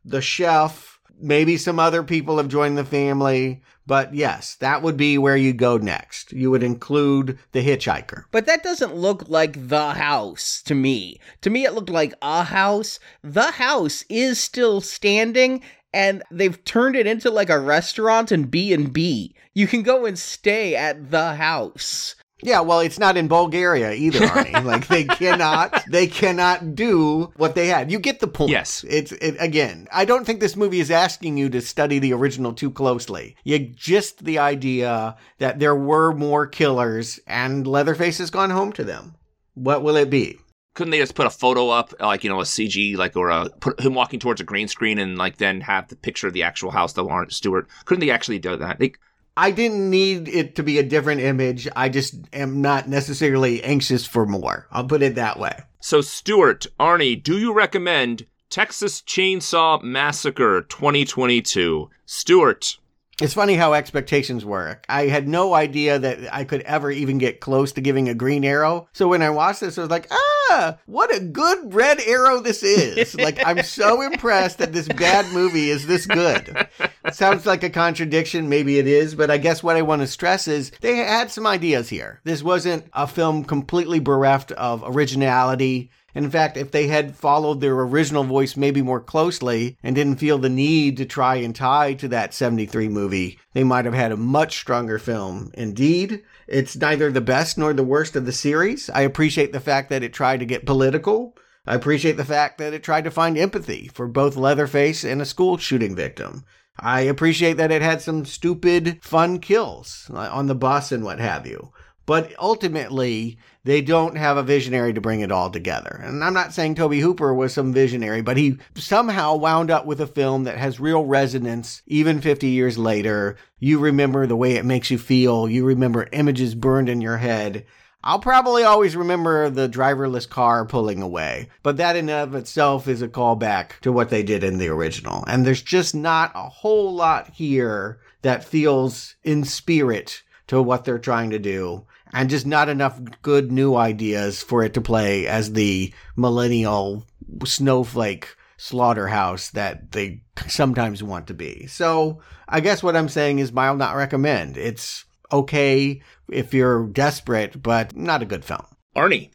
the 0.05 0.21
chef, 0.21 0.90
Maybe 1.21 1.57
some 1.57 1.79
other 1.79 2.03
people 2.03 2.37
have 2.37 2.47
joined 2.47 2.77
the 2.77 2.83
family, 2.83 3.61
but 3.85 4.13
yes, 4.13 4.55
that 4.55 4.81
would 4.81 4.97
be 4.97 5.17
where 5.17 5.37
you 5.37 5.53
go 5.53 5.77
next. 5.77 6.31
You 6.31 6.51
would 6.51 6.63
include 6.63 7.37
the 7.51 7.65
hitchhiker. 7.65 8.23
But 8.31 8.45
that 8.45 8.63
doesn't 8.63 8.95
look 8.95 9.29
like 9.29 9.69
the 9.69 9.93
house 9.93 10.61
to 10.63 10.75
me. 10.75 11.19
To 11.41 11.49
me, 11.49 11.65
it 11.65 11.73
looked 11.73 11.89
like 11.89 12.13
a 12.21 12.43
house. 12.43 12.99
The 13.23 13.51
house 13.51 14.03
is 14.09 14.39
still 14.39 14.81
standing 14.81 15.61
and 15.93 16.23
they've 16.31 16.63
turned 16.63 16.95
it 16.95 17.07
into 17.07 17.29
like 17.29 17.49
a 17.49 17.59
restaurant 17.59 18.31
and 18.31 18.49
B&B. 18.49 19.35
You 19.53 19.67
can 19.67 19.83
go 19.83 20.05
and 20.05 20.17
stay 20.17 20.75
at 20.75 21.11
the 21.11 21.35
house. 21.35 22.15
Yeah, 22.43 22.61
well, 22.61 22.79
it's 22.79 22.99
not 22.99 23.17
in 23.17 23.27
Bulgaria 23.27 23.93
either, 23.93 24.19
Arnie. 24.19 24.63
like 24.65 24.87
they 24.87 25.03
cannot, 25.05 25.83
they 25.89 26.07
cannot 26.07 26.75
do 26.75 27.31
what 27.37 27.55
they 27.55 27.67
had. 27.67 27.91
You 27.91 27.99
get 27.99 28.19
the 28.19 28.27
point. 28.27 28.51
Yes. 28.51 28.83
It's 28.87 29.11
it, 29.11 29.35
again. 29.39 29.87
I 29.91 30.05
don't 30.05 30.25
think 30.25 30.39
this 30.39 30.55
movie 30.55 30.79
is 30.79 30.91
asking 30.91 31.37
you 31.37 31.49
to 31.49 31.61
study 31.61 31.99
the 31.99 32.13
original 32.13 32.53
too 32.53 32.71
closely. 32.71 33.35
You 33.43 33.59
just 33.59 34.23
the 34.23 34.39
idea 34.39 35.17
that 35.37 35.59
there 35.59 35.75
were 35.75 36.13
more 36.13 36.47
killers, 36.47 37.19
and 37.27 37.67
Leatherface 37.67 38.17
has 38.17 38.29
gone 38.29 38.49
home 38.49 38.73
to 38.73 38.83
them. 38.83 39.15
What 39.53 39.83
will 39.83 39.95
it 39.95 40.09
be? 40.09 40.39
Couldn't 40.73 40.91
they 40.91 40.99
just 40.99 41.15
put 41.15 41.25
a 41.25 41.31
photo 41.31 41.69
up, 41.69 41.93
like 41.99 42.23
you 42.23 42.29
know, 42.29 42.39
a 42.39 42.45
CG, 42.45 42.95
like 42.95 43.17
or 43.17 43.29
a 43.29 43.49
put 43.49 43.79
him 43.79 43.93
walking 43.93 44.21
towards 44.21 44.39
a 44.39 44.45
green 44.45 44.69
screen, 44.69 44.99
and 44.99 45.17
like 45.17 45.37
then 45.37 45.59
have 45.61 45.89
the 45.89 45.97
picture 45.97 46.27
of 46.27 46.33
the 46.33 46.43
actual 46.43 46.71
house, 46.71 46.93
the 46.93 47.03
Lawrence 47.03 47.35
Stewart? 47.35 47.67
Couldn't 47.83 47.99
they 47.99 48.09
actually 48.09 48.39
do 48.39 48.55
that? 48.55 48.79
They 48.79 48.93
I 49.37 49.51
didn't 49.51 49.89
need 49.89 50.27
it 50.27 50.55
to 50.55 50.63
be 50.63 50.77
a 50.77 50.83
different 50.83 51.21
image. 51.21 51.67
I 51.75 51.89
just 51.89 52.15
am 52.33 52.61
not 52.61 52.89
necessarily 52.89 53.63
anxious 53.63 54.05
for 54.05 54.25
more. 54.25 54.67
I'll 54.71 54.85
put 54.85 55.01
it 55.01 55.15
that 55.15 55.39
way. 55.39 55.57
So, 55.79 56.01
Stuart, 56.01 56.67
Arnie, 56.79 57.21
do 57.21 57.37
you 57.37 57.53
recommend 57.53 58.27
Texas 58.49 59.01
Chainsaw 59.01 59.81
Massacre 59.81 60.61
2022? 60.61 61.89
Stuart, 62.05 62.77
it's 63.21 63.33
funny 63.33 63.55
how 63.55 63.73
expectations 63.73 64.43
work. 64.43 64.85
I 64.89 65.07
had 65.07 65.27
no 65.27 65.53
idea 65.53 65.99
that 65.99 66.33
I 66.33 66.43
could 66.43 66.61
ever 66.61 66.91
even 66.91 67.17
get 67.17 67.39
close 67.39 67.71
to 67.73 67.81
giving 67.81 68.09
a 68.09 68.13
green 68.13 68.43
arrow. 68.43 68.87
So 68.93 69.07
when 69.07 69.21
I 69.21 69.29
watched 69.29 69.61
this, 69.61 69.77
I 69.77 69.81
was 69.81 69.89
like, 69.89 70.07
ah, 70.11 70.77
what 70.85 71.15
a 71.15 71.19
good 71.19 71.73
red 71.73 71.99
arrow 72.01 72.39
this 72.39 72.63
is. 72.63 73.15
like, 73.19 73.39
I'm 73.45 73.63
so 73.63 74.01
impressed 74.01 74.57
that 74.57 74.73
this 74.73 74.87
bad 74.87 75.31
movie 75.33 75.69
is 75.69 75.87
this 75.87 76.05
good. 76.05 76.67
It 77.05 77.15
sounds 77.15 77.45
like 77.45 77.63
a 77.63 77.69
contradiction. 77.69 78.49
Maybe 78.49 78.79
it 78.79 78.87
is. 78.87 79.15
But 79.15 79.31
I 79.31 79.37
guess 79.37 79.63
what 79.63 79.75
I 79.75 79.81
want 79.81 80.01
to 80.01 80.07
stress 80.07 80.47
is 80.47 80.71
they 80.81 80.97
had 80.97 81.31
some 81.31 81.47
ideas 81.47 81.89
here. 81.89 82.19
This 82.23 82.43
wasn't 82.43 82.85
a 82.93 83.07
film 83.07 83.43
completely 83.43 83.99
bereft 83.99 84.51
of 84.53 84.83
originality 84.85 85.91
in 86.13 86.29
fact, 86.29 86.57
if 86.57 86.71
they 86.71 86.87
had 86.87 87.15
followed 87.15 87.61
their 87.61 87.79
original 87.79 88.23
voice 88.23 88.57
maybe 88.57 88.81
more 88.81 88.99
closely 88.99 89.77
and 89.81 89.95
didn't 89.95 90.17
feel 90.17 90.37
the 90.37 90.49
need 90.49 90.97
to 90.97 91.05
try 91.05 91.35
and 91.35 91.55
tie 91.55 91.93
to 91.93 92.07
that 92.09 92.33
73 92.33 92.89
movie, 92.89 93.39
they 93.53 93.63
might 93.63 93.85
have 93.85 93.93
had 93.93 94.11
a 94.11 94.17
much 94.17 94.57
stronger 94.57 94.99
film. 94.99 95.51
Indeed, 95.53 96.23
it's 96.47 96.75
neither 96.75 97.11
the 97.11 97.21
best 97.21 97.57
nor 97.57 97.73
the 97.73 97.83
worst 97.83 98.15
of 98.15 98.25
the 98.25 98.31
series. 98.31 98.89
I 98.89 99.01
appreciate 99.01 99.53
the 99.53 99.59
fact 99.59 99.89
that 99.89 100.03
it 100.03 100.13
tried 100.13 100.39
to 100.41 100.45
get 100.45 100.65
political. 100.65 101.35
I 101.65 101.75
appreciate 101.75 102.17
the 102.17 102.25
fact 102.25 102.57
that 102.57 102.73
it 102.73 102.83
tried 102.83 103.03
to 103.05 103.11
find 103.11 103.37
empathy 103.37 103.89
for 103.93 104.07
both 104.07 104.35
Leatherface 104.35 105.03
and 105.03 105.21
a 105.21 105.25
school 105.25 105.57
shooting 105.57 105.95
victim. 105.95 106.43
I 106.79 107.01
appreciate 107.01 107.57
that 107.57 107.71
it 107.71 107.81
had 107.81 108.01
some 108.01 108.25
stupid, 108.25 108.99
fun 109.03 109.39
kills 109.39 110.09
on 110.13 110.47
the 110.47 110.55
bus 110.55 110.91
and 110.91 111.03
what 111.03 111.19
have 111.19 111.45
you. 111.45 111.71
But 112.07 112.33
ultimately, 112.39 113.37
they 113.63 113.81
don't 113.81 114.17
have 114.17 114.37
a 114.37 114.43
visionary 114.43 114.93
to 114.93 115.01
bring 115.01 115.19
it 115.19 115.31
all 115.31 115.49
together. 115.49 116.01
And 116.03 116.23
I'm 116.23 116.33
not 116.33 116.53
saying 116.53 116.75
Tobe 116.75 116.93
Hooper 116.93 117.33
was 117.33 117.53
some 117.53 117.73
visionary, 117.73 118.21
but 118.21 118.37
he 118.37 118.57
somehow 118.75 119.35
wound 119.35 119.69
up 119.69 119.85
with 119.85 120.01
a 120.01 120.07
film 120.07 120.45
that 120.45 120.57
has 120.57 120.79
real 120.79 121.05
resonance 121.05 121.81
even 121.85 122.21
50 122.21 122.47
years 122.47 122.77
later. 122.77 123.37
You 123.59 123.79
remember 123.79 124.25
the 124.25 124.35
way 124.35 124.53
it 124.53 124.65
makes 124.65 124.89
you 124.89 124.97
feel, 124.97 125.47
you 125.47 125.63
remember 125.63 126.09
images 126.11 126.55
burned 126.55 126.89
in 126.89 127.01
your 127.01 127.17
head. 127.17 127.65
I'll 128.03 128.19
probably 128.19 128.63
always 128.63 128.95
remember 128.95 129.51
the 129.51 129.69
driverless 129.69 130.27
car 130.27 130.65
pulling 130.65 131.03
away, 131.03 131.49
but 131.61 131.77
that 131.77 131.95
in 131.95 132.09
of 132.09 132.33
itself 132.33 132.87
is 132.87 133.03
a 133.03 133.07
callback 133.07 133.79
to 133.81 133.91
what 133.91 134.09
they 134.09 134.23
did 134.23 134.43
in 134.43 134.57
the 134.57 134.69
original. 134.69 135.23
And 135.27 135.45
there's 135.45 135.61
just 135.61 135.93
not 135.93 136.31
a 136.33 136.49
whole 136.49 136.95
lot 136.95 137.29
here 137.29 137.99
that 138.23 138.43
feels 138.43 139.15
in 139.23 139.43
spirit 139.43 140.23
to 140.47 140.63
what 140.63 140.83
they're 140.83 140.97
trying 140.97 141.29
to 141.29 141.39
do 141.39 141.85
and 142.13 142.29
just 142.29 142.45
not 142.45 142.69
enough 142.69 142.99
good 143.21 143.51
new 143.51 143.75
ideas 143.75 144.41
for 144.41 144.63
it 144.63 144.73
to 144.73 144.81
play 144.81 145.27
as 145.27 145.53
the 145.53 145.93
millennial 146.15 147.05
snowflake 147.45 148.35
slaughterhouse 148.57 149.49
that 149.51 149.91
they 149.91 150.21
sometimes 150.47 151.01
want 151.01 151.27
to 151.27 151.33
be. 151.33 151.65
So 151.67 152.21
I 152.47 152.59
guess 152.59 152.83
what 152.83 152.95
I'm 152.95 153.09
saying 153.09 153.39
is 153.39 153.51
I'll 153.55 153.75
not 153.75 153.95
recommend. 153.95 154.57
It's 154.57 155.05
okay 155.31 156.01
if 156.29 156.53
you're 156.53 156.87
desperate, 156.87 157.61
but 157.61 157.95
not 157.95 158.21
a 158.21 158.25
good 158.25 158.45
film. 158.45 158.65
Arnie. 158.95 159.31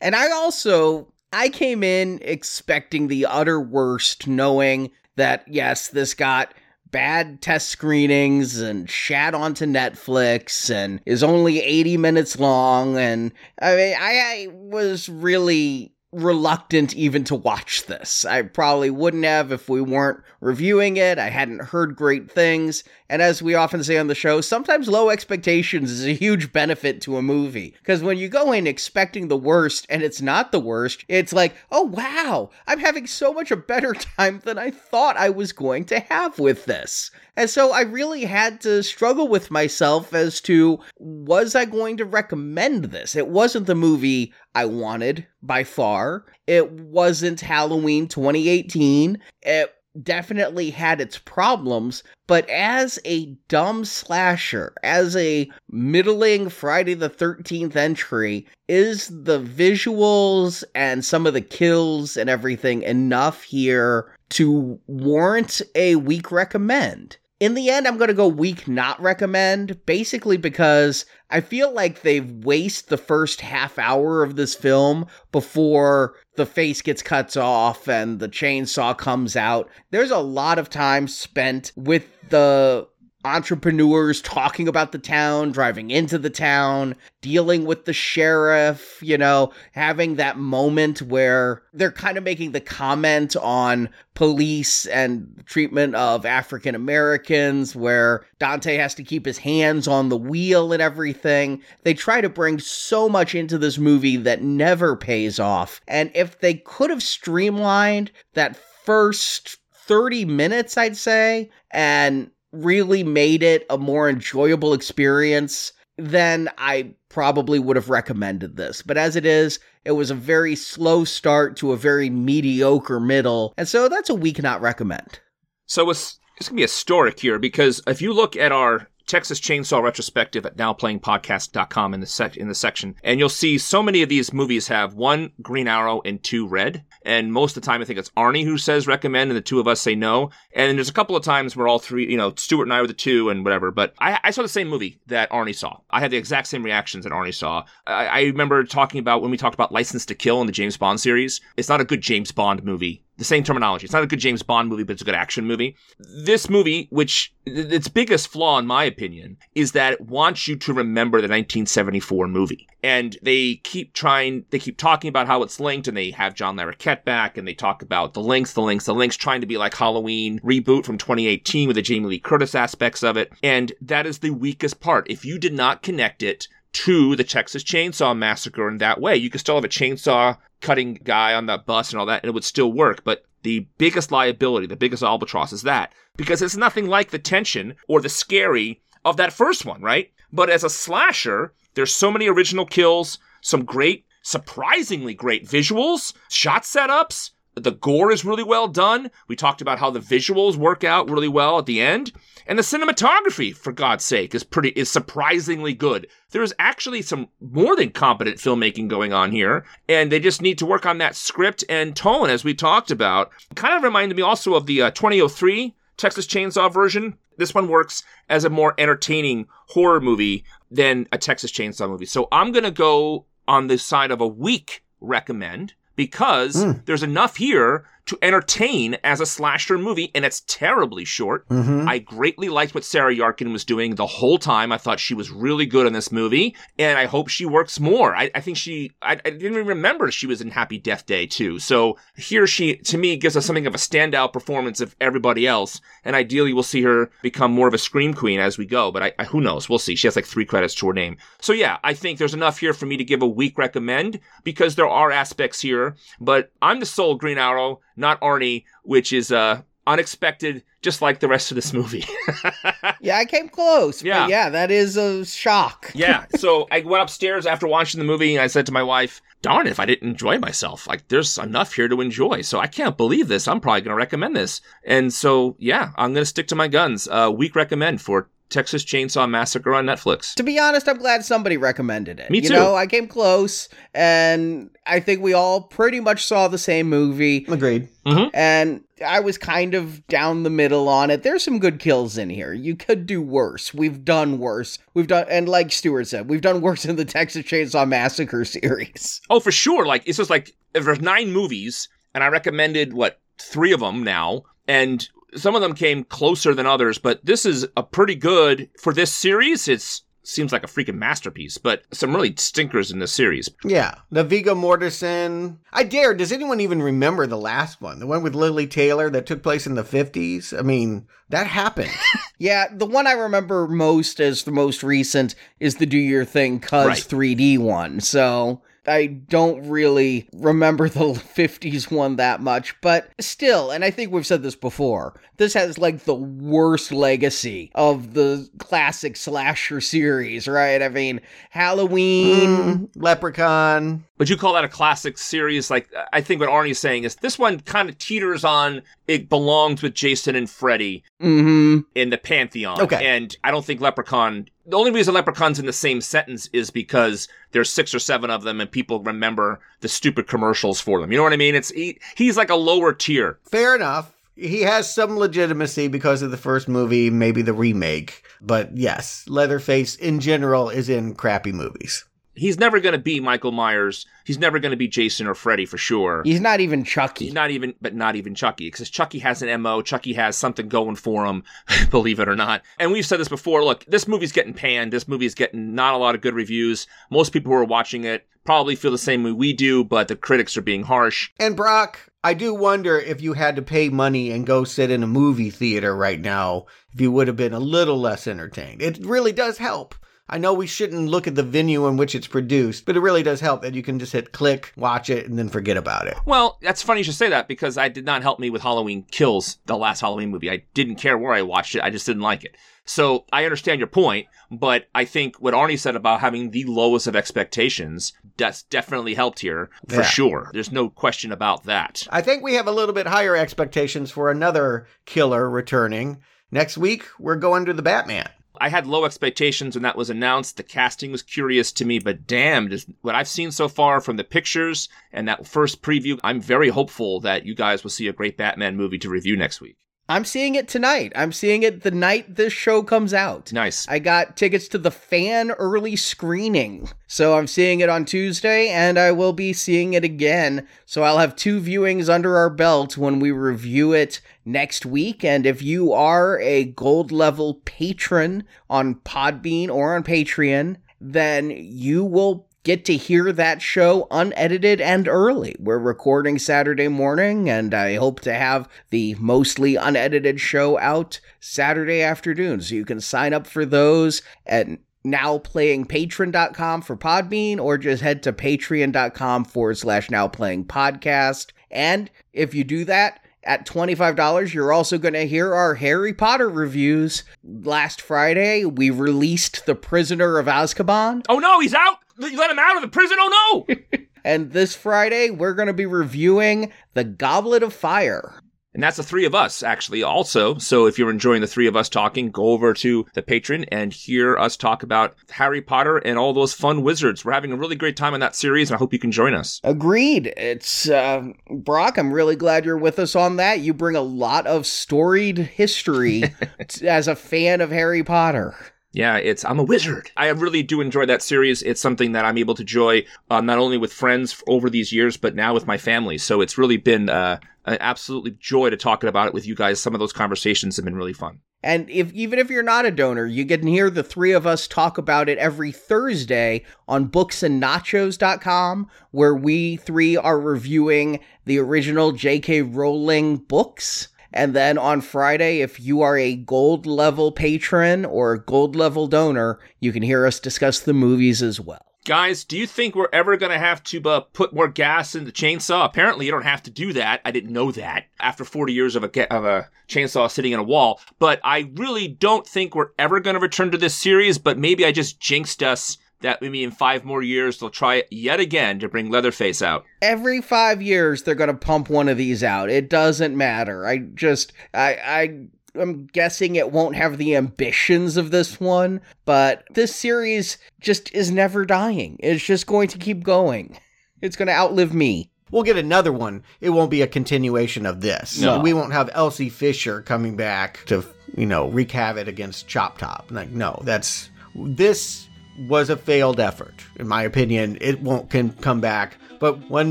And 0.00 0.14
I 0.14 0.30
also 0.30 1.12
I 1.32 1.48
came 1.48 1.82
in 1.82 2.20
expecting 2.22 3.08
the 3.08 3.26
utter 3.26 3.60
worst, 3.60 4.26
knowing 4.26 4.90
that 5.16 5.44
yes, 5.46 5.88
this 5.88 6.14
got 6.14 6.54
bad 6.90 7.40
test 7.42 7.68
screenings 7.68 8.60
and 8.60 8.88
shat 8.88 9.34
onto 9.34 9.66
Netflix 9.66 10.70
and 10.70 11.00
is 11.06 11.22
only 11.22 11.60
80 11.60 11.96
minutes 11.96 12.38
long. 12.38 12.96
And 12.96 13.32
I 13.60 13.76
mean, 13.76 13.94
I, 13.98 14.18
I 14.18 14.48
was 14.50 15.08
really 15.08 15.92
reluctant 16.12 16.94
even 16.94 17.22
to 17.22 17.36
watch 17.36 17.86
this. 17.86 18.24
I 18.24 18.42
probably 18.42 18.90
wouldn't 18.90 19.24
have 19.24 19.52
if 19.52 19.68
we 19.68 19.80
weren't 19.80 20.20
reviewing 20.40 20.96
it. 20.96 21.18
I 21.18 21.28
hadn't 21.28 21.66
heard 21.66 21.94
great 21.94 22.30
things. 22.30 22.82
And 23.08 23.22
as 23.22 23.40
we 23.40 23.54
often 23.54 23.84
say 23.84 23.96
on 23.96 24.08
the 24.08 24.14
show, 24.14 24.40
sometimes 24.40 24.88
low 24.88 25.10
expectations 25.10 25.90
is 25.90 26.04
a 26.04 26.14
huge 26.14 26.52
benefit 26.52 27.00
to 27.02 27.16
a 27.16 27.22
movie. 27.22 27.74
Because 27.78 28.02
when 28.02 28.18
you 28.18 28.28
go 28.28 28.50
in 28.50 28.66
expecting 28.66 29.28
the 29.28 29.36
worst 29.36 29.86
and 29.88 30.02
it's 30.02 30.20
not 30.20 30.50
the 30.50 30.58
worst, 30.58 31.04
it's 31.06 31.32
like, 31.32 31.54
oh 31.70 31.82
wow, 31.82 32.50
I'm 32.66 32.80
having 32.80 33.06
so 33.06 33.32
much 33.32 33.52
a 33.52 33.56
better 33.56 33.94
time 34.18 34.40
than 34.44 34.58
I 34.58 34.70
thought 34.72 35.16
I 35.16 35.30
was 35.30 35.52
going 35.52 35.84
to 35.86 36.00
have 36.00 36.40
with 36.40 36.64
this. 36.64 37.12
And 37.36 37.48
so 37.48 37.72
I 37.72 37.82
really 37.82 38.24
had 38.24 38.60
to 38.62 38.82
struggle 38.82 39.28
with 39.28 39.50
myself 39.50 40.12
as 40.12 40.40
to 40.42 40.80
was 40.98 41.54
I 41.54 41.66
going 41.66 41.96
to 41.98 42.04
recommend 42.04 42.86
this? 42.86 43.14
It 43.14 43.28
wasn't 43.28 43.66
the 43.66 43.76
movie 43.76 44.34
I 44.54 44.64
wanted 44.64 45.26
by 45.42 45.64
far. 45.64 46.24
It 46.46 46.70
wasn't 46.72 47.40
Halloween 47.40 48.08
2018. 48.08 49.18
It 49.42 49.74
definitely 50.02 50.70
had 50.70 51.00
its 51.00 51.18
problems, 51.18 52.02
but 52.26 52.48
as 52.48 52.98
a 53.04 53.26
dumb 53.48 53.84
slasher, 53.84 54.72
as 54.82 55.16
a 55.16 55.50
middling 55.70 56.48
Friday 56.48 56.94
the 56.94 57.10
13th 57.10 57.74
entry, 57.74 58.46
is 58.68 59.08
the 59.08 59.40
visuals 59.40 60.62
and 60.74 61.04
some 61.04 61.26
of 61.26 61.34
the 61.34 61.40
kills 61.40 62.16
and 62.16 62.30
everything 62.30 62.82
enough 62.82 63.42
here 63.42 64.14
to 64.30 64.78
warrant 64.86 65.60
a 65.74 65.96
weak 65.96 66.30
recommend? 66.30 67.16
In 67.40 67.54
the 67.54 67.70
end, 67.70 67.88
I'm 67.88 67.96
going 67.96 68.08
to 68.08 68.14
go 68.14 68.28
weak 68.28 68.68
not 68.68 69.00
recommend, 69.00 69.86
basically 69.86 70.36
because 70.36 71.06
I 71.30 71.40
feel 71.40 71.72
like 71.72 72.02
they 72.02 72.20
waste 72.20 72.90
the 72.90 72.98
first 72.98 73.40
half 73.40 73.78
hour 73.78 74.22
of 74.22 74.36
this 74.36 74.54
film 74.54 75.06
before 75.32 76.16
the 76.36 76.44
face 76.44 76.82
gets 76.82 77.02
cut 77.02 77.38
off 77.38 77.88
and 77.88 78.20
the 78.20 78.28
chainsaw 78.28 78.96
comes 78.96 79.36
out. 79.36 79.70
There's 79.90 80.10
a 80.10 80.18
lot 80.18 80.58
of 80.58 80.68
time 80.68 81.08
spent 81.08 81.72
with 81.76 82.06
the 82.28 82.86
entrepreneurs 83.24 84.22
talking 84.22 84.66
about 84.66 84.92
the 84.92 84.98
town, 84.98 85.52
driving 85.52 85.90
into 85.90 86.16
the 86.16 86.30
town, 86.30 86.96
dealing 87.20 87.66
with 87.66 87.84
the 87.84 87.92
sheriff, 87.92 88.98
you 89.02 89.18
know, 89.18 89.52
having 89.72 90.16
that 90.16 90.38
moment 90.38 91.02
where 91.02 91.62
they're 91.74 91.92
kind 91.92 92.16
of 92.16 92.24
making 92.24 92.52
the 92.52 92.60
comment 92.60 93.36
on 93.36 93.88
police 94.14 94.86
and 94.86 95.42
treatment 95.46 95.94
of 95.94 96.24
African 96.24 96.74
Americans, 96.74 97.76
where 97.76 98.24
Dante 98.38 98.76
has 98.76 98.94
to 98.94 99.04
keep 99.04 99.26
his 99.26 99.38
hands 99.38 99.86
on 99.86 100.08
the 100.08 100.16
wheel 100.16 100.72
and 100.72 100.80
everything. 100.80 101.62
They 101.82 101.94
try 101.94 102.22
to 102.22 102.28
bring 102.28 102.58
so 102.58 103.08
much 103.08 103.34
into 103.34 103.58
this 103.58 103.76
movie 103.76 104.16
that 104.16 104.42
never 104.42 104.96
pays 104.96 105.38
off. 105.38 105.80
And 105.86 106.10
if 106.14 106.40
they 106.40 106.54
could 106.54 106.90
have 106.90 107.02
streamlined 107.02 108.12
that 108.32 108.56
first 108.56 109.58
30 109.72 110.24
minutes, 110.24 110.78
I'd 110.78 110.96
say, 110.96 111.50
and 111.70 112.30
really 112.52 113.02
made 113.02 113.42
it 113.42 113.66
a 113.70 113.78
more 113.78 114.08
enjoyable 114.08 114.72
experience, 114.72 115.72
then 115.96 116.48
I 116.58 116.94
probably 117.08 117.58
would 117.58 117.76
have 117.76 117.90
recommended 117.90 118.56
this. 118.56 118.82
But 118.82 118.96
as 118.96 119.16
it 119.16 119.26
is, 119.26 119.58
it 119.84 119.92
was 119.92 120.10
a 120.10 120.14
very 120.14 120.56
slow 120.56 121.04
start 121.04 121.56
to 121.58 121.72
a 121.72 121.76
very 121.76 122.10
mediocre 122.10 123.00
middle, 123.00 123.54
and 123.56 123.68
so 123.68 123.88
that's 123.88 124.10
a 124.10 124.14
weak 124.14 124.42
not 124.42 124.60
recommend. 124.60 125.20
So 125.66 125.88
it's 125.90 126.18
it's 126.36 126.48
gonna 126.48 126.56
be 126.56 126.62
historic 126.62 127.20
here 127.20 127.38
because 127.38 127.82
if 127.86 128.00
you 128.00 128.12
look 128.12 128.36
at 128.36 128.52
our 128.52 128.88
Texas 129.10 129.40
Chainsaw 129.40 129.82
retrospective 129.82 130.46
at 130.46 130.56
nowplayingpodcast.com 130.56 131.94
in 131.94 131.98
the 131.98 132.06
sec- 132.06 132.36
in 132.36 132.46
the 132.46 132.54
section, 132.54 132.94
and 133.02 133.18
you'll 133.18 133.28
see 133.28 133.58
so 133.58 133.82
many 133.82 134.02
of 134.02 134.08
these 134.08 134.32
movies 134.32 134.68
have 134.68 134.94
one 134.94 135.32
green 135.42 135.66
arrow 135.66 136.00
and 136.04 136.22
two 136.22 136.46
red. 136.46 136.84
And 137.02 137.32
most 137.32 137.56
of 137.56 137.62
the 137.62 137.66
time, 137.66 137.82
I 137.82 137.86
think 137.86 137.98
it's 137.98 138.10
Arnie 138.10 138.44
who 138.44 138.56
says 138.56 138.86
recommend, 138.86 139.30
and 139.30 139.36
the 139.36 139.40
two 139.40 139.58
of 139.58 139.66
us 139.66 139.80
say 139.80 139.96
no. 139.96 140.30
And 140.54 140.78
there's 140.78 140.88
a 140.88 140.92
couple 140.92 141.16
of 141.16 141.24
times 141.24 141.56
where 141.56 141.66
all 141.66 141.80
three, 141.80 142.08
you 142.08 142.16
know, 142.16 142.34
Stuart 142.36 142.64
and 142.64 142.72
I 142.72 142.80
were 142.80 142.86
the 142.86 142.92
two 142.92 143.30
and 143.30 143.42
whatever. 143.42 143.72
But 143.72 143.94
I, 143.98 144.20
I 144.22 144.30
saw 144.30 144.42
the 144.42 144.48
same 144.48 144.68
movie 144.68 145.00
that 145.08 145.28
Arnie 145.30 145.56
saw. 145.56 145.78
I 145.90 145.98
had 145.98 146.12
the 146.12 146.16
exact 146.16 146.46
same 146.46 146.62
reactions 146.62 147.02
that 147.02 147.12
Arnie 147.12 147.34
saw. 147.34 147.64
I, 147.88 148.06
I 148.06 148.20
remember 148.22 148.62
talking 148.62 149.00
about 149.00 149.22
when 149.22 149.32
we 149.32 149.36
talked 149.36 149.54
about 149.54 149.72
License 149.72 150.06
to 150.06 150.14
Kill 150.14 150.40
in 150.40 150.46
the 150.46 150.52
James 150.52 150.76
Bond 150.76 151.00
series. 151.00 151.40
It's 151.56 151.68
not 151.68 151.80
a 151.80 151.84
good 151.84 152.00
James 152.00 152.30
Bond 152.30 152.62
movie 152.62 153.02
the 153.20 153.24
same 153.24 153.44
terminology. 153.44 153.84
It's 153.84 153.92
not 153.92 154.02
a 154.02 154.06
good 154.06 154.18
James 154.18 154.42
Bond 154.42 154.70
movie, 154.70 154.82
but 154.82 154.94
it's 154.94 155.02
a 155.02 155.04
good 155.04 155.14
action 155.14 155.44
movie. 155.44 155.76
This 155.98 156.48
movie, 156.48 156.88
which 156.90 157.34
its 157.44 157.86
biggest 157.86 158.28
flaw, 158.28 158.58
in 158.58 158.66
my 158.66 158.82
opinion, 158.84 159.36
is 159.54 159.72
that 159.72 159.92
it 159.92 160.00
wants 160.00 160.48
you 160.48 160.56
to 160.56 160.72
remember 160.72 161.18
the 161.18 161.28
1974 161.28 162.26
movie. 162.28 162.66
And 162.82 163.18
they 163.22 163.56
keep 163.56 163.92
trying, 163.92 164.46
they 164.48 164.58
keep 164.58 164.78
talking 164.78 165.10
about 165.10 165.26
how 165.26 165.42
it's 165.42 165.60
linked, 165.60 165.86
and 165.86 165.94
they 165.94 166.12
have 166.12 166.34
John 166.34 166.56
Larroquette 166.56 167.04
back, 167.04 167.36
and 167.36 167.46
they 167.46 167.52
talk 167.52 167.82
about 167.82 168.14
the 168.14 168.22
links, 168.22 168.54
the 168.54 168.62
links, 168.62 168.86
the 168.86 168.94
links, 168.94 169.18
trying 169.18 169.42
to 169.42 169.46
be 169.46 169.58
like 169.58 169.74
Halloween 169.74 170.40
reboot 170.40 170.86
from 170.86 170.96
2018 170.96 171.68
with 171.68 171.76
the 171.76 171.82
Jamie 171.82 172.06
Lee 172.06 172.18
Curtis 172.18 172.54
aspects 172.54 173.02
of 173.02 173.18
it. 173.18 173.30
And 173.42 173.74
that 173.82 174.06
is 174.06 174.20
the 174.20 174.30
weakest 174.30 174.80
part. 174.80 175.10
If 175.10 175.26
you 175.26 175.38
did 175.38 175.52
not 175.52 175.82
connect 175.82 176.22
it 176.22 176.48
to 176.72 177.16
the 177.16 177.24
Texas 177.24 177.64
Chainsaw 177.64 178.16
Massacre 178.16 178.68
in 178.68 178.78
that 178.78 179.00
way. 179.00 179.16
You 179.16 179.30
could 179.30 179.40
still 179.40 179.56
have 179.56 179.64
a 179.64 179.68
chainsaw 179.68 180.36
cutting 180.60 181.00
guy 181.02 181.34
on 181.34 181.46
that 181.46 181.66
bus 181.66 181.90
and 181.90 182.00
all 182.00 182.06
that, 182.06 182.22
and 182.22 182.28
it 182.28 182.34
would 182.34 182.44
still 182.44 182.72
work. 182.72 183.02
But 183.04 183.24
the 183.42 183.66
biggest 183.78 184.12
liability, 184.12 184.66
the 184.66 184.76
biggest 184.76 185.02
albatross 185.02 185.52
is 185.52 185.62
that 185.62 185.92
because 186.16 186.42
it's 186.42 186.56
nothing 186.56 186.86
like 186.86 187.10
the 187.10 187.18
tension 187.18 187.74
or 187.88 188.00
the 188.00 188.08
scary 188.08 188.82
of 189.04 189.16
that 189.16 189.32
first 189.32 189.64
one, 189.64 189.80
right? 189.80 190.10
But 190.32 190.50
as 190.50 190.64
a 190.64 190.70
slasher, 190.70 191.54
there's 191.74 191.94
so 191.94 192.10
many 192.10 192.28
original 192.28 192.66
kills, 192.66 193.18
some 193.40 193.64
great, 193.64 194.04
surprisingly 194.22 195.14
great 195.14 195.46
visuals, 195.46 196.12
shot 196.28 196.62
setups. 196.62 197.30
The 197.54 197.72
gore 197.72 198.12
is 198.12 198.24
really 198.24 198.44
well 198.44 198.68
done. 198.68 199.10
We 199.26 199.36
talked 199.36 199.60
about 199.60 199.78
how 199.78 199.90
the 199.90 200.00
visuals 200.00 200.56
work 200.56 200.84
out 200.84 201.10
really 201.10 201.28
well 201.28 201.58
at 201.58 201.66
the 201.66 201.80
end. 201.80 202.12
And 202.46 202.58
the 202.58 202.62
cinematography, 202.62 203.54
for 203.54 203.72
God's 203.72 204.04
sake, 204.04 204.34
is 204.34 204.44
pretty 204.44 204.70
is 204.70 204.90
surprisingly 204.90 205.74
good. 205.74 206.06
There 206.30 206.42
is 206.42 206.54
actually 206.58 207.02
some 207.02 207.28
more 207.40 207.76
than 207.76 207.90
competent 207.90 208.38
filmmaking 208.38 208.88
going 208.88 209.12
on 209.12 209.32
here, 209.32 209.64
and 209.88 210.10
they 210.10 210.20
just 210.20 210.42
need 210.42 210.58
to 210.58 210.66
work 210.66 210.86
on 210.86 210.98
that 210.98 211.16
script 211.16 211.64
and 211.68 211.94
tone, 211.94 212.30
as 212.30 212.44
we 212.44 212.54
talked 212.54 212.90
about. 212.90 213.30
Kind 213.54 213.74
of 213.74 213.82
reminded 213.82 214.16
me 214.16 214.22
also 214.22 214.54
of 214.54 214.66
the 214.66 214.82
uh, 214.82 214.90
2003 214.90 215.74
Texas 215.96 216.26
Chainsaw 216.26 216.72
version. 216.72 217.18
This 217.36 217.54
one 217.54 217.68
works 217.68 218.02
as 218.28 218.44
a 218.44 218.50
more 218.50 218.74
entertaining 218.78 219.46
horror 219.68 220.00
movie 220.00 220.44
than 220.70 221.06
a 221.12 221.18
Texas 221.18 221.52
Chainsaw 221.52 221.88
movie. 221.88 222.06
So 222.06 222.28
I'm 222.32 222.52
gonna 222.52 222.70
go 222.70 223.26
on 223.46 223.66
the 223.66 223.78
side 223.78 224.10
of 224.10 224.20
a 224.20 224.26
weak 224.26 224.84
recommend 225.00 225.74
because 226.00 226.56
mm. 226.56 226.82
there's 226.86 227.02
enough 227.02 227.36
here 227.36 227.84
to 228.10 228.18
entertain 228.22 228.96
as 229.04 229.20
a 229.20 229.26
slasher 229.26 229.78
movie, 229.78 230.10
and 230.16 230.24
it's 230.24 230.42
terribly 230.48 231.04
short. 231.04 231.48
Mm-hmm. 231.48 231.88
I 231.88 231.98
greatly 231.98 232.48
liked 232.48 232.74
what 232.74 232.84
Sarah 232.84 233.14
Yarkin 233.14 233.52
was 233.52 233.64
doing 233.64 233.94
the 233.94 234.06
whole 234.06 234.36
time. 234.36 234.72
I 234.72 234.78
thought 234.78 234.98
she 234.98 235.14
was 235.14 235.30
really 235.30 235.64
good 235.64 235.86
in 235.86 235.92
this 235.92 236.10
movie, 236.10 236.56
and 236.76 236.98
I 236.98 237.06
hope 237.06 237.28
she 237.28 237.46
works 237.46 237.78
more. 237.78 238.16
I, 238.16 238.28
I 238.34 238.40
think 238.40 238.56
she, 238.56 238.90
I, 239.00 239.12
I, 239.12 239.30
didn't 239.30 239.52
even 239.52 239.66
remember 239.66 240.10
she 240.10 240.26
was 240.26 240.40
in 240.40 240.50
Happy 240.50 240.76
Death 240.76 241.06
Day 241.06 241.24
too. 241.24 241.60
So 241.60 241.98
here 242.16 242.48
she, 242.48 242.76
to 242.78 242.98
me, 242.98 243.16
gives 243.16 243.36
us 243.36 243.46
something 243.46 243.66
of 243.68 243.76
a 243.76 243.78
standout 243.78 244.32
performance 244.32 244.80
of 244.80 244.96
everybody 245.00 245.46
else, 245.46 245.80
and 246.04 246.16
ideally 246.16 246.52
we'll 246.52 246.64
see 246.64 246.82
her 246.82 247.12
become 247.22 247.52
more 247.52 247.68
of 247.68 247.74
a 247.74 247.78
scream 247.78 248.12
queen 248.12 248.40
as 248.40 248.58
we 248.58 248.66
go. 248.66 248.90
But 248.90 249.04
I, 249.04 249.12
I, 249.20 249.24
who 249.24 249.40
knows? 249.40 249.68
We'll 249.68 249.78
see. 249.78 249.94
She 249.94 250.08
has 250.08 250.16
like 250.16 250.26
three 250.26 250.44
credits 250.44 250.74
to 250.76 250.88
her 250.88 250.92
name. 250.92 251.16
So 251.40 251.52
yeah, 251.52 251.78
I 251.84 251.94
think 251.94 252.18
there's 252.18 252.34
enough 252.34 252.58
here 252.58 252.74
for 252.74 252.86
me 252.86 252.96
to 252.96 253.04
give 253.04 253.22
a 253.22 253.28
weak 253.28 253.56
recommend 253.56 254.18
because 254.42 254.74
there 254.74 254.88
are 254.88 255.12
aspects 255.12 255.60
here, 255.60 255.94
but 256.20 256.50
I'm 256.60 256.80
the 256.80 256.86
sole 256.86 257.14
Green 257.14 257.38
Arrow 257.38 257.80
not 258.00 258.20
Arnie, 258.20 258.64
which 258.82 259.12
is 259.12 259.30
uh 259.30 259.62
unexpected, 259.86 260.62
just 260.82 261.02
like 261.02 261.20
the 261.20 261.28
rest 261.28 261.50
of 261.50 261.54
this 261.54 261.72
movie. 261.72 262.04
yeah, 263.00 263.18
I 263.18 263.24
came 263.24 263.48
close. 263.48 264.02
Yeah, 264.02 264.28
yeah, 264.28 264.48
that 264.50 264.70
is 264.70 264.96
a 264.96 265.24
shock. 265.24 265.90
yeah, 265.94 266.26
so 266.36 266.66
I 266.70 266.80
went 266.80 267.02
upstairs 267.02 267.46
after 267.46 267.66
watching 267.66 267.98
the 267.98 268.04
movie, 268.04 268.34
and 268.34 268.42
I 268.42 268.46
said 268.46 268.66
to 268.66 268.72
my 268.72 268.82
wife, 268.82 269.20
"Darn 269.42 269.66
it, 269.66 269.70
if 269.70 269.80
I 269.80 269.86
didn't 269.86 270.08
enjoy 270.08 270.38
myself. 270.38 270.86
Like, 270.86 271.08
there's 271.08 271.38
enough 271.38 271.74
here 271.74 271.88
to 271.88 272.00
enjoy. 272.00 272.42
So 272.42 272.60
I 272.60 272.66
can't 272.66 272.96
believe 272.96 273.28
this. 273.28 273.48
I'm 273.48 273.60
probably 273.60 273.82
going 273.82 273.90
to 273.90 273.96
recommend 273.96 274.36
this." 274.36 274.60
And 274.84 275.12
so, 275.12 275.56
yeah, 275.58 275.90
I'm 275.96 276.12
going 276.14 276.22
to 276.22 276.26
stick 276.26 276.48
to 276.48 276.56
my 276.56 276.68
guns. 276.68 277.08
Uh, 277.08 277.30
weak 277.34 277.56
recommend 277.56 278.00
for 278.00 278.28
Texas 278.50 278.84
Chainsaw 278.84 279.28
Massacre 279.30 279.74
on 279.74 279.86
Netflix. 279.86 280.34
To 280.34 280.42
be 280.42 280.58
honest, 280.58 280.88
I'm 280.88 280.98
glad 280.98 281.24
somebody 281.24 281.56
recommended 281.56 282.20
it. 282.20 282.30
Me 282.30 282.40
too. 282.40 282.48
You 282.48 282.58
know, 282.58 282.74
I 282.74 282.86
came 282.86 283.06
close, 283.06 283.68
and 283.94 284.70
I 284.86 285.00
think 285.00 285.22
we 285.22 285.32
all 285.32 285.62
pretty 285.62 286.00
much 286.00 286.26
saw 286.26 286.48
the 286.48 286.58
same 286.58 286.88
movie. 286.88 287.46
Agreed. 287.48 287.88
Mm-hmm. 288.04 288.28
And 288.34 288.84
I 289.04 289.20
was 289.20 289.38
kind 289.38 289.74
of 289.74 290.06
down 290.08 290.42
the 290.42 290.50
middle 290.50 290.88
on 290.88 291.10
it. 291.10 291.22
There's 291.22 291.44
some 291.44 291.58
good 291.58 291.78
kills 291.78 292.18
in 292.18 292.28
here. 292.28 292.52
You 292.52 292.76
could 292.76 293.06
do 293.06 293.22
worse. 293.22 293.72
We've 293.72 294.04
done 294.04 294.38
worse. 294.38 294.78
We've 294.94 295.06
done, 295.06 295.26
and 295.30 295.48
like 295.48 295.72
Stuart 295.72 296.08
said, 296.08 296.28
we've 296.28 296.42
done 296.42 296.60
worse 296.60 296.84
in 296.84 296.96
the 296.96 297.04
Texas 297.04 297.46
Chainsaw 297.46 297.88
Massacre 297.88 298.44
series. 298.44 299.20
Oh, 299.30 299.40
for 299.40 299.52
sure. 299.52 299.86
Like 299.86 300.02
it's 300.06 300.18
just 300.18 300.30
like 300.30 300.54
if 300.74 300.84
there's 300.84 301.00
nine 301.00 301.32
movies, 301.32 301.88
and 302.14 302.24
I 302.24 302.28
recommended 302.28 302.92
what 302.92 303.20
three 303.38 303.72
of 303.72 303.80
them 303.80 304.02
now, 304.02 304.42
and 304.66 305.08
Some 305.34 305.54
of 305.54 305.62
them 305.62 305.74
came 305.74 306.04
closer 306.04 306.54
than 306.54 306.66
others, 306.66 306.98
but 306.98 307.24
this 307.24 307.46
is 307.46 307.66
a 307.76 307.82
pretty 307.82 308.14
good 308.14 308.68
for 308.78 308.92
this 308.92 309.12
series. 309.12 309.68
It's 309.68 310.02
seems 310.22 310.52
like 310.52 310.62
a 310.62 310.68
freaking 310.68 310.96
masterpiece, 310.96 311.56
but 311.58 311.82
some 311.92 312.14
really 312.14 312.34
stinkers 312.36 312.90
in 312.90 312.98
this 312.98 313.10
series. 313.12 313.48
Yeah, 313.64 313.94
the 314.10 314.22
Viggo 314.22 314.54
Mortensen. 314.54 315.58
I 315.72 315.82
dare. 315.82 316.14
Does 316.14 316.30
anyone 316.30 316.60
even 316.60 316.82
remember 316.82 317.26
the 317.26 317.38
last 317.38 317.80
one, 317.80 317.98
the 318.00 318.06
one 318.06 318.22
with 318.22 318.34
Lili 318.34 318.66
Taylor 318.66 319.08
that 319.10 319.26
took 319.26 319.42
place 319.42 319.66
in 319.66 319.74
the 319.74 319.84
fifties? 319.84 320.52
I 320.52 320.62
mean, 320.62 321.06
that 321.28 321.46
happened. 321.46 321.90
Yeah, 322.42 322.68
the 322.74 322.86
one 322.86 323.06
I 323.06 323.12
remember 323.12 323.68
most 323.68 324.18
as 324.18 324.44
the 324.44 324.50
most 324.50 324.82
recent 324.82 325.34
is 325.58 325.76
the 325.76 325.84
Do 325.84 325.98
Your 325.98 326.24
Thing 326.24 326.58
Cuz 326.58 326.86
Right. 326.86 326.96
3D 326.98 327.58
one. 327.58 328.00
So 328.00 328.62
I 328.86 329.06
don't 329.06 329.68
really 329.68 330.28
remember 330.32 330.88
the 330.88 331.00
50s 331.12 331.90
one 331.90 332.16
that 332.16 332.40
much, 332.40 332.78
but 332.80 333.10
still, 333.20 333.70
and 333.70 333.84
I 333.84 333.90
think 333.90 334.10
we've 334.12 334.26
said 334.26 334.42
this 334.42 334.56
before, 334.56 335.20
this 335.36 335.54
has 335.54 335.78
like 335.78 336.04
the 336.04 336.14
worst 336.14 336.90
legacy 336.92 337.70
of 337.74 338.14
the 338.14 338.48
classic 338.58 339.16
slasher 339.16 339.80
series, 339.80 340.48
right? 340.48 340.82
I 340.82 340.88
mean, 340.88 341.20
Halloween. 341.50 342.48
Mm, 342.48 342.90
Leprechaun. 342.96 344.04
Would 344.18 344.28
you 344.28 344.36
call 344.36 344.54
that 344.54 344.64
a 344.64 344.68
classic 344.68 345.16
series? 345.18 345.70
Like, 345.70 345.88
I 346.12 346.20
think 346.20 346.40
what 346.40 346.50
Arnie's 346.50 346.78
saying 346.78 347.04
is 347.04 347.16
this 347.16 347.38
one 347.38 347.60
kind 347.60 347.88
of 347.88 347.96
teeters 347.98 348.44
on 348.44 348.82
it 349.08 349.28
belongs 349.28 349.82
with 349.82 349.94
Jason 349.94 350.34
and 350.36 350.48
Freddy 350.48 351.02
Mm-hmm. 351.22 351.80
in 351.94 352.08
the 352.10 352.16
pantheon. 352.18 352.80
Okay. 352.80 353.06
And 353.06 353.36
I 353.44 353.50
don't 353.50 353.64
think 353.64 353.80
Leprechaun. 353.80 354.48
The 354.70 354.76
only 354.76 354.92
reason 354.92 355.14
Leprechaun's 355.14 355.58
in 355.58 355.66
the 355.66 355.72
same 355.72 356.00
sentence 356.00 356.48
is 356.52 356.70
because 356.70 357.26
there's 357.50 357.72
six 357.72 357.92
or 357.92 357.98
seven 357.98 358.30
of 358.30 358.44
them, 358.44 358.60
and 358.60 358.70
people 358.70 359.00
remember 359.00 359.58
the 359.80 359.88
stupid 359.88 360.28
commercials 360.28 360.80
for 360.80 361.00
them. 361.00 361.10
You 361.10 361.18
know 361.18 361.24
what 361.24 361.32
I 361.32 361.38
mean? 361.38 361.56
It's 361.56 361.70
he, 361.70 361.98
he's 362.14 362.36
like 362.36 362.50
a 362.50 362.54
lower 362.54 362.92
tier. 362.92 363.38
Fair 363.42 363.74
enough. 363.74 364.14
He 364.36 364.60
has 364.62 364.92
some 364.92 365.18
legitimacy 365.18 365.88
because 365.88 366.22
of 366.22 366.30
the 366.30 366.36
first 366.36 366.68
movie, 366.68 367.10
maybe 367.10 367.42
the 367.42 367.52
remake. 367.52 368.22
But 368.40 368.76
yes, 368.76 369.24
Leatherface 369.26 369.96
in 369.96 370.20
general 370.20 370.70
is 370.70 370.88
in 370.88 371.14
crappy 371.14 371.52
movies. 371.52 372.04
He's 372.40 372.58
never 372.58 372.80
going 372.80 372.94
to 372.94 372.98
be 372.98 373.20
Michael 373.20 373.52
Myers. 373.52 374.06
He's 374.24 374.38
never 374.38 374.58
going 374.58 374.70
to 374.70 374.76
be 374.76 374.88
Jason 374.88 375.26
or 375.26 375.34
Freddy 375.34 375.66
for 375.66 375.76
sure. 375.76 376.22
He's 376.24 376.40
not 376.40 376.60
even 376.60 376.84
Chucky. 376.84 377.26
He's 377.26 377.34
not 377.34 377.50
even, 377.50 377.74
but 377.82 377.94
not 377.94 378.16
even 378.16 378.34
Chucky, 378.34 378.68
because 378.68 378.88
Chucky 378.88 379.18
has 379.18 379.42
an 379.42 379.60
MO. 379.60 379.82
Chucky 379.82 380.14
has 380.14 380.38
something 380.38 380.66
going 380.66 380.96
for 380.96 381.26
him, 381.26 381.44
believe 381.90 382.18
it 382.18 382.30
or 382.30 382.36
not. 382.36 382.62
And 382.78 382.92
we've 382.92 383.04
said 383.04 383.20
this 383.20 383.28
before. 383.28 383.62
Look, 383.62 383.84
this 383.84 384.08
movie's 384.08 384.32
getting 384.32 384.54
panned. 384.54 384.90
This 384.90 385.06
movie's 385.06 385.34
getting 385.34 385.74
not 385.74 385.92
a 385.92 385.98
lot 385.98 386.14
of 386.14 386.22
good 386.22 386.32
reviews. 386.32 386.86
Most 387.10 387.34
people 387.34 387.52
who 387.52 387.58
are 387.58 387.64
watching 387.64 388.04
it 388.04 388.26
probably 388.46 388.74
feel 388.74 388.90
the 388.90 388.96
same 388.96 389.22
way 389.22 389.32
we 389.32 389.52
do, 389.52 389.84
but 389.84 390.08
the 390.08 390.16
critics 390.16 390.56
are 390.56 390.62
being 390.62 390.84
harsh. 390.84 391.30
And 391.38 391.54
Brock, 391.54 392.08
I 392.24 392.32
do 392.32 392.54
wonder 392.54 392.98
if 392.98 393.20
you 393.20 393.34
had 393.34 393.54
to 393.56 393.62
pay 393.62 393.90
money 393.90 394.30
and 394.30 394.46
go 394.46 394.64
sit 394.64 394.90
in 394.90 395.02
a 395.02 395.06
movie 395.06 395.50
theater 395.50 395.94
right 395.94 396.18
now, 396.18 396.64
if 396.94 397.02
you 397.02 397.12
would 397.12 397.26
have 397.26 397.36
been 397.36 397.52
a 397.52 397.60
little 397.60 398.00
less 398.00 398.26
entertained. 398.26 398.80
It 398.80 399.04
really 399.04 399.32
does 399.32 399.58
help. 399.58 399.94
I 400.32 400.38
know 400.38 400.54
we 400.54 400.66
shouldn't 400.68 401.08
look 401.10 401.26
at 401.26 401.34
the 401.34 401.42
venue 401.42 401.86
in 401.88 401.96
which 401.96 402.14
it's 402.14 402.28
produced, 402.28 402.86
but 402.86 402.96
it 402.96 403.00
really 403.00 403.24
does 403.24 403.40
help 403.40 403.62
that 403.62 403.74
you 403.74 403.82
can 403.82 403.98
just 403.98 404.12
hit 404.12 404.30
click, 404.32 404.72
watch 404.76 405.10
it, 405.10 405.26
and 405.28 405.36
then 405.36 405.48
forget 405.48 405.76
about 405.76 406.06
it. 406.06 406.16
Well, 406.24 406.56
that's 406.62 406.82
funny 406.82 407.00
you 407.00 407.04
should 407.04 407.14
say 407.14 407.28
that 407.30 407.48
because 407.48 407.76
I 407.76 407.88
did 407.88 408.04
not 408.06 408.22
help 408.22 408.38
me 408.38 408.48
with 408.48 408.62
Halloween 408.62 409.04
Kills, 409.10 409.58
the 409.66 409.76
last 409.76 410.00
Halloween 410.00 410.30
movie. 410.30 410.50
I 410.50 410.62
didn't 410.72 410.96
care 410.96 411.18
where 411.18 411.32
I 411.32 411.42
watched 411.42 411.74
it. 411.74 411.82
I 411.82 411.90
just 411.90 412.06
didn't 412.06 412.22
like 412.22 412.44
it. 412.44 412.56
So 412.84 413.24
I 413.32 413.44
understand 413.44 413.78
your 413.80 413.86
point, 413.88 414.26
but 414.50 414.86
I 414.94 415.04
think 415.04 415.36
what 415.40 415.52
Arnie 415.54 415.78
said 415.78 415.96
about 415.96 416.20
having 416.20 416.50
the 416.50 416.64
lowest 416.64 417.06
of 417.06 417.14
expectations, 417.16 418.12
that's 418.36 418.62
definitely 418.64 419.14
helped 419.14 419.40
here 419.40 419.68
for 419.88 419.96
Yeah. 419.96 420.02
sure. 420.02 420.50
There's 420.52 420.72
no 420.72 420.88
question 420.88 421.32
about 421.32 421.64
that. 421.64 422.06
I 422.10 422.20
think 422.22 422.42
we 422.42 422.54
have 422.54 422.66
a 422.68 422.72
little 422.72 422.94
bit 422.94 423.06
higher 423.06 423.36
expectations 423.36 424.10
for 424.10 424.30
another 424.30 424.86
killer 425.06 425.48
returning. 425.50 426.18
Next 426.52 426.78
week, 426.78 427.04
we're 427.18 427.36
going 427.36 427.64
to 427.66 427.72
the 427.72 427.82
Batman. 427.82 428.28
I 428.60 428.68
had 428.68 428.86
low 428.86 429.06
expectations 429.06 429.74
when 429.74 429.82
that 429.84 429.96
was 429.96 430.10
announced. 430.10 430.58
The 430.58 430.62
casting 430.62 431.10
was 431.10 431.22
curious 431.22 431.72
to 431.72 431.86
me, 431.86 431.98
but 431.98 432.26
damn, 432.26 432.68
does, 432.68 432.84
what 433.00 433.14
I've 433.14 433.26
seen 433.26 433.50
so 433.50 433.68
far 433.68 434.02
from 434.02 434.18
the 434.18 434.24
pictures 434.24 434.90
and 435.12 435.26
that 435.26 435.46
first 435.46 435.80
preview, 435.80 436.20
I'm 436.22 436.42
very 436.42 436.68
hopeful 436.68 437.20
that 437.20 437.46
you 437.46 437.54
guys 437.54 437.82
will 437.82 437.90
see 437.90 438.06
a 438.06 438.12
great 438.12 438.36
Batman 438.36 438.76
movie 438.76 438.98
to 438.98 439.08
review 439.08 439.34
next 439.34 439.62
week. 439.62 439.78
I'm 440.10 440.24
seeing 440.24 440.56
it 440.56 440.66
tonight. 440.66 441.12
I'm 441.14 441.30
seeing 441.30 441.62
it 441.62 441.82
the 441.84 441.92
night 441.92 442.34
this 442.34 442.52
show 442.52 442.82
comes 442.82 443.14
out. 443.14 443.52
Nice. 443.52 443.86
I 443.88 444.00
got 444.00 444.36
tickets 444.36 444.66
to 444.68 444.78
the 444.78 444.90
fan 444.90 445.52
early 445.52 445.94
screening. 445.94 446.88
So 447.06 447.38
I'm 447.38 447.46
seeing 447.46 447.78
it 447.78 447.88
on 447.88 448.04
Tuesday 448.04 448.70
and 448.70 448.98
I 448.98 449.12
will 449.12 449.32
be 449.32 449.52
seeing 449.52 449.92
it 449.92 450.02
again. 450.02 450.66
So 450.84 451.04
I'll 451.04 451.18
have 451.18 451.36
two 451.36 451.60
viewings 451.60 452.12
under 452.12 452.36
our 452.36 452.50
belt 452.50 452.98
when 452.98 453.20
we 453.20 453.30
review 453.30 453.92
it 453.92 454.20
next 454.44 454.84
week. 454.84 455.22
And 455.22 455.46
if 455.46 455.62
you 455.62 455.92
are 455.92 456.40
a 456.40 456.64
gold 456.64 457.12
level 457.12 457.62
patron 457.64 458.42
on 458.68 458.96
Podbean 458.96 459.68
or 459.68 459.94
on 459.94 460.02
Patreon, 460.02 460.78
then 461.00 461.50
you 461.50 462.04
will 462.04 462.48
get 462.62 462.84
to 462.84 462.96
hear 462.96 463.32
that 463.32 463.62
show 463.62 464.06
unedited 464.10 464.80
and 464.80 465.08
early. 465.08 465.56
We're 465.58 465.78
recording 465.78 466.38
Saturday 466.38 466.88
morning, 466.88 467.48
and 467.48 467.72
I 467.72 467.94
hope 467.94 468.20
to 468.20 468.34
have 468.34 468.68
the 468.90 469.14
mostly 469.18 469.76
unedited 469.76 470.40
show 470.40 470.78
out 470.78 471.20
Saturday 471.40 472.02
afternoon. 472.02 472.60
So 472.60 472.74
you 472.74 472.84
can 472.84 473.00
sign 473.00 473.32
up 473.32 473.46
for 473.46 473.64
those 473.64 474.22
at 474.46 474.68
nowplayingpatron.com 475.04 476.82
for 476.82 476.96
Podbean, 476.96 477.58
or 477.58 477.78
just 477.78 478.02
head 478.02 478.22
to 478.24 478.32
patreon.com 478.32 479.44
forward 479.44 479.78
slash 479.78 480.10
now 480.10 480.28
playing 480.28 480.66
podcast. 480.66 481.52
And 481.70 482.10
if 482.32 482.54
you 482.54 482.64
do 482.64 482.84
that, 482.84 483.24
at 483.44 483.66
$25, 483.66 484.52
you're 484.52 484.72
also 484.72 484.98
going 484.98 485.14
to 485.14 485.26
hear 485.26 485.54
our 485.54 485.74
Harry 485.74 486.12
Potter 486.12 486.48
reviews. 486.48 487.24
Last 487.42 488.00
Friday, 488.00 488.64
we 488.64 488.90
released 488.90 489.66
The 489.66 489.74
Prisoner 489.74 490.38
of 490.38 490.46
Azkaban. 490.46 491.24
Oh 491.28 491.38
no, 491.38 491.60
he's 491.60 491.74
out! 491.74 491.98
You 492.18 492.36
let 492.38 492.50
him 492.50 492.58
out 492.58 492.76
of 492.76 492.82
the 492.82 492.88
prison? 492.88 493.16
Oh 493.20 493.66
no! 493.68 493.76
And 494.22 494.52
this 494.52 494.74
Friday, 494.74 495.30
we're 495.30 495.54
going 495.54 495.68
to 495.68 495.72
be 495.72 495.86
reviewing 495.86 496.72
The 496.92 497.04
Goblet 497.04 497.62
of 497.62 497.72
Fire. 497.72 498.42
And 498.72 498.82
that's 498.82 498.96
the 498.96 499.02
three 499.02 499.24
of 499.24 499.34
us, 499.34 499.62
actually, 499.62 500.02
also. 500.02 500.56
So 500.58 500.86
if 500.86 500.98
you're 500.98 501.10
enjoying 501.10 501.40
the 501.40 501.46
three 501.46 501.66
of 501.66 501.76
us 501.76 501.88
talking, 501.88 502.30
go 502.30 502.50
over 502.50 502.72
to 502.74 503.06
the 503.14 503.22
patron 503.22 503.64
and 503.64 503.92
hear 503.92 504.38
us 504.38 504.56
talk 504.56 504.82
about 504.82 505.14
Harry 505.30 505.60
Potter 505.60 505.98
and 505.98 506.18
all 506.18 506.32
those 506.32 506.52
fun 506.52 506.82
wizards. 506.82 507.24
We're 507.24 507.32
having 507.32 507.52
a 507.52 507.56
really 507.56 507.76
great 507.76 507.96
time 507.96 508.14
in 508.14 508.20
that 508.20 508.36
series, 508.36 508.70
and 508.70 508.76
I 508.76 508.78
hope 508.78 508.92
you 508.92 508.98
can 508.98 509.12
join 509.12 509.34
us. 509.34 509.60
Agreed. 509.64 510.32
It's, 510.36 510.88
uh, 510.88 511.32
Brock, 511.50 511.98
I'm 511.98 512.12
really 512.12 512.36
glad 512.36 512.64
you're 512.64 512.78
with 512.78 512.98
us 512.98 513.16
on 513.16 513.36
that. 513.36 513.60
You 513.60 513.74
bring 513.74 513.96
a 513.96 514.02
lot 514.02 514.46
of 514.46 514.66
storied 514.66 515.38
history 515.38 516.24
t- 516.68 516.88
as 516.88 517.08
a 517.08 517.16
fan 517.16 517.60
of 517.60 517.70
Harry 517.70 518.04
Potter. 518.04 518.54
Yeah, 518.92 519.16
it's 519.16 519.44
I'm 519.44 519.60
a 519.60 519.64
wizard. 519.64 520.10
I 520.16 520.28
really 520.28 520.62
do 520.62 520.80
enjoy 520.80 521.06
that 521.06 521.22
series. 521.22 521.62
It's 521.62 521.80
something 521.80 522.12
that 522.12 522.24
I'm 522.24 522.38
able 522.38 522.54
to 522.56 522.62
enjoy 522.62 523.04
uh, 523.30 523.40
not 523.40 523.58
only 523.58 523.78
with 523.78 523.92
friends 523.92 524.42
over 524.48 524.68
these 524.68 524.92
years, 524.92 525.16
but 525.16 525.34
now 525.34 525.54
with 525.54 525.66
my 525.66 525.78
family. 525.78 526.18
So 526.18 526.40
it's 526.40 526.58
really 526.58 526.76
been 526.76 527.08
uh, 527.08 527.38
an 527.66 527.78
absolutely 527.80 528.32
joy 528.40 528.70
to 528.70 528.76
talk 528.76 529.04
about 529.04 529.28
it 529.28 529.34
with 529.34 529.46
you 529.46 529.54
guys. 529.54 529.80
Some 529.80 529.94
of 529.94 530.00
those 530.00 530.12
conversations 530.12 530.76
have 530.76 530.84
been 530.84 530.96
really 530.96 531.12
fun. 531.12 531.40
And 531.62 531.90
if 531.90 532.12
even 532.14 532.38
if 532.38 532.48
you're 532.48 532.62
not 532.62 532.86
a 532.86 532.90
donor, 532.90 533.26
you 533.26 533.44
can 533.44 533.66
hear 533.66 533.90
the 533.90 534.02
three 534.02 534.32
of 534.32 534.46
us 534.46 534.66
talk 534.66 534.96
about 534.96 535.28
it 535.28 535.38
every 535.38 535.72
Thursday 535.72 536.64
on 536.88 537.08
booksandnachos.com, 537.08 538.88
where 539.10 539.34
we 539.34 539.76
three 539.76 540.16
are 540.16 540.40
reviewing 540.40 541.20
the 541.44 541.58
original 541.58 542.12
J.K. 542.12 542.62
Rowling 542.62 543.36
books. 543.36 544.08
And 544.32 544.54
then 544.54 544.78
on 544.78 545.00
Friday, 545.00 545.60
if 545.60 545.80
you 545.80 546.02
are 546.02 546.16
a 546.16 546.36
gold 546.36 546.86
level 546.86 547.32
patron 547.32 548.04
or 548.04 548.38
gold 548.38 548.76
level 548.76 549.06
donor, 549.06 549.58
you 549.80 549.92
can 549.92 550.02
hear 550.02 550.26
us 550.26 550.40
discuss 550.40 550.80
the 550.80 550.92
movies 550.92 551.42
as 551.42 551.60
well. 551.60 551.84
Guys, 552.06 552.44
do 552.44 552.56
you 552.56 552.66
think 552.66 552.94
we're 552.94 553.10
ever 553.12 553.36
going 553.36 553.52
to 553.52 553.58
have 553.58 553.82
to 553.84 554.00
uh, 554.08 554.20
put 554.20 554.54
more 554.54 554.68
gas 554.68 555.14
in 555.14 555.24
the 555.24 555.32
chainsaw? 555.32 555.84
Apparently, 555.84 556.24
you 556.24 556.32
don't 556.32 556.44
have 556.44 556.62
to 556.62 556.70
do 556.70 556.94
that. 556.94 557.20
I 557.26 557.30
didn't 557.30 557.52
know 557.52 557.70
that 557.72 558.06
after 558.18 558.42
40 558.42 558.72
years 558.72 558.96
of 558.96 559.04
a 559.04 559.34
of 559.34 559.44
a 559.44 559.68
chainsaw 559.86 560.30
sitting 560.30 560.52
in 560.52 560.58
a 560.58 560.64
wall. 560.64 560.98
But 561.18 561.40
I 561.44 561.70
really 561.74 562.08
don't 562.08 562.46
think 562.46 562.74
we're 562.74 562.92
ever 562.98 563.20
going 563.20 563.34
to 563.34 563.40
return 563.40 563.70
to 563.72 563.78
this 563.78 563.94
series. 563.94 564.38
But 564.38 564.56
maybe 564.56 564.86
I 564.86 564.92
just 564.92 565.20
jinxed 565.20 565.62
us 565.62 565.98
that 566.20 566.42
maybe 566.42 566.62
in 566.62 566.70
five 566.70 567.04
more 567.04 567.22
years 567.22 567.58
they'll 567.58 567.70
try 567.70 567.96
it 567.96 568.08
yet 568.10 568.40
again 568.40 568.78
to 568.80 568.88
bring 568.88 569.10
Leatherface 569.10 569.62
out. 569.62 569.84
Every 570.02 570.40
five 570.40 570.82
years, 570.82 571.22
they're 571.22 571.34
going 571.34 571.48
to 571.48 571.54
pump 571.54 571.88
one 571.88 572.08
of 572.08 572.18
these 572.18 572.42
out. 572.42 572.70
It 572.70 572.90
doesn't 572.90 573.36
matter. 573.36 573.86
I 573.86 573.98
just, 573.98 574.52
I, 574.74 574.94
I, 574.94 575.80
I'm 575.80 576.06
guessing 576.06 576.56
it 576.56 576.72
won't 576.72 576.96
have 576.96 577.16
the 577.16 577.36
ambitions 577.36 578.16
of 578.16 578.30
this 578.30 578.60
one, 578.60 579.00
but 579.24 579.64
this 579.70 579.94
series 579.94 580.58
just 580.80 581.12
is 581.14 581.30
never 581.30 581.64
dying. 581.64 582.16
It's 582.20 582.44
just 582.44 582.66
going 582.66 582.88
to 582.88 582.98
keep 582.98 583.22
going. 583.22 583.78
It's 584.20 584.36
going 584.36 584.48
to 584.48 584.54
outlive 584.54 584.92
me. 584.92 585.30
We'll 585.50 585.62
get 585.64 585.76
another 585.76 586.12
one. 586.12 586.44
It 586.60 586.70
won't 586.70 586.92
be 586.92 587.02
a 587.02 587.08
continuation 587.08 587.84
of 587.84 588.00
this. 588.00 588.40
No. 588.40 588.60
We 588.60 588.72
won't 588.72 588.92
have 588.92 589.10
Elsie 589.14 589.48
Fisher 589.48 590.00
coming 590.00 590.36
back 590.36 590.84
to, 590.86 591.04
you 591.36 591.46
know, 591.46 591.68
wreak 591.68 591.90
havoc 591.90 592.28
against 592.28 592.68
Chop 592.68 592.98
Top. 592.98 593.26
Like, 593.30 593.50
no, 593.50 593.80
that's 593.84 594.30
this 594.54 595.28
was 595.68 595.90
a 595.90 595.96
failed 595.96 596.40
effort. 596.40 596.74
In 596.98 597.06
my 597.08 597.22
opinion, 597.22 597.78
it 597.80 598.00
won't 598.00 598.30
can 598.30 598.50
come 598.54 598.80
back. 598.80 599.16
But 599.38 599.70
one 599.70 599.90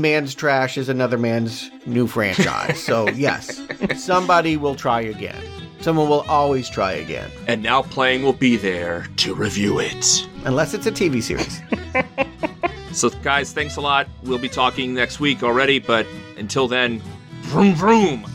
man's 0.00 0.34
trash 0.34 0.78
is 0.78 0.88
another 0.88 1.18
man's 1.18 1.70
new 1.86 2.06
franchise. 2.06 2.82
so 2.82 3.08
yes, 3.14 3.60
somebody 3.96 4.56
will 4.56 4.74
try 4.76 5.00
again. 5.00 5.42
Someone 5.80 6.08
will 6.08 6.26
always 6.28 6.68
try 6.68 6.92
again, 6.92 7.30
And 7.46 7.62
now 7.62 7.80
playing 7.82 8.22
will 8.22 8.34
be 8.34 8.56
there 8.56 9.06
to 9.16 9.34
review 9.34 9.78
it. 9.80 10.28
unless 10.44 10.74
it's 10.74 10.86
a 10.86 10.92
TV 10.92 11.22
series. 11.22 11.60
So, 12.92 13.08
guys, 13.08 13.52
thanks 13.52 13.76
a 13.76 13.80
lot. 13.80 14.08
We'll 14.24 14.38
be 14.40 14.48
talking 14.48 14.92
next 14.94 15.20
week 15.20 15.44
already, 15.44 15.78
but 15.78 16.08
until 16.36 16.66
then, 16.66 17.00
vroom 17.42 17.72
vroom. 17.76 18.26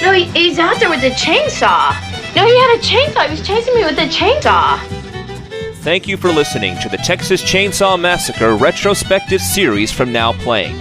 No, 0.00 0.12
he, 0.12 0.24
he's 0.26 0.60
out 0.60 0.78
there 0.78 0.88
with 0.88 1.02
a 1.02 1.10
chainsaw. 1.10 2.11
No, 2.34 2.46
he 2.46 2.58
had 2.58 2.78
a 2.78 2.82
chainsaw. 2.82 3.24
He 3.26 3.30
was 3.30 3.46
chasing 3.46 3.74
me 3.74 3.84
with 3.84 3.98
a 3.98 4.08
chainsaw. 4.08 4.78
Thank 5.82 6.06
you 6.06 6.16
for 6.16 6.30
listening 6.30 6.78
to 6.78 6.88
the 6.88 6.96
Texas 6.98 7.42
Chainsaw 7.42 7.98
Massacre 7.98 8.54
retrospective 8.54 9.40
series 9.40 9.90
from 9.90 10.12
Now 10.12 10.32
Playing. 10.32 10.76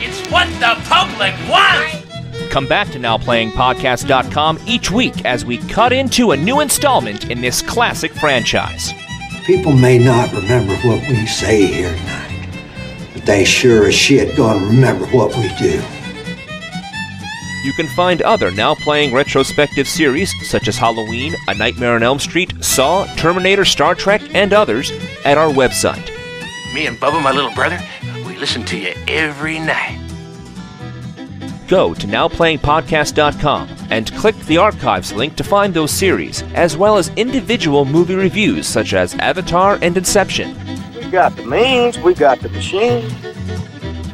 It's 0.00 0.20
what 0.30 0.48
the 0.60 0.80
public 0.88 1.34
wants! 1.50 2.04
Come 2.50 2.66
back 2.66 2.88
to 2.92 2.98
NowPlayingPodcast.com 2.98 4.60
each 4.66 4.90
week 4.90 5.24
as 5.24 5.44
we 5.44 5.58
cut 5.58 5.92
into 5.92 6.30
a 6.30 6.36
new 6.36 6.60
installment 6.60 7.30
in 7.30 7.40
this 7.40 7.62
classic 7.62 8.12
franchise. 8.12 8.92
People 9.44 9.72
may 9.72 9.98
not 9.98 10.32
remember 10.32 10.74
what 10.76 11.00
we 11.08 11.26
say 11.26 11.66
here 11.66 11.94
tonight, 11.96 12.48
but 13.12 13.26
they 13.26 13.44
sure 13.44 13.88
as 13.88 13.94
shit 13.94 14.36
gonna 14.36 14.64
remember 14.64 15.04
what 15.06 15.34
we 15.36 15.48
do. 15.56 15.82
You 17.64 17.72
can 17.72 17.88
find 17.88 18.20
other 18.20 18.50
Now 18.50 18.74
Playing 18.74 19.14
retrospective 19.14 19.88
series 19.88 20.30
such 20.46 20.68
as 20.68 20.76
Halloween, 20.76 21.34
A 21.48 21.54
Nightmare 21.54 21.94
on 21.94 22.02
Elm 22.02 22.18
Street, 22.18 22.52
Saw, 22.62 23.06
Terminator, 23.16 23.64
Star 23.64 23.94
Trek, 23.94 24.20
and 24.34 24.52
others 24.52 24.92
at 25.24 25.38
our 25.38 25.48
website. 25.48 26.10
Me 26.74 26.86
and 26.86 26.98
Bubba, 26.98 27.22
my 27.22 27.32
little 27.32 27.54
brother, 27.54 27.80
we 28.26 28.36
listen 28.36 28.64
to 28.66 28.76
you 28.76 28.92
every 29.08 29.58
night. 29.58 29.98
Go 31.66 31.94
to 31.94 32.06
NowPlayingPodcast.com 32.06 33.68
and 33.88 34.14
click 34.14 34.36
the 34.40 34.58
archives 34.58 35.14
link 35.14 35.34
to 35.36 35.42
find 35.42 35.72
those 35.72 35.90
series, 35.90 36.42
as 36.52 36.76
well 36.76 36.98
as 36.98 37.08
individual 37.16 37.86
movie 37.86 38.14
reviews 38.14 38.66
such 38.66 38.92
as 38.92 39.14
Avatar 39.14 39.78
and 39.80 39.96
Inception. 39.96 40.54
We 40.94 41.10
got 41.10 41.34
the 41.34 41.46
means, 41.46 41.98
we 41.98 42.12
got 42.12 42.40
the 42.40 42.50
machine. 42.50 43.10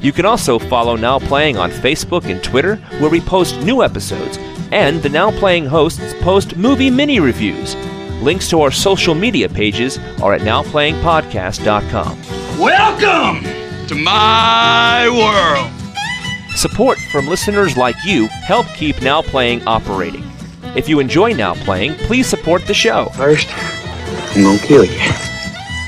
You 0.01 0.13
can 0.13 0.25
also 0.25 0.59
follow 0.59 0.97
Now 0.97 1.19
Playing 1.19 1.59
on 1.59 1.71
Facebook 1.71 2.25
and 2.25 2.43
Twitter, 2.43 2.77
where 3.01 3.11
we 3.11 3.21
post 3.21 3.61
new 3.61 3.83
episodes, 3.83 4.39
and 4.73 5.03
the 5.03 5.11
Now 5.11 5.31
Playing 5.31 5.67
hosts 5.67 6.15
post 6.23 6.57
movie 6.57 6.89
mini 6.91 7.21
reviews. 7.21 7.75
Links 8.23 8.49
to 8.49 8.63
our 8.63 8.71
social 8.71 9.15
media 9.15 9.47
pages 9.47 9.99
are 10.23 10.33
at 10.33 10.41
NowPlayingPodcast.com. 10.41 12.19
Welcome 12.59 13.45
to 13.89 13.95
my 13.95 15.07
world. 15.11 15.71
Support 16.57 16.99
from 17.13 17.27
listeners 17.27 17.77
like 17.77 17.97
you 18.03 18.27
help 18.29 18.67
keep 18.69 19.03
Now 19.03 19.21
Playing 19.21 19.63
operating. 19.67 20.25
If 20.77 20.89
you 20.89 21.01
enjoy 21.01 21.35
Now 21.35 21.53
Playing, 21.53 21.93
please 22.07 22.27
support 22.27 22.67
the 22.67 22.73
show. 22.73 23.11
First, 23.17 23.49
I'm 24.35 24.45
gonna 24.45 24.59
kill 24.61 24.85
you. 24.85 24.99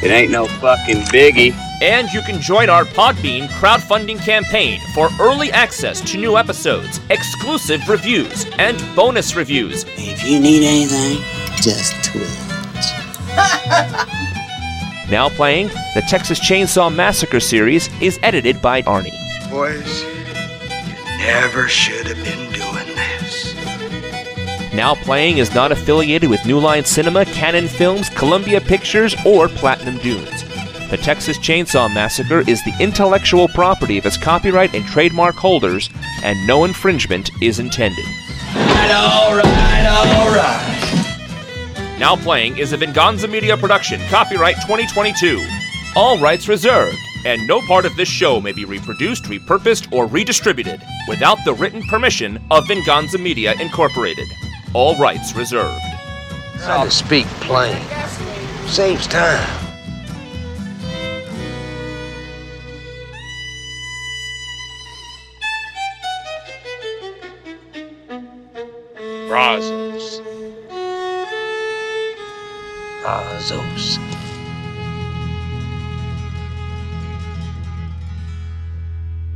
It 0.03 0.11
ain't 0.11 0.33
no 0.33 0.47
fucking 0.47 1.03
biggie. 1.13 1.55
And 1.83 2.13
you 2.13 2.23
can 2.23 2.41
join 2.41 2.71
our 2.71 2.85
Podbean 2.85 3.49
crowdfunding 3.49 4.21
campaign 4.25 4.81
for 4.95 5.09
early 5.21 5.51
access 5.51 6.01
to 6.13 6.17
new 6.17 6.39
episodes, 6.39 7.01
exclusive 7.11 7.89
reviews, 7.89 8.47
and 8.59 8.79
bonus 8.95 9.35
reviews. 9.35 9.85
If 9.97 10.23
you 10.23 10.39
need 10.39 10.63
anything, 10.63 11.21
just 11.57 11.93
twitch. 12.05 12.29
Now 15.11 15.29
playing, 15.29 15.67
the 15.95 16.03
Texas 16.09 16.41
Chainsaw 16.41 16.95
Massacre 16.95 17.41
series 17.41 17.91
is 18.01 18.19
edited 18.23 18.63
by 18.63 18.81
Arnie. 18.83 19.11
Boys, 19.51 20.05
you 20.05 20.95
never 21.19 21.69
should 21.69 22.07
have 22.07 22.25
been 22.25 22.51
doing 22.53 22.97
this. 22.97 23.55
Now 24.73 24.95
Playing 24.95 25.37
is 25.37 25.55
not 25.55 25.71
affiliated 25.71 26.31
with 26.31 26.47
New 26.47 26.59
Line 26.59 26.87
Cinema, 26.87 27.27
Canon 27.27 27.69
Films, 27.69 28.09
Columbia 28.09 28.59
Pictures, 28.59 29.15
or 29.27 29.49
Platinum 29.49 29.99
Dunes. 29.99 30.45
The 30.93 30.99
Texas 30.99 31.39
Chainsaw 31.39 31.91
Massacre 31.91 32.41
is 32.47 32.63
the 32.65 32.75
intellectual 32.79 33.49
property 33.49 33.97
of 33.97 34.05
its 34.05 34.19
copyright 34.19 34.75
and 34.75 34.85
trademark 34.85 35.35
holders, 35.35 35.89
and 36.23 36.47
no 36.47 36.65
infringement 36.65 37.31
is 37.41 37.59
intended. 37.59 38.05
Alright, 38.55 39.87
alright. 39.87 40.99
Now 41.99 42.15
Playing 42.15 42.59
is 42.59 42.75
a 42.75 42.77
Venganza 42.77 43.27
Media 43.27 43.57
production, 43.57 44.03
copyright 44.11 44.57
2022. 44.57 45.43
All 45.97 46.19
rights 46.19 46.47
reserved, 46.47 46.99
and 47.25 47.47
no 47.47 47.63
part 47.67 47.87
of 47.87 47.97
this 47.97 48.11
show 48.11 48.39
may 48.39 48.53
be 48.53 48.67
reproduced, 48.67 49.25
repurposed, 49.25 49.91
or 49.95 50.07
redistributed 50.07 50.83
without 51.09 51.39
the 51.47 51.55
written 51.55 51.83
permission 51.85 52.39
of 52.51 52.69
Venganza 52.69 53.17
Media 53.17 53.55
Incorporated. 53.59 54.29
All 54.75 54.95
rights 54.99 55.35
reserved. 55.35 55.81
Try 56.59 56.85
to 56.85 56.91
speak 56.91 57.25
plain. 57.41 57.81
Saves 58.67 59.07
time. 59.07 59.72
Brazos. 69.33 70.21
Azos. 73.03 73.99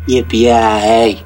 Yippee-yi-hey. 0.06 1.24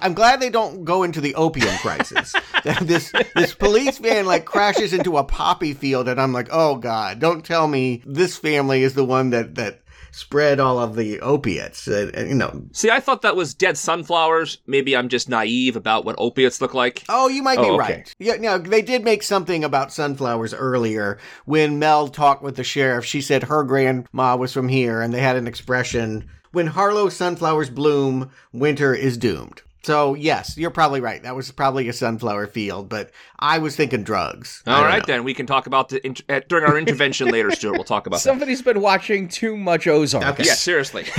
I'm 0.00 0.14
glad 0.14 0.40
they 0.40 0.48
don't 0.48 0.86
go 0.86 1.02
into 1.02 1.20
the 1.20 1.34
opium 1.34 1.76
crisis. 1.76 2.34
this 2.80 3.12
this 3.34 3.54
police 3.54 3.98
van 3.98 4.24
like 4.24 4.46
crashes 4.46 4.94
into 4.94 5.18
a 5.18 5.24
poppy 5.24 5.74
field, 5.74 6.08
and 6.08 6.18
I'm 6.18 6.32
like, 6.32 6.48
oh 6.50 6.76
god, 6.76 7.18
don't 7.18 7.44
tell 7.44 7.68
me 7.68 8.02
this 8.06 8.38
family 8.38 8.82
is 8.82 8.94
the 8.94 9.04
one 9.04 9.28
that 9.28 9.56
that 9.56 9.83
spread 10.14 10.60
all 10.60 10.78
of 10.78 10.94
the 10.94 11.20
opiates. 11.20 11.88
Uh, 11.88 12.10
you 12.16 12.34
know, 12.34 12.62
See, 12.72 12.90
I 12.90 13.00
thought 13.00 13.22
that 13.22 13.34
was 13.36 13.52
dead 13.52 13.76
sunflowers. 13.76 14.58
Maybe 14.66 14.96
I'm 14.96 15.08
just 15.08 15.28
naive 15.28 15.74
about 15.76 16.04
what 16.04 16.14
opiates 16.18 16.60
look 16.60 16.72
like. 16.72 17.02
Oh, 17.08 17.28
you 17.28 17.42
might 17.42 17.58
be 17.58 17.64
Oh, 17.64 17.74
okay. 17.80 17.94
right. 17.94 18.14
Yeah, 18.18 18.36
no, 18.36 18.58
they 18.58 18.80
did 18.82 19.02
make 19.04 19.22
something 19.22 19.64
about 19.64 19.92
sunflowers 19.92 20.54
earlier 20.54 21.18
when 21.46 21.78
Mel 21.78 22.08
talked 22.08 22.42
with 22.42 22.56
the 22.56 22.64
sheriff. 22.64 23.04
She 23.04 23.20
said 23.20 23.44
her 23.44 23.64
grandma 23.64 24.36
was 24.36 24.52
from 24.52 24.68
here, 24.68 25.00
and 25.00 25.12
they 25.12 25.20
had 25.20 25.36
an 25.36 25.46
expression: 25.48 26.28
"When 26.52 26.68
Harlow 26.68 27.08
sunflowers 27.08 27.70
bloom, 27.70 28.30
winter 28.52 28.94
is 28.94 29.18
doomed." 29.18 29.62
So 29.84 30.14
yes, 30.14 30.56
you're 30.56 30.70
probably 30.70 31.00
right. 31.02 31.22
That 31.22 31.36
was 31.36 31.50
probably 31.52 31.88
a 31.88 31.92
sunflower 31.92 32.46
field, 32.48 32.88
but 32.88 33.10
I 33.38 33.58
was 33.58 33.76
thinking 33.76 34.02
drugs. 34.02 34.62
I 34.66 34.72
All 34.72 34.80
don't 34.80 34.88
right, 34.90 34.98
know. 35.06 35.14
then 35.14 35.24
we 35.24 35.34
can 35.34 35.46
talk 35.46 35.66
about 35.66 35.90
the 35.90 36.04
int- 36.06 36.22
uh, 36.28 36.40
during 36.48 36.64
our 36.64 36.78
intervention 36.78 37.28
later, 37.28 37.50
Stuart. 37.50 37.72
We'll 37.74 37.84
talk 37.84 38.06
about 38.06 38.16
that. 38.16 38.22
Somebody's 38.22 38.62
been 38.62 38.80
watching 38.80 39.28
too 39.28 39.56
much 39.58 39.86
Ozark. 39.86 40.24
Okay. 40.24 40.44
Yeah, 40.44 40.54
seriously. 40.54 41.04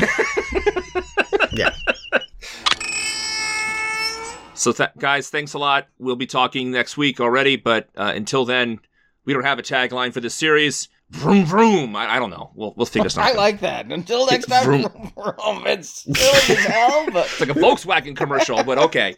Yeah. 1.54 1.70
So, 4.56 4.72
th- 4.72 4.90
guys, 4.98 5.30
thanks 5.30 5.54
a 5.54 5.58
lot. 5.60 5.88
We'll 6.00 6.16
be 6.16 6.26
talking 6.26 6.72
next 6.72 6.98
week 6.98 7.20
already, 7.22 7.56
but 7.56 7.90
uh, 7.96 8.12
until 8.16 8.46
then, 8.46 8.80
we 9.26 9.32
don't 9.34 9.44
have 9.46 9.60
a 9.60 9.64
tagline 9.64 10.12
for 10.14 10.20
this 10.22 10.34
series. 10.34 10.90
Vroom 11.12 11.46
vroom. 11.46 11.96
I, 11.96 12.16
I 12.16 12.20
don't 12.20 12.32
know. 12.32 12.52
We'll 12.56 12.74
we'll 12.76 12.86
figure 12.88 13.10
something. 13.10 13.34
I 13.34 13.38
like 13.38 13.60
that. 13.60 13.92
Until 13.92 14.26
next 14.26 14.48
time, 14.48 14.64
Vroom. 14.64 14.82
vroom, 15.16 15.68
it's 15.68 16.04
silly 16.04 16.58
as 16.58 16.66
hell, 16.66 17.06
but 17.14 17.26
It's 17.28 17.40
like 17.40 17.50
a 17.50 17.54
Volkswagen 17.54 18.16
commercial, 18.16 18.64
but 18.64 18.78
okay. 18.78 19.16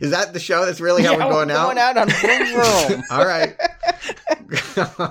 Is 0.00 0.10
that 0.10 0.32
the 0.32 0.40
show? 0.40 0.66
That's 0.66 0.80
really 0.80 1.04
how 1.04 1.12
yeah, 1.16 1.26
we're 1.26 1.32
going 1.32 1.50
out. 1.50 1.66
going 1.66 1.78
out 1.78 1.96
on 1.96 2.08
vroom 2.10 2.46
vroom. 2.48 3.02
All 3.10 3.24
right. 3.24 3.56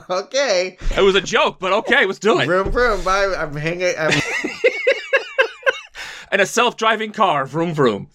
okay. 0.10 0.78
It 0.98 1.02
was 1.02 1.16
a 1.16 1.22
joke, 1.22 1.60
but 1.60 1.72
okay, 1.74 2.06
let's 2.06 2.20
do 2.20 2.40
it. 2.40 2.46
Vroom 2.46 2.72
vroom. 2.72 3.04
Bye. 3.04 3.34
I'm 3.38 3.56
hanging. 3.56 3.94
I'm 3.98 4.12
And 6.30 6.42
a 6.42 6.46
self-driving 6.46 7.14
car. 7.14 7.46
Vroom 7.46 7.74
vroom. 7.74 8.10